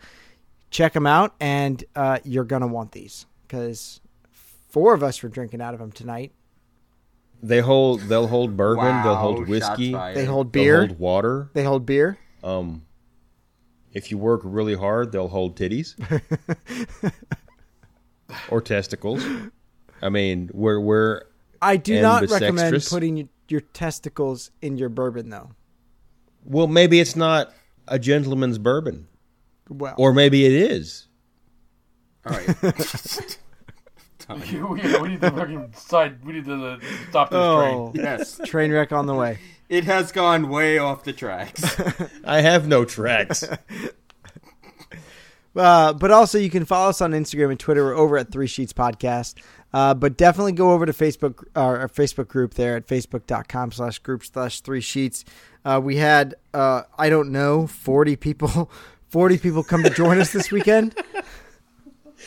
check 0.71 0.93
them 0.93 1.07
out 1.07 1.33
and 1.39 1.83
uh, 1.95 2.19
you're 2.23 2.43
gonna 2.43 2.67
want 2.67 2.91
these 2.91 3.25
because 3.47 4.01
four 4.69 4.93
of 4.93 5.01
us 5.03 5.21
were 5.23 5.29
drinking 5.29 5.61
out 5.61 5.73
of 5.73 5.79
them 5.79 5.91
tonight 5.91 6.31
They 7.41 7.61
hold. 7.61 8.01
They'll 8.01 8.27
hold 8.27 8.55
bourbon. 8.57 9.03
they'll 9.03 9.15
hold 9.15 9.47
whiskey. 9.47 9.93
they 9.93 10.25
hold 10.25 10.51
They'll 10.53 10.63
beer 10.63 10.77
hold 10.87 10.99
water. 10.99 11.49
they 11.53 11.63
hold 11.63 11.85
beer 11.85 12.17
Um, 12.43 12.83
if 13.93 14.11
you 14.11 14.17
work 14.19 14.41
really 14.43 14.75
hard, 14.75 15.11
they'll 15.11 15.27
hold 15.29 15.57
titties 15.57 15.95
or 18.49 18.61
testicles. 18.61 19.25
I 20.01 20.09
mean, 20.09 20.49
we're 20.53 20.79
we're 20.79 21.23
I 21.61 21.77
do 21.77 22.01
not 22.01 22.29
recommend 22.29 22.75
bisextrous. 22.75 22.89
putting 22.89 23.29
your, 23.49 23.61
your 23.61 23.67
testicles 23.73 24.51
in 24.61 24.77
your 24.77 24.89
bourbon, 24.89 25.29
though. 25.29 25.51
well. 26.45 26.67
Maybe 26.67 26.99
it's 26.99 27.15
not 27.15 27.53
a 27.87 27.99
gentleman's 27.99 28.57
bourbon, 28.57 29.07
Well, 29.67 29.95
or 29.97 30.13
maybe 30.13 30.45
it 30.45 30.53
is. 30.71 31.07
All 32.25 32.33
right. 32.33 32.63
we, 34.51 34.61
we 34.99 35.07
need 35.09 35.21
to 35.21 35.31
fucking 35.31 35.73
side. 35.75 36.23
We 36.23 36.33
need 36.33 36.45
to 36.45 36.65
uh, 36.65 36.79
stop 37.09 37.31
this 37.31 37.37
oh, 37.39 37.91
train. 37.91 38.05
yes, 38.05 38.39
train 38.45 38.71
wreck 38.71 38.91
on 38.91 39.07
the 39.07 39.15
way. 39.15 39.39
it 39.69 39.85
has 39.85 40.11
gone 40.11 40.49
way 40.49 40.77
off 40.77 41.03
the 41.03 41.13
tracks. 41.13 41.63
I 42.23 42.41
have 42.41 42.67
no 42.67 42.85
tracks. 42.85 43.43
Uh, 45.55 45.93
but 45.93 46.11
also, 46.11 46.37
you 46.37 46.49
can 46.49 46.63
follow 46.63 46.89
us 46.89 47.01
on 47.01 47.11
Instagram 47.11 47.51
and 47.51 47.59
Twitter. 47.59 47.83
We're 47.83 47.95
over 47.95 48.17
at 48.17 48.31
Three 48.31 48.47
Sheets 48.47 48.71
Podcast. 48.71 49.35
Uh, 49.71 49.93
but 49.93 50.17
definitely 50.17 50.51
go 50.51 50.71
over 50.71 50.85
to 50.85 50.93
Facebook, 50.93 51.43
our, 51.55 51.79
our 51.79 51.87
Facebook 51.87 52.27
group 52.27 52.55
there 52.55 52.75
at 52.75 52.87
facebook.com 52.87 53.71
slash 53.71 53.99
group 53.99 54.23
slash 54.25 54.61
three 54.61 54.81
sheets. 54.81 55.23
Uh, 55.63 55.79
we 55.83 55.97
had, 55.97 56.33
uh, 56.53 56.83
I 56.97 57.09
don't 57.09 57.31
know, 57.31 57.67
40 57.67 58.15
people, 58.15 58.71
40 59.09 59.37
people 59.37 59.63
come 59.63 59.83
to 59.83 59.89
join 59.91 60.19
us 60.19 60.31
this 60.31 60.51
weekend. 60.51 60.97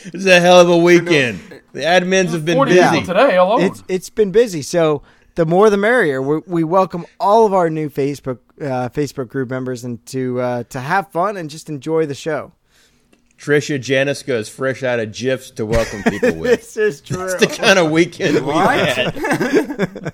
It's 0.05 0.25
a 0.25 0.39
hell 0.39 0.59
of 0.59 0.69
a 0.69 0.75
weekend. 0.77 1.39
The 1.71 1.81
admins 1.81 2.29
have 2.31 2.43
been 2.43 2.55
Forty 2.55 2.73
busy. 2.73 2.99
people 2.99 3.13
today 3.13 3.37
alone. 3.37 3.61
it's 3.61 3.83
it's 3.87 4.09
been 4.09 4.31
busy. 4.31 4.61
So 4.63 5.03
the 5.35 5.45
more 5.45 5.69
the 5.69 5.77
merrier. 5.77 6.19
we 6.21 6.41
we 6.47 6.63
welcome 6.63 7.05
all 7.19 7.45
of 7.45 7.53
our 7.53 7.69
new 7.69 7.89
Facebook 7.89 8.39
uh, 8.59 8.89
Facebook 8.89 9.29
group 9.29 9.49
members 9.51 9.83
and 9.83 10.03
to 10.07 10.41
uh, 10.41 10.63
to 10.69 10.79
have 10.79 11.11
fun 11.11 11.37
and 11.37 11.49
just 11.49 11.69
enjoy 11.69 12.05
the 12.07 12.15
show. 12.15 12.53
Trisha 13.43 13.77
Janiska 13.77 14.29
is 14.35 14.47
fresh 14.47 14.83
out 14.83 15.01
of 15.01 15.11
GIFs 15.11 15.51
to 15.51 15.65
welcome 15.65 16.01
people 16.03 16.33
with. 16.35 16.61
This 16.61 16.77
is 16.77 17.01
true. 17.01 17.25
It's 17.25 17.35
the 17.35 17.47
kind 17.47 17.77
of 17.77 17.91
weekend 17.91 18.35
we 18.35 18.41
What? 18.41 18.87
had. 18.87 20.13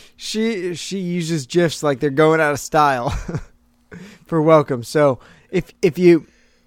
she 0.16 0.74
she 0.74 1.00
uses 1.00 1.46
gifs 1.46 1.82
like 1.82 2.00
they're 2.00 2.08
going 2.08 2.40
out 2.40 2.52
of 2.52 2.60
style 2.60 3.10
for 4.26 4.40
welcome. 4.40 4.82
So 4.84 5.18
if 5.50 5.74
if 5.82 5.98
you 5.98 6.26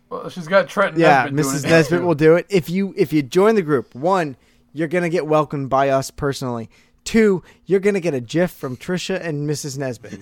Well, 0.10 0.30
she's 0.30 0.48
got 0.48 0.70
Trent. 0.70 0.96
yeah, 0.96 1.28
Nesbitt 1.32 1.46
Mrs. 1.46 1.66
it 1.66 1.70
Nesbitt 1.70 2.02
will 2.04 2.14
do 2.14 2.36
it. 2.36 2.46
If 2.48 2.70
you 2.70 2.94
if 2.96 3.12
you 3.12 3.24
join 3.24 3.56
the 3.56 3.64
group, 3.64 3.96
one, 3.96 4.36
you're 4.74 4.88
gonna 4.88 5.10
get 5.10 5.26
welcomed 5.26 5.72
by 5.72 5.90
us 5.90 6.12
personally. 6.12 6.70
Two, 7.04 7.42
you're 7.66 7.80
gonna 7.80 8.00
get 8.00 8.14
a 8.14 8.22
GIF 8.22 8.52
from 8.52 8.78
Trisha 8.78 9.20
and 9.20 9.50
Mrs. 9.50 9.80
Nesbitt. 9.80 10.20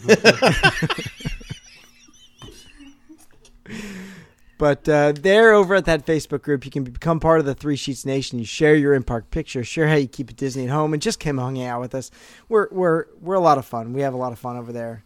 But 4.60 4.88
uh, 4.90 5.14
they're 5.14 5.54
over 5.54 5.74
at 5.74 5.86
that 5.86 6.06
Facebook 6.06 6.42
group. 6.42 6.66
You 6.66 6.72
can 6.72 6.84
become 6.84 7.22
part 7.22 7.40
of 7.40 7.46
the 7.46 7.56
Three 7.56 7.78
Sheets 7.78 8.06
Nation. 8.06 8.40
You 8.40 8.46
share 8.46 8.76
your 8.76 8.94
in 8.94 9.04
park 9.04 9.32
picture, 9.32 9.64
share 9.64 9.88
how 9.88 9.96
you 9.96 10.08
keep 10.08 10.30
it 10.30 10.36
Disney 10.36 10.66
at 10.66 10.70
home, 10.70 10.94
and 10.94 11.02
just 11.02 11.20
come 11.20 11.38
hanging 11.38 11.64
out 11.64 11.80
with 11.80 11.96
us. 11.96 12.12
We're 12.50 12.68
we're 12.70 13.06
we're 13.22 13.36
a 13.36 13.40
lot 13.40 13.58
of 13.58 13.66
fun. 13.66 13.94
We 13.94 14.02
have 14.02 14.14
a 14.14 14.18
lot 14.18 14.34
of 14.34 14.38
fun 14.38 14.58
over 14.58 14.74
there. 14.74 15.04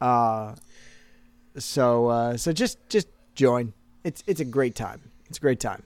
Uh, 0.00 0.54
so 1.58 2.06
uh, 2.06 2.36
so 2.38 2.50
just 2.50 2.78
just 2.88 3.08
join. 3.34 3.74
It's 4.04 4.24
it's 4.26 4.40
a 4.40 4.44
great 4.46 4.74
time. 4.74 5.02
It's 5.28 5.36
a 5.36 5.40
great 5.42 5.60
time. 5.60 5.82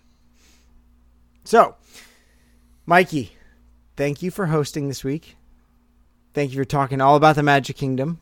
So, 1.43 1.75
Mikey, 2.87 3.33
thank 3.97 4.23
you 4.23 4.31
for 4.31 4.47
hosting 4.47 4.87
this 4.87 5.03
week. 5.03 5.37
Thank 6.35 6.53
you 6.53 6.57
for 6.57 6.65
talking 6.65 7.01
all 7.01 7.17
about 7.17 7.35
the 7.35 7.43
Magic 7.43 7.77
Kingdom. 7.77 8.21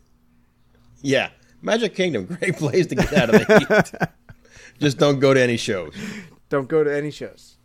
Yeah, 1.02 1.28
Magic 1.60 1.94
Kingdom, 1.94 2.24
great 2.24 2.56
place 2.56 2.86
to 2.86 2.94
get 2.94 3.12
out 3.12 3.34
of 3.34 3.46
the 3.46 3.58
heat. 3.58 4.08
Just 4.80 4.98
don't 4.98 5.20
go 5.20 5.34
to 5.34 5.40
any 5.40 5.56
shows. 5.56 5.94
Don't 6.48 6.68
go 6.68 6.82
to 6.82 6.92
any 6.92 7.12
shows. 7.12 7.58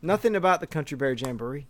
Nothing 0.00 0.34
about 0.34 0.58
the 0.58 0.66
Country 0.66 0.96
Bear 0.96 1.12
Jamboree. 1.12 1.68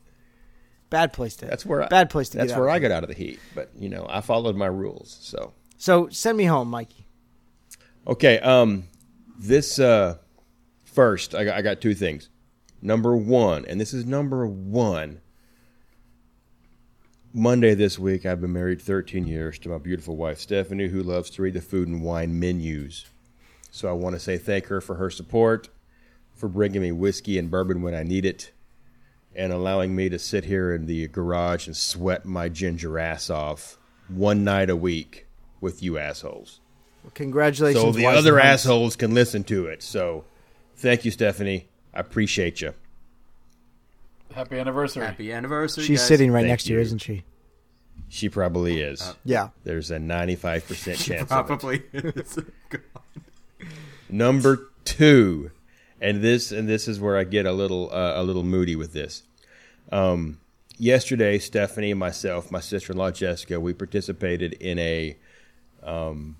Bad 0.89 1.13
place 1.13 1.37
to. 1.37 1.47
That's 1.47 1.67
where 1.67 1.83
I, 1.83 1.89
bad 1.89 2.09
place 2.09 2.31
to. 2.31 2.39
That's 2.39 2.55
where. 2.55 2.71
I 2.71 2.79
got 2.79 2.91
out 2.91 3.03
of 3.03 3.11
the 3.11 3.15
heat. 3.15 3.41
But 3.55 3.71
you 3.79 3.91
know, 3.91 4.07
I 4.09 4.23
followed 4.23 4.57
my 4.57 4.67
rules. 4.67 5.19
So 5.21 5.53
So 5.77 6.09
send 6.09 6.39
me 6.39 6.45
home, 6.45 6.71
Mikey. 6.71 7.07
okay, 8.07 8.39
um, 8.39 8.85
this 9.39 9.79
uh, 9.79 10.17
first, 10.85 11.35
I 11.35 11.45
got, 11.45 11.57
I 11.59 11.63
got 11.63 11.83
two 11.83 11.95
things. 11.95 12.31
Number 12.81 13.15
one, 13.15 13.67
and 13.67 13.79
this 13.81 13.93
is 13.93 14.07
number 14.07 14.47
one. 14.47 15.21
Monday 17.35 17.75
this 17.75 17.99
week, 17.99 18.27
I've 18.27 18.41
been 18.41 18.53
married 18.53 18.81
13 18.81 19.27
years 19.27 19.59
to 19.61 19.69
my 19.69 19.79
beautiful 19.79 20.17
wife 20.17 20.39
Stephanie, 20.39 20.89
who 20.89 21.03
loves 21.03 21.31
to 21.31 21.43
read 21.43 21.55
the 21.55 21.61
food 21.61 21.89
and 21.89 22.03
wine 22.03 22.39
menus. 22.39 23.07
So 23.75 23.89
I 23.89 23.93
want 23.93 24.15
to 24.15 24.21
say 24.21 24.37
thank 24.37 24.67
her 24.67 24.83
for 24.83 24.97
her 24.97 25.09
support, 25.09 25.71
for 26.35 26.47
bringing 26.47 26.83
me 26.83 26.93
whiskey 26.93 27.39
and 27.39 27.51
bourbon 27.51 27.81
when 27.81 27.95
I 27.95 28.03
need 28.03 28.27
it, 28.27 28.53
and 29.35 29.51
allowing 29.51 29.97
me 29.97 30.11
to 30.11 30.19
sit 30.19 30.45
here 30.45 30.75
in 30.75 30.85
the 30.85 31.09
garage 31.09 31.67
and 31.67 31.75
sweat 31.75 32.27
my 32.27 32.51
ginger 32.51 32.99
ass 32.99 33.31
off 33.31 33.79
one 34.09 34.45
night 34.45 34.69
a 34.69 34.77
week 34.77 35.27
with 35.63 35.83
you 35.83 35.97
assholes. 35.97 36.61
Well, 37.03 37.13
Congratulations. 37.15 37.83
So 37.83 37.93
the 37.93 38.05
Wise 38.05 38.19
other 38.19 38.39
and 38.39 38.47
Hutts. 38.47 38.53
assholes 38.53 38.95
can 38.95 39.15
listen 39.15 39.43
to 39.45 39.67
it. 39.67 39.83
So 39.83 40.27
thank 40.77 41.07
you, 41.07 41.11
Stephanie. 41.11 41.69
I 41.95 42.01
appreciate 42.01 42.61
you. 42.61 42.75
Happy 44.35 44.59
anniversary. 44.59 45.07
Happy 45.07 45.33
anniversary. 45.33 45.85
She's 45.85 46.01
guys. 46.01 46.09
sitting 46.09 46.31
right 46.31 46.41
Thank 46.41 46.51
next 46.51 46.65
to 46.65 46.73
you, 46.73 46.77
you. 46.77 46.83
isn't 46.83 46.99
she? 46.99 47.25
She 48.11 48.29
probably 48.29 48.85
oh, 48.85 48.91
is. 48.91 49.15
Yeah. 49.25 49.49
There's 49.65 49.91
a 49.91 49.97
95% 49.97 50.67
chance 50.69 51.11
of 51.11 51.21
it. 51.23 51.29
Probably. 51.29 51.83
is. 51.95 52.39
Number 54.09 54.71
two, 54.85 55.51
and 56.01 56.23
this 56.23 56.53
and 56.53 56.69
this 56.69 56.89
is 56.89 57.01
where 57.01 57.17
I 57.17 57.25
get 57.25 57.47
a 57.47 57.53
little 57.53 57.91
uh, 57.93 58.15
a 58.17 58.23
little 58.23 58.43
moody 58.43 58.77
with 58.77 58.93
this. 58.93 59.23
Um, 59.91 60.39
yesterday, 60.79 61.39
Stephanie 61.39 61.95
myself, 61.95 62.51
my 62.51 62.61
sister-in-law 62.61 63.13
Jessica, 63.13 63.61
we 63.61 63.73
participated 63.73 64.55
in 64.55 64.79
a 64.79 65.17
um, 65.83 66.37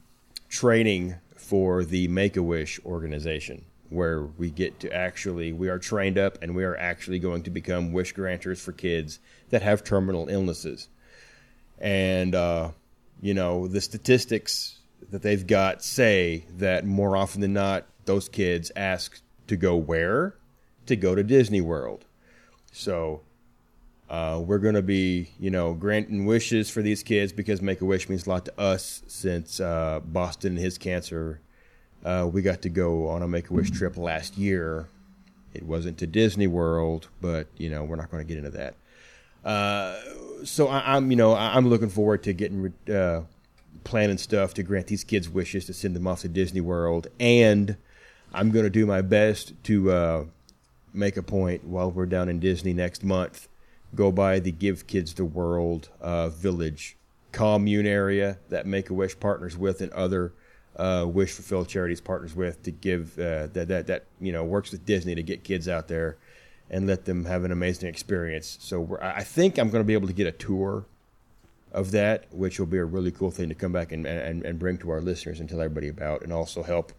training 0.49 1.17
for 1.37 1.85
the 1.85 2.09
Make 2.09 2.37
a 2.37 2.43
Wish 2.43 2.81
organization, 2.85 3.65
where 3.89 4.23
we 4.23 4.51
get 4.51 4.81
to 4.81 4.93
actually 4.93 5.53
we 5.53 5.69
are 5.69 5.79
trained 5.79 6.19
up 6.19 6.39
and 6.43 6.55
we 6.55 6.65
are 6.65 6.77
actually 6.77 7.19
going 7.19 7.43
to 7.45 7.51
become 7.51 7.93
wish 7.93 8.13
granters 8.13 8.61
for 8.61 8.73
kids 8.73 9.19
that 9.51 9.63
have 9.63 9.85
terminal 9.85 10.29
illnesses. 10.29 10.89
And 11.79 12.35
uh, 12.35 12.71
you 13.21 13.35
know 13.35 13.69
the 13.69 13.81
statistics 13.81 14.79
that 15.11 15.23
they've 15.23 15.47
got 15.47 15.83
say 15.83 16.45
that 16.59 16.85
more 16.85 17.17
often 17.17 17.41
than 17.41 17.53
not, 17.53 17.87
those 18.05 18.29
kids 18.29 18.71
ask 18.77 19.21
to 19.47 19.57
go 19.57 19.77
where? 19.77 20.35
To 20.87 20.97
go 20.97 21.15
to 21.15 21.23
Disney 21.23 21.61
World. 21.61 22.05
So 22.73 23.21
uh, 24.11 24.41
we're 24.45 24.59
going 24.59 24.75
to 24.75 24.83
be, 24.83 25.31
you 25.39 25.51
know, 25.51 25.75
granting 25.75 26.27
wishes 26.27 26.69
for 26.71 26.83
these 26.83 27.03
kids 27.03 27.33
because 27.33 27.63
Make 27.63 27.81
a 27.81 27.85
Wish 27.85 28.09
means 28.09 28.27
a 28.27 28.31
lot 28.31 28.45
to 28.47 28.61
us 28.61 29.03
since 29.07 29.61
uh, 29.61 30.01
Boston 30.05 30.53
and 30.53 30.61
his 30.61 30.79
cancer. 30.79 31.41
Uh, 32.05 32.29
we 32.33 32.43
got 32.43 32.63
to 32.63 32.69
go 32.69 33.09
on 33.09 33.23
a 33.23 33.29
Make 33.29 33.51
a 33.51 33.53
Wish 33.55 33.71
trip 33.71 33.97
last 33.97 34.37
year. 34.37 34.89
It 35.55 35.65
wasn't 35.65 35.99
to 35.99 36.07
Disney 36.07 36.47
World, 36.47 37.09
but, 37.21 37.47
you 37.57 37.71
know, 37.71 37.85
we're 37.85 37.97
not 37.97 38.11
going 38.11 38.27
to 38.27 38.29
get 38.29 38.39
into 38.39 38.51
that. 38.59 38.75
Uh, 39.45 39.99
so 40.45 40.69
I, 40.69 40.95
I'm 40.97 41.11
you 41.11 41.17
know 41.17 41.33
I- 41.33 41.57
I'm 41.57 41.69
looking 41.69 41.89
forward 41.89 42.23
to 42.25 42.33
getting 42.33 42.73
uh, 42.89 43.23
planning 43.85 44.19
stuff 44.19 44.55
to 44.55 44.63
grant 44.63 44.87
these 44.87 45.05
kids 45.05 45.29
wishes 45.29 45.67
to 45.67 45.73
send 45.73 45.97
them 45.97 46.07
off 46.07 46.23
to 46.23 46.29
Disney 46.29 46.61
World, 46.61 47.09
and 47.19 47.77
I'm 48.33 48.51
going 48.51 48.65
to 48.65 48.71
do 48.71 48.87
my 48.87 49.03
best 49.03 49.53
to 49.65 49.91
uh, 49.91 50.25
make 50.93 51.17
a 51.17 51.23
point 51.23 51.65
while 51.65 51.91
we're 51.91 52.07
down 52.07 52.29
in 52.29 52.41
Disney 52.41 52.73
next 52.73 53.05
month. 53.05 53.49
Go 53.95 54.11
by 54.11 54.39
the 54.39 54.53
Give 54.53 54.87
Kids 54.87 55.15
the 55.15 55.25
World 55.25 55.91
uh, 56.01 56.31
Village 56.31 56.97
commune 57.33 57.87
area 57.87 58.39
that 58.49 58.67
Make 58.67 58.91
a 58.91 58.95
Wish 58.95 59.19
partners 59.19 59.57
with, 59.57 59.81
and 59.81 59.93
other 59.93 60.33
uh, 60.77 61.07
Wish 61.07 61.33
Fulfill 61.33 61.65
charities 61.65 62.01
partners 62.01 62.35
with 62.35 62.63
to 62.63 62.71
give 62.71 63.19
uh, 63.19 63.49
that 63.49 63.69
that 63.69 63.87
that 63.87 64.05
you 64.21 64.33
know 64.33 64.45
works 64.45 64.71
with 64.71 64.87
Disney 64.87 65.15
to 65.15 65.23
get 65.23 65.45
kids 65.45 65.69
out 65.69 65.89
there 65.89 66.17
and 66.71 66.87
let 66.87 67.05
them 67.05 67.27
have 67.27 67.45
an 67.45 67.53
amazing 67.53 67.89
experience. 67.89 68.57
So 68.61 68.99
I 69.03 69.23
think 69.25 69.59
I'm 69.59 69.69
going 69.69 69.83
to 69.83 69.87
be 69.87 69.93
able 69.93 70.09
to 70.09 70.15
get 70.15 70.27
a 70.27 70.33
tour 70.33 70.87
of 71.73 71.91
that, 71.91 72.27
which 72.31 72.59
will 72.59 72.67
be 72.67 72.79
a 72.79 72.85
really 72.85 73.11
cool 73.11 73.31
thing 73.31 73.49
to 73.49 73.55
come 73.55 73.73
back 73.73 73.93
and, 73.93 74.07
and, 74.07 74.45
and 74.45 74.59
bring 74.59 74.79
to 74.79 74.91
our 74.91 75.01
listeners 75.01 75.41
and 75.41 75.49
tell 75.49 75.61
everybody 75.61 75.89
about, 75.89 76.23
and 76.23 76.33
also 76.33 76.63
help 76.63 76.93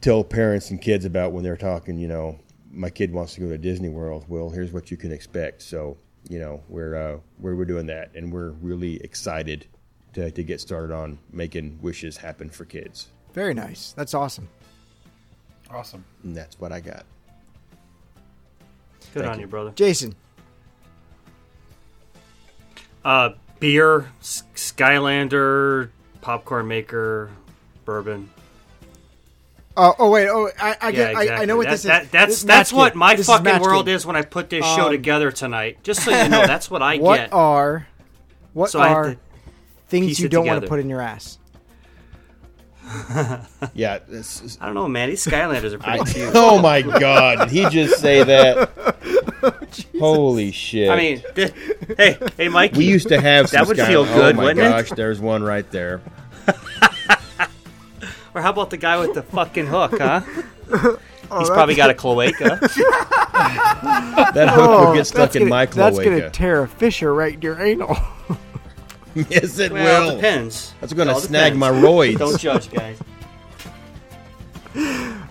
tell 0.00 0.22
parents 0.24 0.70
and 0.70 0.80
kids 0.80 1.04
about 1.04 1.32
when 1.32 1.42
they're 1.42 1.56
talking, 1.56 1.98
you 1.98 2.08
know, 2.08 2.38
my 2.70 2.90
kid 2.90 3.12
wants 3.12 3.34
to 3.34 3.40
go 3.40 3.48
to 3.48 3.58
Disney 3.58 3.88
World. 3.88 4.24
Well, 4.28 4.50
here's 4.50 4.72
what 4.72 4.90
you 4.90 4.96
can 4.96 5.10
expect. 5.10 5.62
So, 5.62 5.96
you 6.28 6.38
know, 6.38 6.62
we're 6.68 6.94
uh, 6.94 7.18
we're, 7.38 7.56
we're 7.56 7.64
doing 7.64 7.86
that, 7.86 8.10
and 8.14 8.32
we're 8.32 8.50
really 8.50 9.02
excited 9.02 9.66
to, 10.12 10.30
to 10.30 10.42
get 10.42 10.60
started 10.60 10.94
on 10.94 11.18
making 11.32 11.78
wishes 11.82 12.16
happen 12.18 12.50
for 12.50 12.64
kids. 12.64 13.08
Very 13.32 13.54
nice. 13.54 13.92
That's 13.92 14.14
awesome. 14.14 14.48
Awesome. 15.70 16.04
And 16.22 16.36
that's 16.36 16.58
what 16.60 16.72
I 16.72 16.80
got. 16.80 17.04
Good 19.14 19.22
Thank 19.22 19.32
on 19.32 19.38
you. 19.38 19.42
you, 19.42 19.46
brother. 19.48 19.72
Jason. 19.74 20.14
Uh, 23.04 23.30
beer, 23.60 24.10
Skylander, 24.22 25.90
popcorn 26.20 26.68
maker, 26.68 27.30
bourbon. 27.84 28.30
Oh, 29.76 29.94
oh 29.98 30.10
wait. 30.10 30.28
Oh, 30.28 30.50
I, 30.60 30.76
I 30.80 30.88
Yeah, 30.88 30.90
get. 30.90 31.10
exactly. 31.10 31.30
I, 31.30 31.42
I 31.42 31.44
know 31.44 31.56
what 31.56 31.66
That- 31.66 31.70
this 31.72 31.82
that- 31.84 32.02
is. 32.04 32.10
That's 32.10 32.32
This 32.32 32.42
that's 32.44 32.72
what 32.72 32.92
Game. 32.94 32.98
my 32.98 33.14
This 33.14 33.26
fucking 33.26 33.44
Match 33.44 33.62
world 33.62 33.86
Game. 33.86 33.94
is 33.94 34.04
when 34.04 34.16
I 34.16 34.22
put 34.22 34.50
this 34.50 34.64
show 34.64 34.86
Um, 34.86 34.90
together 34.92 35.30
tonight. 35.30 35.78
Just 35.84 36.04
so 36.04 36.10
you 36.10 36.28
know, 36.28 36.46
that's 36.46 36.68
what 36.70 36.82
I 36.82 36.96
What 36.98 37.16
get. 37.18 37.32
are 37.32 37.86
what 38.54 38.70
So 38.70 38.80
are 38.80 39.16
things 39.88 40.18
you 40.18 40.28
don't 40.28 40.46
want 40.46 40.62
to 40.62 40.68
put 40.68 40.80
in 40.80 40.88
your 40.88 41.00
ass? 41.00 41.38
Yeah. 43.74 43.98
this 44.08 44.40
is- 44.42 44.58
I 44.60 44.66
don't 44.66 44.74
know, 44.74 44.88
man. 44.88 45.10
These 45.10 45.24
Skylanders 45.24 45.72
are 45.74 45.78
pretty 45.84 46.00
I, 46.00 46.04
cute. 46.04 46.30
oh 46.34 46.60
my 46.60 46.82
God! 46.82 47.48
Did 47.48 47.50
he 47.50 47.68
just 47.68 48.00
say 48.00 48.22
that? 48.24 48.70
Holy 49.98 50.50
shit! 50.52 50.88
I 50.90 50.96
mean, 50.96 51.22
th- 51.34 51.52
hey, 51.96 52.18
hey, 52.36 52.48
Mike. 52.48 52.72
we 52.74 52.84
used 52.86 53.08
to 53.08 53.20
have 53.20 53.48
some 53.48 53.58
That 53.60 53.68
would 53.68 53.76
Sky- 53.76 53.86
feel 53.88 54.04
good, 54.04 54.34
Oh 54.34 54.36
my 54.38 54.44
wouldn't 54.44 54.66
it? 54.66 54.70
gosh! 54.70 54.90
There's 54.90 55.20
one 55.20 55.42
right 55.42 55.68
there. 55.70 56.00
Or 58.34 58.42
how 58.42 58.50
about 58.50 58.70
the 58.70 58.76
guy 58.76 58.98
with 59.00 59.14
the 59.14 59.22
fucking 59.22 59.66
hook, 59.66 59.98
huh? 59.98 60.20
Oh, 61.30 61.40
He's 61.40 61.50
probably 61.50 61.74
got 61.74 61.90
a 61.90 61.94
cloaca. 61.94 62.58
That 64.34 64.48
hook 64.50 64.58
Oh, 64.58 64.90
would 64.90 64.96
get 64.96 65.06
stuck 65.06 65.30
oh, 65.30 65.32
in 65.34 65.38
gonna, 65.40 65.50
my 65.50 65.66
That's 65.66 65.98
gonna 65.98 66.30
tear 66.30 66.62
a 66.62 66.68
fissure 66.68 67.12
right 67.12 67.34
in 67.34 67.42
your 67.42 67.60
anal. 67.60 67.96
yes, 69.14 69.58
it 69.58 69.72
well, 69.72 70.04
will. 70.06 70.12
it 70.12 70.14
depends. 70.16 70.72
That's 70.80 70.92
going 70.94 71.08
to 71.08 71.14
It 71.16 71.20
snag 71.20 71.54
depends. 71.54 71.58
my 71.58 71.70
roids. 71.70 72.18
Don't 72.18 72.38
judge, 72.40 72.70
guys. 72.70 72.98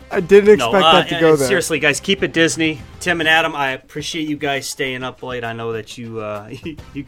I 0.10 0.22
didn't 0.22 0.58
No, 0.60 0.68
expect 0.70 0.86
uh, 0.86 0.92
that 0.94 1.10
to 1.10 1.20
go 1.20 1.36
there. 1.36 1.48
seriously, 1.48 1.80
guys, 1.80 2.00
keep 2.00 2.24
it 2.24 2.32
Disney. 2.32 2.80
Tim 3.02 3.20
and 3.20 3.28
Adam, 3.28 3.54
I 3.56 3.72
appreciate 3.72 4.28
you 4.30 4.38
guys 4.38 4.66
staying 4.68 5.04
up 5.04 5.22
late. 5.22 5.44
I 5.44 5.52
know 5.54 5.74
that 5.74 5.98
you, 5.98 6.20
uh, 6.22 6.50
you, 6.94 7.06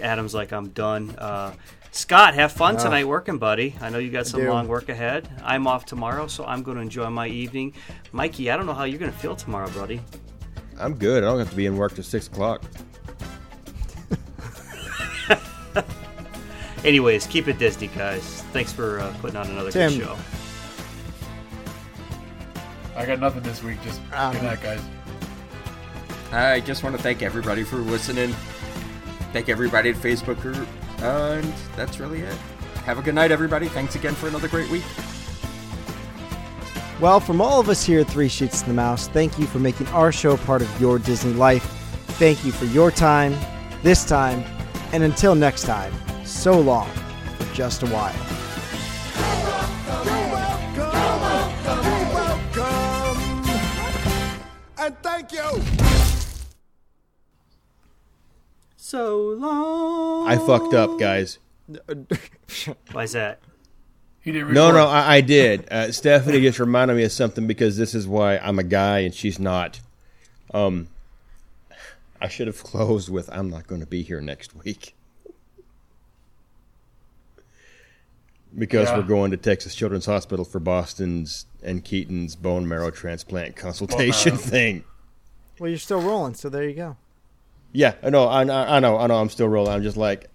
Adam's 0.00 0.32
like, 0.34 0.52
I'm 0.52 0.68
done. 0.68 1.10
Uh, 1.18 1.52
Scott, 1.92 2.34
have 2.34 2.52
fun 2.52 2.76
tonight 2.76 3.08
working, 3.08 3.38
buddy. 3.38 3.74
I 3.80 3.90
know 3.90 3.98
you 3.98 4.10
got 4.10 4.28
some 4.28 4.46
long 4.46 4.68
work 4.68 4.88
ahead. 4.88 5.28
I'm 5.42 5.66
off 5.66 5.86
tomorrow, 5.86 6.28
so 6.28 6.44
I'm 6.44 6.62
going 6.62 6.76
to 6.76 6.82
enjoy 6.82 7.10
my 7.10 7.26
evening. 7.26 7.74
Mikey, 8.12 8.48
I 8.52 8.56
don't 8.56 8.66
know 8.66 8.74
how 8.74 8.84
you're 8.84 9.00
going 9.00 9.10
to 9.10 9.18
feel 9.18 9.34
tomorrow, 9.34 9.68
buddy. 9.70 10.00
I'm 10.78 10.94
good. 10.94 11.24
I 11.24 11.26
don't 11.26 11.40
have 11.40 11.50
to 11.50 11.56
be 11.56 11.66
in 11.66 11.76
work 11.76 11.94
till 11.94 12.04
six 12.04 12.28
o'clock. 12.28 12.62
Anyways, 16.84 17.26
keep 17.26 17.48
it 17.48 17.58
Disney, 17.58 17.88
guys. 17.88 18.42
Thanks 18.52 18.72
for 18.72 19.00
uh, 19.00 19.12
putting 19.20 19.36
on 19.36 19.50
another 19.50 19.70
Tim. 19.72 19.90
good 19.92 20.00
show. 20.06 20.16
I 23.00 23.06
got 23.06 23.18
nothing 23.18 23.42
this 23.42 23.62
week. 23.62 23.82
Just 23.82 23.98
Um, 24.12 24.34
good 24.34 24.42
night, 24.42 24.62
guys. 24.62 24.80
I 26.32 26.60
just 26.60 26.82
want 26.82 26.94
to 26.96 27.02
thank 27.02 27.22
everybody 27.22 27.62
for 27.64 27.76
listening. 27.76 28.34
Thank 29.32 29.48
everybody 29.48 29.88
at 29.88 29.96
Facebook 29.96 30.38
group. 30.42 30.68
And 30.98 31.50
that's 31.76 31.98
really 31.98 32.20
it. 32.20 32.36
Have 32.84 32.98
a 32.98 33.02
good 33.02 33.14
night, 33.14 33.32
everybody. 33.32 33.68
Thanks 33.68 33.94
again 33.94 34.14
for 34.14 34.28
another 34.28 34.48
great 34.48 34.70
week. 34.70 34.84
Well, 37.00 37.20
from 37.20 37.40
all 37.40 37.58
of 37.58 37.70
us 37.70 37.82
here 37.82 38.00
at 38.00 38.08
Three 38.08 38.28
Sheets 38.28 38.60
to 38.60 38.68
the 38.68 38.74
Mouse, 38.74 39.08
thank 39.08 39.38
you 39.38 39.46
for 39.46 39.58
making 39.58 39.86
our 39.88 40.12
show 40.12 40.36
part 40.36 40.60
of 40.60 40.80
your 40.80 40.98
Disney 40.98 41.32
life. 41.32 41.64
Thank 42.18 42.44
you 42.44 42.52
for 42.52 42.66
your 42.66 42.90
time, 42.90 43.34
this 43.82 44.04
time, 44.04 44.44
and 44.92 45.02
until 45.02 45.34
next 45.34 45.62
time, 45.62 45.94
so 46.26 46.60
long 46.60 46.90
for 47.38 47.54
just 47.54 47.82
a 47.82 47.86
while. 47.86 48.14
And 54.80 54.96
thank 55.02 55.30
you. 55.32 55.62
So 58.76 59.18
long. 59.38 60.26
I 60.26 60.36
fucked 60.38 60.72
up, 60.74 60.98
guys. 60.98 61.38
Why's 62.92 63.12
that? 63.12 63.40
He 64.22 64.32
didn't. 64.32 64.52
No, 64.54 64.72
no, 64.72 64.86
I, 64.86 65.16
I 65.16 65.20
did. 65.20 65.70
Uh, 65.70 65.92
Stephanie 65.92 66.40
just 66.40 66.58
reminded 66.58 66.96
me 66.96 67.04
of 67.04 67.12
something 67.12 67.46
because 67.46 67.76
this 67.76 67.94
is 67.94 68.08
why 68.08 68.38
I'm 68.38 68.58
a 68.58 68.62
guy 68.64 69.00
and 69.00 69.14
she's 69.14 69.38
not. 69.38 69.80
Um, 70.52 70.88
I 72.20 72.28
should 72.28 72.46
have 72.46 72.62
closed 72.62 73.08
with 73.10 73.30
"I'm 73.32 73.48
not 73.50 73.66
going 73.66 73.80
to 73.82 73.86
be 73.86 74.02
here 74.02 74.20
next 74.20 74.54
week" 74.56 74.94
because 78.58 78.88
Yeah. 78.88 78.96
we're 78.96 79.04
going 79.04 79.30
to 79.30 79.36
Texas 79.36 79.74
Children's 79.74 80.06
Hospital 80.06 80.44
for 80.44 80.58
Boston's 80.58 81.46
and 81.62 81.84
Keaton's 81.84 82.36
bone 82.36 82.66
marrow 82.68 82.90
transplant 82.90 83.56
consultation 83.56 84.32
marrow. 84.34 84.42
thing. 84.44 84.84
Well, 85.58 85.68
you're 85.68 85.78
still 85.78 86.00
rolling, 86.00 86.34
so 86.34 86.48
there 86.48 86.68
you 86.68 86.74
go. 86.74 86.96
Yeah, 87.72 87.94
I 88.02 88.10
know, 88.10 88.24
I, 88.24 88.42
I 88.44 88.76
I 88.76 88.80
know, 88.80 88.98
I 88.98 89.06
know. 89.06 89.16
I'm 89.16 89.28
still 89.30 89.48
rolling. 89.48 89.72
I'm 89.72 89.82
just 89.82 89.96
like, 89.96 90.28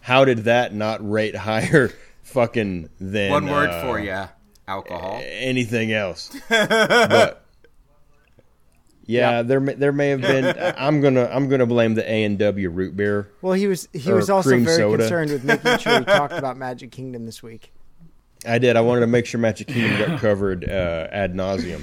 how 0.00 0.24
did 0.24 0.38
that 0.44 0.74
not 0.74 1.08
rate 1.08 1.36
higher? 1.48 1.90
Fucking 2.22 2.90
than 3.00 3.30
One 3.30 3.46
word 3.46 3.70
uh, 3.70 3.82
for 3.82 3.98
you 3.98 4.24
alcohol. 4.66 5.18
anything 5.24 5.92
else. 5.92 6.30
but 6.50 7.42
yeah, 9.06 9.40
there 9.40 9.60
may, 9.60 9.72
there 9.74 9.92
may 9.92 10.10
have 10.10 10.20
been. 10.20 10.54
I'm 10.76 11.00
gonna 11.00 11.24
I'm 11.32 11.48
gonna 11.48 11.64
blame 11.64 11.94
the 11.94 12.10
A 12.10 12.24
and 12.24 12.38
W 12.38 12.68
root 12.68 12.94
beer. 12.96 13.30
Well, 13.40 13.54
he 13.54 13.66
was 13.66 13.88
he 13.94 14.12
was 14.12 14.28
also 14.28 14.50
very 14.50 14.64
soda. 14.66 14.98
concerned 14.98 15.30
with 15.30 15.44
making 15.44 15.78
sure 15.78 16.00
he 16.00 16.04
talked 16.04 16.34
about 16.34 16.58
Magic 16.58 16.90
Kingdom 16.90 17.24
this 17.24 17.42
week. 17.42 17.72
I 18.48 18.58
did. 18.58 18.76
I 18.76 18.80
wanted 18.80 19.00
to 19.00 19.06
make 19.06 19.26
sure 19.26 19.38
Kingdom 19.66 19.98
got 19.98 20.20
covered 20.20 20.64
uh, 20.68 21.08
ad 21.10 21.34
nauseum. 21.34 21.82